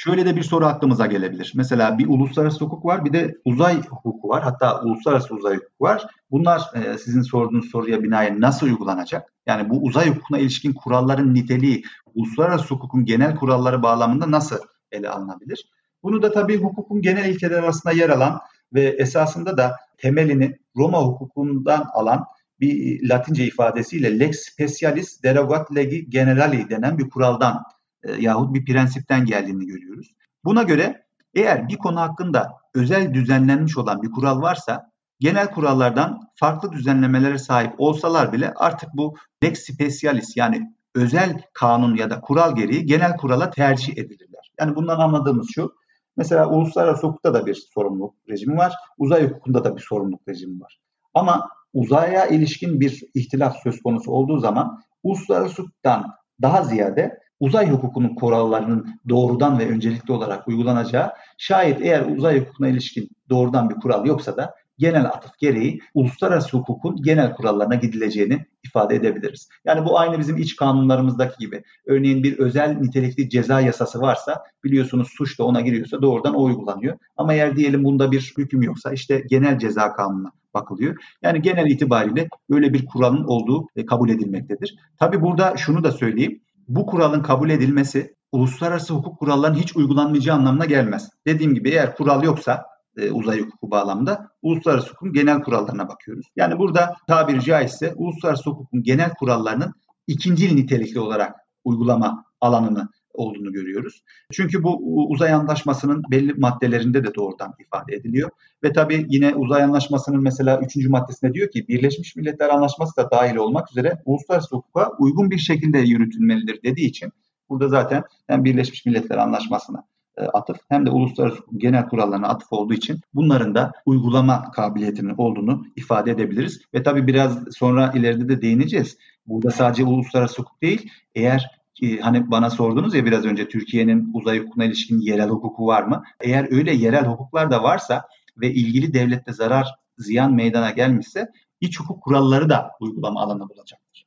Şöyle 0.02 0.26
de 0.26 0.36
bir 0.36 0.42
soru 0.42 0.66
aklımıza 0.66 1.06
gelebilir. 1.06 1.52
Mesela 1.54 1.98
bir 1.98 2.08
uluslararası 2.08 2.64
hukuk 2.64 2.84
var, 2.84 3.04
bir 3.04 3.12
de 3.12 3.34
uzay 3.44 3.82
hukuku 3.82 4.28
var. 4.28 4.42
Hatta 4.42 4.82
uluslararası 4.82 5.34
uzay 5.34 5.56
hukuku 5.56 5.84
var. 5.84 6.06
Bunlar 6.30 6.62
e, 6.74 6.98
sizin 6.98 7.22
sorduğunuz 7.22 7.70
soruya 7.70 8.02
binaen 8.02 8.40
nasıl 8.40 8.66
uygulanacak? 8.66 9.32
Yani 9.46 9.70
bu 9.70 9.82
uzay 9.82 10.10
hukukuna 10.10 10.38
ilişkin 10.38 10.72
kuralların 10.72 11.34
niteliği 11.34 11.82
uluslararası 12.14 12.74
hukukun 12.74 13.04
genel 13.04 13.36
kuralları 13.36 13.82
bağlamında 13.82 14.30
nasıl 14.30 14.58
ele 14.92 15.10
alınabilir? 15.10 15.70
Bunu 16.02 16.22
da 16.22 16.32
tabii 16.32 16.56
hukukun 16.56 17.02
genel 17.02 17.24
ilkeler 17.24 17.58
arasında 17.58 17.92
yer 17.92 18.10
alan 18.10 18.40
ve 18.74 18.82
esasında 18.82 19.56
da 19.56 19.76
temelini 19.98 20.58
Roma 20.76 21.02
hukukundan 21.02 21.86
alan 21.92 22.24
bir 22.60 23.08
Latince 23.08 23.44
ifadesiyle 23.44 24.18
lex 24.18 24.38
specialis 24.38 25.22
derogat 25.22 25.74
legi 25.74 26.10
generali 26.10 26.70
denen 26.70 26.98
bir 26.98 27.10
kuraldan 27.10 27.62
e, 28.02 28.12
yahut 28.12 28.54
bir 28.54 28.64
prensipten 28.64 29.24
geldiğini 29.24 29.66
görüyoruz. 29.66 30.14
Buna 30.44 30.62
göre 30.62 31.06
eğer 31.34 31.68
bir 31.68 31.76
konu 31.76 32.00
hakkında 32.00 32.52
özel 32.74 33.14
düzenlenmiş 33.14 33.76
olan 33.76 34.02
bir 34.02 34.10
kural 34.10 34.42
varsa 34.42 34.90
genel 35.20 35.50
kurallardan 35.50 36.20
farklı 36.34 36.72
düzenlemelere 36.72 37.38
sahip 37.38 37.74
olsalar 37.78 38.32
bile 38.32 38.52
artık 38.56 38.88
bu 38.94 39.16
lex 39.44 39.58
specialis 39.62 40.36
yani 40.36 40.74
özel 40.94 41.42
kanun 41.52 41.96
ya 41.96 42.10
da 42.10 42.20
kural 42.20 42.56
gereği 42.56 42.86
genel 42.86 43.16
kurala 43.16 43.50
tercih 43.50 43.92
edilirler. 43.92 44.52
Yani 44.60 44.76
bundan 44.76 44.98
anladığımız 44.98 45.48
şu. 45.54 45.79
Mesela 46.16 46.50
uluslararası 46.50 47.06
hukukta 47.06 47.34
da 47.34 47.46
bir 47.46 47.54
sorumluluk 47.74 48.14
rejimi 48.28 48.56
var. 48.56 48.74
Uzay 48.98 49.28
hukukunda 49.28 49.64
da 49.64 49.76
bir 49.76 49.80
sorumluluk 49.88 50.28
rejimi 50.28 50.60
var. 50.60 50.80
Ama 51.14 51.48
uzaya 51.74 52.26
ilişkin 52.26 52.80
bir 52.80 53.02
ihtilaf 53.14 53.56
söz 53.62 53.82
konusu 53.82 54.10
olduğu 54.10 54.38
zaman 54.38 54.82
uluslararası 55.02 55.62
hukuktan 55.62 56.06
daha 56.42 56.62
ziyade 56.62 57.20
uzay 57.40 57.70
hukukunun 57.70 58.14
kurallarının 58.14 59.00
doğrudan 59.08 59.58
ve 59.58 59.68
öncelikli 59.68 60.12
olarak 60.12 60.48
uygulanacağı 60.48 61.12
şayet 61.38 61.80
eğer 61.82 62.16
uzay 62.16 62.40
hukukuna 62.40 62.68
ilişkin 62.68 63.08
doğrudan 63.28 63.70
bir 63.70 63.74
kural 63.74 64.06
yoksa 64.06 64.36
da 64.36 64.54
genel 64.80 65.06
atıf 65.06 65.38
gereği 65.38 65.80
uluslararası 65.94 66.56
hukukun 66.56 66.96
genel 67.02 67.32
kurallarına 67.32 67.74
gidileceğini 67.74 68.46
ifade 68.64 68.96
edebiliriz. 68.96 69.48
Yani 69.64 69.84
bu 69.84 69.98
aynı 69.98 70.18
bizim 70.18 70.36
iç 70.36 70.56
kanunlarımızdaki 70.56 71.38
gibi. 71.38 71.62
Örneğin 71.86 72.22
bir 72.22 72.38
özel 72.38 72.76
nitelikli 72.76 73.30
ceza 73.30 73.60
yasası 73.60 74.00
varsa 74.00 74.44
biliyorsunuz 74.64 75.08
suç 75.16 75.38
da 75.38 75.44
ona 75.44 75.60
giriyorsa 75.60 76.02
doğrudan 76.02 76.34
o 76.34 76.42
uygulanıyor. 76.42 76.98
Ama 77.16 77.34
eğer 77.34 77.56
diyelim 77.56 77.84
bunda 77.84 78.12
bir 78.12 78.34
hüküm 78.38 78.62
yoksa 78.62 78.92
işte 78.92 79.24
genel 79.30 79.58
ceza 79.58 79.92
kanununa 79.92 80.32
bakılıyor. 80.54 80.96
Yani 81.22 81.42
genel 81.42 81.66
itibariyle 81.66 82.28
böyle 82.50 82.72
bir 82.72 82.86
kuralın 82.86 83.24
olduğu 83.24 83.66
e, 83.76 83.86
kabul 83.86 84.10
edilmektedir. 84.10 84.76
Tabi 84.98 85.22
burada 85.22 85.56
şunu 85.56 85.84
da 85.84 85.92
söyleyeyim. 85.92 86.40
Bu 86.68 86.86
kuralın 86.86 87.22
kabul 87.22 87.50
edilmesi 87.50 88.14
uluslararası 88.32 88.94
hukuk 88.94 89.18
kurallarının 89.18 89.58
hiç 89.58 89.76
uygulanmayacağı 89.76 90.36
anlamına 90.36 90.64
gelmez. 90.64 91.10
Dediğim 91.26 91.54
gibi 91.54 91.70
eğer 91.70 91.96
kural 91.96 92.22
yoksa 92.22 92.66
e, 93.00 93.10
uzay 93.10 93.40
hukuku 93.40 93.70
bağlamında 93.70 94.28
uluslararası 94.42 94.88
hukukun 94.88 95.12
genel 95.12 95.42
kurallarına 95.42 95.88
bakıyoruz. 95.88 96.26
Yani 96.36 96.58
burada 96.58 96.94
tabiri 97.06 97.42
caizse 97.42 97.94
uluslararası 97.96 98.50
hukukun 98.50 98.82
genel 98.82 99.14
kurallarının 99.14 99.74
ikinci 100.06 100.56
nitelikli 100.56 101.00
olarak 101.00 101.36
uygulama 101.64 102.24
alanını 102.40 102.88
olduğunu 103.14 103.52
görüyoruz. 103.52 104.02
Çünkü 104.32 104.62
bu 104.62 104.78
uzay 105.10 105.32
anlaşmasının 105.32 106.02
belli 106.10 106.34
maddelerinde 106.34 107.04
de 107.04 107.14
doğrudan 107.14 107.54
ifade 107.58 107.94
ediliyor. 107.94 108.30
Ve 108.64 108.72
tabii 108.72 109.06
yine 109.08 109.34
uzay 109.34 109.62
anlaşmasının 109.62 110.22
mesela 110.22 110.60
3. 110.60 110.88
maddesinde 110.88 111.34
diyor 111.34 111.50
ki 111.50 111.68
Birleşmiş 111.68 112.16
Milletler 112.16 112.48
Anlaşması 112.48 112.96
da 112.96 113.10
dahil 113.10 113.36
olmak 113.36 113.70
üzere 113.70 114.02
uluslararası 114.04 114.56
hukuka 114.56 114.92
uygun 114.98 115.30
bir 115.30 115.38
şekilde 115.38 115.78
yürütülmelidir 115.78 116.62
dediği 116.62 116.86
için 116.86 117.12
burada 117.48 117.68
zaten 117.68 118.04
hem 118.26 118.44
Birleşmiş 118.44 118.86
Milletler 118.86 119.18
Anlaşması'na 119.18 119.84
atıf 120.28 120.56
hem 120.68 120.86
de 120.86 120.90
uluslararası 120.90 121.42
genel 121.56 121.88
kurallarına 121.88 122.28
atıf 122.28 122.52
olduğu 122.52 122.74
için 122.74 123.00
bunların 123.14 123.54
da 123.54 123.72
uygulama 123.86 124.50
kabiliyetinin 124.50 125.14
olduğunu 125.18 125.66
ifade 125.76 126.10
edebiliriz. 126.10 126.60
Ve 126.74 126.82
tabii 126.82 127.06
biraz 127.06 127.38
sonra 127.52 127.92
ileride 127.94 128.28
de 128.28 128.42
değineceğiz. 128.42 128.98
Burada 129.26 129.50
sadece 129.50 129.84
uluslararası 129.84 130.42
hukuk 130.42 130.62
değil, 130.62 130.90
eğer 131.14 131.60
hani 132.00 132.30
bana 132.30 132.50
sordunuz 132.50 132.94
ya 132.94 133.04
biraz 133.04 133.24
önce 133.24 133.48
Türkiye'nin 133.48 134.10
uzay 134.14 134.38
hukukuna 134.38 134.64
ilişkin 134.64 135.00
yerel 135.00 135.28
hukuku 135.28 135.66
var 135.66 135.82
mı? 135.82 136.02
Eğer 136.20 136.52
öyle 136.52 136.74
yerel 136.74 137.04
hukuklar 137.04 137.50
da 137.50 137.62
varsa 137.62 138.04
ve 138.36 138.54
ilgili 138.54 138.94
devlette 138.94 139.32
zarar, 139.32 139.68
ziyan 139.98 140.34
meydana 140.34 140.70
gelmişse 140.70 141.28
iç 141.60 141.80
hukuk 141.80 142.02
kuralları 142.02 142.48
da 142.48 142.70
uygulama 142.80 143.20
alanı 143.20 143.48
bulacaktır. 143.48 144.06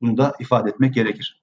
Bunu 0.00 0.16
da 0.16 0.32
ifade 0.40 0.70
etmek 0.70 0.94
gerekir. 0.94 1.39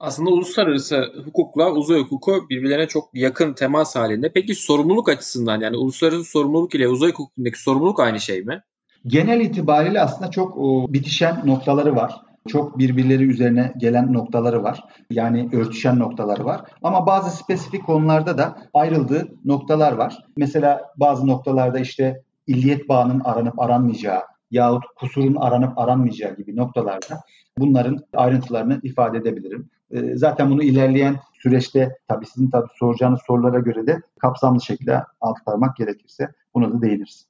Aslında 0.00 0.30
uluslararası 0.30 1.12
hukukla 1.24 1.70
uzay 1.70 2.00
hukuku 2.00 2.46
birbirlerine 2.50 2.88
çok 2.88 3.08
yakın 3.14 3.52
temas 3.52 3.96
halinde. 3.96 4.32
Peki 4.32 4.54
sorumluluk 4.54 5.08
açısından 5.08 5.60
yani 5.60 5.76
uluslararası 5.76 6.24
sorumluluk 6.24 6.74
ile 6.74 6.88
uzay 6.88 7.10
hukukundaki 7.10 7.62
sorumluluk 7.62 8.00
aynı 8.00 8.20
şey 8.20 8.42
mi? 8.42 8.62
Genel 9.06 9.40
itibariyle 9.40 10.00
aslında 10.00 10.30
çok 10.30 10.58
bitişen 10.92 11.42
noktaları 11.44 11.96
var. 11.96 12.20
Çok 12.48 12.78
birbirleri 12.78 13.24
üzerine 13.24 13.72
gelen 13.76 14.12
noktaları 14.12 14.62
var. 14.62 14.84
Yani 15.10 15.48
örtüşen 15.52 15.98
noktaları 15.98 16.44
var. 16.44 16.60
Ama 16.82 17.06
bazı 17.06 17.36
spesifik 17.36 17.86
konularda 17.86 18.38
da 18.38 18.56
ayrıldığı 18.74 19.28
noktalar 19.44 19.92
var. 19.92 20.24
Mesela 20.36 20.82
bazı 20.96 21.26
noktalarda 21.26 21.78
işte 21.78 22.22
illiyet 22.46 22.88
bağının 22.88 23.20
aranıp 23.24 23.60
aranmayacağı 23.60 24.22
yahut 24.50 24.84
kusurun 24.96 25.34
aranıp 25.34 25.78
aranmayacağı 25.78 26.36
gibi 26.36 26.56
noktalarda 26.56 27.20
bunların 27.58 27.98
ayrıntılarını 28.14 28.80
ifade 28.82 29.18
edebilirim. 29.18 29.70
Ee, 29.90 30.16
zaten 30.16 30.50
bunu 30.50 30.62
ilerleyen 30.62 31.16
süreçte 31.34 31.98
tabii 32.08 32.26
sizin 32.26 32.50
tabii 32.50 32.68
soracağınız 32.78 33.20
sorulara 33.26 33.58
göre 33.58 33.86
de 33.86 34.02
kapsamlı 34.20 34.62
şekilde 34.62 35.02
aktarmak 35.20 35.76
gerekirse 35.76 36.28
buna 36.54 36.72
da 36.72 36.82
değiniriz. 36.82 37.26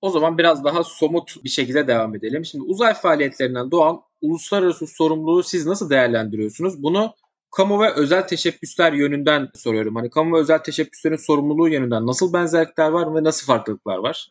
O 0.00 0.10
zaman 0.10 0.38
biraz 0.38 0.64
daha 0.64 0.84
somut 0.84 1.44
bir 1.44 1.48
şekilde 1.48 1.86
devam 1.86 2.14
edelim. 2.14 2.44
Şimdi 2.44 2.64
uzay 2.64 2.94
faaliyetlerinden 2.94 3.70
doğan 3.70 4.00
uluslararası 4.22 4.86
sorumluluğu 4.86 5.42
siz 5.42 5.66
nasıl 5.66 5.90
değerlendiriyorsunuz? 5.90 6.82
Bunu 6.82 7.14
kamu 7.50 7.80
ve 7.80 7.92
özel 7.94 8.26
teşebbüsler 8.26 8.92
yönünden 8.92 9.48
soruyorum. 9.54 9.96
Hani 9.96 10.10
kamu 10.10 10.36
ve 10.36 10.40
özel 10.40 10.58
teşebbüslerin 10.58 11.16
sorumluluğu 11.16 11.68
yönünden 11.68 12.06
nasıl 12.06 12.32
benzerlikler 12.32 12.88
var 12.88 13.14
ve 13.14 13.24
nasıl 13.24 13.46
farklılıklar 13.46 13.98
var? 13.98 14.30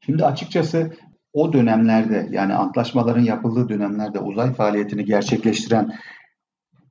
Şimdi 0.00 0.24
açıkçası 0.24 0.92
o 1.32 1.52
dönemlerde 1.52 2.28
yani 2.30 2.54
antlaşmaların 2.54 3.22
yapıldığı 3.22 3.68
dönemlerde 3.68 4.18
uzay 4.18 4.54
faaliyetini 4.54 5.04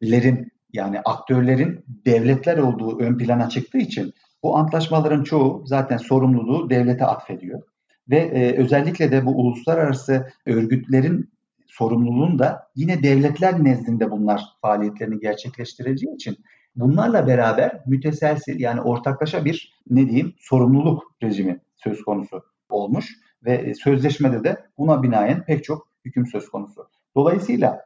gerçekleştirenlerin 0.01 0.51
yani 0.73 1.01
aktörlerin 1.05 1.85
devletler 2.05 2.57
olduğu 2.57 2.99
ön 2.99 3.17
plana 3.17 3.49
çıktığı 3.49 3.77
için 3.77 4.13
bu 4.43 4.57
antlaşmaların 4.57 5.23
çoğu 5.23 5.63
zaten 5.65 5.97
sorumluluğu 5.97 6.69
devlete 6.69 7.05
atfediyor. 7.05 7.61
Ve 8.09 8.17
e, 8.17 8.57
özellikle 8.57 9.11
de 9.11 9.25
bu 9.25 9.31
uluslararası 9.31 10.31
örgütlerin 10.45 11.29
sorumluluğun 11.67 12.39
da 12.39 12.67
yine 12.75 13.03
devletler 13.03 13.63
nezdinde 13.63 14.11
bunlar 14.11 14.41
faaliyetlerini 14.61 15.19
gerçekleştireceği 15.19 16.15
için 16.15 16.37
bunlarla 16.75 17.27
beraber 17.27 17.81
müteselsil 17.85 18.59
yani 18.59 18.81
ortaklaşa 18.81 19.45
bir 19.45 19.73
ne 19.89 20.05
diyeyim 20.05 20.33
sorumluluk 20.39 21.03
rejimi 21.23 21.59
söz 21.75 22.03
konusu 22.03 22.43
olmuş 22.69 23.05
ve 23.45 23.73
sözleşmede 23.73 24.43
de 24.43 24.65
buna 24.77 25.03
binaen 25.03 25.45
pek 25.45 25.63
çok 25.63 25.87
hüküm 26.05 26.27
söz 26.27 26.49
konusu. 26.49 26.89
Dolayısıyla 27.15 27.81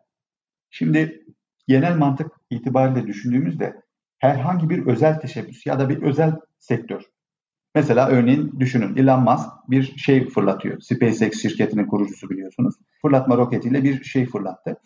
şimdi 0.69 1.25
genel 1.69 1.97
mantık 1.97 2.31
itibariyle 2.49 3.07
düşündüğümüzde 3.07 3.81
herhangi 4.19 4.69
bir 4.69 4.85
özel 4.85 5.19
teşebbüs 5.19 5.65
ya 5.65 5.79
da 5.79 5.89
bir 5.89 6.01
özel 6.01 6.33
sektör 6.59 7.01
Mesela 7.75 8.07
örneğin 8.07 8.59
düşünün 8.59 8.95
Elon 8.95 9.23
Musk 9.23 9.49
bir 9.69 9.83
şey 9.97 10.29
fırlatıyor. 10.29 10.79
SpaceX 10.79 11.41
şirketinin 11.41 11.85
kurucusu 11.85 12.29
biliyorsunuz. 12.29 12.75
Fırlatma 13.01 13.37
roketiyle 13.37 13.83
bir 13.83 14.03
şey 14.03 14.25
fırlattı. 14.25 14.77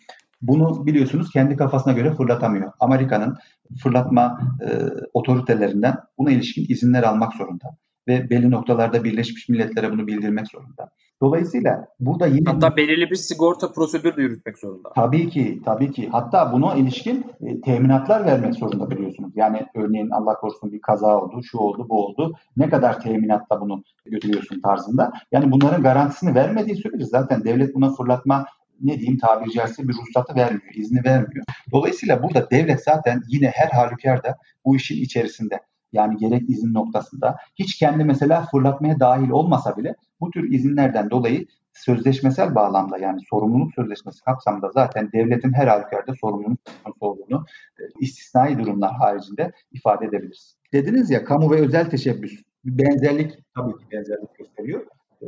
Bunu 0.42 0.86
biliyorsunuz 0.86 1.30
kendi 1.30 1.56
kafasına 1.56 1.92
göre 1.92 2.14
fırlatamıyor. 2.14 2.72
Amerika'nın 2.80 3.36
fırlatma 3.82 4.38
e, 4.60 4.68
otoritelerinden 5.14 5.96
buna 6.18 6.30
ilişkin 6.30 6.66
izinler 6.68 7.02
almak 7.02 7.32
zorunda 7.32 7.76
ve 8.08 8.30
belli 8.30 8.50
noktalarda 8.50 9.04
Birleşmiş 9.04 9.48
Milletler'e 9.48 9.92
bunu 9.92 10.06
bildirmek 10.06 10.46
zorunda. 10.48 10.90
Dolayısıyla 11.22 11.88
burada 12.00 12.26
yine... 12.26 12.50
Hatta 12.50 12.76
belirli 12.76 13.10
bir 13.10 13.16
sigorta 13.16 13.72
prosedürü 13.72 14.16
de 14.16 14.22
yürütmek 14.22 14.58
zorunda. 14.58 14.92
Tabii 14.94 15.28
ki, 15.28 15.62
tabii 15.64 15.90
ki. 15.92 16.08
Hatta 16.12 16.52
buna 16.52 16.74
ilişkin 16.74 17.24
e, 17.40 17.60
teminatlar 17.60 18.26
vermek 18.26 18.54
zorunda 18.54 18.90
biliyorsunuz. 18.90 19.32
Yani 19.36 19.66
örneğin 19.74 20.10
Allah 20.10 20.34
korusun 20.34 20.72
bir 20.72 20.80
kaza 20.80 21.20
oldu, 21.20 21.42
şu 21.42 21.58
oldu, 21.58 21.86
bu 21.88 22.06
oldu. 22.06 22.34
Ne 22.56 22.68
kadar 22.68 23.00
teminatta 23.00 23.60
bunu 23.60 23.82
götürüyorsun 24.06 24.60
tarzında. 24.60 25.12
Yani 25.32 25.52
bunların 25.52 25.82
garantisini 25.82 26.34
vermediği 26.34 26.76
sürece 26.76 27.04
zaten 27.04 27.44
devlet 27.44 27.74
buna 27.74 27.94
fırlatma 27.94 28.46
ne 28.80 28.98
diyeyim 28.98 29.18
tabiri 29.18 29.52
caizse 29.52 29.88
bir 29.88 29.94
ruhsatı 29.94 30.34
vermiyor, 30.34 30.74
izni 30.74 31.04
vermiyor. 31.04 31.44
Dolayısıyla 31.72 32.22
burada 32.22 32.50
devlet 32.50 32.84
zaten 32.84 33.22
yine 33.28 33.48
her 33.54 33.68
halükarda 33.68 34.36
bu 34.64 34.76
işin 34.76 35.02
içerisinde. 35.02 35.60
Yani 35.94 36.16
gerek 36.16 36.50
izin 36.50 36.74
noktasında 36.74 37.36
hiç 37.56 37.78
kendi 37.78 38.04
mesela 38.04 38.46
fırlatmaya 38.50 39.00
dahil 39.00 39.30
olmasa 39.30 39.76
bile 39.76 39.94
Bu 40.20 40.30
tür 40.30 40.52
izinlerden 40.52 41.10
dolayı 41.10 41.46
sözleşmesel 41.72 42.54
bağlamda 42.54 42.98
yani 42.98 43.20
sorumluluk 43.30 43.74
sözleşmesi 43.74 44.24
kapsamında 44.24 44.70
zaten 44.70 45.12
devletin 45.12 45.52
her 45.52 45.66
halükarda 45.66 46.12
sorumluluk 46.20 46.58
olduğunu 47.00 47.44
e, 47.78 47.82
istisnai 48.00 48.58
durumlar 48.58 48.92
haricinde 48.94 49.52
ifade 49.72 50.06
edebiliriz. 50.06 50.56
Dediniz 50.72 51.10
ya 51.10 51.24
kamu 51.24 51.50
ve 51.50 51.60
özel 51.60 51.90
teşebbüs 51.90 52.42
benzerlik 52.64 53.38
tabii 53.54 53.72
ki 53.72 53.84
benzerlik 53.92 54.38
gösteriyor. 54.38 54.86
E, 55.22 55.26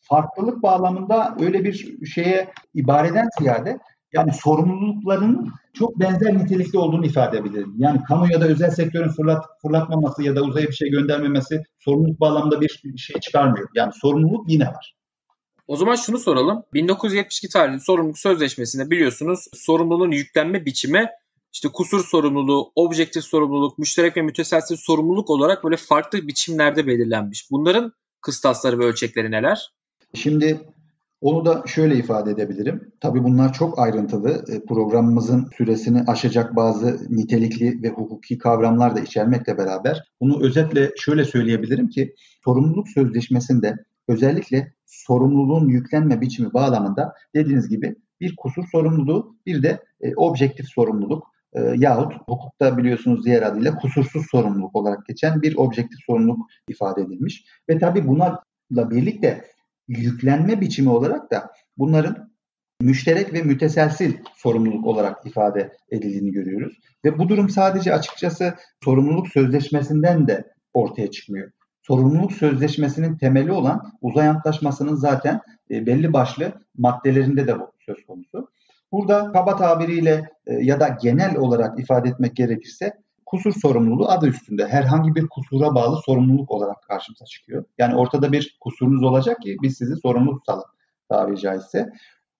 farklılık 0.00 0.62
bağlamında 0.62 1.36
öyle 1.40 1.64
bir 1.64 2.06
şeye 2.06 2.48
ibareden 2.74 3.28
ziyade 3.38 3.78
yani 4.12 4.32
sorumlulukların 4.32 5.52
çok 5.72 6.00
benzer 6.00 6.38
nitelikli 6.38 6.78
olduğunu 6.78 7.06
ifade 7.06 7.36
edebilirim. 7.36 7.74
Yani 7.78 8.00
kamu 8.08 8.32
ya 8.32 8.40
da 8.40 8.48
özel 8.48 8.70
sektörün 8.70 9.08
fırlat, 9.08 9.44
fırlatmaması 9.62 10.22
ya 10.22 10.36
da 10.36 10.42
uzaya 10.42 10.66
bir 10.66 10.72
şey 10.72 10.90
göndermemesi 10.90 11.62
sorumluluk 11.78 12.20
bağlamında 12.20 12.60
bir 12.60 12.80
şey 12.96 13.20
çıkarmıyor. 13.20 13.68
Yani 13.74 13.92
sorumluluk 13.92 14.50
yine 14.50 14.66
var. 14.66 14.94
O 15.66 15.76
zaman 15.76 15.94
şunu 15.94 16.18
soralım. 16.18 16.62
1972 16.74 17.48
tarihli 17.48 17.80
sorumluluk 17.80 18.18
sözleşmesinde 18.18 18.90
biliyorsunuz 18.90 19.48
sorumluluğun 19.52 20.10
yüklenme 20.10 20.64
biçimi 20.64 21.08
işte 21.52 21.68
kusur 21.68 22.04
sorumluluğu, 22.04 22.72
objektif 22.74 23.24
sorumluluk, 23.24 23.78
müşterek 23.78 24.16
ve 24.16 24.22
müteselsiz 24.22 24.80
sorumluluk 24.80 25.30
olarak 25.30 25.64
böyle 25.64 25.76
farklı 25.76 26.28
biçimlerde 26.28 26.86
belirlenmiş. 26.86 27.50
Bunların 27.50 27.92
kıstasları 28.20 28.78
ve 28.78 28.84
ölçekleri 28.84 29.30
neler? 29.30 29.72
Şimdi 30.14 30.60
onu 31.20 31.44
da 31.44 31.64
şöyle 31.66 31.96
ifade 31.96 32.30
edebilirim. 32.30 32.91
Tabii 33.02 33.24
bunlar 33.24 33.52
çok 33.52 33.78
ayrıntılı. 33.78 34.44
E, 34.48 34.64
programımızın 34.64 35.50
süresini 35.56 36.02
aşacak 36.06 36.56
bazı 36.56 37.06
nitelikli 37.10 37.82
ve 37.82 37.88
hukuki 37.88 38.38
kavramlar 38.38 38.96
da 38.96 39.00
içermekle 39.00 39.58
beraber 39.58 40.02
bunu 40.20 40.42
özetle 40.42 40.90
şöyle 40.96 41.24
söyleyebilirim 41.24 41.88
ki 41.88 42.14
sorumluluk 42.44 42.88
sözleşmesinde 42.88 43.76
özellikle 44.08 44.72
sorumluluğun 44.86 45.68
yüklenme 45.68 46.20
biçimi 46.20 46.52
bağlamında 46.52 47.14
dediğiniz 47.34 47.68
gibi 47.68 47.96
bir 48.20 48.36
kusur 48.36 48.64
sorumluluğu 48.72 49.36
bir 49.46 49.62
de 49.62 49.82
e, 50.00 50.14
objektif 50.14 50.68
sorumluluk 50.68 51.26
e, 51.52 51.60
yahut 51.76 52.14
hukukta 52.28 52.78
biliyorsunuz 52.78 53.24
diğer 53.24 53.42
adıyla 53.42 53.74
kusursuz 53.76 54.26
sorumluluk 54.30 54.76
olarak 54.76 55.06
geçen 55.06 55.42
bir 55.42 55.56
objektif 55.56 55.98
sorumluluk 56.06 56.50
ifade 56.68 57.02
edilmiş. 57.02 57.44
Ve 57.68 57.78
tabii 57.78 58.08
bunlarla 58.08 58.90
birlikte 58.90 59.44
yüklenme 59.88 60.60
biçimi 60.60 60.88
olarak 60.90 61.30
da 61.30 61.50
bunların 61.78 62.31
müşterek 62.82 63.32
ve 63.32 63.42
müteselsil 63.42 64.14
sorumluluk 64.36 64.86
olarak 64.86 65.26
ifade 65.26 65.72
edildiğini 65.90 66.32
görüyoruz. 66.32 66.78
Ve 67.04 67.18
bu 67.18 67.28
durum 67.28 67.50
sadece 67.50 67.94
açıkçası 67.94 68.54
sorumluluk 68.84 69.28
sözleşmesinden 69.28 70.26
de 70.26 70.44
ortaya 70.74 71.10
çıkmıyor. 71.10 71.50
Sorumluluk 71.82 72.32
sözleşmesinin 72.32 73.16
temeli 73.16 73.52
olan 73.52 73.92
uzay 74.00 74.28
antlaşmasının 74.28 74.94
zaten 74.94 75.40
e, 75.70 75.86
belli 75.86 76.12
başlı 76.12 76.52
maddelerinde 76.78 77.46
de 77.46 77.58
bu 77.60 77.72
söz 77.86 78.06
konusu. 78.06 78.48
Burada 78.92 79.32
kaba 79.32 79.56
tabiriyle 79.56 80.28
e, 80.46 80.54
ya 80.54 80.80
da 80.80 80.96
genel 81.02 81.36
olarak 81.36 81.80
ifade 81.80 82.08
etmek 82.08 82.36
gerekirse 82.36 82.92
kusur 83.26 83.52
sorumluluğu 83.52 84.08
adı 84.08 84.26
üstünde 84.26 84.68
herhangi 84.68 85.14
bir 85.14 85.26
kusura 85.28 85.74
bağlı 85.74 85.96
sorumluluk 86.06 86.50
olarak 86.50 86.82
karşımıza 86.82 87.24
çıkıyor. 87.24 87.64
Yani 87.78 87.94
ortada 87.94 88.32
bir 88.32 88.56
kusurunuz 88.60 89.02
olacak 89.02 89.42
ki 89.42 89.56
biz 89.62 89.76
sizi 89.76 89.96
sorumlu 89.96 90.38
tutalım 90.38 90.64
tabiri 91.08 91.40
caizse. 91.40 91.92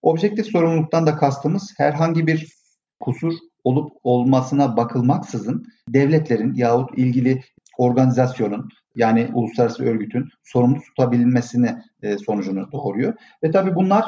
Objektif 0.02 0.46
sorumluluktan 0.46 1.06
da 1.06 1.16
kastımız 1.16 1.74
herhangi 1.76 2.26
bir 2.26 2.52
kusur 3.00 3.34
olup 3.64 3.92
olmasına 4.02 4.76
bakılmaksızın 4.76 5.66
devletlerin 5.88 6.54
yahut 6.54 6.98
ilgili 6.98 7.42
organizasyonun 7.78 8.68
yani 8.96 9.30
uluslararası 9.34 9.84
örgütün 9.84 10.28
sorumlu 10.44 10.80
tutabilmesini 10.80 11.82
e, 12.02 12.18
sonucunu 12.18 12.72
doğuruyor. 12.72 13.14
Ve 13.42 13.50
tabii 13.50 13.74
bunlar 13.74 14.04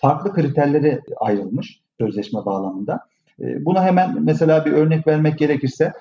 farklı 0.00 0.32
kriterlere 0.32 1.00
ayrılmış 1.20 1.80
sözleşme 2.00 2.44
bağlamında. 2.44 3.00
E, 3.40 3.64
buna 3.64 3.84
hemen 3.84 4.24
mesela 4.24 4.64
bir 4.64 4.72
örnek 4.72 5.06
vermek 5.06 5.38
gerekirse 5.38 5.92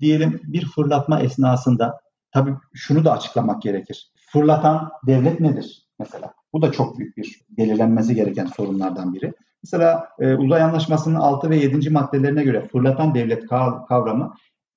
diyelim 0.00 0.40
bir 0.44 0.66
fırlatma 0.66 1.20
esnasında 1.20 2.00
tabii 2.30 2.54
şunu 2.74 3.04
da 3.04 3.12
açıklamak 3.12 3.62
gerekir. 3.62 4.12
Fırlatan 4.32 4.90
devlet 5.06 5.40
nedir 5.40 5.85
mesela? 5.98 6.34
Bu 6.52 6.62
da 6.62 6.72
çok 6.72 6.98
büyük 6.98 7.16
bir 7.16 7.40
belirlenmesi 7.58 8.14
gereken 8.14 8.46
sorunlardan 8.46 9.14
biri. 9.14 9.32
Mesela 9.62 10.08
e, 10.18 10.34
uzay 10.34 10.62
anlaşmasının 10.62 11.14
6 11.14 11.50
ve 11.50 11.56
7. 11.56 11.90
maddelerine 11.90 12.44
göre 12.44 12.68
fırlatan 12.68 13.14
devlet 13.14 13.46
kavramı 13.88 14.34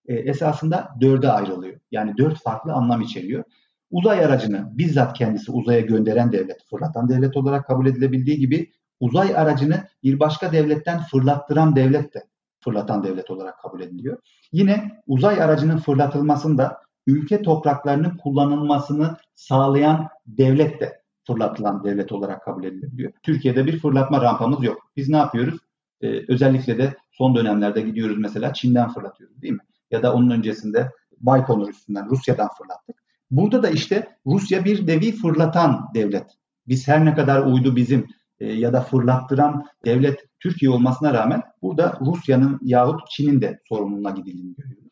e, 0.08 0.14
esasında 0.16 0.90
dörde 1.02 1.32
ayrılıyor. 1.32 1.80
Yani 1.92 2.18
dört 2.18 2.44
farklı 2.44 2.74
anlam 2.74 3.02
içeriyor. 3.02 3.44
Uzay 3.92 4.26
aracını 4.26 4.70
bizzat 4.78 5.18
kendisi 5.18 5.52
uzaya 5.52 5.80
gönderen 5.80 6.32
devlet, 6.32 6.66
fırlatan 6.70 7.10
devlet 7.10 7.38
olarak 7.38 7.68
kabul 7.68 7.88
edilebildiği 7.88 8.40
gibi 8.40 8.72
uzay 9.00 9.36
aracını 9.36 9.88
bir 10.04 10.20
başka 10.20 10.52
devletten 10.52 11.00
fırlattıran 11.00 11.76
devlet 11.76 12.14
de 12.14 12.24
fırlatan 12.64 13.04
devlet 13.04 13.32
olarak 13.32 13.60
kabul 13.60 13.82
ediliyor. 13.82 14.18
Yine 14.52 15.02
uzay 15.08 15.42
aracının 15.42 15.78
fırlatılmasında 15.78 16.82
ülke 17.08 17.42
topraklarının 17.42 18.18
kullanılmasını 18.18 19.18
sağlayan 19.36 20.08
devlet 20.28 20.82
de 20.82 20.99
fırlatılan 21.30 21.84
devlet 21.84 22.12
olarak 22.12 22.44
kabul 22.44 22.64
edilebiliyor. 22.64 23.12
Türkiye'de 23.24 23.66
bir 23.66 23.80
fırlatma 23.80 24.22
rampamız 24.22 24.64
yok. 24.64 24.92
Biz 24.98 25.10
ne 25.10 25.18
yapıyoruz? 25.18 25.60
Ee, 26.02 26.24
özellikle 26.28 26.78
de 26.78 26.96
son 27.12 27.36
dönemlerde 27.36 27.82
gidiyoruz 27.82 28.18
mesela 28.20 28.54
Çin'den 28.54 28.90
fırlatıyoruz 28.90 29.42
değil 29.42 29.54
mi? 29.54 29.60
Ya 29.92 30.04
da 30.04 30.14
onun 30.14 30.30
öncesinde 30.30 30.92
Baykonur 31.20 31.70
üstünden 31.70 32.10
Rusya'dan 32.10 32.50
fırlattık. 32.58 32.96
Burada 33.32 33.64
da 33.64 33.70
işte 33.70 34.08
Rusya 34.26 34.66
bir 34.66 34.88
devi 34.88 35.12
fırlatan 35.12 35.90
devlet. 35.94 36.26
Biz 36.68 36.88
her 36.88 37.06
ne 37.06 37.16
kadar 37.16 37.46
uydu 37.46 37.76
bizim 37.76 38.08
e, 38.40 38.54
ya 38.54 38.74
da 38.74 38.82
fırlattıran 38.82 39.66
devlet 39.86 40.20
Türkiye 40.40 40.72
olmasına 40.72 41.14
rağmen 41.14 41.44
burada 41.62 41.98
Rusya'nın 42.02 42.60
yahut 42.62 43.02
Çin'in 43.10 43.42
de 43.42 43.60
sorumluluğuna 43.70 44.12
gidildiğini 44.12 44.56
görüyoruz. 44.56 44.90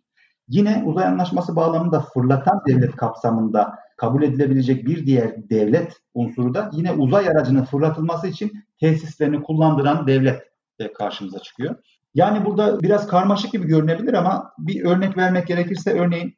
Yine 0.47 0.83
uzay 0.85 1.05
anlaşması 1.05 1.55
bağlamında 1.55 1.99
fırlatan 1.99 2.61
devlet 2.67 2.95
kapsamında 2.95 3.79
kabul 3.97 4.23
edilebilecek 4.23 4.85
bir 4.85 5.05
diğer 5.05 5.49
devlet 5.49 5.93
unsuru 6.13 6.53
da 6.53 6.71
yine 6.73 6.91
uzay 6.91 7.29
aracının 7.29 7.63
fırlatılması 7.63 8.27
için 8.27 8.63
tesislerini 8.79 9.43
kullandıran 9.43 10.07
devlet 10.07 10.41
de 10.79 10.93
karşımıza 10.93 11.39
çıkıyor. 11.39 11.75
Yani 12.13 12.45
burada 12.45 12.81
biraz 12.81 13.07
karmaşık 13.07 13.51
gibi 13.51 13.67
görünebilir 13.67 14.13
ama 14.13 14.53
bir 14.57 14.85
örnek 14.85 15.17
vermek 15.17 15.47
gerekirse 15.47 15.99
örneğin 15.99 16.37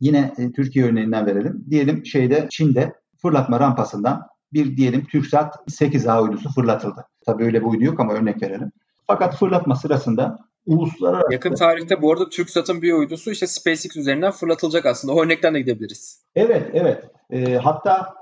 yine 0.00 0.34
e, 0.38 0.52
Türkiye 0.52 0.84
örneğinden 0.84 1.26
verelim. 1.26 1.64
Diyelim 1.70 2.06
şeyde 2.06 2.46
Çin'de 2.50 2.94
fırlatma 3.22 3.60
rampasından 3.60 4.26
bir 4.52 4.76
diyelim 4.76 5.04
TürkSat 5.04 5.54
8A 5.68 6.22
uydusu 6.22 6.48
fırlatıldı. 6.52 7.06
Tabii 7.26 7.44
öyle 7.44 7.60
bir 7.60 7.66
uydu 7.66 7.84
yok 7.84 8.00
ama 8.00 8.12
örnek 8.12 8.42
verelim. 8.42 8.72
Fakat 9.06 9.36
fırlatma 9.36 9.76
sırasında 9.76 10.38
uluslararası... 10.66 11.32
Yakın 11.32 11.54
tarihte 11.54 12.02
bu 12.02 12.12
arada 12.12 12.28
TürkSat'ın 12.28 12.82
bir 12.82 12.92
uydusu 12.92 13.30
işte 13.30 13.46
SpaceX 13.46 13.96
üzerinden 13.96 14.30
fırlatılacak 14.30 14.86
aslında. 14.86 15.14
O 15.14 15.22
örnekten 15.24 15.54
de 15.54 15.60
gidebiliriz. 15.60 16.22
Evet, 16.34 16.70
evet. 16.72 17.04
E, 17.30 17.54
hatta 17.54 18.14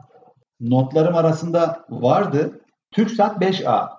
notlarım 0.61 1.16
arasında 1.16 1.84
vardı. 1.91 2.61
TürkSat 2.93 3.43
5A 3.43 3.99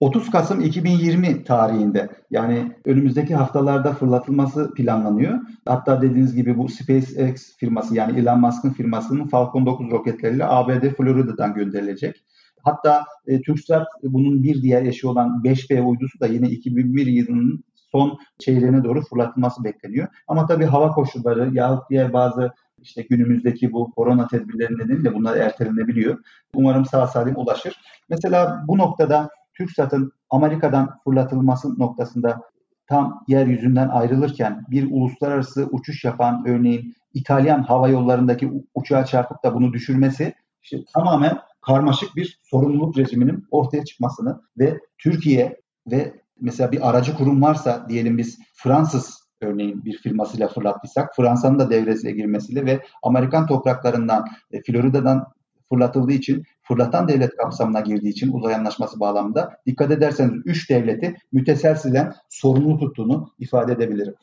30 0.00 0.30
Kasım 0.30 0.60
2020 0.60 1.44
tarihinde 1.44 2.08
yani 2.30 2.72
önümüzdeki 2.84 3.34
haftalarda 3.34 3.92
fırlatılması 3.92 4.74
planlanıyor. 4.74 5.40
Hatta 5.66 6.02
dediğiniz 6.02 6.34
gibi 6.34 6.58
bu 6.58 6.68
SpaceX 6.68 7.56
firması 7.56 7.94
yani 7.94 8.20
Elon 8.20 8.40
Musk'ın 8.40 8.70
firmasının 8.70 9.28
Falcon 9.28 9.66
9 9.66 9.90
roketleriyle 9.90 10.44
ABD 10.44 10.96
Florida'dan 10.96 11.54
gönderilecek. 11.54 12.24
Hatta 12.62 13.04
e, 13.26 13.40
TürkSat 13.42 13.86
bunun 14.02 14.42
bir 14.42 14.62
diğer 14.62 14.82
eşi 14.82 15.06
olan 15.06 15.42
5B 15.44 15.80
uydusu 15.80 16.20
da 16.20 16.26
yine 16.26 16.48
2001 16.48 17.06
yılının 17.06 17.64
son 17.92 18.18
çeyreğine 18.38 18.84
doğru 18.84 19.02
fırlatılması 19.02 19.64
bekleniyor. 19.64 20.08
Ama 20.28 20.46
tabii 20.46 20.64
hava 20.64 20.90
koşulları 20.90 21.50
yahut 21.52 21.90
diğer 21.90 22.12
bazı 22.12 22.52
işte 22.82 23.02
günümüzdeki 23.02 23.72
bu 23.72 23.90
korona 23.90 24.26
tedbirleri 24.26 24.78
nedeniyle 24.78 25.14
bunlar 25.14 25.36
ertelenebiliyor. 25.36 26.18
Umarım 26.54 26.84
sağ 26.84 27.06
salim 27.06 27.36
ulaşır. 27.36 27.80
Mesela 28.08 28.64
bu 28.68 28.78
noktada 28.78 29.28
TürkSat'ın 29.54 30.12
Amerika'dan 30.30 30.98
fırlatılması 31.04 31.78
noktasında 31.78 32.40
tam 32.86 33.24
yeryüzünden 33.28 33.88
ayrılırken 33.88 34.64
bir 34.70 34.88
uluslararası 34.90 35.68
uçuş 35.70 36.04
yapan 36.04 36.44
örneğin 36.46 36.94
İtalyan 37.14 37.62
hava 37.62 37.88
yollarındaki 37.88 38.52
uçağa 38.74 39.04
çarpıp 39.04 39.44
da 39.44 39.54
bunu 39.54 39.72
düşürmesi 39.72 40.34
işte 40.62 40.78
tamamen 40.94 41.38
karmaşık 41.62 42.16
bir 42.16 42.40
sorumluluk 42.42 42.98
rejiminin 42.98 43.46
ortaya 43.50 43.84
çıkmasını 43.84 44.40
ve 44.58 44.80
Türkiye 44.98 45.60
ve 45.90 46.14
mesela 46.40 46.72
bir 46.72 46.90
aracı 46.90 47.16
kurum 47.16 47.42
varsa 47.42 47.86
diyelim 47.88 48.18
biz 48.18 48.38
Fransız 48.54 49.20
örneğin 49.40 49.84
bir 49.84 49.98
firmasıyla 49.98 50.48
fırlattıysak 50.48 51.16
Fransa'nın 51.16 51.58
da 51.58 51.70
devreye 51.70 52.12
girmesiyle 52.12 52.66
ve 52.66 52.82
Amerikan 53.02 53.46
topraklarından 53.46 54.26
e, 54.50 54.62
Florida'dan 54.62 55.24
fırlatıldığı 55.68 56.12
için 56.12 56.44
fırlatan 56.62 57.08
devlet 57.08 57.36
kapsamına 57.36 57.80
girdiği 57.80 58.08
için 58.08 58.32
uzay 58.32 58.54
anlaşması 58.54 59.00
bağlamında 59.00 59.50
dikkat 59.66 59.90
ederseniz 59.90 60.42
3 60.44 60.70
devleti 60.70 61.16
müteselsilen 61.32 62.14
sorumlu 62.28 62.78
tuttuğunu 62.78 63.32
ifade 63.38 63.72
edebilirim. 63.72 64.14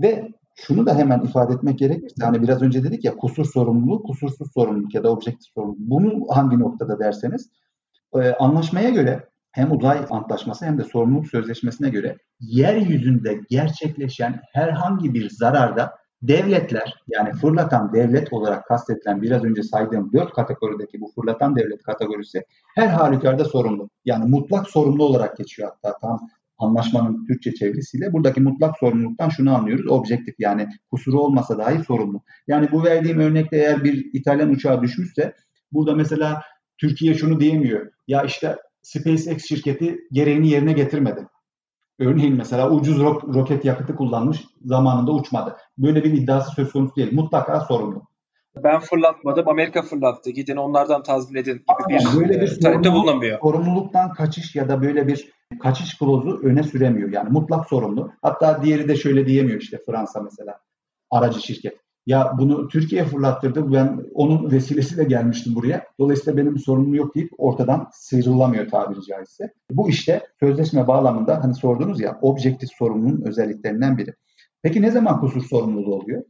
Ve 0.00 0.28
şunu 0.54 0.86
da 0.86 0.94
hemen 0.94 1.20
ifade 1.20 1.54
etmek 1.54 1.78
gerekirse 1.78 2.24
hani 2.24 2.42
biraz 2.42 2.62
önce 2.62 2.84
dedik 2.84 3.04
ya 3.04 3.16
kusur 3.16 3.44
sorumluluğu, 3.44 4.02
kusursuz 4.02 4.52
sorumluluk 4.54 4.94
ya 4.94 5.04
da 5.04 5.10
objektif 5.10 5.52
sorumluluk. 5.54 5.78
Bunu 5.78 6.26
hangi 6.28 6.58
noktada 6.58 6.98
derseniz 6.98 7.50
e, 8.14 8.30
anlaşmaya 8.30 8.90
göre 8.90 9.28
hem 9.52 9.72
uzay 9.72 10.06
antlaşması 10.10 10.66
hem 10.66 10.78
de 10.78 10.84
sorumluluk 10.84 11.28
sözleşmesine 11.28 11.88
göre 11.88 12.16
yeryüzünde 12.40 13.40
gerçekleşen 13.50 14.40
herhangi 14.52 15.14
bir 15.14 15.30
zararda 15.30 16.00
devletler 16.22 16.94
yani 17.08 17.32
fırlatan 17.32 17.92
devlet 17.92 18.32
olarak 18.32 18.66
kastedilen 18.66 19.22
biraz 19.22 19.44
önce 19.44 19.62
saydığım 19.62 20.12
dört 20.12 20.32
kategorideki 20.32 21.00
bu 21.00 21.12
fırlatan 21.14 21.56
devlet 21.56 21.82
kategorisi 21.82 22.44
her 22.74 22.86
halükarda 22.86 23.44
sorumlu. 23.44 23.90
Yani 24.04 24.30
mutlak 24.30 24.68
sorumlu 24.68 25.04
olarak 25.04 25.36
geçiyor 25.36 25.70
hatta 25.70 25.98
tam 25.98 26.28
anlaşmanın 26.60 27.26
Türkçe 27.26 27.54
çevirisiyle. 27.54 28.12
Buradaki 28.12 28.40
mutlak 28.40 28.78
sorumluluktan 28.78 29.28
şunu 29.28 29.54
anlıyoruz. 29.54 29.90
Objektif 29.90 30.34
yani 30.38 30.68
kusuru 30.90 31.20
olmasa 31.20 31.58
dahi 31.58 31.84
sorumlu. 31.84 32.22
Yani 32.46 32.68
bu 32.72 32.84
verdiğim 32.84 33.20
örnekte 33.20 33.56
eğer 33.56 33.84
bir 33.84 34.10
İtalyan 34.12 34.50
uçağı 34.50 34.82
düşmüşse 34.82 35.34
burada 35.72 35.94
mesela 35.94 36.42
Türkiye 36.78 37.14
şunu 37.14 37.40
diyemiyor. 37.40 37.90
Ya 38.08 38.22
işte 38.22 38.56
SpaceX 38.82 39.44
şirketi 39.48 39.98
gereğini 40.12 40.48
yerine 40.48 40.72
getirmedi. 40.72 41.26
Örneğin 41.98 42.36
mesela 42.36 42.70
ucuz 42.70 42.98
ro- 42.98 43.34
roket 43.34 43.64
yakıtı 43.64 43.96
kullanmış, 43.96 44.44
zamanında 44.64 45.12
uçmadı. 45.12 45.56
Böyle 45.78 46.04
bir 46.04 46.12
iddiası 46.12 46.50
söz 46.50 46.72
konusu 46.72 46.96
değil. 46.96 47.12
Mutlaka 47.12 47.60
sorumlu. 47.60 48.09
Ben 48.56 48.80
fırlatmadım, 48.80 49.48
Amerika 49.48 49.82
fırlattı. 49.82 50.30
Gidin 50.30 50.56
onlardan 50.56 51.02
tazmin 51.02 51.40
edin 51.40 51.52
gibi 51.52 51.88
bir, 51.88 51.94
yani 51.94 52.20
böyle 52.20 52.40
bir 52.40 52.60
talepte 52.60 52.92
bulunamıyor. 52.92 53.40
Sorumluluktan 53.40 54.12
kaçış 54.12 54.56
ya 54.56 54.68
da 54.68 54.82
böyle 54.82 55.06
bir 55.06 55.32
kaçış 55.62 55.98
klozu 55.98 56.40
öne 56.42 56.62
süremiyor. 56.62 57.12
Yani 57.12 57.30
mutlak 57.30 57.68
sorumlu. 57.68 58.12
Hatta 58.22 58.62
diğeri 58.62 58.88
de 58.88 58.96
şöyle 58.96 59.26
diyemiyor 59.26 59.60
işte 59.60 59.78
Fransa 59.86 60.20
mesela. 60.20 60.60
Aracı 61.10 61.40
şirket. 61.40 61.76
Ya 62.06 62.32
bunu 62.38 62.68
Türkiye 62.68 63.04
fırlattırdı. 63.04 63.72
Ben 63.72 64.00
onun 64.14 64.50
vesilesiyle 64.50 65.04
gelmiştim 65.04 65.54
buraya. 65.54 65.86
Dolayısıyla 65.98 66.36
benim 66.36 66.54
bir 66.54 66.98
yok 66.98 67.14
deyip 67.14 67.30
ortadan 67.38 67.88
sıyrılamıyor 67.92 68.68
tabiri 68.68 69.02
caizse. 69.02 69.52
Bu 69.70 69.88
işte 69.88 70.26
sözleşme 70.40 70.86
bağlamında 70.86 71.44
hani 71.44 71.54
sordunuz 71.54 72.00
ya 72.00 72.18
objektif 72.22 72.70
sorumluluğun 72.78 73.22
özelliklerinden 73.26 73.98
biri. 73.98 74.14
Peki 74.62 74.82
ne 74.82 74.90
zaman 74.90 75.20
kusur 75.20 75.42
sorumluluğu 75.42 75.94
oluyor? 75.94 76.22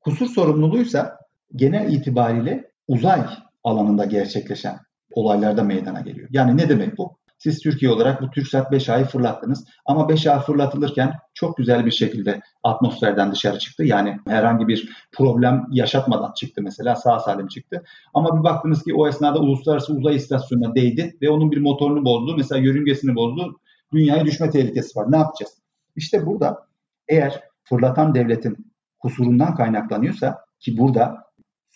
Kusur 0.00 0.26
sorumluluğuysa 0.26 1.18
genel 1.56 1.92
itibariyle 1.92 2.70
uzay 2.88 3.20
alanında 3.64 4.04
gerçekleşen 4.04 4.78
olaylarda 5.12 5.62
meydana 5.62 6.00
geliyor. 6.00 6.28
Yani 6.32 6.56
ne 6.56 6.68
demek 6.68 6.98
bu? 6.98 7.18
Siz 7.38 7.62
Türkiye 7.62 7.90
olarak 7.90 8.22
bu 8.22 8.30
TürkSat 8.30 8.72
5A'yı 8.72 9.04
fırlattınız. 9.04 9.64
Ama 9.86 10.02
5A 10.02 10.40
fırlatılırken 10.40 11.12
çok 11.34 11.56
güzel 11.56 11.86
bir 11.86 11.90
şekilde 11.90 12.40
atmosferden 12.62 13.32
dışarı 13.32 13.58
çıktı. 13.58 13.84
Yani 13.84 14.16
herhangi 14.28 14.68
bir 14.68 15.06
problem 15.12 15.66
yaşatmadan 15.70 16.32
çıktı 16.32 16.62
mesela 16.62 16.96
sağ 16.96 17.18
salim 17.18 17.48
çıktı. 17.48 17.84
Ama 18.14 18.38
bir 18.38 18.44
baktınız 18.44 18.82
ki 18.82 18.94
o 18.94 19.08
esnada 19.08 19.38
uluslararası 19.38 19.94
uzay 19.94 20.16
istasyonuna 20.16 20.74
değdi 20.74 21.16
ve 21.22 21.30
onun 21.30 21.50
bir 21.50 21.60
motorunu 21.60 22.04
bozdu. 22.04 22.36
Mesela 22.36 22.60
yörüngesini 22.60 23.14
bozdu. 23.14 23.60
Dünyaya 23.92 24.24
düşme 24.24 24.50
tehlikesi 24.50 24.98
var. 24.98 25.12
Ne 25.12 25.16
yapacağız? 25.16 25.52
İşte 25.96 26.26
burada 26.26 26.66
eğer 27.08 27.40
fırlatan 27.64 28.14
devletin 28.14 28.72
kusurundan 28.98 29.54
kaynaklanıyorsa 29.54 30.44
ki 30.60 30.78
burada 30.78 31.27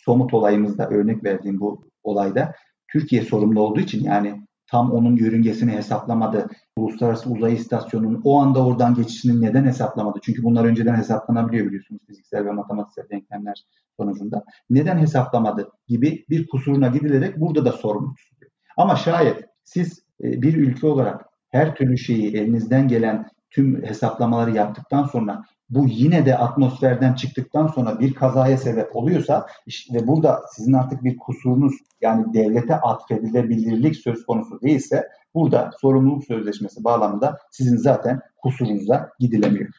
somut 0.05 0.35
olayımızda 0.35 0.89
örnek 0.89 1.25
verdiğim 1.25 1.61
bu 1.61 1.85
olayda 2.03 2.55
Türkiye 2.89 3.23
sorumlu 3.23 3.61
olduğu 3.61 3.81
için 3.81 4.05
yani 4.05 4.43
tam 4.67 4.93
onun 4.93 5.17
yörüngesini 5.17 5.73
hesaplamadı. 5.73 6.49
Uluslararası 6.77 7.31
Uzay 7.31 7.55
İstasyonu'nun 7.55 8.21
o 8.25 8.41
anda 8.41 8.67
oradan 8.67 8.95
geçişini 8.95 9.43
neden 9.43 9.65
hesaplamadı? 9.65 10.19
Çünkü 10.23 10.43
bunlar 10.43 10.65
önceden 10.65 10.95
hesaplanabiliyor 10.95 11.67
biliyorsunuz 11.67 12.01
fiziksel 12.07 12.45
ve 12.45 12.51
matematiksel 12.51 13.09
denklemler 13.11 13.65
sonucunda. 13.97 14.45
Neden 14.71 14.99
hesaplamadı 14.99 15.71
gibi 15.89 16.25
bir 16.31 16.47
kusuruna 16.47 16.87
gidilerek 16.89 17.41
burada 17.41 17.65
da 17.65 17.73
sorumlu 17.73 18.15
tutuluyor. 18.15 18.53
Ama 18.77 18.97
şayet 18.97 19.45
siz 19.65 20.03
e, 20.25 20.43
bir 20.43 20.55
ülke 20.57 20.87
olarak 20.87 21.25
her 21.49 21.75
türlü 21.75 21.99
şeyi 21.99 22.37
elinizden 22.37 22.89
gelen 22.89 23.31
tüm 23.51 23.83
hesaplamaları 23.85 24.57
yaptıktan 24.57 25.05
sonra 25.05 25.43
bu 25.75 25.87
yine 25.89 26.27
de 26.27 26.39
atmosferden 26.39 27.15
çıktıktan 27.15 27.67
sonra 27.67 28.01
bir 28.01 28.15
kazaya 28.15 28.57
sebep 28.57 28.97
oluyorsa 28.97 29.47
işte 29.67 30.07
burada 30.07 30.43
sizin 30.57 30.73
artık 30.73 31.05
bir 31.05 31.17
kusurunuz 31.17 31.75
yani 32.01 32.35
devlete 32.35 32.75
atfedilebilirlik 32.75 33.97
söz 33.97 34.27
konusu 34.27 34.61
değilse 34.61 35.09
burada 35.35 35.71
sorumluluk 35.81 36.25
sözleşmesi 36.25 36.85
bağlamında 36.85 37.39
sizin 37.51 37.77
zaten 37.77 38.21
kusurunuza 38.43 39.11
gidilemiyor. 39.19 39.71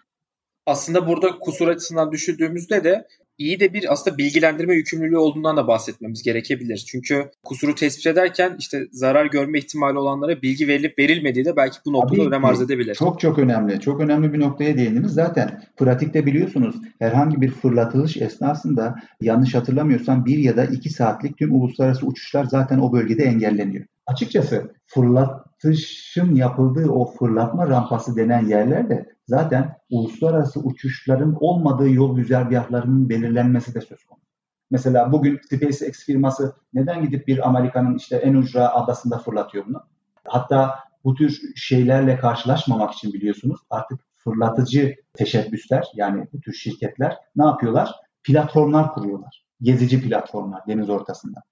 Aslında 0.66 1.08
burada 1.08 1.39
kusur 1.39 1.68
açısından 1.68 2.12
düşündüğümüzde 2.12 2.84
de 2.84 3.08
iyi 3.38 3.60
de 3.60 3.74
bir 3.74 3.94
aslında 3.94 4.18
bilgilendirme 4.18 4.76
yükümlülüğü 4.76 5.18
olduğundan 5.18 5.58
da 5.58 5.68
bahsetmemiz 5.68 6.24
gerekebilir. 6.24 6.86
Çünkü 6.88 7.32
kusuru 7.44 7.76
tespit 7.76 8.08
ederken 8.08 8.56
işte 8.60 8.88
zarar 8.92 9.26
görme 9.26 9.60
ihtimali 9.60 9.98
olanlara 9.98 10.42
bilgi 10.42 10.68
verilip 10.68 11.00
verilmediği 11.00 11.46
de 11.46 11.56
belki 11.56 11.78
bu 11.86 11.94
noktada 11.94 12.16
Tabii 12.16 12.28
önem 12.28 12.46
arz 12.46 12.62
edebilir. 12.62 12.96
Çok 12.96 13.20
çok 13.20 13.40
önemli. 13.40 13.80
Çok 13.80 14.02
önemli 14.02 14.34
bir 14.34 14.40
noktaya 14.40 14.78
değindiniz. 14.78 15.12
Zaten 15.12 15.64
pratikte 15.78 16.26
biliyorsunuz 16.26 16.76
herhangi 17.00 17.42
bir 17.42 17.52
fırlatılış 17.52 18.18
esnasında 18.18 18.96
yanlış 19.22 19.56
hatırlamıyorsam 19.56 20.26
bir 20.26 20.38
ya 20.38 20.58
da 20.58 20.66
iki 20.66 20.90
saatlik 20.90 21.38
tüm 21.38 21.56
uluslararası 21.56 22.06
uçuşlar 22.06 22.46
zaten 22.46 22.80
o 22.80 22.94
bölgede 22.94 23.24
engelleniyor. 23.24 23.86
Açıkçası 24.06 24.74
fırlatışın 24.86 26.36
yapıldığı 26.36 26.89
o 26.89 27.06
fırlatma 27.06 27.70
rampası 27.70 28.16
denen 28.16 28.45
yerlerde 28.45 29.14
zaten 29.28 29.78
uluslararası 29.89 30.60
uçuşların 30.60 31.38
olmadığı 31.39 31.89
yol 31.89 32.16
güzergahlarının 32.16 33.10
belirlenmesi 33.10 33.76
de 33.76 33.82
söz 33.82 34.04
konusu. 34.04 34.28
Mesela 34.72 35.12
bugün 35.12 35.39
SpaceX 35.49 36.06
firması 36.06 36.56
neden 36.74 37.01
gidip 37.01 37.28
bir 37.28 37.47
Amerika'nın 37.47 37.97
işte 37.97 38.16
en 38.16 38.34
ucra 38.34 38.74
adasında 38.74 39.18
fırlatıyor 39.18 39.66
bunu? 39.66 39.84
Hatta 40.28 40.80
bu 41.04 41.16
tür 41.16 41.41
şeylerle 41.56 42.18
karşılaşmamak 42.18 42.93
için 42.93 43.14
biliyorsunuz 43.14 43.60
artık 43.70 43.99
fırlatıcı 44.18 44.95
teşebbüsler 45.14 45.88
yani 45.95 46.28
bu 46.34 46.41
tür 46.41 46.54
şirketler 46.54 47.18
ne 47.36 47.45
yapıyorlar? 47.45 47.91
Platformlar 48.24 48.93
kuruyorlar. 48.93 49.45
Gezici 49.62 50.01
platformlar 50.01 50.62
deniz 50.68 50.89
ortasında. 50.89 51.43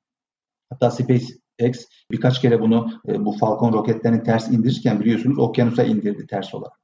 Hatta 0.70 0.92
SpaceX 1.62 1.86
birkaç 2.12 2.42
kere 2.42 2.62
bunu 2.62 2.92
e, 3.08 3.26
bu 3.26 3.32
Falcon 3.32 3.74
roketlerini 3.74 4.24
ters 4.24 4.52
indirirken 4.52 5.00
biliyorsunuz 5.00 5.40
okyanusa 5.40 5.84
indirdi 5.84 6.28
ters 6.28 6.54
olarak. 6.54 6.78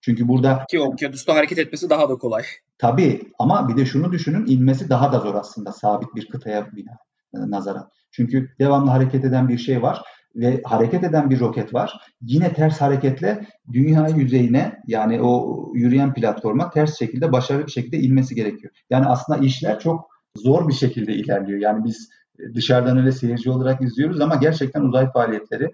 Çünkü 0.00 0.28
burada... 0.28 0.64
Ki 0.70 0.80
okyanusta 0.80 1.34
hareket 1.34 1.58
etmesi 1.58 1.90
daha 1.90 2.08
da 2.08 2.14
kolay. 2.14 2.42
Tabii 2.78 3.22
ama 3.38 3.68
bir 3.68 3.76
de 3.76 3.86
şunu 3.86 4.12
düşünün 4.12 4.46
inmesi 4.46 4.88
daha 4.88 5.12
da 5.12 5.18
zor 5.18 5.34
aslında 5.34 5.72
sabit 5.72 6.14
bir 6.14 6.28
kıtaya 6.28 6.72
bina, 6.72 6.96
e, 7.34 7.50
nazaran. 7.50 7.88
Çünkü 8.12 8.48
devamlı 8.58 8.90
hareket 8.90 9.24
eden 9.24 9.48
bir 9.48 9.58
şey 9.58 9.82
var 9.82 10.02
ve 10.36 10.62
hareket 10.64 11.04
eden 11.04 11.30
bir 11.30 11.40
roket 11.40 11.74
var. 11.74 12.00
Yine 12.22 12.52
ters 12.52 12.80
hareketle 12.80 13.46
dünya 13.72 14.08
yüzeyine 14.08 14.80
yani 14.86 15.22
o 15.22 15.64
yürüyen 15.74 16.14
platforma 16.14 16.70
ters 16.70 16.98
şekilde 16.98 17.32
başarılı 17.32 17.66
bir 17.66 17.72
şekilde 17.72 17.98
inmesi 17.98 18.34
gerekiyor. 18.34 18.72
Yani 18.90 19.06
aslında 19.06 19.38
işler 19.38 19.80
çok 19.80 20.10
zor 20.36 20.68
bir 20.68 20.74
şekilde 20.74 21.12
ilerliyor. 21.12 21.60
Yani 21.60 21.84
biz 21.84 22.08
dışarıdan 22.54 22.98
öyle 22.98 23.12
seyirci 23.12 23.50
olarak 23.50 23.82
izliyoruz 23.82 24.20
ama 24.20 24.36
gerçekten 24.36 24.82
uzay 24.82 25.12
faaliyetleri 25.12 25.70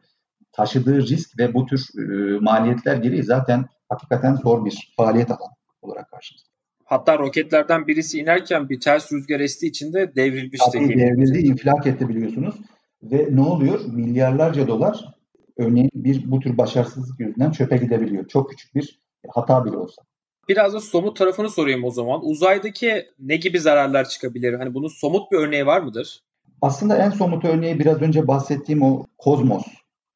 taşıdığı 0.53 1.03
risk 1.03 1.39
ve 1.39 1.55
bu 1.55 1.67
tür 1.67 1.87
e, 1.99 2.39
maliyetler 2.41 2.97
gereği 2.97 3.23
zaten 3.23 3.65
hakikaten 3.89 4.35
zor 4.35 4.65
bir 4.65 4.93
faaliyet 4.97 5.31
alanı 5.31 5.55
olarak 5.83 6.11
karşımızda. 6.11 6.49
Hatta 6.85 7.19
roketlerden 7.19 7.87
birisi 7.87 8.19
inerken 8.19 8.69
bir 8.69 8.81
ters 8.81 9.13
rüzgar 9.13 9.41
estiği 9.41 9.71
için 9.71 9.93
de 9.93 10.15
devrilmişti. 10.17 10.71
Tabii 10.73 10.99
devrildi, 10.99 11.39
infilak 11.39 11.87
etti 11.87 12.09
biliyorsunuz. 12.09 12.55
Ve 13.03 13.29
ne 13.31 13.41
oluyor? 13.41 13.81
Milyarlarca 13.87 14.69
dolar 14.69 15.15
örneğin 15.57 15.91
bir 15.95 16.31
bu 16.31 16.41
tür 16.41 16.59
başarısızlık 16.59 17.21
yüzünden 17.21 17.51
çöpe 17.51 17.77
gidebiliyor. 17.77 18.29
Çok 18.29 18.51
küçük 18.51 18.75
bir 18.75 19.01
hata 19.29 19.65
bile 19.65 19.77
olsa. 19.77 20.03
Biraz 20.49 20.75
da 20.75 20.81
somut 20.81 21.17
tarafını 21.17 21.51
sorayım 21.51 21.85
o 21.85 21.91
zaman. 21.91 22.21
Uzaydaki 22.25 23.07
ne 23.19 23.37
gibi 23.37 23.61
zararlar 23.61 24.09
çıkabilir? 24.09 24.55
Hani 24.55 24.75
bunun 24.75 24.89
somut 24.89 25.33
bir 25.33 25.37
örneği 25.37 25.67
var 25.67 25.81
mıdır? 25.81 26.21
Aslında 26.63 26.97
en 26.97 27.11
somut 27.11 27.45
örneği 27.45 27.79
biraz 27.79 28.03
önce 28.03 28.29
bahsettiğim 28.29 28.83
o 28.83 29.07
Kozmos 29.19 29.67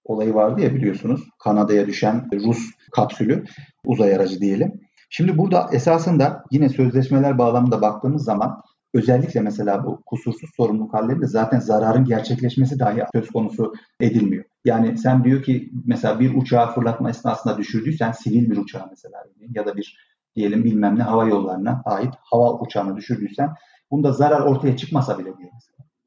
olayı 0.05 0.35
vardı 0.35 0.61
ya 0.61 0.75
biliyorsunuz. 0.75 1.21
Kanada'ya 1.39 1.87
düşen 1.87 2.29
Rus 2.35 2.59
kapsülü, 2.93 3.45
uzay 3.85 4.15
aracı 4.15 4.41
diyelim. 4.41 4.81
Şimdi 5.11 5.39
burada 5.39 5.69
esasında 5.73 6.45
yine 6.51 6.69
sözleşmeler 6.69 7.39
bağlamında 7.39 7.83
baktığımız 7.83 8.25
zaman 8.25 8.63
özellikle 8.95 9.41
mesela 9.41 9.85
bu 9.85 10.03
kusursuz 10.07 10.51
sorumluluk 10.57 10.95
hallerinde 10.95 11.27
zaten 11.27 11.61
zararın 11.61 12.05
gerçekleşmesi 12.05 12.79
dahi 12.79 13.03
söz 13.13 13.29
konusu 13.29 13.73
edilmiyor. 14.01 14.45
Yani 14.65 14.99
sen 14.99 15.25
diyor 15.25 15.43
ki 15.43 15.71
mesela 15.87 16.21
bir 16.21 16.35
uçağı 16.35 16.75
fırlatma 16.75 17.11
esnasında 17.11 17.59
düşürdüysen 17.59 18.13
sivil 18.13 18.51
bir 18.51 18.57
uçağı 18.57 18.87
mesela 18.91 19.25
ya 19.55 19.67
da 19.67 19.77
bir 19.77 19.97
diyelim 20.37 20.65
bilmem 20.65 20.99
ne 20.99 21.03
hava 21.03 21.29
yollarına 21.29 21.83
ait 21.85 22.15
hava 22.23 22.61
uçağını 22.61 22.97
düşürdüysen 22.97 23.51
bunda 23.91 24.13
zarar 24.13 24.41
ortaya 24.41 24.77
çıkmasa 24.77 25.19
bile 25.19 25.37
diyelim, 25.37 25.59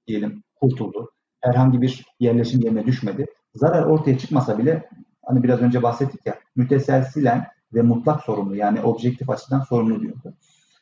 diyelim 0.08 0.44
kurtuldu. 0.56 1.12
Herhangi 1.42 1.82
bir 1.82 2.06
yerleşim 2.20 2.62
yerine 2.62 2.86
düşmedi 2.86 3.26
zarar 3.56 3.84
ortaya 3.84 4.18
çıkmasa 4.18 4.58
bile 4.58 4.90
hani 5.26 5.44
biraz 5.44 5.62
önce 5.62 5.84
bahsettik 5.84 6.26
ya 6.26 6.40
müteselsilen 6.56 7.48
ve 7.74 7.82
mutlak 7.82 8.22
sorumlu 8.24 8.56
yani 8.56 8.82
objektif 8.82 9.30
açıdan 9.30 9.60
sorumlu 9.60 10.02
diyordu. 10.02 10.34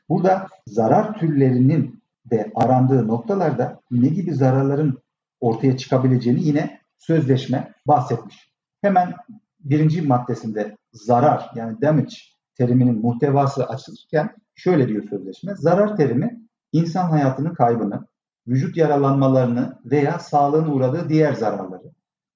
Burada 0.09 0.47
zarar 0.67 1.19
türlerinin 1.19 2.03
de 2.26 2.51
arandığı 2.55 3.07
noktalarda 3.07 3.80
ne 3.91 4.07
gibi 4.07 4.34
zararların 4.34 4.97
ortaya 5.39 5.78
çıkabileceğini 5.78 6.43
yine 6.43 6.80
sözleşme 6.97 7.74
bahsetmiş. 7.88 8.51
Hemen 8.82 9.13
birinci 9.59 10.01
maddesinde 10.01 10.78
zarar 10.93 11.49
yani 11.55 11.82
damage 11.82 12.15
teriminin 12.55 13.01
muhtevası 13.01 13.65
açılırken 13.65 14.36
şöyle 14.55 14.88
diyor 14.88 15.03
sözleşme. 15.09 15.55
Zarar 15.55 15.97
terimi 15.97 16.41
insan 16.72 17.09
hayatının 17.09 17.53
kaybını, 17.53 18.05
vücut 18.47 18.77
yaralanmalarını 18.77 19.79
veya 19.85 20.19
sağlığın 20.19 20.67
uğradığı 20.67 21.09
diğer 21.09 21.33
zararları 21.33 21.91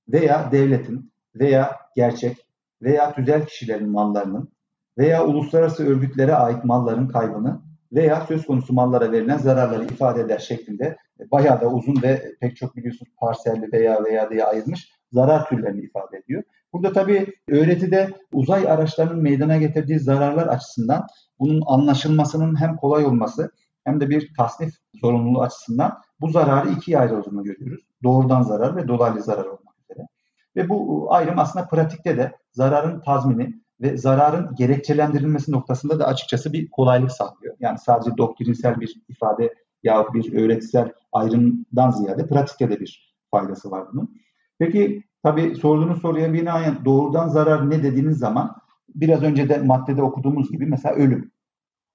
veya 0.09 0.51
devletin 0.51 1.11
veya 1.35 1.75
gerçek 1.95 2.37
veya 2.81 3.13
tüzel 3.13 3.45
kişilerin 3.45 3.89
mallarının 3.89 4.51
veya 4.97 5.25
uluslararası 5.25 5.87
örgütlere 5.87 6.33
ait 6.33 6.63
malların 6.63 7.07
kaybını 7.07 7.61
veya 7.93 8.25
söz 8.27 8.45
konusu 8.45 8.73
mallara 8.73 9.11
verilen 9.11 9.37
zararları 9.37 9.85
ifade 9.85 10.21
eder 10.21 10.39
şeklinde 10.39 10.97
bayağı 11.31 11.61
da 11.61 11.67
uzun 11.67 12.01
ve 12.01 12.35
pek 12.41 12.57
çok 12.57 12.75
biliyorsunuz 12.75 13.11
parselli 13.19 13.71
veya 13.71 14.03
veya 14.03 14.29
diye 14.29 14.45
ayırmış 14.45 14.91
zarar 15.11 15.49
türlerini 15.49 15.81
ifade 15.81 16.17
ediyor. 16.17 16.43
Burada 16.73 16.93
tabii 16.93 17.27
öğretide 17.49 18.09
uzay 18.33 18.71
araçlarının 18.71 19.23
meydana 19.23 19.57
getirdiği 19.57 19.99
zararlar 19.99 20.47
açısından 20.47 21.07
bunun 21.39 21.63
anlaşılmasının 21.65 22.61
hem 22.61 22.77
kolay 22.77 23.05
olması 23.05 23.51
hem 23.85 24.01
de 24.01 24.09
bir 24.09 24.33
tasnif 24.37 24.73
sorumluluğu 25.01 25.41
açısından 25.41 26.01
bu 26.21 26.29
zararı 26.29 26.69
ikiye 26.69 26.99
ayrıldığını 26.99 27.43
görüyoruz. 27.43 27.85
Doğrudan 28.03 28.41
zarar 28.41 28.75
ve 28.75 28.87
dolaylı 28.87 29.21
zarar 29.21 29.45
olmak 29.45 29.75
üzere. 29.83 30.07
Ve 30.55 30.69
bu 30.69 31.07
ayrım 31.13 31.39
aslında 31.39 31.67
pratikte 31.67 32.17
de 32.17 32.31
zararın 32.51 32.99
tazmini 32.99 33.53
ve 33.81 33.97
zararın 33.97 34.55
gerekçelendirilmesi 34.55 35.51
noktasında 35.51 35.99
da 35.99 36.05
açıkçası 36.05 36.53
bir 36.53 36.69
kolaylık 36.69 37.11
sağlıyor. 37.11 37.55
Yani 37.59 37.79
sadece 37.79 38.17
doktrinsel 38.17 38.79
bir 38.79 38.95
ifade 39.09 39.53
ya 39.83 40.05
bir 40.13 40.43
öğretisel 40.43 40.91
ayrımdan 41.11 41.91
ziyade 41.91 42.27
pratikte 42.27 42.69
de 42.69 42.79
bir 42.79 43.15
faydası 43.31 43.71
var 43.71 43.87
bunun. 43.93 44.15
Peki 44.59 45.03
tabii 45.23 45.55
sorduğunuz 45.55 46.01
soruya 46.01 46.33
binaen 46.33 46.85
doğrudan 46.85 47.27
zarar 47.27 47.69
ne 47.69 47.83
dediğiniz 47.83 48.17
zaman 48.17 48.55
biraz 48.95 49.23
önce 49.23 49.49
de 49.49 49.57
maddede 49.57 50.01
okuduğumuz 50.01 50.51
gibi 50.51 50.65
mesela 50.65 50.95
ölüm. 50.95 51.31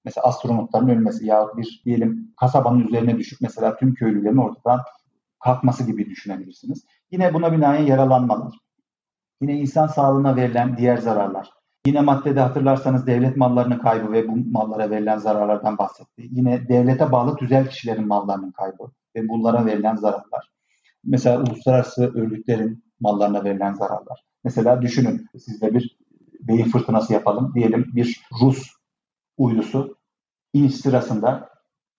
Mesela 0.05 0.27
astronotların 0.27 0.89
ölmesi 0.89 1.27
ya 1.27 1.47
bir 1.57 1.83
diyelim 1.85 2.35
kasabanın 2.41 2.87
üzerine 2.87 3.19
düşüp 3.19 3.41
mesela 3.41 3.77
tüm 3.77 3.95
köylülerin 3.95 4.37
ortadan 4.37 4.81
kalkması 5.45 5.85
gibi 5.85 6.11
düşünebilirsiniz. 6.11 6.85
Yine 7.11 7.35
buna 7.35 7.53
binaen 7.53 7.83
yaralanmalar. 7.83 8.55
Yine 9.41 9.55
insan 9.59 9.87
sağlığına 9.87 10.37
verilen 10.37 10.77
diğer 10.77 10.97
zararlar. 10.97 11.51
Yine 11.87 12.01
maddede 12.01 12.41
hatırlarsanız 12.41 13.07
devlet 13.07 13.37
mallarının 13.37 13.79
kaybı 13.79 14.13
ve 14.13 14.29
bu 14.29 14.37
mallara 14.37 14.91
verilen 14.91 15.19
zararlardan 15.19 15.79
bahsetti. 15.79 16.29
Yine 16.31 16.69
devlete 16.69 17.13
bağlı 17.13 17.37
tüzel 17.37 17.69
kişilerin 17.69 18.09
mallarının 18.09 18.51
kaybı 18.51 18.83
ve 19.17 19.29
bunlara 19.29 19.67
verilen 19.67 19.97
zararlar. 19.97 20.51
Mesela 21.05 21.43
uluslararası 21.43 22.13
örgütlerin 22.15 22.85
mallarına 23.01 23.45
verilen 23.45 23.73
zararlar. 23.73 24.25
Mesela 24.45 24.83
düşünün 24.83 25.27
sizde 25.39 25.75
bir 25.75 25.99
beyin 26.41 26.65
fırtınası 26.65 27.13
yapalım. 27.13 27.53
Diyelim 27.55 27.91
bir 27.95 28.21
Rus 28.43 28.80
uydusu 29.41 29.97
iniş 30.53 30.77
sırasında 30.77 31.49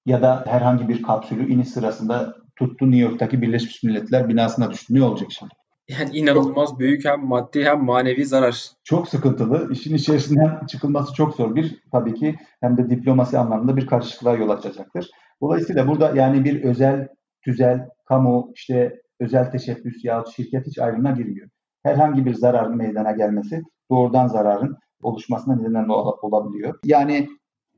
ya 0.06 0.22
da 0.22 0.44
herhangi 0.48 0.89
bir 0.89 1.02
kapsülü 1.02 1.52
iniş 1.54 1.68
sırasında 1.68 2.36
tuttu 2.56 2.92
New 2.92 3.10
York'taki 3.10 3.42
Birleşmiş 3.42 3.84
Milletler 3.84 4.30
binasına 4.30 4.72
düştü. 4.72 4.94
Ne 4.94 5.04
olacak 5.04 5.30
şimdi? 5.32 5.54
Yani 5.89 6.18
inanılmaz 6.18 6.80
büyük 6.80 7.06
hem 7.06 7.26
maddi 7.26 7.66
hem 7.66 7.84
manevi 7.84 8.26
zarar. 8.26 8.70
Çok 8.84 9.08
sıkıntılı. 9.08 9.72
İşin 9.72 9.96
içerisinden 9.96 10.66
çıkılması 10.66 11.14
çok 11.14 11.36
zor. 11.36 11.56
Bir 11.56 11.84
tabii 11.92 12.14
ki 12.14 12.36
hem 12.62 12.78
de 12.78 12.89
diplomasi 12.89 13.38
anlamında 13.38 13.78
bir 13.78 13.88
karışıklığa 13.88 14.36
yol 14.36 14.50
açacaktır. 14.50 15.10
Dolayısıyla 15.42 15.88
burada 15.88 16.12
yani 16.16 16.46
bir 16.46 16.64
özel, 16.64 17.08
tüzel, 17.46 17.88
kamu, 18.06 18.52
işte 18.56 19.02
özel 19.20 19.52
teşebbüs 19.52 20.06
ya 20.06 20.24
şirket 20.36 20.68
hiç 20.68 20.80
ayrımına 20.80 21.12
girmiyor. 21.12 21.50
Herhangi 21.84 22.26
bir 22.26 22.34
zararın 22.34 22.78
meydana 22.78 23.12
gelmesi 23.12 23.62
doğrudan 23.92 24.28
zararın 24.28 24.78
oluşmasına 25.04 25.56
neden 25.56 25.88
olabiliyor. 26.22 26.80
Yani 26.86 27.30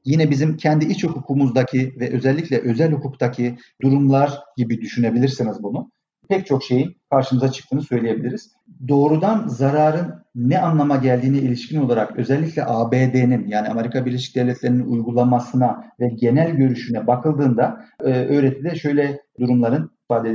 yine 0.05 0.29
bizim 0.29 0.57
kendi 0.57 0.85
iç 0.85 1.03
hukukumuzdaki 1.03 1.95
ve 1.99 2.13
özellikle 2.13 2.59
özel 2.59 2.91
hukuktaki 2.91 3.57
durumlar 3.81 4.39
gibi 4.57 4.81
düşünebilirsiniz 4.81 5.63
bunu 5.63 5.91
pek 6.29 6.45
çok 6.45 6.63
şeyin 6.63 6.95
karşımıza 7.09 7.51
çıktığını 7.51 7.81
söyleyebiliriz. 7.81 8.51
Doğrudan 8.87 9.47
zararın 9.47 10.23
ne 10.35 10.59
anlama 10.59 10.95
geldiğine 10.95 11.37
ilişkin 11.37 11.79
olarak 11.79 12.17
özellikle 12.17 12.65
ABD'nin 12.65 13.47
yani 13.47 13.67
Amerika 13.69 14.05
Birleşik 14.05 14.35
Devletleri'nin 14.35 14.85
uygulamasına 14.85 15.85
ve 15.99 16.07
genel 16.07 16.51
görüşüne 16.51 17.07
bakıldığında 17.07 17.85
e, 17.99 18.09
öğretide 18.11 18.75
şöyle 18.75 19.21
durumların 19.39 19.91
ifade 20.05 20.29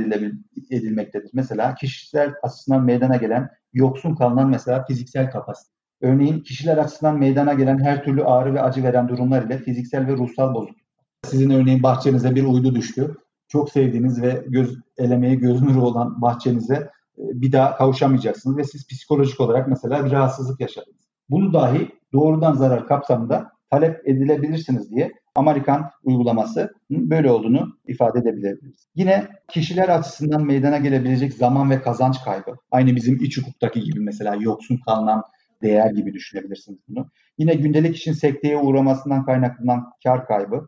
edilmektedir. 0.71 1.29
Mesela 1.33 1.75
kişisel 1.75 2.33
açısından 2.43 2.83
meydana 2.83 3.15
gelen 3.15 3.49
yoksun 3.73 4.15
kalınan 4.15 4.49
mesela 4.49 4.85
fiziksel 4.85 5.31
kapasite. 5.31 5.78
Örneğin 6.01 6.39
kişiler 6.39 6.77
açısından 6.77 7.19
meydana 7.19 7.53
gelen 7.53 7.79
her 7.79 8.03
türlü 8.03 8.23
ağrı 8.23 8.53
ve 8.53 8.61
acı 8.61 8.83
veren 8.83 9.09
durumlar 9.09 9.43
ile 9.43 9.57
fiziksel 9.57 10.07
ve 10.07 10.17
ruhsal 10.17 10.53
bozukluk. 10.53 10.87
Sizin 11.23 11.49
örneğin 11.49 11.83
bahçenize 11.83 12.35
bir 12.35 12.43
uydu 12.43 12.75
düştü 12.75 13.15
çok 13.47 13.71
sevdiğiniz 13.71 14.21
ve 14.21 14.43
göz 14.47 14.77
elemeye 14.97 15.35
göz 15.35 15.61
nuru 15.61 15.81
olan 15.81 16.21
bahçenize 16.21 16.75
e, 16.75 16.89
bir 17.17 17.51
daha 17.51 17.77
kavuşamayacaksınız 17.77 18.57
ve 18.57 18.63
siz 18.63 18.87
psikolojik 18.87 19.39
olarak 19.39 19.67
mesela 19.67 20.05
bir 20.05 20.11
rahatsızlık 20.11 20.59
yaşadınız. 20.59 21.09
Bunu 21.29 21.53
dahi 21.53 21.89
doğrudan 22.13 22.53
zarar 22.53 22.87
kapsamında 22.87 23.51
talep 23.71 24.07
edilebilirsiniz 24.07 24.91
diye 24.91 25.11
Amerikan 25.35 25.89
uygulaması 26.03 26.73
böyle 26.89 27.31
olduğunu 27.31 27.67
ifade 27.87 28.19
edebiliriz. 28.19 28.87
Yine 28.95 29.27
kişiler 29.49 29.89
açısından 29.89 30.45
meydana 30.45 30.77
gelebilecek 30.77 31.33
zaman 31.33 31.69
ve 31.69 31.81
kazanç 31.81 32.23
kaybı. 32.23 32.55
Aynı 32.71 32.95
bizim 32.95 33.15
iç 33.23 33.37
hukuktaki 33.37 33.81
gibi 33.81 33.99
mesela 33.99 34.35
yoksun 34.35 34.79
kalınan 34.85 35.23
değer 35.61 35.91
gibi 35.91 36.13
düşünebilirsiniz 36.13 36.79
bunu. 36.87 37.09
Yine 37.37 37.53
gündelik 37.53 37.95
işin 37.95 38.13
sekteye 38.13 38.57
uğramasından 38.57 39.25
kaynaklanan 39.25 39.91
kar 40.03 40.27
kaybı. 40.27 40.67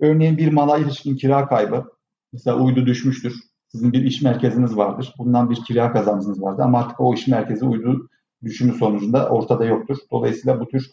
Örneğin 0.00 0.36
bir 0.36 0.52
mala 0.52 0.78
ilişkin 0.78 1.16
kira 1.16 1.48
kaybı, 1.48 1.84
Mesela 2.36 2.56
uydu 2.56 2.86
düşmüştür. 2.86 3.34
Sizin 3.68 3.92
bir 3.92 4.02
iş 4.02 4.22
merkeziniz 4.22 4.76
vardır. 4.76 5.14
Bundan 5.18 5.50
bir 5.50 5.64
kira 5.64 5.92
kazancınız 5.92 6.42
vardı 6.42 6.62
ama 6.62 6.78
artık 6.78 7.00
o 7.00 7.14
iş 7.14 7.28
merkezi 7.28 7.64
uydu 7.64 8.08
düşümü 8.44 8.72
sonucunda 8.72 9.28
ortada 9.28 9.64
yoktur. 9.64 9.96
Dolayısıyla 10.10 10.60
bu 10.60 10.68
tür 10.68 10.90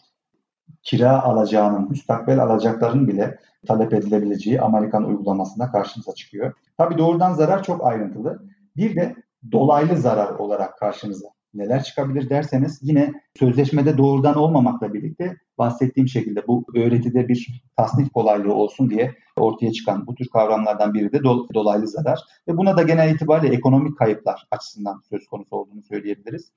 kira 0.82 1.22
alacağının, 1.22 1.88
müstakbel 1.88 2.42
alacakların 2.42 3.08
bile 3.08 3.38
talep 3.66 3.92
edilebileceği 3.92 4.60
Amerikan 4.60 5.04
uygulamasında 5.04 5.70
karşınıza 5.70 6.14
çıkıyor. 6.14 6.52
Tabii 6.78 6.98
doğrudan 6.98 7.34
zarar 7.34 7.62
çok 7.62 7.86
ayrıntılı. 7.86 8.42
Bir 8.76 8.96
de 8.96 9.16
dolaylı 9.52 9.96
zarar 9.96 10.34
olarak 10.34 10.78
karşınıza 10.78 11.28
neler 11.54 11.82
çıkabilir 11.82 12.30
derseniz 12.30 12.78
yine 12.82 13.12
sözleşmede 13.38 13.98
doğrudan 13.98 14.34
olmamakla 14.34 14.94
birlikte 14.94 15.36
bahsettiğim 15.58 16.08
şekilde 16.08 16.46
bu 16.46 16.64
öğretide 16.74 17.28
bir 17.28 17.64
tasnif 17.76 18.12
kolaylığı 18.12 18.54
olsun 18.54 18.90
diye 18.90 19.14
ortaya 19.36 19.72
çıkan 19.72 20.06
bu 20.06 20.14
tür 20.14 20.28
kavramlardan 20.28 20.94
biri 20.94 21.12
de 21.12 21.24
dolaylı 21.54 21.88
zarar 21.88 22.20
ve 22.48 22.56
buna 22.56 22.76
da 22.76 22.82
genel 22.82 23.14
itibariyle 23.14 23.54
ekonomik 23.54 23.98
kayıplar 23.98 24.46
açısından 24.50 25.02
söz 25.10 25.26
konusu 25.26 25.56
olduğunu 25.56 25.82
söyleyebiliriz. 25.82 26.52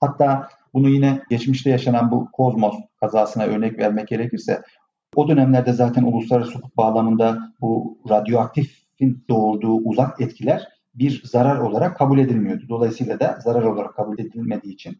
Hatta 0.00 0.48
bunu 0.74 0.88
yine 0.88 1.22
geçmişte 1.30 1.70
yaşanan 1.70 2.10
bu 2.10 2.30
Kozmos 2.32 2.76
kazasına 3.00 3.44
örnek 3.44 3.78
vermek 3.78 4.08
gerekirse 4.08 4.62
o 5.14 5.28
dönemlerde 5.28 5.72
zaten 5.72 6.02
uluslararası 6.02 6.58
hukuk 6.58 6.76
bağlamında 6.76 7.52
bu 7.60 7.98
radyoaktifin 8.10 9.24
doğurduğu 9.28 9.74
uzak 9.74 10.20
etkiler 10.20 10.75
bir 10.98 11.22
zarar 11.24 11.58
olarak 11.58 11.96
kabul 11.96 12.18
edilmiyordu. 12.18 12.64
Dolayısıyla 12.68 13.20
da 13.20 13.38
zarar 13.44 13.62
olarak 13.62 13.94
kabul 13.94 14.18
edilmediği 14.18 14.74
için 14.74 14.98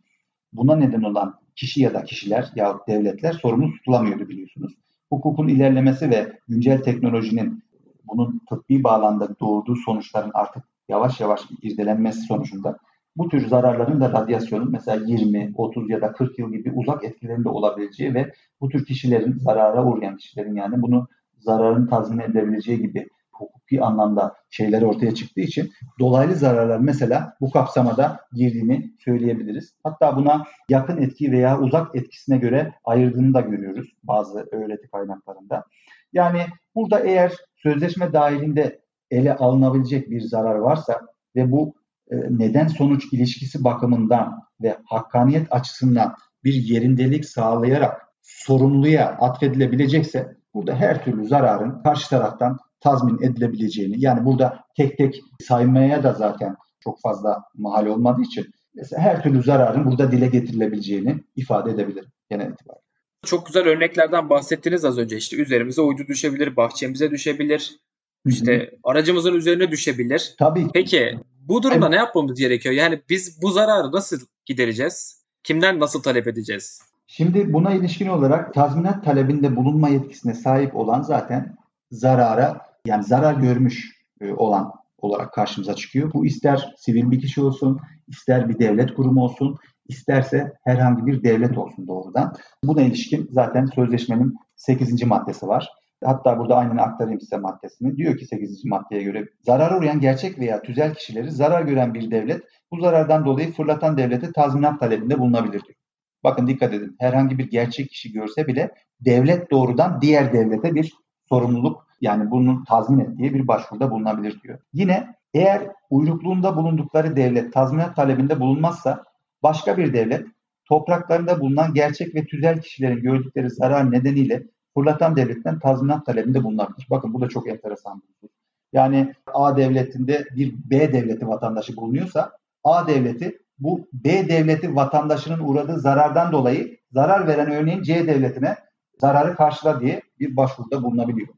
buna 0.53 0.76
neden 0.76 1.03
olan 1.03 1.34
kişi 1.57 1.82
ya 1.82 1.94
da 1.94 2.05
kişiler 2.05 2.53
ya 2.55 2.78
devletler 2.88 3.32
sorumlu 3.32 3.72
tutulamıyordu 3.72 4.28
biliyorsunuz. 4.28 4.72
Hukukun 5.11 5.49
ilerlemesi 5.49 6.11
ve 6.11 6.32
güncel 6.49 6.82
teknolojinin 6.82 7.62
bunun 8.05 8.40
tıbbi 8.49 8.84
bağlamda 8.84 9.38
doğurduğu 9.40 9.76
sonuçların 9.76 10.30
artık 10.34 10.64
yavaş 10.88 11.20
yavaş 11.20 11.40
irdelenmesi 11.62 12.20
sonucunda 12.20 12.78
bu 13.16 13.28
tür 13.28 13.49
zararların 13.49 14.01
da 14.01 14.12
radyasyonun 14.12 14.72
mesela 14.72 15.05
20, 15.07 15.53
30 15.55 15.90
ya 15.90 16.01
da 16.01 16.12
40 16.12 16.38
yıl 16.38 16.53
gibi 16.53 16.72
uzak 16.72 17.05
etkilerinde 17.05 17.49
olabileceği 17.49 18.14
ve 18.14 18.32
bu 18.61 18.68
tür 18.68 18.86
kişilerin 18.86 19.38
zarara 19.38 19.84
uğrayan 19.84 20.16
kişilerin 20.16 20.55
yani 20.55 20.82
bunu 20.82 21.09
zararın 21.38 21.86
tazmin 21.86 22.18
edebileceği 22.18 22.78
gibi 22.78 23.09
hukuki 23.39 23.82
anlamda 23.82 24.34
şeyler 24.51 24.82
ortaya 24.82 25.14
çıktığı 25.14 25.41
için 25.41 25.70
dolaylı 26.01 26.34
zararlar 26.34 26.78
mesela 26.78 27.37
bu 27.41 27.51
kapsamada 27.51 28.20
girdiğini 28.32 28.93
söyleyebiliriz. 29.05 29.74
Hatta 29.84 30.16
buna 30.16 30.45
yakın 30.68 31.03
etki 31.03 31.32
veya 31.32 31.61
uzak 31.61 31.97
etkisine 31.97 32.39
göre 32.39 32.72
ayırdığını 32.84 33.34
da 33.34 33.41
görüyoruz 33.41 33.89
bazı 34.03 34.49
öğreti 34.53 34.89
kaynaklarında. 34.89 35.64
Yani 36.12 36.41
burada 36.74 37.01
eğer 37.01 37.32
sözleşme 37.57 38.12
dahilinde 38.12 38.80
ele 39.11 39.37
alınabilecek 39.37 40.11
bir 40.11 40.20
zarar 40.20 40.55
varsa 40.55 41.01
ve 41.37 41.53
bu 41.53 41.74
e, 42.11 42.16
neden 42.30 42.66
sonuç 42.66 43.12
ilişkisi 43.12 43.64
bakımından 43.64 44.43
ve 44.62 44.76
hakkaniyet 44.84 45.47
açısından 45.51 46.14
bir 46.45 46.55
yerindelik 46.55 47.24
sağlayarak 47.24 48.07
sorumluya 48.22 49.09
atfedilebilecekse 49.09 50.37
burada 50.55 50.74
her 50.74 51.05
türlü 51.05 51.26
zararın 51.26 51.82
karşı 51.82 52.11
taraftan 52.11 52.59
tazmin 52.87 53.22
edilebileceğini 53.22 53.95
yani 53.99 54.24
burada 54.24 54.64
tek 54.76 54.99
tek 54.99 55.20
saymaya 55.41 56.03
da 56.03 56.12
zaten 56.12 56.57
çok 56.84 57.01
fazla 57.01 57.43
mahal 57.55 57.87
olmadığı 57.87 58.22
için 58.22 58.47
mesela 58.74 59.03
her 59.03 59.22
türlü 59.22 59.43
zararın 59.43 59.84
burada 59.84 60.12
dile 60.12 60.26
getirilebileceğini 60.26 61.16
ifade 61.37 61.70
edebilirim 61.70 62.09
genel 62.30 62.51
itibariyle. 62.53 62.87
Çok 63.24 63.47
güzel 63.47 63.68
örneklerden 63.68 64.30
bahsettiniz 64.30 64.84
az 64.84 64.99
önce. 64.99 65.16
İşte 65.16 65.37
üzerimize 65.37 65.82
uydu 65.82 66.03
düşebilir, 66.09 66.57
bahçemize 66.57 67.11
düşebilir, 67.11 67.80
işte 68.26 68.59
Hı-hı. 68.59 68.70
aracımızın 68.84 69.34
üzerine 69.34 69.70
düşebilir. 69.70 70.34
Tabii. 70.39 70.66
Peki 70.74 71.18
bu 71.41 71.62
durumda 71.62 71.87
evet. 71.87 71.91
ne 71.91 71.97
yapmamız 71.97 72.39
gerekiyor? 72.39 72.74
Yani 72.74 73.01
biz 73.11 73.43
bu 73.43 73.51
zararı 73.51 73.93
nasıl 73.93 74.16
gidereceğiz? 74.45 75.24
Kimden 75.43 75.80
nasıl 75.80 76.03
talep 76.03 76.28
edeceğiz? 76.28 76.80
Şimdi 77.07 77.53
buna 77.53 77.74
ilişkin 77.74 78.09
olarak 78.09 78.55
tazminat 78.55 79.05
talebinde 79.05 79.57
bulunma 79.57 79.89
yetkisine 79.89 80.34
sahip 80.34 80.76
olan 80.76 81.03
zaten 81.03 81.57
zarara 81.91 82.66
yani 82.87 83.05
zarar 83.05 83.34
görmüş 83.34 83.97
e, 84.20 84.32
olan 84.32 84.72
olarak 84.99 85.32
karşımıza 85.32 85.74
çıkıyor. 85.74 86.12
Bu 86.12 86.26
ister 86.26 86.74
sivil 86.76 87.11
bir 87.11 87.20
kişi 87.20 87.43
olsun, 87.43 87.80
ister 88.09 88.49
bir 88.49 88.59
devlet 88.59 88.95
kurumu 88.95 89.24
olsun, 89.24 89.57
isterse 89.89 90.53
herhangi 90.64 91.07
bir 91.07 91.22
devlet 91.22 91.59
olsun 91.59 91.89
doğrudan. 91.89 92.34
Buna 92.64 92.82
ilişkin 92.82 93.28
zaten 93.30 93.66
sözleşmenin 93.66 94.34
8. 94.57 95.05
maddesi 95.05 95.49
var. 95.49 95.68
Hatta 96.05 96.39
burada 96.39 96.57
aynen 96.57 96.76
aktarayım 96.76 97.20
size 97.20 97.37
maddesini. 97.37 97.97
Diyor 97.97 98.16
ki 98.16 98.26
8. 98.26 98.64
maddeye 98.64 99.03
göre 99.03 99.28
zarar 99.43 99.78
uğrayan 99.78 100.01
gerçek 100.01 100.39
veya 100.39 100.62
tüzel 100.62 100.95
kişileri 100.95 101.30
zarar 101.30 101.62
gören 101.62 101.95
bir 101.95 102.11
devlet 102.11 102.43
bu 102.70 102.80
zarardan 102.80 103.24
dolayı 103.24 103.53
fırlatan 103.53 103.97
devlete 103.97 104.32
tazminat 104.32 104.80
talebinde 104.80 105.18
bulunabilir 105.18 105.64
diyor. 105.64 105.76
Bakın 106.24 106.47
dikkat 106.47 106.74
edin. 106.74 106.97
Herhangi 107.01 107.39
bir 107.39 107.51
gerçek 107.51 107.91
kişi 107.91 108.12
görse 108.12 108.47
bile 108.47 108.74
devlet 109.01 109.51
doğrudan 109.51 110.01
diğer 110.01 110.32
devlete 110.32 110.74
bir 110.74 110.95
sorumluluk 111.28 111.86
yani 112.01 112.30
bunun 112.30 112.64
tazmin 112.64 112.99
ettiği 112.99 113.34
bir 113.34 113.49
başvuruda 113.49 113.90
bulunabilir 113.90 114.42
diyor. 114.42 114.59
Yine 114.72 115.14
eğer 115.34 115.62
uyrukluğunda 115.90 116.57
bulundukları 116.57 117.16
devlet 117.16 117.53
tazminat 117.53 117.97
talebinde 117.97 118.40
bulunmazsa 118.40 119.05
başka 119.42 119.78
bir 119.78 119.92
devlet 119.92 120.26
topraklarında 120.64 121.40
bulunan 121.40 121.74
gerçek 121.74 122.14
ve 122.14 122.24
tüzel 122.24 122.61
kişilerin 122.61 123.03
gördükleri 123.03 123.51
zarar 123.51 123.92
nedeniyle 123.92 124.42
fırlatan 124.74 125.16
devletten 125.16 125.59
tazminat 125.59 126.07
talebinde 126.07 126.44
bulunabilir. 126.44 126.86
Bakın 126.90 127.14
bu 127.14 127.20
da 127.20 127.28
çok 127.28 127.49
enteresan 127.49 128.03
bir 128.03 128.14
husus. 128.14 128.36
Yani 128.72 129.14
A 129.34 129.57
devletinde 129.57 130.24
bir 130.36 130.55
B 130.70 130.92
devleti 130.92 131.28
vatandaşı 131.28 131.76
bulunuyorsa 131.76 132.32
A 132.64 132.86
devleti 132.86 133.38
bu 133.59 133.88
B 133.92 134.28
devleti 134.28 134.76
vatandaşının 134.76 135.38
uğradığı 135.38 135.80
zarardan 135.80 136.32
dolayı 136.32 136.78
zarar 136.92 137.26
veren 137.26 137.51
örneğin 137.51 137.82
C 137.82 138.07
devletine 138.07 138.57
zararı 139.01 139.36
karşıla 139.36 139.80
diye 139.80 140.03
bir 140.20 140.36
başvuruda 140.36 140.82
bulunabiliyor. 140.82 141.28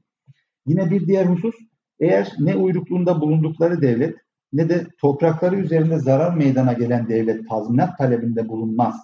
Yine 0.68 0.90
bir 0.90 1.06
diğer 1.06 1.26
husus 1.26 1.54
eğer 2.00 2.32
ne 2.38 2.56
uyrukluğunda 2.56 3.20
bulundukları 3.20 3.82
devlet 3.82 4.16
ne 4.52 4.68
de 4.68 4.86
toprakları 5.00 5.56
üzerinde 5.56 5.98
zarar 5.98 6.34
meydana 6.34 6.72
gelen 6.72 7.08
devlet 7.08 7.48
tazminat 7.48 7.98
talebinde 7.98 8.48
bulunmaz 8.48 8.96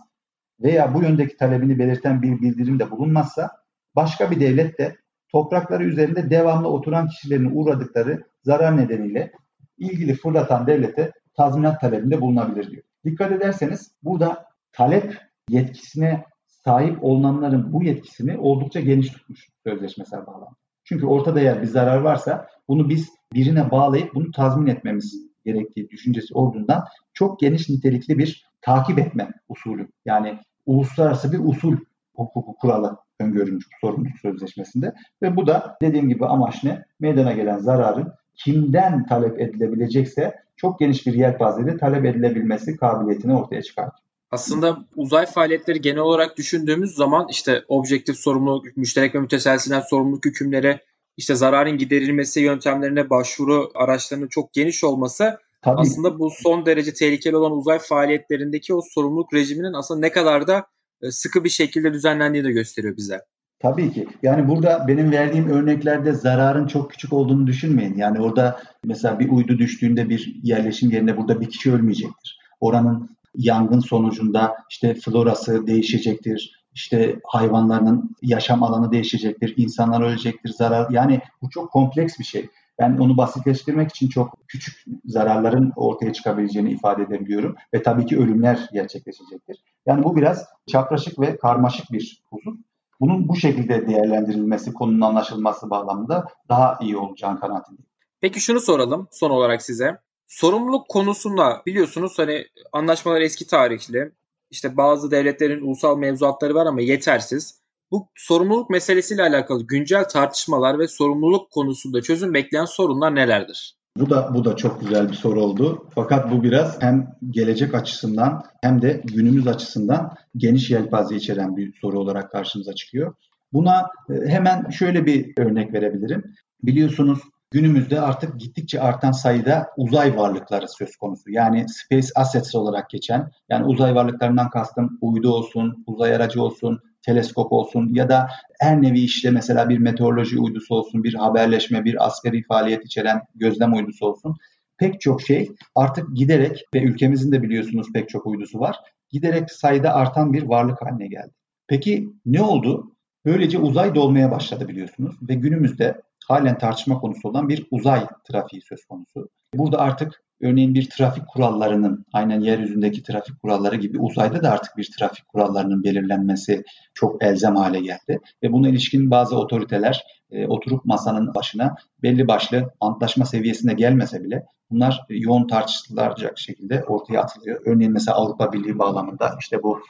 veya 0.61 0.95
bu 0.95 1.03
yöndeki 1.03 1.37
talebini 1.37 1.79
belirten 1.79 2.23
bir 2.23 2.41
bildirim 2.41 2.79
de 2.79 2.91
bulunmazsa 2.91 3.51
başka 3.97 4.31
bir 4.31 4.41
devlet 4.41 4.79
de 4.79 4.97
toprakları 5.29 5.85
üzerinde 5.85 6.31
devamlı 6.31 6.69
oturan 6.69 7.09
kişilerin 7.09 7.51
uğradıkları 7.55 8.25
zarar 8.43 8.77
nedeniyle 8.77 9.33
ilgili 9.79 10.15
fırlatan 10.15 10.67
devlete 10.67 11.12
tazminat 11.37 11.81
talebinde 11.81 12.21
bulunabilir 12.21 12.71
diyor. 12.71 12.83
Dikkat 13.05 13.33
ederseniz 13.33 13.93
burada 14.03 14.45
talep 14.73 15.19
yetkisine 15.49 16.25
sahip 16.47 17.05
olunanların 17.05 17.73
bu 17.73 17.85
yetkisini 17.85 18.39
oldukça 18.39 18.81
geniş 18.81 19.09
tutmuş 19.09 19.49
sözleşmesel 19.65 20.27
bağlamda. 20.27 20.64
Çünkü 20.85 21.07
ortada 21.07 21.41
eğer 21.41 21.62
bir 21.62 21.66
zarar 21.66 22.01
varsa 22.01 22.49
bunu 22.68 22.89
biz 22.89 23.09
birine 23.35 23.70
bağlayıp 23.70 24.14
bunu 24.14 24.30
tazmin 24.30 24.66
etmemiz 24.66 25.26
gerektiği 25.45 25.91
düşüncesi 25.91 26.35
olduğundan 26.35 26.85
çok 27.12 27.41
geniş 27.41 27.68
nitelikli 27.68 28.18
bir 28.18 28.47
takip 28.61 28.99
etme 28.99 29.32
usulü. 29.49 29.89
Yani 30.05 30.39
uluslararası 30.66 31.32
bir 31.32 31.39
usul 31.39 31.76
hukuku 32.14 32.57
kuralı 32.57 32.97
öngörülmüş 33.20 33.64
sorumluluk 33.80 34.18
sözleşmesinde 34.22 34.93
ve 35.22 35.37
bu 35.37 35.47
da 35.47 35.76
dediğim 35.82 36.09
gibi 36.09 36.26
amaç 36.26 36.64
ne? 36.64 36.85
Meydana 37.01 37.32
gelen 37.32 37.59
zararın 37.59 38.12
kimden 38.35 39.07
talep 39.07 39.41
edilebilecekse 39.41 40.35
çok 40.57 40.78
geniş 40.78 41.07
bir 41.07 41.14
yelpazede 41.14 41.76
talep 41.76 42.05
edilebilmesi 42.05 42.76
kabiliyetini 42.76 43.37
ortaya 43.37 43.62
çıkartıyor. 43.62 44.03
Aslında 44.35 44.78
uzay 44.97 45.26
faaliyetleri 45.26 45.80
genel 45.80 45.99
olarak 45.99 46.37
düşündüğümüz 46.37 46.95
zaman 46.95 47.26
işte 47.30 47.64
objektif 47.68 48.16
sorumluluk, 48.16 48.76
müşterek 48.76 49.14
ve 49.14 49.18
müteselsilen 49.18 49.80
sorumluluk 49.91 50.24
hükümleri, 50.24 50.80
işte 51.16 51.35
zararın 51.35 51.78
giderilmesi 51.78 52.41
yöntemlerine 52.41 53.11
başvuru 53.11 53.70
araçlarının 53.74 54.28
çok 54.28 54.53
geniş 54.53 54.85
olması 54.85 55.39
Tabii. 55.62 55.80
aslında 55.80 56.18
bu 56.18 56.30
son 56.30 56.66
derece 56.66 56.95
tehlikeli 56.95 57.37
olan 57.37 57.53
uzay 57.53 57.78
faaliyetlerindeki 57.78 58.74
o 58.74 58.80
sorumluluk 58.95 59.35
rejiminin 59.35 59.72
aslında 59.72 60.01
ne 60.01 60.12
kadar 60.12 60.47
da 60.47 60.66
e, 61.03 61.11
sıkı 61.11 61.45
bir 61.45 61.49
şekilde 61.49 61.93
düzenlendiğini 61.93 62.49
de 62.49 62.53
gösteriyor 62.53 62.97
bize. 62.97 63.20
Tabii 63.59 63.93
ki. 63.93 64.09
Yani 64.22 64.49
burada 64.49 64.85
benim 64.89 65.12
verdiğim 65.12 65.51
örneklerde 65.51 66.12
zararın 66.12 66.66
çok 66.66 66.91
küçük 66.91 67.12
olduğunu 67.12 67.47
düşünmeyin. 67.47 67.95
Yani 67.97 68.20
orada 68.20 68.61
mesela 68.85 69.18
bir 69.18 69.28
uydu 69.28 69.59
düştüğünde 69.59 70.09
bir 70.09 70.41
yerleşim 70.43 70.91
yerine 70.91 71.16
burada 71.16 71.41
bir 71.41 71.51
kişi 71.51 71.72
ölmeyecektir. 71.72 72.39
Oranın 72.61 73.16
yangın 73.35 73.80
sonucunda 73.80 74.57
işte 74.70 74.95
florası 74.95 75.66
değişecektir. 75.66 76.64
İşte 76.74 77.20
hayvanların 77.24 78.16
yaşam 78.22 78.62
alanı 78.62 78.93
değişecektir. 78.93 79.55
insanlar 79.57 80.01
ölecektir. 80.01 80.51
Zarar 80.51 80.91
yani 80.91 81.20
bu 81.43 81.51
çok 81.51 81.70
kompleks 81.72 82.18
bir 82.18 82.24
şey. 82.24 82.49
Ben 82.78 82.97
onu 82.97 83.16
basitleştirmek 83.16 83.91
için 83.91 84.09
çok 84.09 84.49
küçük 84.49 84.85
zararların 85.05 85.72
ortaya 85.76 86.12
çıkabileceğini 86.12 86.70
ifade 86.70 87.03
edebiliyorum. 87.03 87.57
Ve 87.74 87.82
tabii 87.82 88.07
ki 88.07 88.18
ölümler 88.18 88.68
gerçekleşecektir. 88.72 89.64
Yani 89.87 90.05
bu 90.05 90.16
biraz 90.16 90.45
çapraşık 90.66 91.20
ve 91.20 91.37
karmaşık 91.37 91.93
bir 91.93 92.22
husus. 92.30 92.55
Bunun 93.01 93.28
bu 93.28 93.37
şekilde 93.37 93.87
değerlendirilmesi, 93.87 94.72
konunun 94.72 95.01
anlaşılması 95.01 95.70
bağlamında 95.70 96.26
daha 96.49 96.78
iyi 96.80 96.97
olacağını 96.97 97.41
kanaatindeyim. 97.41 97.87
Peki 98.20 98.41
şunu 98.41 98.61
soralım 98.61 99.09
son 99.11 99.30
olarak 99.30 99.62
size. 99.62 99.99
Sorumluluk 100.27 100.89
konusunda 100.89 101.62
biliyorsunuz 101.66 102.18
hani 102.18 102.45
anlaşmalar 102.72 103.20
eski 103.20 103.47
tarihli. 103.47 104.12
İşte 104.51 104.77
bazı 104.77 105.11
devletlerin 105.11 105.61
ulusal 105.61 105.99
mevzuatları 105.99 106.55
var 106.55 106.66
ama 106.66 106.81
yetersiz. 106.81 107.64
Bu 107.91 108.09
sorumluluk 108.14 108.70
meselesiyle 108.70 109.22
alakalı 109.22 109.66
güncel 109.66 110.05
tartışmalar 110.09 110.79
ve 110.79 110.89
sorumluluk 110.89 111.51
konusunda 111.51 112.03
çözüm 112.03 112.35
bekleyen 112.35 112.64
sorunlar 112.64 113.14
nelerdir? 113.14 113.77
Bu 113.99 114.11
da 114.11 114.35
bu 114.35 114.45
da 114.45 114.57
çok 114.57 114.81
güzel 114.81 115.09
bir 115.09 115.14
soru 115.14 115.43
oldu. 115.43 115.89
Fakat 115.95 116.33
bu 116.33 116.43
biraz 116.43 116.83
hem 116.83 117.16
gelecek 117.31 117.75
açısından 117.75 118.43
hem 118.62 118.83
de 118.83 119.03
günümüz 119.05 119.47
açısından 119.47 120.14
geniş 120.37 120.70
yelpaze 120.70 121.16
içeren 121.16 121.57
bir 121.57 121.75
soru 121.81 121.99
olarak 121.99 122.33
karşımıza 122.33 122.75
çıkıyor. 122.75 123.14
Buna 123.53 123.89
e, 124.11 124.29
hemen 124.29 124.70
şöyle 124.70 125.07
bir 125.07 125.33
örnek 125.39 125.72
verebilirim. 125.72 126.35
Biliyorsunuz 126.62 127.18
günümüzde 127.55 128.00
artık 128.00 128.40
gittikçe 128.40 128.80
artan 128.80 129.12
sayıda 129.12 129.68
uzay 129.76 130.16
varlıkları 130.16 130.68
söz 130.68 130.96
konusu. 130.96 131.30
Yani 131.30 131.66
space 131.68 132.09
assets 132.16 132.55
olarak 132.55 132.90
geçen, 132.90 133.30
yani 133.48 133.64
uzay 133.64 133.94
varlıklarından 133.94 134.50
kastım 134.50 134.98
uydu 135.00 135.32
olsun, 135.32 135.84
uzay 135.86 136.14
aracı 136.14 136.43
olsun, 136.43 136.81
teleskop 137.02 137.52
olsun 137.52 137.94
ya 137.94 138.09
da 138.09 138.28
her 138.60 138.82
nevi 138.82 139.01
işte 139.01 139.31
mesela 139.31 139.68
bir 139.68 139.78
meteoroloji 139.78 140.39
uydusu 140.39 140.74
olsun, 140.74 141.05
bir 141.05 141.14
haberleşme, 141.14 141.85
bir 141.85 142.06
askeri 142.06 142.43
faaliyet 142.43 142.85
içeren 142.85 143.22
gözlem 143.35 143.72
uydusu 143.72 144.06
olsun. 144.06 144.36
Pek 144.78 145.01
çok 145.01 145.22
şey 145.22 145.51
artık 145.74 146.16
giderek 146.16 146.64
ve 146.74 146.82
ülkemizin 146.82 147.32
de 147.32 147.43
biliyorsunuz 147.43 147.86
pek 147.94 148.09
çok 148.09 148.26
uydusu 148.26 148.60
var. 148.60 148.76
Giderek 149.10 149.51
sayıda 149.51 149.94
artan 149.94 150.32
bir 150.32 150.43
varlık 150.43 150.82
haline 150.82 151.06
geldi. 151.06 151.32
Peki 151.66 152.09
ne 152.26 152.43
oldu? 152.43 152.90
Böylece 153.24 153.59
uzay 153.59 153.94
dolmaya 153.94 154.31
başladı 154.31 154.68
biliyorsunuz 154.68 155.16
ve 155.28 155.35
günümüzde 155.35 156.01
halen 156.28 156.59
tartışma 156.59 156.98
konusu 156.98 157.28
olan 157.28 157.48
bir 157.48 157.66
uzay 157.70 158.06
trafiği 158.28 158.62
söz 158.62 158.84
konusu. 158.84 159.28
Burada 159.55 159.78
artık 159.78 160.24
örneğin 160.42 160.74
bir 160.74 160.90
trafik 160.90 161.26
kurallarının 161.28 162.05
aynen 162.12 162.40
yeryüzündeki 162.40 163.02
trafik 163.02 163.42
kuralları 163.42 163.76
gibi 163.76 164.01
uzayda 164.01 164.42
da 164.42 164.51
artık 164.51 164.76
bir 164.76 164.90
trafik 164.98 165.28
kurallarının 165.28 165.84
belirlenmesi 165.84 166.62
çok 166.94 167.22
elzem 167.22 167.56
hale 167.56 167.80
geldi. 167.80 168.20
Ve 168.42 168.52
buna 168.52 168.68
ilişkin 168.68 169.10
bazı 169.10 169.38
otoriteler 169.38 170.05
e, 170.30 170.46
oturup 170.46 170.84
masanın 170.84 171.34
başına 171.34 171.74
belli 172.02 172.28
başlı 172.28 172.70
antlaşma 172.80 173.24
seviyesine 173.24 173.74
gelmese 173.74 174.24
bile 174.24 174.46
bunlar 174.70 175.01
yoğun 175.09 175.46
tartışılacak 175.46 176.38
şekilde 176.38 176.84
ortaya 176.84 177.20
atılıyor. 177.20 177.60
Örneğin 177.66 177.92
mesela 177.92 178.16
Avrupa 178.16 178.52
Birliği 178.52 178.78
bağlamında 178.78 179.36
işte 179.40 179.62
bu 179.62 179.80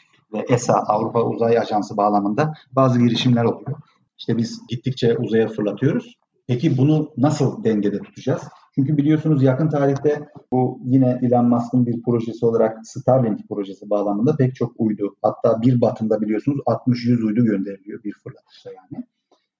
ESA 0.48 0.74
Avrupa 0.74 1.22
Uzay 1.22 1.58
Ajansı 1.58 1.96
bağlamında 1.96 2.52
bazı 2.72 2.98
girişimler 2.98 3.44
oluyor. 3.44 3.76
İşte 4.18 4.36
biz 4.36 4.60
gittikçe 4.68 5.16
uzaya 5.18 5.48
fırlatıyoruz. 5.48 6.14
Peki 6.46 6.78
bunu 6.78 7.12
nasıl 7.16 7.64
dengede 7.64 7.98
tutacağız? 7.98 8.42
Çünkü 8.74 8.96
biliyorsunuz 8.96 9.42
yakın 9.42 9.68
tarihte 9.68 10.28
bu 10.52 10.80
yine 10.84 11.18
Elon 11.22 11.48
Musk'ın 11.48 11.86
bir 11.86 12.02
projesi 12.02 12.46
olarak 12.46 12.86
Starlink 12.86 13.48
projesi 13.48 13.90
bağlamında 13.90 14.36
pek 14.36 14.54
çok 14.54 14.72
uydu. 14.78 15.16
Hatta 15.22 15.62
bir 15.62 15.80
batında 15.80 16.20
biliyorsunuz 16.20 16.60
60-100 16.66 17.24
uydu 17.26 17.44
gönderiliyor 17.44 18.02
bir 18.04 18.12
fırlatışta 18.12 18.70
yani. 18.70 19.04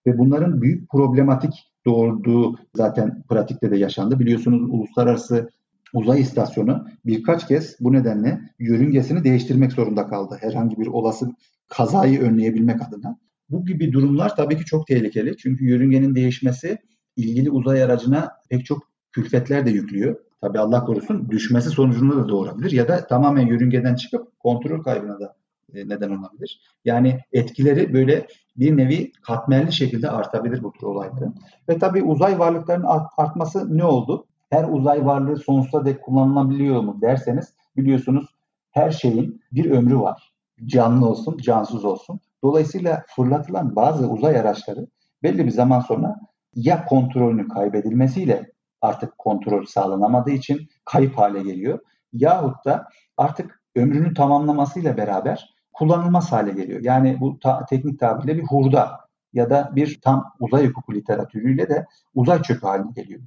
Ve 0.06 0.19
bunların 0.19 0.62
büyük 0.62 0.90
problematik 0.90 1.73
doğurduğu 1.86 2.59
zaten 2.74 3.23
pratikte 3.28 3.70
de 3.70 3.77
yaşandı. 3.77 4.19
Biliyorsunuz 4.19 4.62
uluslararası 4.70 5.51
uzay 5.94 6.20
istasyonu 6.20 6.86
birkaç 7.06 7.48
kez 7.48 7.77
bu 7.81 7.93
nedenle 7.93 8.40
yörüngesini 8.59 9.24
değiştirmek 9.24 9.73
zorunda 9.73 10.06
kaldı. 10.06 10.39
Herhangi 10.40 10.77
bir 10.81 10.86
olası 10.86 11.35
kazayı 11.69 12.20
önleyebilmek 12.20 12.82
adına. 12.82 13.19
Bu 13.51 13.66
gibi 13.66 13.93
durumlar 13.93 14.37
tabii 14.37 14.57
ki 14.57 14.65
çok 14.65 14.87
tehlikeli. 14.87 15.37
Çünkü 15.37 15.65
yörüngenin 15.65 16.15
değişmesi 16.15 16.79
ilgili 17.16 17.51
uzay 17.51 17.83
aracına 17.83 18.33
pek 18.51 18.65
çok 18.65 18.83
külfetler 19.12 19.66
de 19.66 19.71
yüklüyor. 19.71 20.16
Tabii 20.41 20.59
Allah 20.59 20.85
korusun 20.85 21.31
düşmesi 21.31 21.71
sonucunda 21.71 22.16
da 22.16 22.29
doğurabilir 22.29 22.71
ya 22.71 22.89
da 22.89 23.07
tamamen 23.07 23.47
yörüngeden 23.47 23.95
çıkıp 23.95 24.39
kontrol 24.39 24.83
kaybına 24.83 25.21
da 25.21 25.37
e, 25.75 25.89
neden 25.89 26.11
olabilir. 26.11 26.61
Yani 26.85 27.21
etkileri 27.33 27.93
böyle 27.95 28.27
bir 28.57 28.77
nevi 28.77 29.12
katmerli 29.23 29.73
şekilde 29.73 30.11
artabilir 30.11 30.62
bu 30.62 30.73
tür 30.73 30.87
olayların. 30.87 31.35
Ve 31.69 31.79
tabii 31.79 32.03
uzay 32.03 32.39
varlıklarının 32.39 32.87
artması 33.16 33.79
ne 33.79 33.85
oldu? 33.85 34.27
Her 34.51 34.69
uzay 34.69 35.05
varlığı 35.07 35.37
sonsuza 35.37 35.85
dek 35.85 36.03
kullanılabiliyor 36.03 36.81
mu 36.81 36.99
derseniz 37.03 37.55
biliyorsunuz 37.77 38.27
her 38.71 38.91
şeyin 38.91 39.43
bir 39.53 39.71
ömrü 39.71 39.99
var. 39.99 40.35
Canlı 40.65 41.09
olsun, 41.09 41.39
cansız 41.39 41.85
olsun. 41.85 42.21
Dolayısıyla 42.45 43.05
fırlatılan 43.16 43.77
bazı 43.77 44.11
uzay 44.11 44.39
araçları 44.39 44.87
belli 45.23 45.47
bir 45.47 45.51
zaman 45.51 45.81
sonra 45.81 46.16
ya 46.55 46.85
kontrolünün 46.85 47.49
kaybedilmesiyle 47.49 48.53
artık 48.81 49.19
kontrol 49.19 49.66
sağlanamadığı 49.66 50.31
için 50.31 50.69
kayıp 50.85 51.19
hale 51.19 51.43
geliyor. 51.43 51.79
Yahut 52.12 52.65
da 52.65 52.89
artık 53.16 53.62
ömrünü 53.77 54.15
tamamlamasıyla 54.15 54.97
beraber 54.97 55.55
kullanılmaz 55.73 56.33
hale 56.33 56.53
geliyor. 56.53 56.81
Yani 56.83 57.21
bu 57.21 57.39
ta, 57.39 57.66
teknik 57.66 58.01
tabirle 58.01 58.37
bir 58.37 58.43
hurda 58.43 59.01
ya 59.33 59.51
da 59.51 59.73
bir 59.75 60.01
tam 60.01 60.25
uzay 60.41 60.66
hukuku 60.66 60.95
literatürüyle 60.95 61.69
de 61.69 61.87
uzay 62.15 62.43
çöpü 62.43 62.66
haline 62.66 62.93
geliyor. 62.93 63.21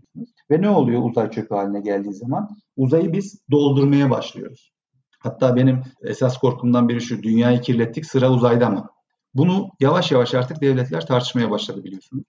Ve 0.51 0.61
ne 0.61 0.69
oluyor 0.69 1.01
uzay 1.03 1.31
çöpü 1.31 1.55
haline 1.55 1.79
geldiği 1.79 2.13
zaman? 2.13 2.49
Uzayı 2.77 3.13
biz 3.13 3.41
doldurmaya 3.51 4.09
başlıyoruz. 4.09 4.73
Hatta 5.19 5.55
benim 5.55 5.81
esas 6.01 6.37
korkumdan 6.37 6.89
biri 6.89 7.01
şu, 7.01 7.23
dünyayı 7.23 7.61
kirlettik 7.61 8.05
sıra 8.05 8.31
uzayda 8.31 8.69
mı? 8.69 8.89
Bunu 9.33 9.69
yavaş 9.79 10.11
yavaş 10.11 10.33
artık 10.33 10.61
devletler 10.61 11.05
tartışmaya 11.05 11.51
başladı 11.51 11.83
biliyorsunuz. 11.83 12.23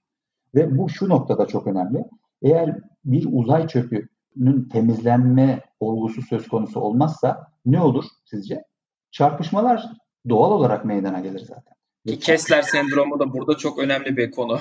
Ve 0.54 0.78
bu 0.78 0.88
şu 0.88 1.08
noktada 1.08 1.46
çok 1.46 1.66
önemli. 1.66 2.04
Eğer 2.42 2.80
bir 3.04 3.26
uzay 3.32 3.68
çöpünün 3.68 4.68
temizlenme 4.72 5.60
olgusu 5.80 6.22
söz 6.22 6.48
konusu 6.48 6.80
olmazsa 6.80 7.52
ne 7.66 7.80
olur 7.80 8.04
sizce? 8.24 8.64
Çarpışmalar 9.10 9.92
doğal 10.28 10.50
olarak 10.52 10.84
meydana 10.84 11.20
gelir 11.20 11.40
zaten. 11.40 11.74
Kessler 12.20 12.62
sendromu 12.62 13.18
da 13.18 13.32
burada 13.32 13.56
çok 13.56 13.78
önemli 13.78 14.16
bir 14.16 14.30
konu. 14.30 14.60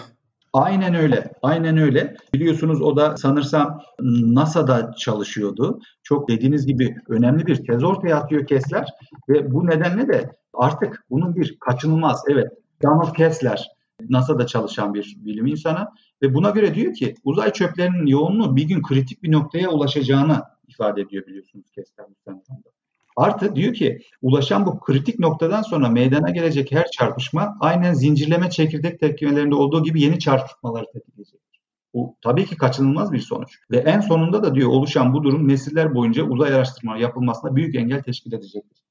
Aynen 0.57 0.93
öyle. 0.93 1.31
Aynen 1.41 1.77
öyle. 1.77 2.15
Biliyorsunuz 2.34 2.81
o 2.81 2.95
da 2.97 3.17
sanırsam 3.17 3.81
NASA'da 3.99 4.93
çalışıyordu. 4.97 5.79
Çok 6.03 6.29
dediğiniz 6.29 6.65
gibi 6.65 6.95
önemli 7.07 7.47
bir 7.47 7.65
tez 7.65 7.84
ortaya 7.84 8.17
atıyor 8.17 8.47
Kessler 8.47 8.89
ve 9.29 9.51
bu 9.51 9.67
nedenle 9.67 10.07
de 10.07 10.35
artık 10.53 11.05
bunun 11.09 11.35
bir 11.35 11.57
kaçınılmaz 11.59 12.23
evet 12.29 12.47
Donald 12.84 13.15
Kessler 13.15 13.67
NASA'da 14.09 14.47
çalışan 14.47 14.93
bir 14.93 15.17
bilim 15.19 15.45
insanı 15.45 15.88
ve 16.21 16.34
buna 16.34 16.49
göre 16.49 16.75
diyor 16.75 16.93
ki 16.93 17.15
uzay 17.23 17.53
çöplerinin 17.53 18.05
yoğunluğu 18.05 18.55
bir 18.55 18.63
gün 18.63 18.81
kritik 18.81 19.23
bir 19.23 19.31
noktaya 19.31 19.69
ulaşacağını 19.69 20.41
ifade 20.67 21.01
ediyor 21.01 21.25
biliyorsunuz 21.25 21.65
Kessler 21.75 22.05
sendromda. 22.25 22.77
Artı 23.18 23.56
diyor 23.56 23.73
ki 23.73 24.02
ulaşan 24.22 24.65
bu 24.65 24.80
kritik 24.80 25.19
noktadan 25.19 25.61
sonra 25.61 25.89
meydana 25.89 26.30
gelecek 26.30 26.72
her 26.72 26.91
çarpışma 26.91 27.57
aynen 27.60 27.94
zincirleme 27.94 28.49
çekirdek 28.49 28.99
tepkimelerinde 28.99 29.56
olduğu 29.56 29.84
gibi 29.84 30.02
yeni 30.02 30.19
çarpışmaları 30.19 30.85
tetikleyecektir. 30.94 31.61
Bu 31.94 32.15
tabii 32.22 32.45
ki 32.45 32.57
kaçınılmaz 32.57 33.11
bir 33.11 33.19
sonuç. 33.19 33.60
Ve 33.72 33.77
en 33.77 33.99
sonunda 33.99 34.44
da 34.44 34.56
diyor 34.56 34.69
oluşan 34.69 35.14
bu 35.14 35.23
durum 35.23 35.48
nesiller 35.48 35.95
boyunca 35.95 36.23
uzay 36.23 36.53
araştırma 36.53 36.98
yapılmasına 36.98 37.56
büyük 37.56 37.76
engel 37.76 38.03
teşkil 38.03 38.34
edecektir. 38.34 38.84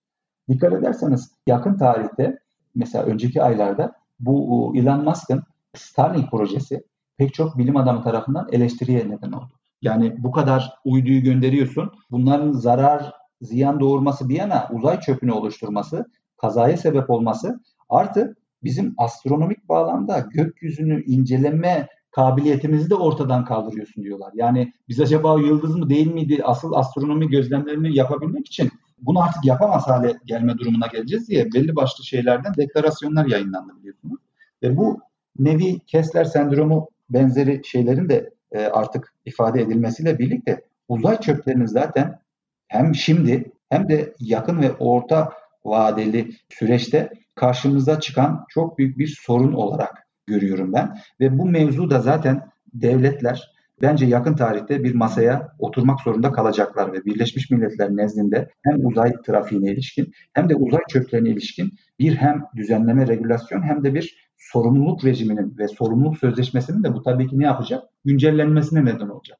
Dikkat 0.49 0.73
ederseniz 0.73 1.31
yakın 1.47 1.79
tarihte 1.79 2.39
mesela 2.75 3.05
önceki 3.05 3.43
aylarda 3.43 3.93
bu 4.21 4.73
Elon 4.77 5.05
Musk'ın 5.05 5.43
Starlink 5.75 6.31
projesi 6.31 6.85
pek 7.17 7.35
çok 7.35 7.59
bilim 7.59 7.77
adamı 7.77 8.03
tarafından 8.03 8.49
eleştiriye 8.53 9.11
neden 9.11 9.33
oldu. 9.33 9.53
Yani 9.83 10.15
bu 10.19 10.33
kadar 10.33 10.73
uyduyu 10.85 11.23
gönderiyorsun. 11.23 11.93
Bunların 12.11 12.53
zarar 12.53 13.13
ziyan 13.43 13.81
doğurması 13.81 14.29
bir 14.29 14.35
yana 14.35 14.69
uzay 14.73 15.01
çöpünü 15.01 15.33
oluşturması, 15.33 16.05
kazaya 16.37 16.77
sebep 16.77 17.11
olması 17.11 17.61
artı 17.89 18.37
bizim 18.63 18.95
astronomik 18.99 19.69
bağlamda 19.69 20.19
gökyüzünü 20.19 21.05
inceleme 21.05 21.89
kabiliyetimizi 22.11 22.91
de 22.91 22.95
ortadan 22.95 23.45
kaldırıyorsun 23.45 24.05
diyorlar. 24.05 24.33
Yani 24.35 24.73
biz 24.89 25.01
acaba 25.01 25.41
yıldız 25.41 25.77
mı 25.77 25.91
değil 25.91 26.13
miydi 26.13 26.41
asıl 26.45 26.73
astronomi 26.73 27.29
gözlemlerini 27.29 27.97
yapabilmek 27.97 28.47
için 28.47 28.71
bunu 28.99 29.23
artık 29.23 29.45
yapamaz 29.45 29.87
hale 29.87 30.15
gelme 30.25 30.59
durumuna 30.59 30.87
geleceğiz 30.87 31.29
diye 31.29 31.53
belli 31.53 31.77
başlı 31.77 32.05
şeylerden 32.05 32.55
deklarasyonlar 32.55 33.27
yayınlandı 33.27 33.73
biliyorsunuz. 33.79 34.21
Ve 34.63 34.77
bu 34.77 35.01
nevi 35.39 35.79
Kessler 35.79 36.25
sendromu 36.25 36.89
benzeri 37.11 37.63
şeylerin 37.65 38.09
de 38.09 38.31
e, 38.53 38.67
artık 38.67 39.15
ifade 39.25 39.63
edilmesiyle 39.63 40.19
birlikte 40.19 40.65
uzay 40.89 41.21
çöplerinin 41.21 41.67
zaten 41.67 42.21
hem 42.69 42.95
şimdi 42.95 43.53
hem 43.69 43.89
de 43.89 44.15
yakın 44.21 44.63
ve 44.63 44.73
orta 44.73 45.33
vadeli 45.65 46.31
süreçte 46.49 47.11
karşımıza 47.35 48.01
çıkan 48.01 48.45
çok 48.49 48.79
büyük 48.79 48.99
bir 48.99 49.17
sorun 49.21 49.53
olarak 49.53 50.07
görüyorum 50.27 50.73
ben. 50.73 50.97
Ve 51.21 51.39
bu 51.39 51.47
mevzu 51.47 51.91
da 51.91 52.01
zaten 52.01 52.43
devletler 52.75 53.53
bence 53.83 54.07
yakın 54.07 54.35
tarihte 54.35 54.85
bir 54.85 54.95
masaya 54.95 55.53
oturmak 55.59 56.01
zorunda 56.01 56.33
kalacaklar 56.33 56.93
ve 56.93 57.05
Birleşmiş 57.05 57.51
Milletler 57.51 57.91
nezdinde 57.91 58.51
hem 58.63 58.87
uzay 58.87 59.13
trafiğine 59.27 59.71
ilişkin 59.71 60.13
hem 60.33 60.49
de 60.49 60.55
uzay 60.55 60.81
çöplerine 60.89 61.29
ilişkin 61.29 61.73
bir 61.99 62.15
hem 62.17 62.43
düzenleme 62.57 63.07
regülasyon 63.07 63.63
hem 63.63 63.85
de 63.85 63.95
bir 63.95 64.31
sorumluluk 64.37 65.05
rejiminin 65.05 65.59
ve 65.59 65.69
sorumluluk 65.69 66.19
sözleşmesinin 66.19 66.83
de 66.83 66.95
bu 66.95 67.03
tabii 67.03 67.27
ki 67.27 67.39
ne 67.39 67.45
yapacak? 67.45 67.85
Güncellenmesine 68.05 68.85
neden 68.85 69.09
olacak 69.09 69.39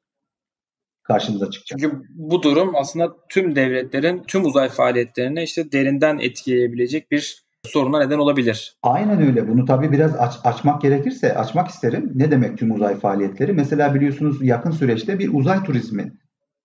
karşımıza 1.07 1.49
çıkacak. 1.49 1.79
Çünkü 1.79 2.03
bu 2.09 2.43
durum 2.43 2.75
aslında 2.75 3.15
tüm 3.29 3.55
devletlerin 3.55 4.23
tüm 4.27 4.45
uzay 4.45 4.69
faaliyetlerine 4.69 5.43
işte 5.43 5.71
derinden 5.71 6.19
etkileyebilecek 6.19 7.11
bir 7.11 7.47
soruna 7.63 7.99
neden 7.99 8.17
olabilir. 8.17 8.77
Aynen 8.83 9.27
öyle. 9.27 9.47
Bunu 9.47 9.65
tabii 9.65 9.91
biraz 9.91 10.15
aç, 10.15 10.33
açmak 10.43 10.81
gerekirse 10.81 11.35
açmak 11.35 11.67
isterim. 11.67 12.11
Ne 12.15 12.31
demek 12.31 12.57
tüm 12.57 12.71
uzay 12.71 12.95
faaliyetleri? 12.95 13.53
Mesela 13.53 13.95
biliyorsunuz 13.95 14.37
yakın 14.41 14.71
süreçte 14.71 15.19
bir 15.19 15.33
uzay 15.33 15.63
turizmi 15.63 16.13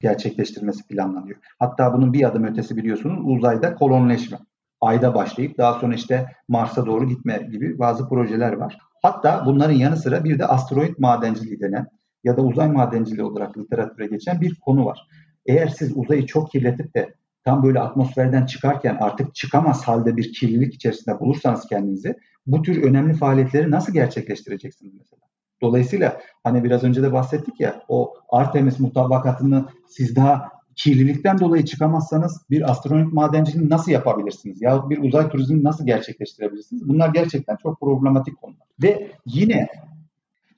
gerçekleştirmesi 0.01 0.87
planlanıyor. 0.89 1.39
Hatta 1.59 1.95
bunun 1.95 2.13
bir 2.13 2.29
adım 2.29 2.45
ötesi 2.45 2.77
biliyorsunuz 2.77 3.19
uzayda 3.25 3.75
kolonleşme. 3.75 4.39
Ayda 4.81 5.15
başlayıp 5.15 5.59
daha 5.59 5.75
sonra 5.81 5.95
işte 5.95 6.27
Mars'a 6.49 6.87
doğru 6.87 7.09
gitme 7.09 7.49
gibi 7.53 7.79
bazı 7.79 8.09
projeler 8.09 8.53
var. 8.53 8.79
Hatta 9.03 9.43
bunların 9.47 9.75
yanı 9.75 9.97
sıra 9.97 10.25
bir 10.25 10.39
de 10.39 10.47
asteroid 10.47 10.95
madenciliği 10.99 11.61
denen 11.61 11.87
ya 12.25 12.37
da 12.37 12.43
uzay 12.43 12.69
madenciliği 12.69 13.27
olarak 13.27 13.59
literatüre 13.59 14.07
geçen 14.07 14.41
bir 14.41 14.55
konu 14.55 14.87
var. 14.87 15.09
Eğer 15.47 15.69
siz 15.69 15.97
uzayı 15.97 16.27
çok 16.27 16.51
kirletip 16.51 16.95
de 16.95 17.15
tam 17.45 17.63
böyle 17.63 17.81
atmosferden 17.81 18.47
çıkarken 18.47 18.97
artık 19.01 19.35
çıkamaz 19.35 19.83
halde 19.83 20.17
bir 20.17 20.33
kirlilik 20.33 20.75
içerisinde 20.75 21.21
bulursanız 21.21 21.67
kendinizi 21.67 22.17
bu 22.47 22.63
tür 22.63 22.83
önemli 22.83 23.15
faaliyetleri 23.15 23.71
nasıl 23.71 23.93
gerçekleştireceksiniz 23.93 24.95
mesela? 24.95 25.23
Dolayısıyla 25.63 26.21
hani 26.45 26.65
biraz 26.65 26.85
önce 26.85 27.03
de 27.03 27.13
bahsettik 27.13 27.61
ya 27.61 27.83
o 27.89 28.15
Artemis 28.31 28.81
mutabakatını 28.81 29.65
siz 29.89 30.17
daha 30.17 30.49
kirlilikten 30.77 31.39
dolayı 31.39 31.65
çıkamazsanız 31.65 32.43
bir 32.51 32.71
astronomik 32.71 33.13
madenciliğini 33.13 33.71
nasıl 33.71 33.93
yapabilirsiniz? 33.93 34.63
Yahut 34.63 34.91
bir 34.91 34.99
uzay 34.99 35.29
turizmini 35.29 35.65
nasıl 35.65 35.87
gerçekleştirebilirsiniz? 35.87 36.89
Bunlar 36.89 37.09
gerçekten 37.09 37.57
çok 37.57 37.81
problematik 37.81 38.41
konular. 38.41 38.67
Ve 38.83 39.11
yine 39.27 39.69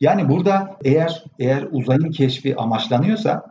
yani 0.05 0.29
burada 0.29 0.77
eğer 0.85 1.25
eğer 1.39 1.69
uzayın 1.71 2.11
keşfi 2.11 2.57
amaçlanıyorsa 2.57 3.43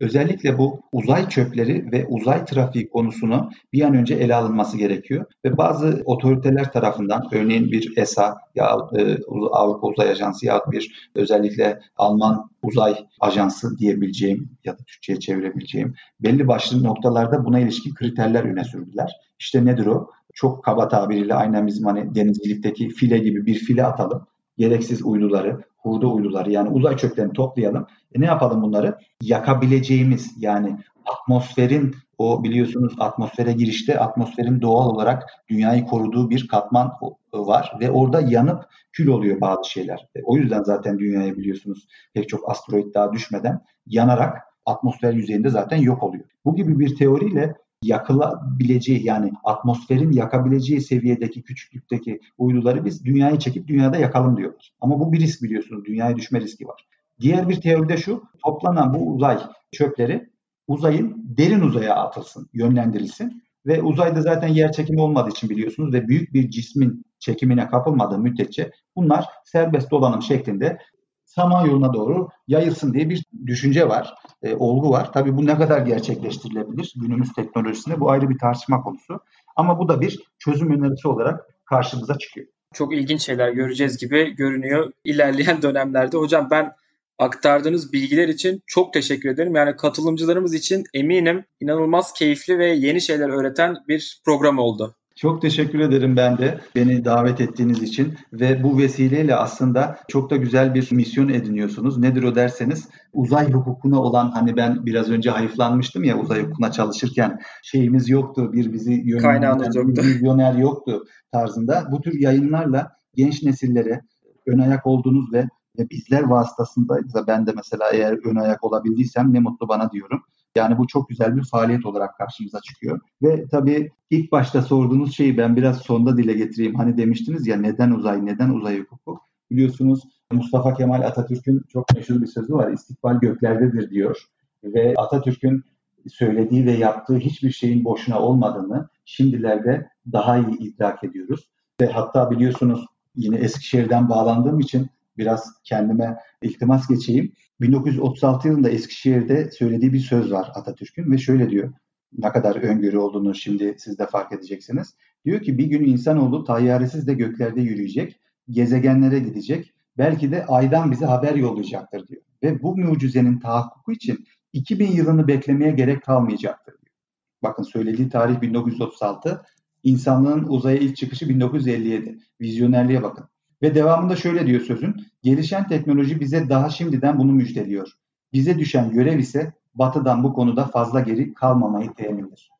özellikle 0.00 0.58
bu 0.58 0.80
uzay 0.92 1.28
çöpleri 1.28 1.92
ve 1.92 2.06
uzay 2.06 2.44
trafiği 2.44 2.88
konusunu 2.88 3.50
bir 3.72 3.82
an 3.82 3.94
önce 3.94 4.14
ele 4.14 4.34
alınması 4.34 4.78
gerekiyor. 4.78 5.24
Ve 5.44 5.56
bazı 5.56 6.02
otoriteler 6.04 6.72
tarafından 6.72 7.22
örneğin 7.32 7.72
bir 7.72 7.92
ESA 7.96 8.36
ya 8.54 8.76
e, 8.96 9.16
Avrupa 9.52 9.86
Uzay 9.86 10.10
Ajansı 10.10 10.46
ya 10.46 10.62
bir 10.70 11.10
özellikle 11.14 11.80
Alman 11.96 12.50
Uzay 12.62 12.96
Ajansı 13.20 13.78
diyebileceğim 13.78 14.50
ya 14.64 14.72
da 14.72 14.84
Türkçe'ye 14.86 15.20
çevirebileceğim 15.20 15.94
belli 16.20 16.48
başlı 16.48 16.82
noktalarda 16.82 17.44
buna 17.44 17.58
ilişkin 17.58 17.94
kriterler 17.94 18.44
öne 18.44 18.64
sürdüler. 18.64 19.12
İşte 19.38 19.64
nedir 19.64 19.86
o? 19.86 20.10
Çok 20.34 20.64
kaba 20.64 20.88
tabiriyle 20.88 21.34
aynen 21.34 21.66
bizim 21.66 21.86
hani 21.86 22.14
denizcilikteki 22.14 22.88
file 22.88 23.18
gibi 23.18 23.46
bir 23.46 23.54
file 23.54 23.84
atalım 23.84 24.26
gereksiz 24.58 25.02
uyduları, 25.02 25.60
hurda 25.86 26.06
uyduları 26.06 26.50
yani 26.50 26.68
uzay 26.68 26.96
çöplerini 26.96 27.32
toplayalım. 27.32 27.86
E 28.14 28.20
ne 28.20 28.26
yapalım 28.26 28.62
bunları? 28.62 28.98
Yakabileceğimiz 29.22 30.34
yani 30.38 30.76
atmosferin 31.06 31.94
o 32.18 32.44
biliyorsunuz 32.44 32.94
atmosfere 32.98 33.52
girişte 33.52 34.00
atmosferin 34.00 34.60
doğal 34.60 34.90
olarak 34.90 35.22
dünyayı 35.48 35.84
koruduğu 35.84 36.30
bir 36.30 36.48
katman 36.48 36.92
var 37.32 37.72
ve 37.80 37.90
orada 37.90 38.20
yanıp 38.20 38.64
kül 38.92 39.08
oluyor 39.08 39.40
bazı 39.40 39.70
şeyler. 39.70 40.08
O 40.24 40.36
yüzden 40.36 40.62
zaten 40.62 40.98
dünyaya 40.98 41.36
biliyorsunuz 41.36 41.86
pek 42.14 42.28
çok 42.28 42.50
asteroid 42.50 42.94
daha 42.94 43.12
düşmeden 43.12 43.60
yanarak 43.86 44.38
atmosfer 44.66 45.12
yüzeyinde 45.12 45.48
zaten 45.48 45.76
yok 45.76 46.02
oluyor. 46.02 46.24
Bu 46.44 46.56
gibi 46.56 46.78
bir 46.78 46.96
teoriyle 46.96 47.54
yakılabileceği 47.88 49.06
yani 49.06 49.32
atmosferin 49.44 50.12
yakabileceği 50.12 50.80
seviyedeki 50.80 51.42
küçüklükteki 51.42 52.20
uyduları 52.38 52.84
biz 52.84 53.04
dünyaya 53.04 53.38
çekip 53.38 53.68
dünyada 53.68 53.96
yakalım 53.96 54.36
diyoruz. 54.36 54.74
Ama 54.80 55.00
bu 55.00 55.12
bir 55.12 55.20
risk 55.20 55.42
biliyorsunuz. 55.42 55.84
Dünyaya 55.84 56.16
düşme 56.16 56.40
riski 56.40 56.66
var. 56.66 56.86
Diğer 57.20 57.48
bir 57.48 57.60
teori 57.60 57.88
de 57.88 57.96
şu. 57.96 58.22
Toplanan 58.44 58.94
bu 58.94 59.14
uzay 59.14 59.38
çöpleri 59.72 60.30
uzayın 60.66 61.24
derin 61.38 61.60
uzaya 61.60 61.94
atılsın, 61.94 62.48
yönlendirilsin. 62.52 63.42
Ve 63.66 63.82
uzayda 63.82 64.20
zaten 64.20 64.48
yer 64.48 64.72
çekimi 64.72 65.00
olmadığı 65.00 65.30
için 65.30 65.50
biliyorsunuz 65.50 65.92
ve 65.92 66.08
büyük 66.08 66.34
bir 66.34 66.50
cismin 66.50 67.04
çekimine 67.18 67.68
kapılmadığı 67.68 68.18
müddetçe 68.18 68.70
bunlar 68.96 69.24
serbest 69.44 69.90
dolanım 69.90 70.22
şeklinde 70.22 70.78
Samanyolu'na 71.26 71.94
doğru 71.94 72.28
yayılsın 72.48 72.94
diye 72.94 73.10
bir 73.10 73.24
düşünce 73.46 73.88
var, 73.88 74.14
e, 74.42 74.54
olgu 74.54 74.90
var. 74.90 75.12
Tabii 75.12 75.36
bu 75.36 75.46
ne 75.46 75.56
kadar 75.58 75.80
gerçekleştirilebilir 75.80 76.92
günümüz 76.96 77.32
teknolojisinde 77.32 78.00
bu 78.00 78.10
ayrı 78.10 78.30
bir 78.30 78.38
tartışma 78.38 78.82
konusu. 78.82 79.20
Ama 79.56 79.78
bu 79.78 79.88
da 79.88 80.00
bir 80.00 80.18
çözüm 80.38 80.70
önerisi 80.70 81.08
olarak 81.08 81.40
karşımıza 81.64 82.18
çıkıyor. 82.18 82.46
Çok 82.74 82.94
ilginç 82.94 83.22
şeyler 83.22 83.52
göreceğiz 83.52 83.98
gibi 83.98 84.36
görünüyor 84.36 84.92
ilerleyen 85.04 85.62
dönemlerde. 85.62 86.16
Hocam 86.16 86.48
ben 86.50 86.72
aktardığınız 87.18 87.92
bilgiler 87.92 88.28
için 88.28 88.62
çok 88.66 88.92
teşekkür 88.92 89.28
ederim. 89.28 89.54
Yani 89.54 89.76
katılımcılarımız 89.76 90.54
için 90.54 90.84
eminim 90.94 91.44
inanılmaz 91.60 92.12
keyifli 92.12 92.58
ve 92.58 92.66
yeni 92.66 93.00
şeyler 93.00 93.28
öğreten 93.28 93.76
bir 93.88 94.20
program 94.24 94.58
oldu. 94.58 94.96
Çok 95.16 95.42
teşekkür 95.42 95.80
ederim 95.80 96.16
ben 96.16 96.38
de 96.38 96.60
beni 96.74 97.04
davet 97.04 97.40
ettiğiniz 97.40 97.82
için 97.82 98.14
ve 98.32 98.62
bu 98.62 98.78
vesileyle 98.78 99.36
aslında 99.36 99.98
çok 100.08 100.30
da 100.30 100.36
güzel 100.36 100.74
bir 100.74 100.92
misyon 100.92 101.28
ediniyorsunuz. 101.28 101.98
Nedir 101.98 102.22
o 102.22 102.34
derseniz 102.34 102.88
uzay 103.12 103.52
hukukuna 103.52 104.00
olan 104.00 104.30
hani 104.30 104.56
ben 104.56 104.86
biraz 104.86 105.10
önce 105.10 105.30
hayıflanmıştım 105.30 106.04
ya 106.04 106.18
uzay 106.18 106.42
hukukuna 106.42 106.72
çalışırken 106.72 107.40
şeyimiz 107.62 108.08
yoktu 108.08 108.52
bir 108.52 108.72
bizi 108.72 108.92
yönlendiren 108.92 109.88
bir 109.88 110.02
vizyoner 110.02 110.54
yoktu 110.54 111.04
tarzında. 111.32 111.88
Bu 111.90 112.00
tür 112.00 112.20
yayınlarla 112.20 112.92
genç 113.14 113.42
nesillere 113.42 114.00
ön 114.46 114.58
ayak 114.58 114.86
olduğunuz 114.86 115.32
ve 115.32 115.44
ve 115.78 115.90
bizler 115.90 116.22
vasıtasında 116.22 117.26
ben 117.26 117.46
de 117.46 117.52
mesela 117.56 117.90
eğer 117.92 118.18
ön 118.24 118.36
ayak 118.36 118.64
olabildiysem 118.64 119.34
ne 119.34 119.40
mutlu 119.40 119.68
bana 119.68 119.90
diyorum. 119.90 120.22
Yani 120.56 120.78
bu 120.78 120.86
çok 120.86 121.08
güzel 121.08 121.36
bir 121.36 121.44
faaliyet 121.44 121.86
olarak 121.86 122.18
karşımıza 122.18 122.60
çıkıyor. 122.60 123.00
Ve 123.22 123.48
tabii 123.48 123.90
ilk 124.10 124.32
başta 124.32 124.62
sorduğunuz 124.62 125.16
şeyi 125.16 125.38
ben 125.38 125.56
biraz 125.56 125.78
sonda 125.78 126.16
dile 126.16 126.32
getireyim. 126.32 126.74
Hani 126.74 126.96
demiştiniz 126.96 127.46
ya 127.46 127.56
neden 127.56 127.90
uzay, 127.90 128.26
neden 128.26 128.50
uzay 128.50 128.80
hukuku? 128.80 129.20
Biliyorsunuz 129.50 130.02
Mustafa 130.32 130.74
Kemal 130.74 131.02
Atatürk'ün 131.02 131.62
çok 131.68 131.94
meşhur 131.94 132.22
bir 132.22 132.26
sözü 132.26 132.54
var. 132.54 132.72
İstikbal 132.72 133.20
göklerdedir 133.20 133.90
diyor. 133.90 134.22
Ve 134.64 134.94
Atatürk'ün 134.96 135.64
söylediği 136.12 136.66
ve 136.66 136.72
yaptığı 136.72 137.16
hiçbir 137.16 137.50
şeyin 137.50 137.84
boşuna 137.84 138.20
olmadığını 138.20 138.88
şimdilerde 139.04 139.88
daha 140.12 140.38
iyi 140.38 140.58
idrak 140.58 141.04
ediyoruz. 141.04 141.48
Ve 141.80 141.86
hatta 141.86 142.30
biliyorsunuz 142.30 142.86
yine 143.16 143.36
Eskişehir'den 143.36 144.08
bağlandığım 144.08 144.60
için 144.60 144.90
biraz 145.18 145.52
kendime 145.64 146.16
iltimas 146.42 146.88
geçeyim. 146.88 147.32
1936 147.60 148.48
yılında 148.48 148.70
Eskişehir'de 148.70 149.50
söylediği 149.50 149.92
bir 149.92 150.00
söz 150.00 150.32
var 150.32 150.50
Atatürk'ün 150.54 151.10
ve 151.10 151.18
şöyle 151.18 151.50
diyor. 151.50 151.72
Ne 152.18 152.32
kadar 152.32 152.56
öngörü 152.56 152.98
olduğunu 152.98 153.34
şimdi 153.34 153.76
siz 153.78 153.98
de 153.98 154.06
fark 154.06 154.32
edeceksiniz. 154.32 154.94
Diyor 155.24 155.40
ki 155.40 155.58
bir 155.58 155.66
gün 155.66 155.84
insanoğlu 155.84 156.44
tayyaresiz 156.44 157.06
de 157.06 157.14
göklerde 157.14 157.60
yürüyecek, 157.60 158.20
gezegenlere 158.50 159.18
gidecek, 159.18 159.74
belki 159.98 160.30
de 160.30 160.46
aydan 160.46 160.90
bize 160.90 161.06
haber 161.06 161.34
yollayacaktır 161.34 162.08
diyor. 162.08 162.22
Ve 162.42 162.62
bu 162.62 162.76
mucizenin 162.76 163.38
tahakkuku 163.38 163.92
için 163.92 164.26
2000 164.52 164.92
yılını 164.92 165.28
beklemeye 165.28 165.70
gerek 165.70 166.02
kalmayacaktır 166.02 166.72
diyor. 166.72 166.94
Bakın 167.42 167.62
söylediği 167.62 168.08
tarih 168.08 168.40
1936, 168.40 169.42
insanlığın 169.82 170.44
uzaya 170.44 170.76
ilk 170.76 170.96
çıkışı 170.96 171.28
1957. 171.28 172.18
Vizyonerliğe 172.40 173.02
bakın. 173.02 173.28
Ve 173.62 173.74
devamında 173.74 174.16
şöyle 174.16 174.46
diyor 174.46 174.60
sözün. 174.60 174.96
Gelişen 175.22 175.68
teknoloji 175.68 176.20
bize 176.20 176.48
daha 176.48 176.70
şimdiden 176.70 177.18
bunu 177.18 177.32
müjdeliyor. 177.32 177.88
Bize 178.32 178.58
düşen 178.58 178.90
görev 178.90 179.18
ise 179.18 179.52
batıdan 179.74 180.24
bu 180.24 180.32
konuda 180.32 180.64
fazla 180.64 181.00
geri 181.00 181.34
kalmamayı 181.34 181.94
temindir. 181.94 182.50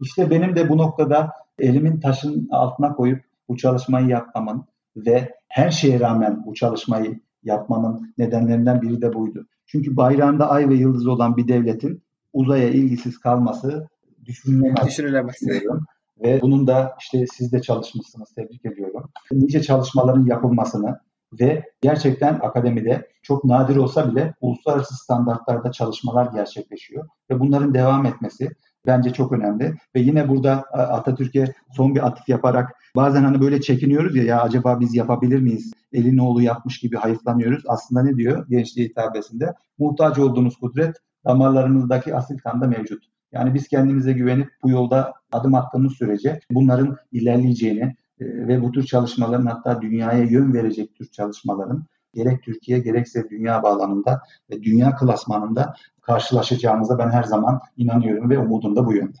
İşte 0.00 0.30
benim 0.30 0.56
de 0.56 0.68
bu 0.68 0.78
noktada 0.78 1.32
elimin 1.58 2.00
taşın 2.00 2.48
altına 2.50 2.92
koyup 2.92 3.24
bu 3.48 3.56
çalışmayı 3.56 4.06
yapmamın 4.06 4.64
ve 4.96 5.34
her 5.48 5.70
şeye 5.70 6.00
rağmen 6.00 6.46
bu 6.46 6.54
çalışmayı 6.54 7.20
yapmamın 7.42 8.14
nedenlerinden 8.18 8.82
biri 8.82 9.02
de 9.02 9.14
buydu. 9.14 9.46
Çünkü 9.66 9.96
bayrağında 9.96 10.50
ay 10.50 10.68
ve 10.68 10.74
yıldız 10.74 11.06
olan 11.06 11.36
bir 11.36 11.48
devletin 11.48 12.02
uzaya 12.32 12.68
ilgisiz 12.68 13.18
kalması 13.18 13.88
düşünülemez. 14.24 14.86
Düşünülemez. 14.86 15.36
Diyorum. 15.40 15.84
Ve 16.22 16.42
bunun 16.42 16.66
da 16.66 16.96
işte 17.00 17.26
siz 17.34 17.52
de 17.52 17.62
çalışmışsınız, 17.62 18.28
tebrik 18.34 18.66
ediyorum. 18.66 19.10
Nice 19.32 19.62
çalışmaların 19.62 20.26
yapılmasını 20.26 21.00
ve 21.40 21.64
gerçekten 21.80 22.34
akademide 22.34 23.08
çok 23.22 23.44
nadir 23.44 23.76
olsa 23.76 24.10
bile 24.10 24.34
uluslararası 24.40 24.94
standartlarda 24.94 25.72
çalışmalar 25.72 26.32
gerçekleşiyor. 26.32 27.08
Ve 27.30 27.40
bunların 27.40 27.74
devam 27.74 28.06
etmesi 28.06 28.50
bence 28.86 29.12
çok 29.12 29.32
önemli. 29.32 29.74
Ve 29.94 30.00
yine 30.00 30.28
burada 30.28 30.52
Atatürk'e 30.72 31.54
son 31.76 31.94
bir 31.94 32.06
atıf 32.06 32.28
yaparak 32.28 32.72
bazen 32.96 33.24
hani 33.24 33.40
böyle 33.40 33.60
çekiniyoruz 33.60 34.16
ya 34.16 34.24
ya 34.24 34.42
acaba 34.42 34.80
biz 34.80 34.94
yapabilir 34.94 35.40
miyiz? 35.40 35.72
Elinoğlu 35.92 36.42
yapmış 36.42 36.78
gibi 36.78 36.96
hayıflanıyoruz. 36.96 37.64
Aslında 37.68 38.02
ne 38.02 38.16
diyor 38.16 38.46
gençliği 38.48 38.88
hitabesinde? 38.88 39.54
Muhtaç 39.78 40.18
olduğunuz 40.18 40.56
kudret 40.56 40.96
damarlarımızdaki 41.26 42.14
asil 42.14 42.38
kanda 42.38 42.66
mevcut. 42.66 43.13
Yani 43.34 43.54
biz 43.54 43.68
kendimize 43.68 44.12
güvenip 44.12 44.48
bu 44.62 44.70
yolda 44.70 45.14
adım 45.32 45.54
attığımız 45.54 45.92
sürece 45.92 46.40
bunların 46.50 46.96
ilerleyeceğini 47.12 47.96
e, 48.20 48.24
ve 48.24 48.62
bu 48.62 48.72
tür 48.72 48.84
çalışmaların 48.84 49.46
hatta 49.46 49.82
dünyaya 49.82 50.24
yön 50.24 50.54
verecek 50.54 50.94
tür 50.94 51.10
çalışmaların 51.10 51.84
gerek 52.14 52.42
Türkiye 52.42 52.78
gerekse 52.78 53.30
dünya 53.30 53.62
bağlamında 53.62 54.20
ve 54.50 54.62
dünya 54.62 54.96
klasmanında 54.96 55.74
karşılaşacağımıza 56.02 56.98
ben 56.98 57.10
her 57.10 57.22
zaman 57.22 57.60
inanıyorum 57.76 58.30
ve 58.30 58.38
umudum 58.38 58.76
da 58.76 58.86
bu 58.86 58.94
yönde. 58.94 59.18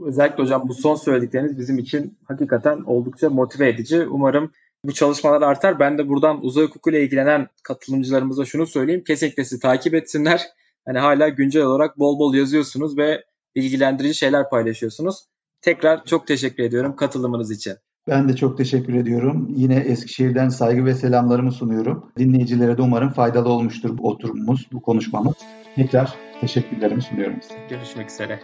Özellikle 0.00 0.42
hocam 0.42 0.68
bu 0.68 0.74
son 0.74 0.94
söyledikleriniz 0.94 1.58
bizim 1.58 1.78
için 1.78 2.18
hakikaten 2.24 2.82
oldukça 2.86 3.30
motive 3.30 3.68
edici. 3.68 4.06
Umarım 4.06 4.52
bu 4.84 4.92
çalışmalar 4.92 5.42
artar. 5.42 5.78
Ben 5.78 5.98
de 5.98 6.08
buradan 6.08 6.44
uzay 6.44 6.64
hukukuyla 6.64 6.98
ilgilenen 6.98 7.48
katılımcılarımıza 7.62 8.44
şunu 8.44 8.66
söyleyeyim. 8.66 9.04
Kesinlikle 9.06 9.44
sizi 9.44 9.60
takip 9.60 9.94
etsinler. 9.94 10.46
Hani 10.86 10.98
hala 10.98 11.28
güncel 11.28 11.62
olarak 11.62 11.98
bol 11.98 12.18
bol 12.18 12.34
yazıyorsunuz 12.34 12.98
ve 12.98 13.24
bilgilendirici 13.58 14.14
şeyler 14.14 14.50
paylaşıyorsunuz. 14.50 15.24
Tekrar 15.62 16.04
çok 16.04 16.26
teşekkür 16.26 16.62
ediyorum 16.62 16.96
katılımınız 16.96 17.50
için. 17.50 17.74
Ben 18.08 18.28
de 18.28 18.36
çok 18.36 18.58
teşekkür 18.58 18.94
ediyorum. 18.94 19.48
Yine 19.56 19.76
Eskişehir'den 19.76 20.48
saygı 20.48 20.84
ve 20.84 20.94
selamlarımı 20.94 21.52
sunuyorum. 21.52 22.12
Dinleyicilere 22.18 22.78
de 22.78 22.82
umarım 22.82 23.10
faydalı 23.10 23.48
olmuştur 23.48 23.98
bu 23.98 24.08
oturumumuz, 24.08 24.68
bu 24.72 24.82
konuşmamız. 24.82 25.34
Tekrar 25.74 26.14
teşekkürlerimi 26.40 27.02
sunuyorum 27.02 27.42
size. 27.42 27.54
Görüşmek 27.70 28.10
üzere. 28.10 28.40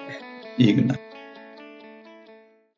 İyi 0.59 0.75
günler. 0.75 1.14